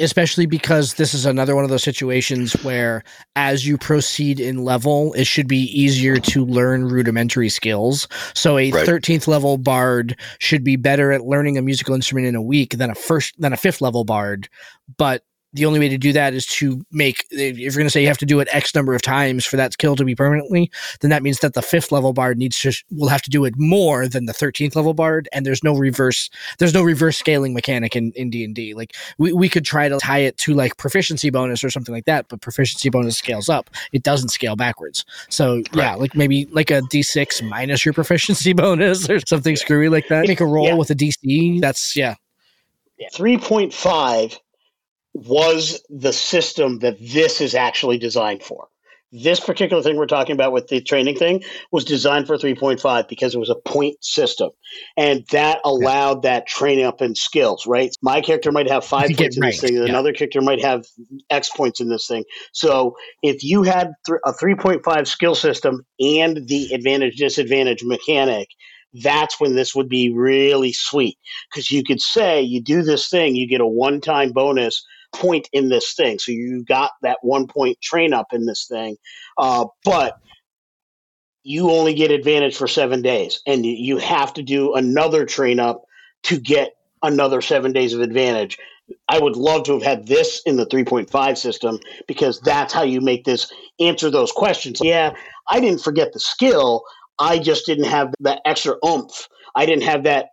Especially 0.00 0.46
because 0.46 0.94
this 0.94 1.14
is 1.14 1.24
another 1.26 1.54
one 1.54 1.64
of 1.64 1.70
those 1.70 1.82
situations 1.84 2.52
where 2.64 3.04
as 3.36 3.66
you 3.66 3.78
proceed 3.78 4.40
in 4.40 4.64
level 4.64 5.12
it 5.14 5.26
should 5.26 5.46
be 5.46 5.64
easier 5.78 6.16
to 6.16 6.44
learn 6.44 6.88
rudimentary 6.88 7.48
skills 7.48 8.08
so 8.34 8.58
a 8.58 8.72
Right. 8.72 8.86
13th 8.86 9.28
level 9.28 9.58
bard 9.58 10.18
should 10.40 10.64
be 10.64 10.76
better 10.76 11.12
at 11.12 11.24
learning 11.24 11.56
a 11.56 11.62
musical 11.62 11.94
instrument 11.94 12.26
in 12.26 12.34
a 12.34 12.42
week 12.42 12.78
than 12.78 12.90
a 12.90 12.94
first 12.94 13.40
than 13.40 13.52
a 13.52 13.56
fifth 13.56 13.80
level 13.80 14.04
bard 14.04 14.48
but 14.96 15.22
the 15.56 15.64
only 15.66 15.78
way 15.80 15.88
to 15.88 15.98
do 15.98 16.12
that 16.12 16.34
is 16.34 16.46
to 16.46 16.84
make 16.92 17.26
if 17.30 17.58
you're 17.58 17.72
going 17.72 17.86
to 17.86 17.90
say 17.90 18.00
you 18.00 18.06
have 18.08 18.18
to 18.18 18.26
do 18.26 18.38
it 18.40 18.48
x 18.52 18.74
number 18.74 18.94
of 18.94 19.02
times 19.02 19.44
for 19.44 19.56
that 19.56 19.72
skill 19.72 19.96
to 19.96 20.04
be 20.04 20.14
permanently 20.14 20.70
then 21.00 21.10
that 21.10 21.22
means 21.22 21.40
that 21.40 21.54
the 21.54 21.62
fifth 21.62 21.90
level 21.90 22.12
bard 22.12 22.38
needs 22.38 22.58
to 22.58 22.72
will 22.90 23.08
have 23.08 23.22
to 23.22 23.30
do 23.30 23.44
it 23.44 23.54
more 23.56 24.06
than 24.06 24.26
the 24.26 24.32
13th 24.32 24.76
level 24.76 24.94
bard 24.94 25.28
and 25.32 25.44
there's 25.44 25.64
no 25.64 25.74
reverse 25.76 26.30
there's 26.58 26.74
no 26.74 26.82
reverse 26.82 27.16
scaling 27.16 27.54
mechanic 27.54 27.96
in 27.96 28.12
in 28.12 28.30
D&D 28.30 28.74
like 28.74 28.94
we, 29.18 29.32
we 29.32 29.48
could 29.48 29.64
try 29.64 29.88
to 29.88 29.98
tie 29.98 30.18
it 30.18 30.36
to 30.38 30.54
like 30.54 30.76
proficiency 30.76 31.30
bonus 31.30 31.64
or 31.64 31.70
something 31.70 31.94
like 31.94 32.04
that 32.04 32.28
but 32.28 32.40
proficiency 32.40 32.90
bonus 32.90 33.16
scales 33.16 33.48
up. 33.48 33.70
It 33.92 34.02
doesn't 34.02 34.28
scale 34.28 34.56
backwards. 34.56 35.04
So 35.30 35.62
yeah 35.72 35.94
like 35.94 36.14
maybe 36.14 36.46
like 36.52 36.70
a 36.70 36.82
d6 36.82 37.48
minus 37.48 37.84
your 37.84 37.94
proficiency 37.94 38.52
bonus 38.54 39.08
or 39.08 39.20
something 39.26 39.56
screwy 39.56 39.88
like 39.88 40.08
that. 40.08 40.26
Make 40.28 40.40
a 40.40 40.46
roll 40.46 40.66
Yeah. 40.66 40.74
with 40.74 40.90
a 40.90 40.94
dc 40.94 41.60
that's 41.60 41.96
yeah. 41.96 42.14
3.5 43.14 44.38
was 45.16 45.82
the 45.88 46.12
system 46.12 46.80
that 46.80 46.98
this 47.00 47.40
is 47.40 47.54
actually 47.54 47.98
designed 47.98 48.42
for. 48.42 48.68
This 49.12 49.40
particular 49.40 49.82
thing 49.82 49.96
we're 49.96 50.06
talking 50.06 50.34
about 50.34 50.52
with 50.52 50.68
the 50.68 50.82
training 50.82 51.16
thing 51.16 51.42
was 51.70 51.84
designed 51.84 52.26
for 52.26 52.36
3.5 52.36 53.08
because 53.08 53.34
it 53.34 53.38
was 53.38 53.48
a 53.48 53.54
point 53.54 53.96
system. 54.04 54.50
And 54.96 55.24
that 55.30 55.60
allowed 55.64 56.22
that 56.22 56.46
training 56.46 56.84
up 56.84 57.00
in 57.00 57.14
skills, 57.14 57.66
right? 57.66 57.94
My 58.02 58.20
character 58.20 58.52
might 58.52 58.68
have 58.68 58.84
five 58.84 59.10
points 59.16 59.36
in 59.36 59.42
this 59.42 59.60
thing, 59.60 59.76
and 59.76 59.84
yeah. 59.84 59.90
another 59.90 60.12
character 60.12 60.42
might 60.42 60.60
have 60.60 60.84
X 61.30 61.48
points 61.48 61.80
in 61.80 61.88
this 61.88 62.06
thing. 62.06 62.24
So 62.52 62.96
if 63.22 63.42
you 63.42 63.62
had 63.62 63.92
a 64.08 64.32
3.5 64.32 65.06
skill 65.06 65.36
system 65.36 65.86
and 66.00 66.46
the 66.48 66.74
advantage 66.74 67.16
disadvantage 67.16 67.84
mechanic, 67.84 68.48
that's 69.02 69.40
when 69.40 69.54
this 69.54 69.74
would 69.74 69.88
be 69.88 70.12
really 70.12 70.72
sweet 70.72 71.16
because 71.50 71.70
you 71.70 71.84
could 71.84 72.00
say 72.00 72.42
you 72.42 72.60
do 72.60 72.82
this 72.82 73.08
thing, 73.08 73.36
you 73.36 73.48
get 73.48 73.60
a 73.60 73.66
one 73.66 74.00
time 74.00 74.32
bonus 74.32 74.84
point 75.14 75.48
in 75.52 75.68
this 75.68 75.94
thing. 75.94 76.18
So 76.18 76.32
you 76.32 76.64
got 76.64 76.90
that 77.02 77.18
one 77.22 77.46
point 77.46 77.80
train 77.80 78.12
up 78.12 78.32
in 78.32 78.46
this 78.46 78.66
thing, 78.66 78.96
uh, 79.38 79.66
but 79.84 80.18
you 81.42 81.70
only 81.70 81.94
get 81.94 82.10
advantage 82.10 82.56
for 82.56 82.66
seven 82.66 83.02
days, 83.02 83.40
and 83.46 83.64
you, 83.64 83.98
have 83.98 84.34
to 84.34 84.42
do 84.42 84.74
another 84.74 85.24
train 85.24 85.60
up 85.60 85.84
to 86.24 86.40
get 86.40 86.72
another 87.04 87.40
seven 87.40 87.72
days 87.72 87.94
of 87.94 88.00
advantage. 88.00 88.58
I 89.08 89.20
would 89.20 89.36
love 89.36 89.62
to 89.64 89.74
have 89.74 89.82
had 89.82 90.06
this 90.08 90.42
in 90.44 90.56
the 90.56 90.66
3.5 90.66 91.36
system 91.36 91.78
because 92.08 92.40
that's 92.40 92.72
how 92.72 92.82
you 92.82 93.00
make 93.00 93.24
this 93.24 93.52
answer 93.78 94.10
those 94.10 94.32
questions. 94.32 94.80
Yeah, 94.82 95.14
I 95.48 95.60
didn't 95.60 95.82
forget 95.82 96.12
the 96.12 96.18
skill. 96.18 96.82
I 97.18 97.38
just 97.38 97.64
didn't 97.64 97.84
have 97.84 98.12
that 98.20 98.42
extra 98.44 98.74
oomph. 98.84 99.28
I 99.54 99.66
didn't 99.66 99.84
have 99.84 100.02
that. 100.04 100.30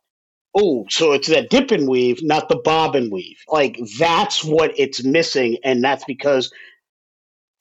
Oh, 0.55 0.85
so 0.89 1.13
it's 1.13 1.27
that 1.29 1.49
dip 1.49 1.71
and 1.71 1.87
weave, 1.87 2.21
not 2.21 2.47
the 2.47 2.61
bob 2.63 2.95
and 2.95 3.11
weave. 3.11 3.37
Like 3.47 3.79
that's 3.97 4.43
what 4.43 4.71
it's 4.77 5.03
missing, 5.03 5.57
and 5.63 5.83
that's 5.83 6.05
because 6.05 6.51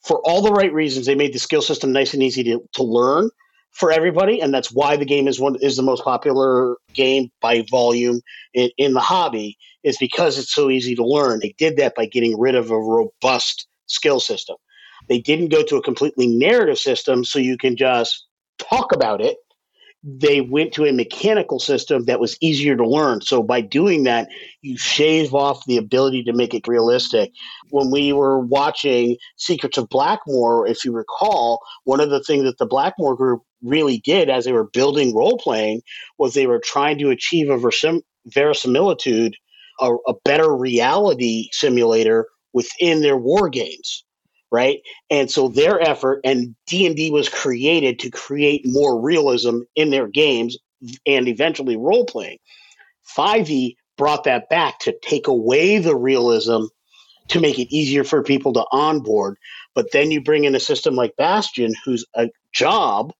for 0.03 0.19
all 0.25 0.41
the 0.41 0.51
right 0.51 0.73
reasons 0.73 1.05
they 1.05 1.15
made 1.15 1.33
the 1.33 1.39
skill 1.39 1.61
system 1.61 1.91
nice 1.91 2.13
and 2.13 2.21
easy 2.21 2.43
to, 2.43 2.61
to 2.73 2.83
learn 2.83 3.29
for 3.71 3.91
everybody, 3.91 4.39
and 4.39 4.53
that's 4.53 4.71
why 4.71 4.95
the 4.95 5.05
game 5.05 5.27
is 5.27 5.39
one 5.39 5.55
is 5.61 5.75
the 5.75 5.81
most 5.81 6.03
popular 6.03 6.77
game 6.93 7.31
by 7.41 7.65
volume 7.71 8.21
in, 8.53 8.69
in 8.77 8.93
the 8.93 8.99
hobby. 8.99 9.57
Is 9.83 9.97
because 9.97 10.37
it's 10.37 10.53
so 10.53 10.69
easy 10.69 10.95
to 10.95 11.05
learn. 11.05 11.39
They 11.41 11.55
did 11.57 11.75
that 11.75 11.95
by 11.95 12.05
getting 12.05 12.39
rid 12.39 12.55
of 12.55 12.71
a 12.71 12.79
robust 12.79 13.67
skill 13.87 14.21
system. 14.21 14.55
They 15.09 15.19
didn't 15.19 15.49
go 15.49 15.61
to 15.63 15.75
a 15.75 15.83
completely 15.83 16.27
narrative 16.27 16.79
system, 16.79 17.25
so 17.25 17.37
you 17.37 17.57
can 17.57 17.75
just 17.75 18.25
talk 18.59 18.93
about 18.93 19.19
it 19.19 19.37
they 20.03 20.41
went 20.41 20.73
to 20.73 20.85
a 20.85 20.91
mechanical 20.91 21.59
system 21.59 22.05
that 22.05 22.19
was 22.19 22.37
easier 22.41 22.75
to 22.75 22.87
learn. 22.87 23.21
So 23.21 23.41
by 23.41 23.61
doing 23.61 24.03
that, 24.03 24.27
you 24.61 24.77
shave 24.77 25.33
off 25.33 25.65
the 25.65 25.77
ability 25.77 26.23
to 26.23 26.33
make 26.33 26.53
it 26.53 26.67
realistic. 26.67 27.31
When 27.69 27.89
we 27.89 28.11
were 28.11 28.39
watching 28.39 29.15
Secrets 29.37 29.77
of 29.77 29.87
Blackmoor, 29.87 30.69
if 30.69 30.83
you 30.83 30.91
recall, 30.91 31.61
one 31.85 32.01
of 32.01 32.09
the 32.09 32.21
things 32.21 32.43
that 32.43 32.57
the 32.57 32.67
Blackmoor 32.67 33.15
group 33.15 33.43
really 33.61 33.99
did 33.99 34.29
as 34.29 34.43
they 34.43 34.51
were 34.51 34.65
building 34.65 35.15
role 35.15 35.37
playing 35.37 35.81
was 36.17 36.33
they 36.33 36.47
were 36.47 36.61
trying 36.61 36.97
to 36.99 37.09
achieve 37.09 37.49
a 37.49 38.01
verisimilitude, 38.25 39.37
a, 39.79 39.93
a 40.07 40.13
better 40.25 40.53
reality 40.53 41.47
simulator 41.53 42.27
within 42.51 43.01
their 43.01 43.17
war 43.17 43.47
games 43.47 44.03
right? 44.53 44.81
And 45.09 45.29
so 45.29 45.49
their 45.49 45.81
effort 45.81 46.21
and 46.23 46.55
d&d 46.67 47.09
was 47.11 47.27
created 47.27 47.99
to 47.99 48.11
create 48.11 48.61
more 48.65 49.01
realism 49.01 49.61
in 49.75 49.89
their 49.89 50.07
games 50.07 50.57
and 51.05 51.27
eventually 51.27 51.75
role 51.75 52.05
playing 52.05 52.37
5e 53.17 53.75
brought 53.97 54.23
that 54.25 54.49
back 54.49 54.79
to 54.79 54.97
take 55.01 55.27
away 55.27 55.79
the 55.79 55.95
realism 55.95 56.65
to 57.29 57.39
make 57.39 57.57
it 57.57 57.73
easier 57.73 58.03
for 58.03 58.21
people 58.21 58.53
to 58.53 58.65
onboard. 58.71 59.37
But 59.75 59.91
then 59.91 60.11
you 60.11 60.21
bring 60.21 60.43
in 60.43 60.55
a 60.55 60.59
system 60.59 60.95
like 60.95 61.15
bastion 61.17 61.73
whose 61.83 62.05
a 62.15 62.29
job 62.53 63.13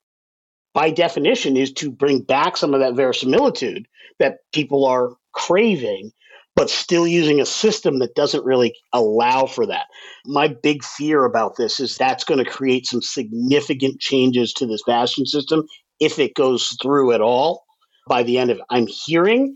by 0.74 0.92
definition 0.92 1.58
is 1.58 1.72
to 1.74 1.92
bring 1.92 2.22
back 2.22 2.58
some 2.58 2.74
of 2.74 2.80
that 2.80 2.96
verisimilitude 2.96 3.88
that 4.20 4.40
people 4.52 4.86
are 4.86 5.16
craving 5.32 6.12
but 6.56 6.70
still 6.70 7.08
using 7.08 7.41
a 7.41 7.45
system 7.45 7.99
that 7.99 8.16
doesn't 8.16 8.45
really 8.45 8.76
allow 8.93 9.45
for 9.45 9.66
that. 9.66 9.86
My 10.26 10.47
big 10.47 10.84
fear 10.84 11.26
about 11.26 11.56
this 11.58 11.80
is 11.80 11.97
that's 11.97 12.24
going 12.24 12.43
to 12.43 12.49
create 12.49 12.86
some 12.86 13.01
significant 13.01 13.99
changes 13.99 14.54
to 14.54 14.68
this 14.68 14.84
Bastion 14.86 15.26
system 15.26 15.66
if 15.99 16.20
it 16.20 16.36
goes 16.36 16.78
through 16.82 17.12
at 17.14 17.22
all 17.22 17.64
by 18.08 18.24
the 18.24 18.38
end 18.38 18.51
of 18.51 18.58
it. 18.58 18.64
I'm 18.70 18.88
hearing 18.88 19.56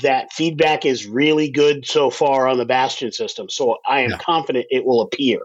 that 0.00 0.32
feedback 0.32 0.86
is 0.86 1.06
really 1.06 1.50
good 1.50 1.86
so 1.86 2.10
far 2.10 2.48
on 2.48 2.58
the 2.58 2.64
Bastion 2.64 3.12
system, 3.12 3.48
so 3.50 3.76
I 3.86 4.00
am 4.00 4.10
Yeah. 4.10 4.18
confident 4.18 4.66
it 4.70 4.84
will 4.84 5.02
appear. 5.02 5.40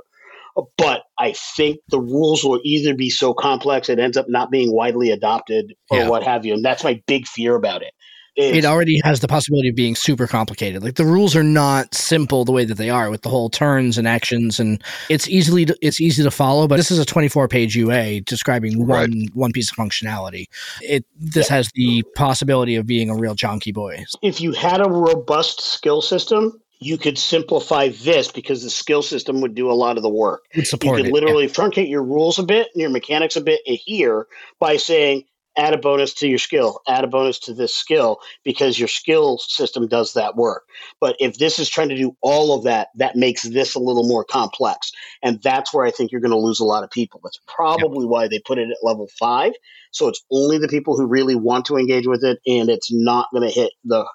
But 0.78 1.04
I 1.18 1.34
think 1.56 1.80
the 1.90 2.02
rules 2.02 2.44
will 2.44 2.60
either 2.64 2.94
be 2.94 3.10
so 3.10 3.34
complex 3.34 3.90
it 3.90 4.00
ends 4.00 4.18
up 4.18 4.28
not 4.30 4.52
being 4.52 4.74
widely 4.74 5.12
adopted 5.12 5.74
or 5.90 6.00
Yeah. 6.00 6.10
what 6.10 6.24
have 6.24 6.46
you. 6.46 6.54
And 6.54 6.64
that's 6.64 6.84
my 6.84 7.02
big 7.06 7.28
fear 7.28 7.56
about 7.56 7.82
it. 7.82 7.94
It 8.40 8.66
already 8.66 9.00
has 9.04 9.20
the 9.20 9.28
possibility 9.28 9.70
of 9.70 9.76
being 9.76 9.96
super 9.96 10.28
complicated. 10.28 10.84
Like 10.84 10.96
the 10.96 11.06
rules 11.06 11.36
are 11.36 11.44
not 11.44 11.94
simple 11.94 12.46
the 12.46 12.52
way 12.52 12.66
that 12.66 12.78
they 12.78 12.90
are 12.90 13.10
with 13.10 13.22
the 13.22 13.30
whole 13.30 13.50
turns 13.50 13.98
and 13.98 14.08
actions, 14.08 14.60
and 14.60 14.84
it's 15.10 15.28
easily 15.28 15.66
to, 15.66 15.78
it's 15.82 16.00
easy 16.02 16.24
to 16.24 16.32
follow. 16.32 16.68
But 16.68 16.78
this 16.78 16.92
is 16.92 17.00
a 17.00 17.06
24 17.06 17.48
page 17.48 17.76
UA 17.76 18.22
describing 18.22 18.86
Right. 18.86 19.10
one 19.10 19.28
one 19.34 19.52
piece 19.52 19.72
of 19.72 19.78
functionality. 19.78 20.46
It 20.82 21.06
this 21.18 21.48
has 21.50 21.70
the 21.76 22.04
possibility 22.16 22.76
of 22.76 22.86
being 22.86 23.10
a 23.10 23.16
real 23.16 23.36
chonky 23.36 23.74
boy. 23.74 24.06
if 24.22 24.42
you 24.42 24.52
had 24.54 24.82
a 24.82 24.90
robust 24.90 25.62
skill 25.62 26.02
system, 26.02 26.60
you 26.80 26.98
could 26.98 27.18
simplify 27.18 27.90
this 27.90 28.32
because 28.32 28.64
the 28.64 28.70
skill 28.70 29.02
system 29.02 29.42
would 29.42 29.54
do 29.54 29.70
a 29.70 29.74
lot 29.74 29.98
of 29.98 30.04
the 30.04 30.10
work. 30.10 30.46
You 30.54 30.64
could 30.64 30.84
it. 31.08 31.14
literally 31.14 31.48
truncate 31.48 31.90
your 31.90 32.04
rules 32.04 32.40
a 32.40 32.44
bit 32.44 32.68
and 32.74 32.82
your 32.82 32.90
mechanics 32.90 33.36
a 33.36 33.42
bit 33.42 33.60
here 33.66 34.28
by 34.60 34.78
saying 34.78 35.26
add 35.60 35.74
a 35.74 35.78
bonus 35.78 36.14
to 36.14 36.28
your 36.28 36.38
skill, 36.38 36.80
add 36.88 37.04
a 37.04 37.08
bonus 37.08 37.38
to 37.40 37.54
this 37.54 37.76
skill 37.76 38.20
because 38.44 38.80
your 38.80 38.88
skill 38.88 39.38
system 39.38 39.88
does 39.88 40.14
that 40.14 40.36
work. 40.36 40.64
But 41.02 41.18
if 41.20 41.38
this 41.38 41.60
is 41.60 41.68
trying 41.68 41.90
to 41.90 41.98
do 41.98 42.16
all 42.22 42.54
of 42.56 42.64
that, 42.64 42.88
that 42.96 43.18
makes 43.18 43.44
this 43.44 43.76
a 43.76 43.80
little 43.80 44.08
more 44.08 44.24
complex. 44.24 44.92
And 45.22 45.42
that's 45.44 45.74
where 45.74 45.86
I 45.86 45.92
think 45.92 46.12
you're 46.12 46.22
going 46.22 46.32
to 46.32 46.38
lose 46.38 46.62
a 46.62 46.66
lot 46.66 46.84
of 46.84 46.90
people. 46.90 47.20
That's 47.24 47.40
probably 47.46 48.06
yep. 48.06 48.10
why 48.10 48.28
they 48.28 48.40
put 48.40 48.58
it 48.58 48.70
at 48.70 48.78
level 48.82 49.10
five. 49.20 49.52
So 49.92 50.08
it's 50.08 50.24
only 50.32 50.58
the 50.58 50.70
people 50.70 50.96
who 50.96 51.06
really 51.06 51.36
want 51.36 51.66
to 51.66 51.78
engage 51.78 52.08
with 52.08 52.24
it, 52.24 52.40
and 52.48 52.70
it's 52.70 52.92
not 52.92 53.28
going 53.34 53.48
to 53.48 53.54
hit 53.54 53.72
the 53.84 54.06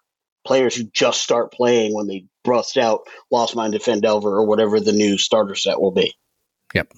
players 0.47 0.75
who 0.75 0.85
just 0.85 1.23
start 1.23 1.53
playing 1.53 1.95
when 1.95 2.07
they 2.07 2.25
bust 2.43 2.77
out 2.77 3.01
Lost 3.31 3.55
Mine 3.57 3.73
Phandelver 3.73 4.25
or 4.25 4.47
whatever 4.47 4.81
the 4.81 4.93
new 4.93 5.19
starter 5.19 5.55
set 5.55 5.81
will 5.81 5.91
be. 5.91 6.15
Yep. 6.75 6.93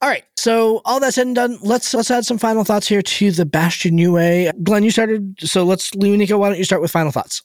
All 0.00 0.08
right. 0.08 0.24
So 0.36 0.80
all 0.84 1.00
that 1.00 1.14
said 1.14 1.26
and 1.26 1.34
done, 1.34 1.58
let's 1.60 1.92
let's 1.92 2.10
add 2.10 2.24
some 2.24 2.38
final 2.38 2.64
thoughts 2.64 2.86
here 2.86 3.02
to 3.02 3.30
the 3.32 3.44
Bastion 3.44 3.98
UA. 3.98 4.52
Glenn, 4.62 4.84
you 4.84 4.90
started. 4.90 5.34
So 5.40 5.64
let's, 5.64 5.90
Lewanika, 5.90 6.38
why 6.38 6.48
don't 6.48 6.58
you 6.58 6.64
start 6.64 6.82
with 6.82 6.90
final 6.90 7.10
thoughts? 7.10 7.42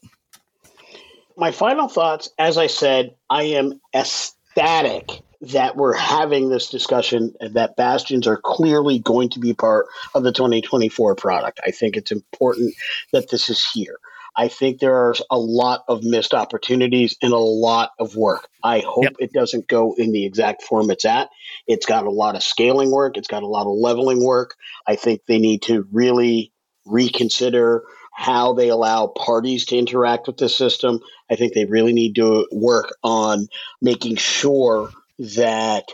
My 1.35 1.51
final 1.51 1.87
thoughts, 1.87 2.29
as 2.37 2.59
I 2.59 2.67
said, 2.67 3.15
I 3.29 3.43
am 3.43 3.81
ecstatic 3.95 5.09
that 5.41 5.75
we're 5.75 5.95
having 5.95 6.49
this 6.49 6.69
discussion 6.69 7.33
and 7.41 7.55
that 7.55 7.75
bastions 7.75 8.27
are 8.27 8.37
clearly 8.37 8.99
going 8.99 9.29
to 9.29 9.39
be 9.39 9.53
part 9.53 9.87
of 10.13 10.23
the 10.23 10.31
2024 10.31 11.15
product. 11.15 11.59
I 11.65 11.71
think 11.71 11.97
it's 11.97 12.11
important 12.11 12.75
that 13.11 13.29
this 13.29 13.49
is 13.49 13.65
here. 13.73 13.97
I 14.35 14.47
think 14.47 14.79
there 14.79 14.95
are 14.95 15.15
a 15.29 15.37
lot 15.37 15.83
of 15.87 16.03
missed 16.03 16.33
opportunities 16.33 17.15
and 17.21 17.33
a 17.33 17.37
lot 17.37 17.91
of 17.99 18.15
work. 18.15 18.47
I 18.63 18.79
hope 18.79 19.03
yep. 19.03 19.15
it 19.19 19.33
doesn't 19.33 19.67
go 19.67 19.93
in 19.97 20.11
the 20.11 20.25
exact 20.25 20.63
form 20.63 20.89
it's 20.89 21.05
at. 21.05 21.29
It's 21.67 21.85
got 21.85 22.05
a 22.05 22.11
lot 22.11 22.35
of 22.35 22.43
scaling 22.43 22.91
work, 22.91 23.17
it's 23.17 23.27
got 23.27 23.43
a 23.43 23.47
lot 23.47 23.67
of 23.67 23.77
leveling 23.77 24.23
work. 24.23 24.55
I 24.87 24.95
think 24.95 25.21
they 25.27 25.39
need 25.39 25.63
to 25.63 25.87
really 25.91 26.51
reconsider 26.85 27.83
how 28.13 28.53
they 28.53 28.69
allow 28.69 29.07
parties 29.07 29.65
to 29.65 29.77
interact 29.77 30.27
with 30.27 30.37
the 30.37 30.49
system. 30.49 30.99
I 31.31 31.35
think 31.35 31.53
they 31.53 31.65
really 31.65 31.93
need 31.93 32.15
to 32.15 32.47
work 32.51 32.95
on 33.03 33.47
making 33.81 34.17
sure 34.17 34.91
that 35.17 35.85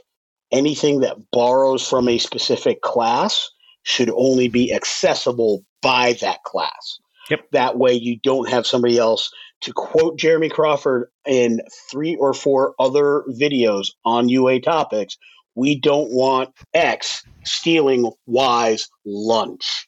anything 0.51 1.01
that 1.01 1.17
borrows 1.31 1.87
from 1.87 2.09
a 2.09 2.17
specific 2.17 2.81
class 2.81 3.49
should 3.83 4.09
only 4.09 4.49
be 4.49 4.73
accessible 4.73 5.63
by 5.81 6.13
that 6.21 6.43
class. 6.43 6.99
Yep. 7.29 7.51
That 7.51 7.77
way 7.77 7.93
you 7.93 8.19
don't 8.21 8.49
have 8.49 8.67
somebody 8.67 8.97
else 8.97 9.31
to 9.61 9.73
quote 9.73 10.17
Jeremy 10.17 10.49
Crawford 10.49 11.09
in 11.25 11.61
three 11.91 12.15
or 12.15 12.33
four 12.33 12.73
other 12.79 13.23
videos 13.29 13.89
on 14.03 14.29
UA 14.29 14.61
topics. 14.61 15.17
We 15.55 15.79
don't 15.79 16.11
want 16.11 16.49
X 16.73 17.23
stealing 17.43 18.11
Y's 18.25 18.89
lunch. 19.05 19.87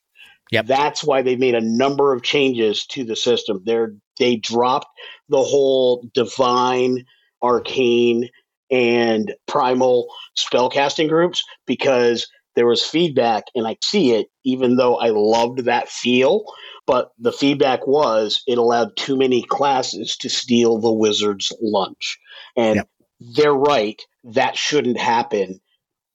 Yep. 0.51 0.66
That's 0.66 1.03
why 1.03 1.22
they 1.22 1.38
made 1.38 1.55
a 1.55 1.62
number 1.62 2.14
of 2.14 2.24
changes 2.24 2.86
to 2.88 3.05
the 3.05 3.16
system. 3.16 3.62
They're, 3.66 3.93
they 4.20 4.36
dropped 4.36 4.88
the 5.30 5.41
whole 5.41 6.05
divine, 6.14 7.05
arcane, 7.41 8.30
and 8.70 9.34
primal 9.47 10.07
spellcasting 10.38 11.09
groups 11.09 11.43
because 11.66 12.28
there 12.55 12.68
was 12.68 12.84
feedback 12.84 13.45
and 13.55 13.66
I 13.66 13.78
see 13.82 14.12
it, 14.12 14.28
even 14.43 14.76
though 14.76 14.97
I 14.97 15.09
loved 15.09 15.66
that 15.66 15.89
feel. 15.89 16.43
But 16.86 17.12
the 17.18 17.32
feedback 17.32 17.88
was 17.88 18.43
it 18.47 18.57
allowed 18.57 18.97
too 18.97 19.16
many 19.16 19.43
classes 19.43 20.18
to 20.18 20.30
steal 20.30 20.80
the 20.80 20.91
wizard's 20.91 21.53
lunch. 21.62 22.18
And 22.57 22.78
yep. 22.78 22.89
They're 23.22 23.54
right. 23.54 24.02
That 24.24 24.58
shouldn't 24.58 25.00
happen. 25.00 25.60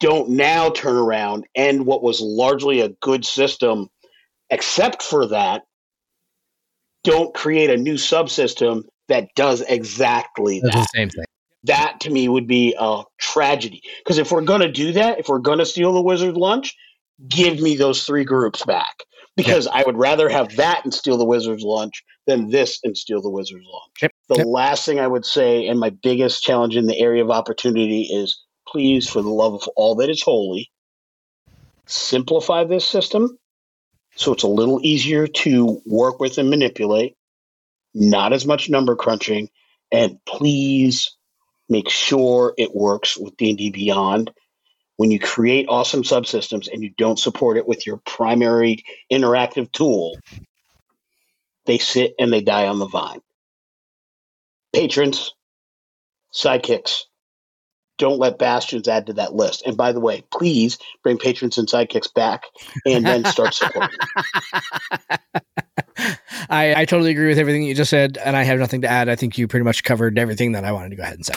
Don't 0.01 0.31
now 0.31 0.71
turn 0.71 0.97
around 0.97 1.47
and 1.55 1.87
what 1.87 2.03
was 2.03 2.21
largely 2.21 2.81
a 2.81 2.91
good 3.01 3.25
system, 3.25 3.89
except 4.51 5.03
for 5.03 5.27
that, 5.29 5.63
don't 7.05 7.33
create 7.33 7.71
a 7.71 7.77
new 7.77 7.95
subsystem 7.95 8.85
that 9.09 9.29
does 9.37 9.63
exactly 9.63 10.61
that. 10.61 10.73
the 10.73 10.89
same 10.95 11.09
thing 11.09 11.25
that 11.67 12.01
to 12.01 12.11
me 12.11 12.29
would 12.29 12.47
be 12.47 12.75
a 12.79 13.03
tragedy. 13.19 13.83
Because 13.99 14.19
if 14.19 14.33
we're 14.33 14.41
going 14.43 14.61
to 14.61 14.71
do 14.71 14.93
that, 14.93 15.19
if 15.19 15.29
we're 15.29 15.39
going 15.39 15.59
to 15.59 15.67
steal 15.67 15.93
the 15.93 16.03
wizard's 16.03 16.37
lunch, 16.37 16.75
give 17.29 17.61
me 17.61 17.77
those 17.77 18.05
three 18.05 18.25
groups 18.25 18.65
back. 18.65 18.95
Because 19.37 19.67
yep. 19.67 19.75
I 19.75 19.83
would 19.85 19.99
rather 19.99 20.29
have 20.29 20.57
that 20.57 20.85
and 20.85 20.95
steal 20.95 21.19
the 21.19 21.25
wizard's 21.25 21.63
lunch 21.63 22.03
than 22.27 22.49
this 22.49 22.81
and 22.83 22.97
steal 22.97 23.21
the 23.21 23.31
wizard's 23.31 23.67
lunch. 23.71 23.93
Yep. 24.03 24.13
The 24.29 24.37
yep. 24.39 24.47
last 24.47 24.87
thing 24.87 24.99
I 24.99 25.07
would 25.07 25.27
say, 25.27 25.69
and 25.69 25.79
my 25.79 25.91
biggest 25.91 26.43
challenge 26.43 26.77
in 26.77 26.87
the 26.87 26.99
area 26.99 27.23
of 27.23 27.31
opportunity, 27.31 28.03
is 28.05 28.43
please, 28.67 29.09
for 29.09 29.21
the 29.21 29.29
love 29.29 29.55
of 29.55 29.69
all 29.77 29.97
that 29.97 30.11
is 30.11 30.23
holy, 30.23 30.71
simplify 31.87 32.65
this 32.65 32.85
system 32.85 33.39
so 34.17 34.33
it's 34.33 34.43
a 34.43 34.49
little 34.49 34.81
easier 34.83 35.27
to 35.27 35.83
work 35.85 36.19
with 36.19 36.39
and 36.39 36.49
manipulate, 36.49 37.17
not 37.95 38.33
as 38.33 38.47
much 38.47 38.71
number 38.71 38.97
crunching, 38.97 39.51
and 39.93 40.19
please 40.25 41.15
make 41.69 41.91
sure 41.91 42.55
it 42.57 42.75
works 42.75 43.17
with 43.17 43.37
D&D 43.37 43.71
Beyond. 43.71 44.33
When 44.97 45.11
you 45.11 45.19
create 45.19 45.67
awesome 45.69 46.03
subsystems 46.03 46.73
and 46.73 46.83
you 46.83 46.91
don't 46.97 47.19
support 47.19 47.59
it 47.59 47.69
with 47.69 47.87
your 47.87 47.99
primary 48.07 48.85
interactive 49.13 49.71
tool, 49.73 50.17
they 51.67 51.79
sit 51.79 52.15
and 52.19 52.33
they 52.33 52.41
die 52.41 52.67
on 52.67 52.79
the 52.79 52.87
vine. 52.87 53.21
Patrons, 54.73 55.35
sidekicks, 56.33 57.03
don't 57.99 58.19
let 58.19 58.39
bastions 58.39 58.89
add 58.89 59.07
to 59.07 59.13
that 59.15 59.35
list. 59.35 59.63
And 59.67 59.77
by 59.77 59.93
the 59.93 60.01
way, 60.01 60.23
please 60.33 60.79
bring 61.03 61.19
patrons 61.19 61.59
and 61.59 61.69
sidekicks 61.69 62.13
back 62.13 62.45
and 62.85 63.05
then 63.07 63.25
start 63.25 63.55
supporting. 63.55 63.99
I, 66.49 66.75
I 66.77 66.85
totally 66.85 67.11
agree 67.11 67.29
with 67.29 67.39
everything 67.39 67.63
you 67.63 67.75
just 67.75 67.91
said, 67.91 68.19
and 68.25 68.37
I 68.37 68.43
have 68.45 68.59
nothing 68.59 68.83
to 68.83 68.89
add. 68.89 69.09
I 69.09 69.17
think 69.17 69.39
you 69.39 69.49
pretty 69.49 69.65
much 69.65 69.83
covered 69.83 70.19
everything 70.19 70.53
that 70.53 70.65
I 70.65 70.73
wanted 70.73 70.91
to 70.91 70.97
go 70.97 71.03
ahead 71.03 71.15
and 71.15 71.27
say. 71.27 71.35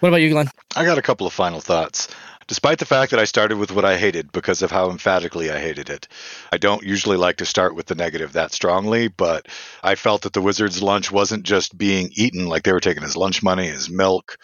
What 0.00 0.08
about 0.08 0.18
you, 0.18 0.30
Glenn? 0.30 0.50
I 0.76 0.84
got 0.84 0.98
a 0.98 1.02
couple 1.02 1.26
of 1.26 1.32
final 1.32 1.60
thoughts. 1.60 2.08
Despite 2.50 2.80
the 2.80 2.84
fact 2.84 3.12
that 3.12 3.20
I 3.20 3.26
started 3.26 3.58
with 3.58 3.70
what 3.70 3.84
I 3.84 3.96
hated 3.96 4.32
because 4.32 4.60
of 4.60 4.72
how 4.72 4.90
emphatically 4.90 5.52
I 5.52 5.60
hated 5.60 5.88
it, 5.88 6.08
I 6.50 6.56
don't 6.56 6.82
usually 6.82 7.16
like 7.16 7.36
to 7.36 7.46
start 7.46 7.76
with 7.76 7.86
the 7.86 7.94
negative 7.94 8.32
that 8.32 8.50
strongly, 8.50 9.06
but 9.06 9.46
I 9.84 9.94
felt 9.94 10.22
that 10.22 10.32
the 10.32 10.42
wizard's 10.42 10.82
lunch 10.82 11.12
wasn't 11.12 11.44
just 11.44 11.78
being 11.78 12.10
eaten 12.16 12.48
like 12.48 12.64
they 12.64 12.72
were 12.72 12.80
taking 12.80 13.04
his 13.04 13.16
lunch 13.16 13.40
money, 13.40 13.68
his 13.68 13.88
milk. 13.88 14.36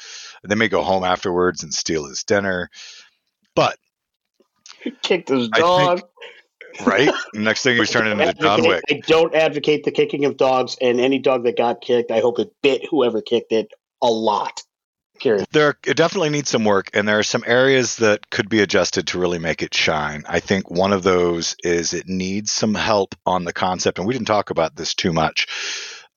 They 0.44 0.54
may 0.54 0.68
go 0.68 0.84
home 0.84 1.02
afterwards 1.02 1.64
and 1.64 1.74
steal 1.74 2.06
his 2.06 2.22
dinner. 2.22 2.70
But 3.56 3.76
kicked 5.02 5.28
his 5.30 5.48
dog. 5.48 6.02
Think, 6.76 6.86
right? 6.86 7.10
Next 7.34 7.64
thing 7.64 7.76
he's 7.76 7.90
turning 7.90 8.20
into 8.20 8.34
John 8.34 8.62
Wick. 8.62 8.84
I 8.88 9.00
don't 9.04 9.34
advocate 9.34 9.82
the 9.82 9.90
kicking 9.90 10.26
of 10.26 10.36
dogs, 10.36 10.76
and 10.80 11.00
any 11.00 11.18
dog 11.18 11.42
that 11.42 11.56
got 11.56 11.80
kicked, 11.80 12.12
I 12.12 12.20
hope 12.20 12.38
it 12.38 12.52
bit 12.62 12.86
whoever 12.88 13.20
kicked 13.20 13.50
it 13.50 13.72
a 14.00 14.08
lot. 14.08 14.62
Period. 15.18 15.46
There, 15.52 15.74
it 15.86 15.96
definitely 15.96 16.30
needs 16.30 16.50
some 16.50 16.64
work, 16.64 16.90
and 16.94 17.06
there 17.06 17.18
are 17.18 17.24
some 17.24 17.44
areas 17.46 17.96
that 17.96 18.30
could 18.30 18.48
be 18.48 18.60
adjusted 18.60 19.08
to 19.08 19.18
really 19.18 19.38
make 19.38 19.62
it 19.62 19.74
shine. 19.74 20.24
I 20.28 20.40
think 20.40 20.70
one 20.70 20.92
of 20.92 21.02
those 21.02 21.56
is 21.62 21.94
it 21.94 22.06
needs 22.06 22.52
some 22.52 22.74
help 22.74 23.14
on 23.24 23.44
the 23.44 23.52
concept, 23.52 23.98
and 23.98 24.06
we 24.06 24.14
didn't 24.14 24.26
talk 24.26 24.50
about 24.50 24.76
this 24.76 24.94
too 24.94 25.12
much 25.12 25.46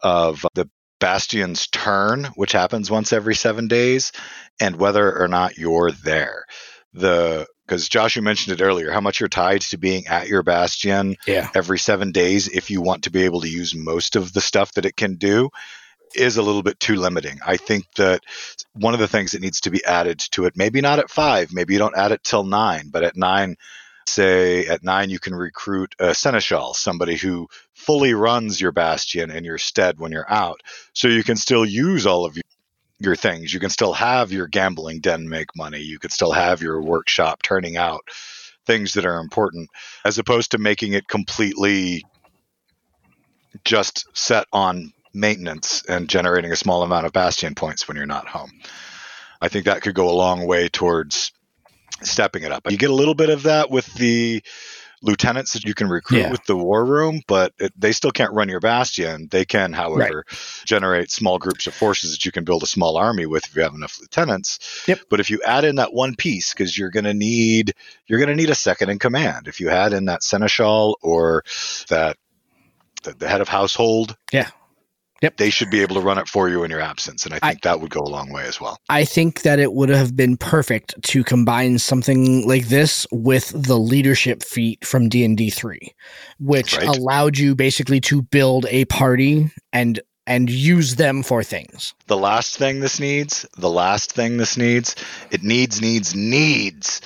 of 0.02 0.46
the 0.54 0.70
Bastion's 1.00 1.68
turn, 1.68 2.26
which 2.36 2.52
happens 2.52 2.92
once 2.92 3.14
every 3.14 3.36
seven 3.36 3.68
days, 3.68 4.12
and 4.60 4.76
whether 4.76 5.18
or 5.18 5.28
not 5.28 5.58
you're 5.58 5.92
there. 5.92 6.46
The 6.94 7.48
because 7.66 7.88
Josh, 7.88 8.16
you 8.16 8.24
mentioned 8.24 8.60
it 8.60 8.64
earlier, 8.64 8.92
how 8.92 9.00
much 9.00 9.20
you're 9.20 9.30
tied 9.30 9.62
to 9.62 9.78
being 9.78 10.08
at 10.08 10.28
your 10.28 10.42
bastion 10.42 11.16
yeah. 11.28 11.50
every 11.54 11.78
seven 11.78 12.12
days 12.12 12.48
if 12.48 12.72
you 12.72 12.82
want 12.82 13.04
to 13.04 13.12
be 13.12 13.26
able 13.26 13.42
to 13.42 13.48
use 13.48 13.76
most 13.76 14.16
of 14.16 14.34
the 14.34 14.42
stuff 14.42 14.74
that 14.74 14.88
it 14.88 14.96
can 14.96 15.16
do 15.16 15.52
is 16.16 16.38
a 16.38 16.42
little 16.42 16.64
bit 16.64 16.80
too 16.80 16.96
limiting. 16.96 17.40
I 17.46 17.58
think 17.58 17.86
that 17.96 18.22
one 18.74 18.94
of 18.94 19.00
the 19.00 19.08
things 19.08 19.32
that 19.32 19.42
needs 19.42 19.62
to 19.62 19.72
be 19.72 19.84
added 19.86 20.20
to 20.32 20.46
it, 20.46 20.58
maybe 20.58 20.82
not 20.82 21.00
at 21.00 21.10
five, 21.10 21.54
maybe 21.54 21.74
you 21.74 21.80
don't 21.80 21.98
add 21.98 22.12
it 22.12 22.24
till 22.24 22.44
nine, 22.44 22.90
but 22.90 23.04
at 23.04 23.16
nine, 23.16 23.56
say 24.08 24.66
at 24.66 24.84
nine, 24.84 25.10
you 25.10 25.20
can 25.20 25.36
recruit 25.36 25.96
a 26.00 26.14
seneschal, 26.14 26.74
somebody 26.74 27.16
who 27.16 27.48
fully 27.74 28.14
runs 28.14 28.60
your 28.60 28.72
bastion 28.72 29.32
in 29.32 29.44
your 29.44 29.58
stead 29.58 30.00
when 30.00 30.12
you're 30.12 30.32
out. 30.32 30.62
So 30.94 31.08
you 31.08 31.24
can 31.24 31.38
still 31.38 31.66
use 31.66 32.06
all 32.06 32.26
of 32.26 32.36
your 32.36 32.44
your 33.00 33.16
things. 33.16 33.54
You 33.54 33.60
can 33.62 33.70
still 33.70 33.94
have 33.94 34.32
your 34.32 34.48
gambling 34.48 35.00
den 35.00 35.30
make 35.30 35.56
money. 35.56 35.80
You 35.80 36.00
could 36.00 36.12
still 36.12 36.34
have 36.34 36.62
your 36.62 36.82
workshop 36.82 37.42
turning 37.42 37.78
out 37.78 38.02
things 38.66 38.94
that 38.94 39.06
are 39.06 39.20
important, 39.20 39.70
as 40.06 40.20
opposed 40.20 40.52
to 40.52 40.58
making 40.58 40.94
it 40.94 41.08
completely 41.08 42.04
just 43.64 44.06
set 44.14 44.46
on 44.52 44.92
maintenance 45.14 45.84
and 45.88 46.08
generating 46.10 46.52
a 46.52 46.56
small 46.56 46.84
amount 46.84 47.06
of 47.06 47.14
bastion 47.14 47.56
points 47.56 47.88
when 47.88 47.98
you're 47.98 48.06
not 48.06 48.28
home. 48.28 48.52
I 49.42 49.48
think 49.48 49.66
that 49.66 49.82
could 49.82 49.96
go 49.96 50.10
a 50.10 50.12
long 50.12 50.46
way 50.48 50.70
towards 50.70 51.32
stepping 52.02 52.44
it 52.44 52.52
up. 52.52 52.70
You 52.70 52.78
get 52.78 52.90
a 52.90 52.94
little 52.96 53.16
bit 53.16 53.30
of 53.30 53.44
that 53.44 53.70
with 53.70 53.92
the 53.96 54.44
lieutenants 55.02 55.54
that 55.54 55.64
you 55.64 55.74
can 55.74 55.88
recruit 55.88 56.20
Yeah. 56.20 56.32
with 56.32 56.44
the 56.44 56.58
war 56.58 56.84
room, 56.86 57.22
but 57.26 57.54
it, 57.58 57.72
they 57.78 57.94
still 57.94 58.12
can't 58.12 58.34
run 58.34 58.50
your 58.50 58.60
bastion. 58.60 59.30
They 59.32 59.46
can, 59.46 59.72
however, 59.72 60.26
generate 60.66 61.10
small 61.10 61.38
groups 61.38 61.68
of 61.68 61.74
forces 61.74 62.12
that 62.12 62.26
you 62.26 62.34
can 62.34 62.44
build 62.44 62.64
a 62.64 62.68
small 62.68 62.98
army 62.98 63.26
with 63.26 63.46
if 63.46 63.56
you 63.56 63.62
have 63.62 63.74
enough 63.74 63.98
lieutenants. 64.02 64.84
Yep. 64.90 65.00
But 65.10 65.22
if 65.22 65.30
you 65.30 65.42
add 65.46 65.64
in 65.64 65.78
that 65.78 65.94
one 65.94 66.16
piece, 66.16 66.54
because 66.54 66.78
you're 66.78 66.90
going 66.90 67.06
to 67.06 67.14
need 67.14 67.74
you're 68.08 68.20
going 68.20 68.28
to 68.30 68.36
need 68.36 68.50
a 68.50 68.56
second 68.56 68.90
in 68.90 69.00
command. 69.00 69.48
If 69.48 69.62
you 69.62 69.70
add 69.70 69.94
in 69.94 70.06
that 70.06 70.22
seneschal 70.22 70.98
or 71.02 71.44
that 71.88 72.18
the, 73.04 73.14
the 73.14 73.28
head 73.30 73.40
of 73.40 73.48
household, 73.48 74.18
Yeah. 74.34 74.50
Yep. 75.22 75.38
they 75.38 75.50
should 75.50 75.70
be 75.70 75.82
able 75.82 75.96
to 75.96 76.02
run 76.02 76.18
it 76.18 76.28
for 76.28 76.48
you 76.50 76.64
in 76.64 76.72
your 76.72 76.80
absence, 76.82 77.26
and 77.26 77.34
I 77.34 77.40
I- 77.42 77.50
think 77.52 77.62
that 77.64 77.82
would 77.82 77.90
go 77.92 78.00
a 78.02 78.10
long 78.10 78.32
way 78.32 78.46
as 78.46 78.62
well. 78.62 78.78
I 78.90 79.04
think 79.06 79.42
that 79.42 79.60
it 79.60 79.74
would 79.74 79.90
have 79.90 80.16
been 80.16 80.38
perfect 80.38 80.96
to 81.04 81.24
combine 81.24 81.78
something 81.80 82.48
like 82.48 82.68
this 82.70 83.06
with 83.12 83.50
the 83.56 83.78
leadership 83.78 84.44
feat 84.44 84.86
from 84.86 85.10
D 85.10 85.24
and 85.26 85.38
D 85.38 85.50
three, 85.50 85.94
which 86.40 86.78
Right. 86.78 86.88
allowed 86.88 87.38
you 87.38 87.56
basically 87.56 88.00
to 88.02 88.22
build 88.22 88.66
a 88.70 88.86
party 88.86 89.52
and 89.74 90.00
and 90.28 90.48
use 90.50 90.96
them 90.98 91.24
for 91.24 91.44
things. 91.44 91.96
The 92.06 92.16
last 92.18 92.56
thing 92.58 92.82
this 92.82 93.00
needs, 93.00 93.48
the 93.58 93.70
last 93.70 94.14
thing 94.14 94.38
this 94.38 94.58
needs, 94.58 94.96
it 95.32 95.42
needs, 95.42 95.82
needs, 95.82 96.14
needs 96.14 97.02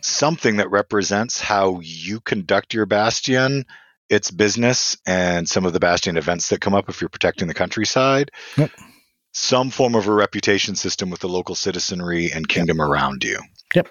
something 0.00 0.56
that 0.58 0.70
represents 0.70 1.40
how 1.40 1.80
you 1.82 2.20
conduct 2.20 2.72
your 2.72 2.86
bastion, 2.86 3.64
its 4.10 4.30
business, 4.30 4.96
and 5.06 5.48
some 5.48 5.64
of 5.66 5.72
the 5.72 5.80
bastion 5.80 6.16
events 6.16 6.48
that 6.48 6.60
come 6.60 6.74
up 6.74 6.88
if 6.88 7.00
you're 7.00 7.08
protecting 7.08 7.48
the 7.48 7.54
countryside. 7.54 8.30
Yep. 8.56 8.70
Some 9.32 9.70
form 9.70 9.94
of 9.94 10.08
a 10.08 10.12
reputation 10.12 10.74
system 10.74 11.10
with 11.10 11.20
the 11.20 11.28
local 11.28 11.54
citizenry 11.54 12.32
and 12.32 12.48
kingdom 12.48 12.80
around 12.80 13.22
you. 13.24 13.38
Yep. 13.74 13.88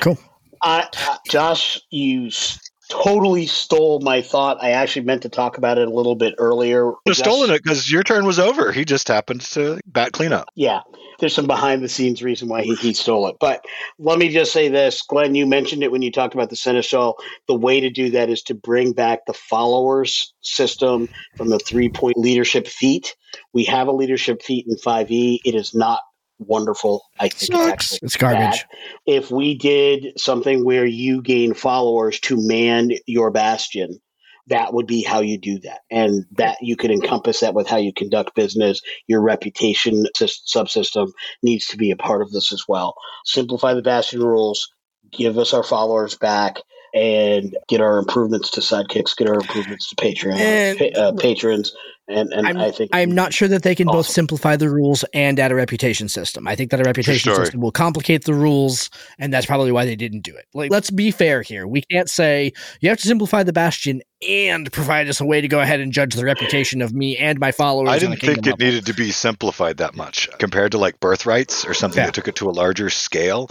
Cool. 0.00 0.18
I, 0.62 0.86
I- 0.92 1.18
Josh, 1.28 1.80
you 1.90 2.26
s- 2.26 2.69
totally 2.90 3.46
stole 3.46 4.00
my 4.00 4.20
thought. 4.20 4.62
I 4.62 4.72
actually 4.72 5.06
meant 5.06 5.22
to 5.22 5.28
talk 5.28 5.56
about 5.56 5.78
it 5.78 5.88
a 5.88 5.90
little 5.90 6.16
bit 6.16 6.34
earlier. 6.36 6.92
Just 7.06 7.20
stolen 7.20 7.50
it 7.50 7.62
because 7.62 7.90
your 7.90 8.02
turn 8.02 8.26
was 8.26 8.38
over. 8.38 8.72
He 8.72 8.84
just 8.84 9.08
happened 9.08 9.40
to 9.42 9.80
bat 9.86 10.12
cleanup. 10.12 10.48
Yeah, 10.56 10.80
there's 11.20 11.34
some 11.34 11.46
behind 11.46 11.82
the 11.82 11.88
scenes 11.88 12.22
reason 12.22 12.48
why 12.48 12.62
he, 12.62 12.74
he 12.74 12.92
stole 12.92 13.28
it. 13.28 13.36
But 13.40 13.64
let 13.98 14.18
me 14.18 14.28
just 14.28 14.52
say 14.52 14.68
this, 14.68 15.02
Glenn, 15.02 15.34
you 15.34 15.46
mentioned 15.46 15.82
it 15.82 15.92
when 15.92 16.02
you 16.02 16.10
talked 16.10 16.34
about 16.34 16.50
the 16.50 16.56
Seneschal. 16.56 17.14
The 17.46 17.54
way 17.54 17.80
to 17.80 17.90
do 17.90 18.10
that 18.10 18.28
is 18.28 18.42
to 18.42 18.54
bring 18.54 18.92
back 18.92 19.26
the 19.26 19.32
followers 19.32 20.34
system 20.42 21.08
from 21.36 21.48
the 21.48 21.60
three 21.60 21.88
point 21.88 22.18
leadership 22.18 22.66
feat. 22.66 23.16
We 23.52 23.64
have 23.64 23.86
a 23.86 23.92
leadership 23.92 24.42
feat 24.42 24.66
in 24.66 24.74
5e. 24.76 25.38
It 25.44 25.54
is 25.54 25.74
not 25.74 26.00
wonderful. 26.40 27.04
I 27.18 27.28
think 27.28 27.34
it's 27.34 27.46
Sucks. 27.46 27.98
It's 28.02 28.16
garbage. 28.16 28.64
If 29.06 29.30
we 29.30 29.56
did 29.56 30.18
something 30.18 30.64
where 30.64 30.86
you 30.86 31.22
gain 31.22 31.54
followers 31.54 32.18
to 32.20 32.36
man 32.36 32.90
your 33.06 33.30
bastion, 33.30 34.00
that 34.48 34.74
would 34.74 34.86
be 34.86 35.02
how 35.02 35.20
you 35.20 35.38
do 35.38 35.60
that. 35.60 35.80
And 35.90 36.24
that 36.32 36.56
you 36.60 36.76
could 36.76 36.90
encompass 36.90 37.40
that 37.40 37.54
with 37.54 37.68
how 37.68 37.76
you 37.76 37.92
conduct 37.92 38.34
business. 38.34 38.80
Your 39.06 39.22
reputation 39.22 40.06
sys- 40.16 40.40
subsystem 40.54 41.10
needs 41.42 41.66
to 41.68 41.76
be 41.76 41.90
a 41.90 41.96
part 41.96 42.22
of 42.22 42.32
this 42.32 42.52
as 42.52 42.64
well. 42.68 42.94
Simplify 43.24 43.74
the 43.74 43.82
bastion 43.82 44.20
rules, 44.20 44.68
give 45.12 45.38
us 45.38 45.54
our 45.54 45.62
followers 45.62 46.16
back, 46.16 46.56
and 46.94 47.56
get 47.68 47.80
our 47.80 47.98
improvements 47.98 48.50
to 48.50 48.60
sidekicks, 48.60 49.16
get 49.16 49.28
our 49.28 49.34
improvements 49.34 49.88
to 49.90 49.96
Patreon 49.96 50.34
And- 50.38 50.78
pa- 50.78 51.00
uh, 51.00 51.12
patrons. 51.12 51.74
And, 52.08 52.32
and 52.32 52.44
I'm, 52.44 52.56
I 52.58 52.72
think 52.72 52.90
I'm 52.92 53.12
not 53.12 53.32
sure 53.32 53.46
that 53.46 53.62
they 53.62 53.76
can 53.76 53.86
both 53.86 54.06
simplify 54.06 54.56
the 54.56 54.68
rules 54.68 55.04
and 55.14 55.38
add 55.38 55.52
a 55.52 55.54
reputation 55.54 56.08
system. 56.08 56.48
I 56.48 56.56
think 56.56 56.72
that 56.72 56.80
a 56.80 56.82
reputation 56.82 57.30
story. 57.32 57.46
system 57.46 57.60
will 57.60 57.70
complicate 57.70 58.24
the 58.24 58.34
rules, 58.34 58.90
and 59.20 59.32
that's 59.32 59.46
probably 59.46 59.70
why 59.70 59.84
they 59.84 59.94
didn't 59.94 60.22
do 60.22 60.34
it. 60.34 60.46
Like, 60.52 60.72
let's 60.72 60.90
be 60.90 61.12
fair 61.12 61.42
here. 61.42 61.68
We 61.68 61.82
can't 61.82 62.10
say 62.10 62.52
you 62.80 62.88
have 62.88 62.98
to 62.98 63.06
simplify 63.06 63.44
the 63.44 63.52
bastion 63.52 64.02
and 64.28 64.72
provide 64.72 65.08
us 65.08 65.20
a 65.20 65.24
way 65.24 65.40
to 65.40 65.46
go 65.46 65.60
ahead 65.60 65.78
and 65.78 65.92
judge 65.92 66.16
the 66.16 66.24
reputation 66.24 66.82
of 66.82 66.92
me 66.92 67.16
and 67.16 67.38
my 67.38 67.52
followers. 67.52 67.90
I 67.90 68.00
didn't 68.00 68.16
think 68.20 68.38
it 68.38 68.46
level. 68.46 68.66
needed 68.66 68.86
to 68.86 68.94
be 68.94 69.12
simplified 69.12 69.76
that 69.76 69.94
much 69.94 70.28
compared 70.40 70.72
to 70.72 70.78
like 70.78 70.98
birthrights 70.98 71.64
or 71.64 71.74
something 71.74 72.00
Yeah. 72.00 72.06
that 72.06 72.14
took 72.14 72.26
it 72.26 72.34
to 72.36 72.50
a 72.50 72.52
larger 72.52 72.90
scale. 72.90 73.48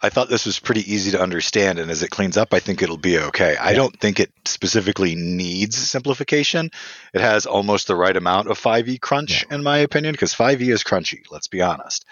I 0.00 0.10
thought 0.10 0.28
this 0.28 0.46
was 0.46 0.60
pretty 0.60 0.92
easy 0.92 1.10
to 1.10 1.20
understand, 1.20 1.80
and 1.80 1.90
as 1.90 2.04
it 2.04 2.10
cleans 2.10 2.36
up, 2.36 2.54
I 2.54 2.60
think 2.60 2.82
it'll 2.82 2.96
be 2.96 3.18
okay. 3.18 3.56
I 3.60 3.74
don't 3.74 3.98
think 3.98 4.20
it 4.20 4.30
specifically 4.44 5.16
needs 5.16 5.76
simplification. 5.76 6.70
It 7.12 7.20
has 7.20 7.46
almost 7.46 7.88
the 7.88 7.96
right 7.96 8.16
amount 8.16 8.48
of 8.48 8.60
5e 8.60 9.00
crunch, 9.00 9.44
in 9.50 9.64
my 9.64 9.78
opinion, 9.78 10.12
because 10.12 10.32
5e 10.32 10.72
is 10.72 10.84
crunchy, 10.84 11.22
let's 11.32 11.48
be 11.48 11.62
honest. 11.62 12.04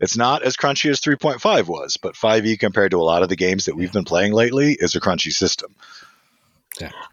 It's 0.00 0.18
not 0.18 0.42
as 0.42 0.56
crunchy 0.56 0.90
as 0.90 1.00
3.5 1.00 1.66
was, 1.66 1.96
but 1.96 2.14
5e 2.14 2.58
compared 2.58 2.90
to 2.90 2.98
a 2.98 3.02
lot 3.02 3.22
of 3.22 3.30
the 3.30 3.36
games 3.36 3.64
that 3.64 3.76
we've 3.76 3.92
been 3.92 4.04
playing 4.04 4.34
lately 4.34 4.76
is 4.78 4.94
a 4.94 5.00
crunchy 5.00 5.32
system. 5.32 5.74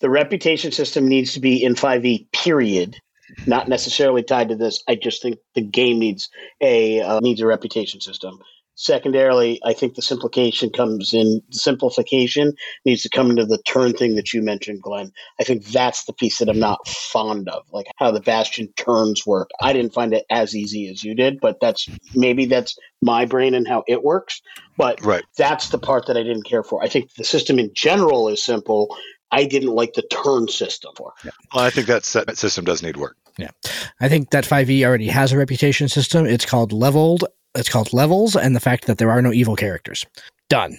the 0.02 0.10
reputation 0.10 0.74
system 0.74 1.08
needs 1.08 1.34
to 1.34 1.40
be 1.40 1.64
in 1.64 1.74
5e 1.74 2.32
period 2.32 2.98
not 3.46 3.68
necessarily 3.68 4.24
tied 4.24 4.50
to 4.50 4.56
this 4.56 4.82
i 4.88 4.96
just 4.96 5.22
think 5.22 5.40
the 5.54 5.62
game 5.62 6.00
needs 6.00 6.30
a 6.62 7.02
uh, 7.02 7.20
needs 7.20 7.42
a 7.42 7.46
reputation 7.46 8.00
system 8.00 8.40
secondarily 8.78 9.60
i 9.66 9.74
think 9.74 9.96
the 9.96 10.02
simplification 10.04 10.70
comes 10.70 11.12
in 11.12 11.42
the 11.50 11.58
simplification 11.58 12.54
needs 12.86 13.02
to 13.02 13.10
come 13.10 13.32
into 13.32 13.44
the 13.44 13.58
turn 13.64 13.92
thing 13.92 14.16
that 14.16 14.32
you 14.34 14.42
mentioned 14.42 14.80
glenn 14.82 15.12
i 15.40 15.44
think 15.44 15.66
that's 15.66 16.06
the 16.06 16.14
piece 16.14 16.38
that 16.38 16.48
i'm 16.48 16.60
not 16.60 16.88
fond 16.88 17.50
of 17.50 17.64
like 17.72 17.88
how 17.98 18.12
the 18.12 18.22
bastion 18.22 18.72
turns 18.78 19.26
work 19.26 19.50
i 19.62 19.74
didn't 19.74 19.94
find 19.94 20.14
it 20.14 20.26
as 20.30 20.56
easy 20.56 20.88
as 20.90 21.04
you 21.04 21.16
did 21.16 21.40
but 21.42 21.60
that's 21.60 21.90
maybe 22.14 22.46
that's 22.46 22.78
my 23.02 23.26
brain 23.26 23.56
and 23.56 23.68
how 23.68 23.84
it 23.88 24.04
works 24.04 24.42
but 24.78 25.04
Right. 25.04 25.24
that's 25.38 25.70
the 25.70 25.80
part 25.80 26.06
that 26.06 26.16
i 26.16 26.22
didn't 26.22 26.44
care 26.46 26.64
for 26.64 26.84
i 26.84 26.88
think 26.88 27.12
the 27.16 27.24
system 27.24 27.58
in 27.58 27.72
general 27.74 28.30
is 28.30 28.44
simple 28.44 28.96
I 29.30 29.44
didn't 29.44 29.76
like 29.76 29.94
the 29.94 30.04
turn 30.04 30.48
system 30.48 30.94
for. 30.96 31.12
Well, 31.54 31.66
I 31.66 31.70
think 31.70 31.88
that 31.88 32.06
set 32.06 32.38
system 32.38 32.64
does 32.64 32.82
need 32.82 32.96
work. 32.96 33.18
Yeah. 33.38 33.50
I 34.00 34.08
think 34.08 34.30
that 34.30 34.46
5e 34.46 34.86
already 34.86 35.08
has 35.08 35.32
a 35.32 35.38
reputation 35.38 35.90
system. 35.90 36.26
It's 36.26 36.46
called 36.46 36.72
leveled. 36.72 37.26
It's 37.58 37.70
called 37.70 37.92
levels, 37.92 38.36
and 38.36 38.56
the 38.56 38.60
fact 38.60 38.86
that 38.86 39.00
there 39.00 39.12
are 39.12 39.22
no 39.22 39.34
evil 39.34 39.56
characters. 39.56 40.06
Done. 40.48 40.78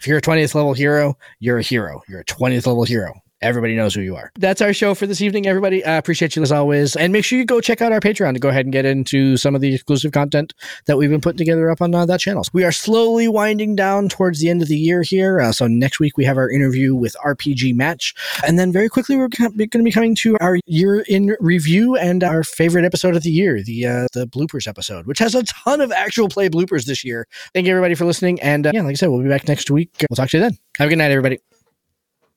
If 0.00 0.08
you're 0.08 0.18
a 0.18 0.22
20th 0.22 0.54
level 0.54 0.74
hero, 0.74 1.16
you're 1.38 1.58
a 1.58 1.62
hero. 1.62 2.02
You're 2.08 2.20
a 2.20 2.24
20th 2.24 2.66
level 2.66 2.84
hero. 2.84 3.14
Everybody 3.44 3.76
knows 3.76 3.94
who 3.94 4.00
you 4.00 4.16
are. 4.16 4.32
That's 4.38 4.62
our 4.62 4.72
show 4.72 4.94
for 4.94 5.06
this 5.06 5.20
evening, 5.20 5.46
everybody. 5.46 5.84
I 5.84 5.96
appreciate 5.96 6.34
you 6.34 6.42
as 6.42 6.50
always. 6.50 6.96
And 6.96 7.12
make 7.12 7.26
sure 7.26 7.38
you 7.38 7.44
go 7.44 7.60
check 7.60 7.82
out 7.82 7.92
our 7.92 8.00
Patreon 8.00 8.32
to 8.32 8.40
go 8.40 8.48
ahead 8.48 8.64
and 8.64 8.72
get 8.72 8.86
into 8.86 9.36
some 9.36 9.54
of 9.54 9.60
the 9.60 9.74
exclusive 9.74 10.12
content 10.12 10.54
that 10.86 10.96
we've 10.96 11.10
been 11.10 11.20
putting 11.20 11.36
together 11.36 11.70
up 11.70 11.82
on 11.82 11.94
uh, 11.94 12.06
that 12.06 12.20
channel. 12.20 12.42
We 12.54 12.64
are 12.64 12.72
slowly 12.72 13.28
winding 13.28 13.76
down 13.76 14.08
towards 14.08 14.40
the 14.40 14.48
end 14.48 14.62
of 14.62 14.68
the 14.68 14.78
year 14.78 15.02
here. 15.02 15.42
Uh, 15.42 15.52
so 15.52 15.66
next 15.66 16.00
week 16.00 16.16
we 16.16 16.24
have 16.24 16.38
our 16.38 16.50
interview 16.50 16.94
with 16.94 17.16
RPG 17.22 17.74
Match. 17.74 18.14
And 18.46 18.58
then 18.58 18.72
very 18.72 18.88
quickly 18.88 19.14
we're 19.16 19.28
going 19.28 19.52
to 19.52 19.82
be 19.82 19.90
coming 19.90 20.14
to 20.16 20.38
our 20.40 20.58
year 20.64 21.00
in 21.00 21.36
review 21.38 21.96
and 21.96 22.24
our 22.24 22.44
favorite 22.44 22.86
episode 22.86 23.14
of 23.14 23.24
the 23.24 23.30
year, 23.30 23.62
the 23.62 23.86
uh, 23.86 24.06
the 24.14 24.26
bloopers 24.26 24.66
episode, 24.66 25.06
which 25.06 25.18
has 25.18 25.34
a 25.34 25.42
ton 25.42 25.82
of 25.82 25.92
actual 25.92 26.30
play 26.30 26.48
bloopers 26.48 26.86
this 26.86 27.04
year. 27.04 27.26
Thank 27.52 27.66
you 27.66 27.72
everybody 27.72 27.94
for 27.94 28.06
listening. 28.06 28.40
And 28.40 28.66
uh, 28.66 28.70
yeah, 28.72 28.82
like 28.82 28.92
I 28.92 28.94
said, 28.94 29.10
we'll 29.10 29.22
be 29.22 29.28
back 29.28 29.46
next 29.46 29.70
week. 29.70 29.90
We'll 30.08 30.16
talk 30.16 30.30
to 30.30 30.38
you 30.38 30.42
then. 30.42 30.56
Have 30.78 30.86
a 30.86 30.88
good 30.88 30.98
night, 30.98 31.10
everybody. 31.10 31.40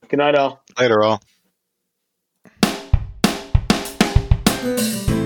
Good 0.10 0.18
night, 0.18 0.36
all. 0.36 0.62
Later, 0.80 1.04
all. 1.04 1.22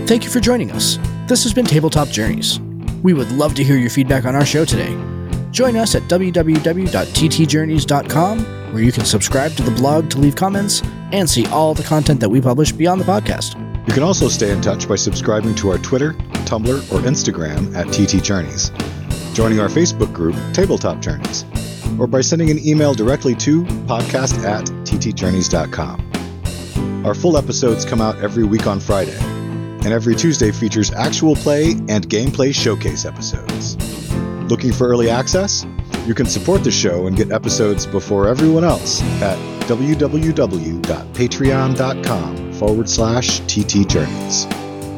Thank 0.07 0.23
you 0.25 0.29
for 0.29 0.39
joining 0.39 0.71
us. 0.71 0.97
This 1.27 1.43
has 1.43 1.53
been 1.53 1.65
Tabletop 1.65 2.09
Journeys. 2.09 2.59
We 3.01 3.13
would 3.13 3.31
love 3.31 3.55
to 3.55 3.63
hear 3.63 3.77
your 3.77 3.89
feedback 3.89 4.25
on 4.25 4.35
our 4.35 4.45
show 4.45 4.65
today. 4.65 4.89
Join 5.51 5.77
us 5.77 5.95
at 5.95 6.03
www.ttjourneys.com, 6.03 8.39
where 8.73 8.83
you 8.83 8.91
can 8.91 9.05
subscribe 9.05 9.53
to 9.53 9.63
the 9.63 9.71
blog 9.71 10.09
to 10.11 10.17
leave 10.17 10.35
comments 10.35 10.81
and 11.11 11.29
see 11.29 11.45
all 11.47 11.73
the 11.73 11.83
content 11.83 12.19
that 12.19 12.29
we 12.29 12.41
publish 12.41 12.71
beyond 12.71 13.01
the 13.01 13.05
podcast. 13.05 13.57
You 13.87 13.93
can 13.93 14.03
also 14.03 14.27
stay 14.29 14.51
in 14.51 14.61
touch 14.61 14.87
by 14.87 14.95
subscribing 14.95 15.55
to 15.55 15.71
our 15.71 15.77
Twitter, 15.77 16.13
Tumblr, 16.45 16.91
or 16.91 16.99
Instagram 17.07 17.75
at 17.75 17.87
TT 17.91 18.23
Journeys, 18.23 18.71
joining 19.33 19.59
our 19.59 19.67
Facebook 19.67 20.13
group, 20.13 20.35
Tabletop 20.53 21.01
Journeys, 21.01 21.43
or 21.99 22.07
by 22.07 22.21
sending 22.21 22.49
an 22.49 22.65
email 22.65 22.93
directly 22.93 23.35
to 23.35 23.63
podcast 23.87 24.43
at 24.43 24.65
ttjourneys.com. 24.85 27.05
Our 27.05 27.15
full 27.15 27.37
episodes 27.37 27.85
come 27.85 28.01
out 28.01 28.19
every 28.19 28.43
week 28.43 28.67
on 28.67 28.79
Friday, 28.79 29.17
and 29.17 29.87
every 29.87 30.15
Tuesday 30.15 30.51
features 30.51 30.91
actual 30.91 31.35
play 31.35 31.71
and 31.89 32.07
gameplay 32.07 32.53
showcase 32.53 33.05
episodes. 33.05 33.75
Looking 34.51 34.71
for 34.71 34.87
early 34.87 35.09
access? 35.09 35.65
You 36.05 36.13
can 36.13 36.25
support 36.25 36.63
the 36.63 36.71
show 36.71 37.07
and 37.07 37.15
get 37.15 37.31
episodes 37.31 37.85
before 37.85 38.27
everyone 38.27 38.63
else 38.63 39.01
at 39.21 39.37
www.patreon.com 39.67 42.53
forward 42.53 42.89
slash 42.89 43.39
TT 43.41 43.87
Journeys. 43.87 44.47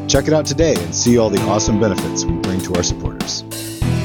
Check 0.08 0.28
it 0.28 0.34
out 0.34 0.46
today 0.46 0.76
and 0.78 0.94
see 0.94 1.18
all 1.18 1.30
the 1.30 1.42
awesome 1.44 1.80
benefits 1.80 2.26
we 2.26 2.34
bring 2.40 2.60
to 2.62 2.76
our 2.76 2.84
supporters. 2.84 3.44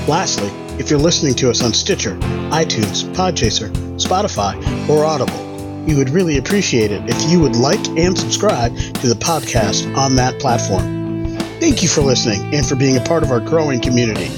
Lastly, 0.08 0.48
if 0.78 0.88
you're 0.88 0.98
listening 0.98 1.34
to 1.34 1.50
us 1.50 1.62
on 1.62 1.74
Stitcher, 1.74 2.16
iTunes, 2.50 3.04
Podchaser, 3.14 3.70
Spotify, 3.98 4.56
or 4.88 5.04
Audible, 5.04 5.84
we 5.84 5.94
would 5.94 6.08
really 6.08 6.38
appreciate 6.38 6.90
it 6.90 7.02
if 7.06 7.30
you 7.30 7.38
would 7.40 7.56
like 7.56 7.86
and 7.88 8.16
subscribe 8.16 8.74
to 8.74 9.06
the 9.06 9.14
podcast 9.14 9.94
on 9.98 10.14
that 10.14 10.40
platform. 10.40 11.36
Thank 11.60 11.82
you 11.82 11.90
for 11.90 12.00
listening 12.00 12.54
and 12.54 12.64
for 12.64 12.74
being 12.74 12.96
a 12.96 13.02
part 13.02 13.22
of 13.22 13.30
our 13.30 13.40
growing 13.40 13.82
community. 13.82 14.30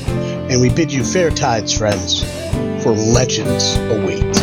And 0.52 0.60
we 0.60 0.70
bid 0.70 0.92
you 0.92 1.04
fair 1.04 1.30
tides, 1.30 1.72
friends, 1.72 2.24
for 2.82 2.90
legends 2.90 3.76
await. 3.92 4.39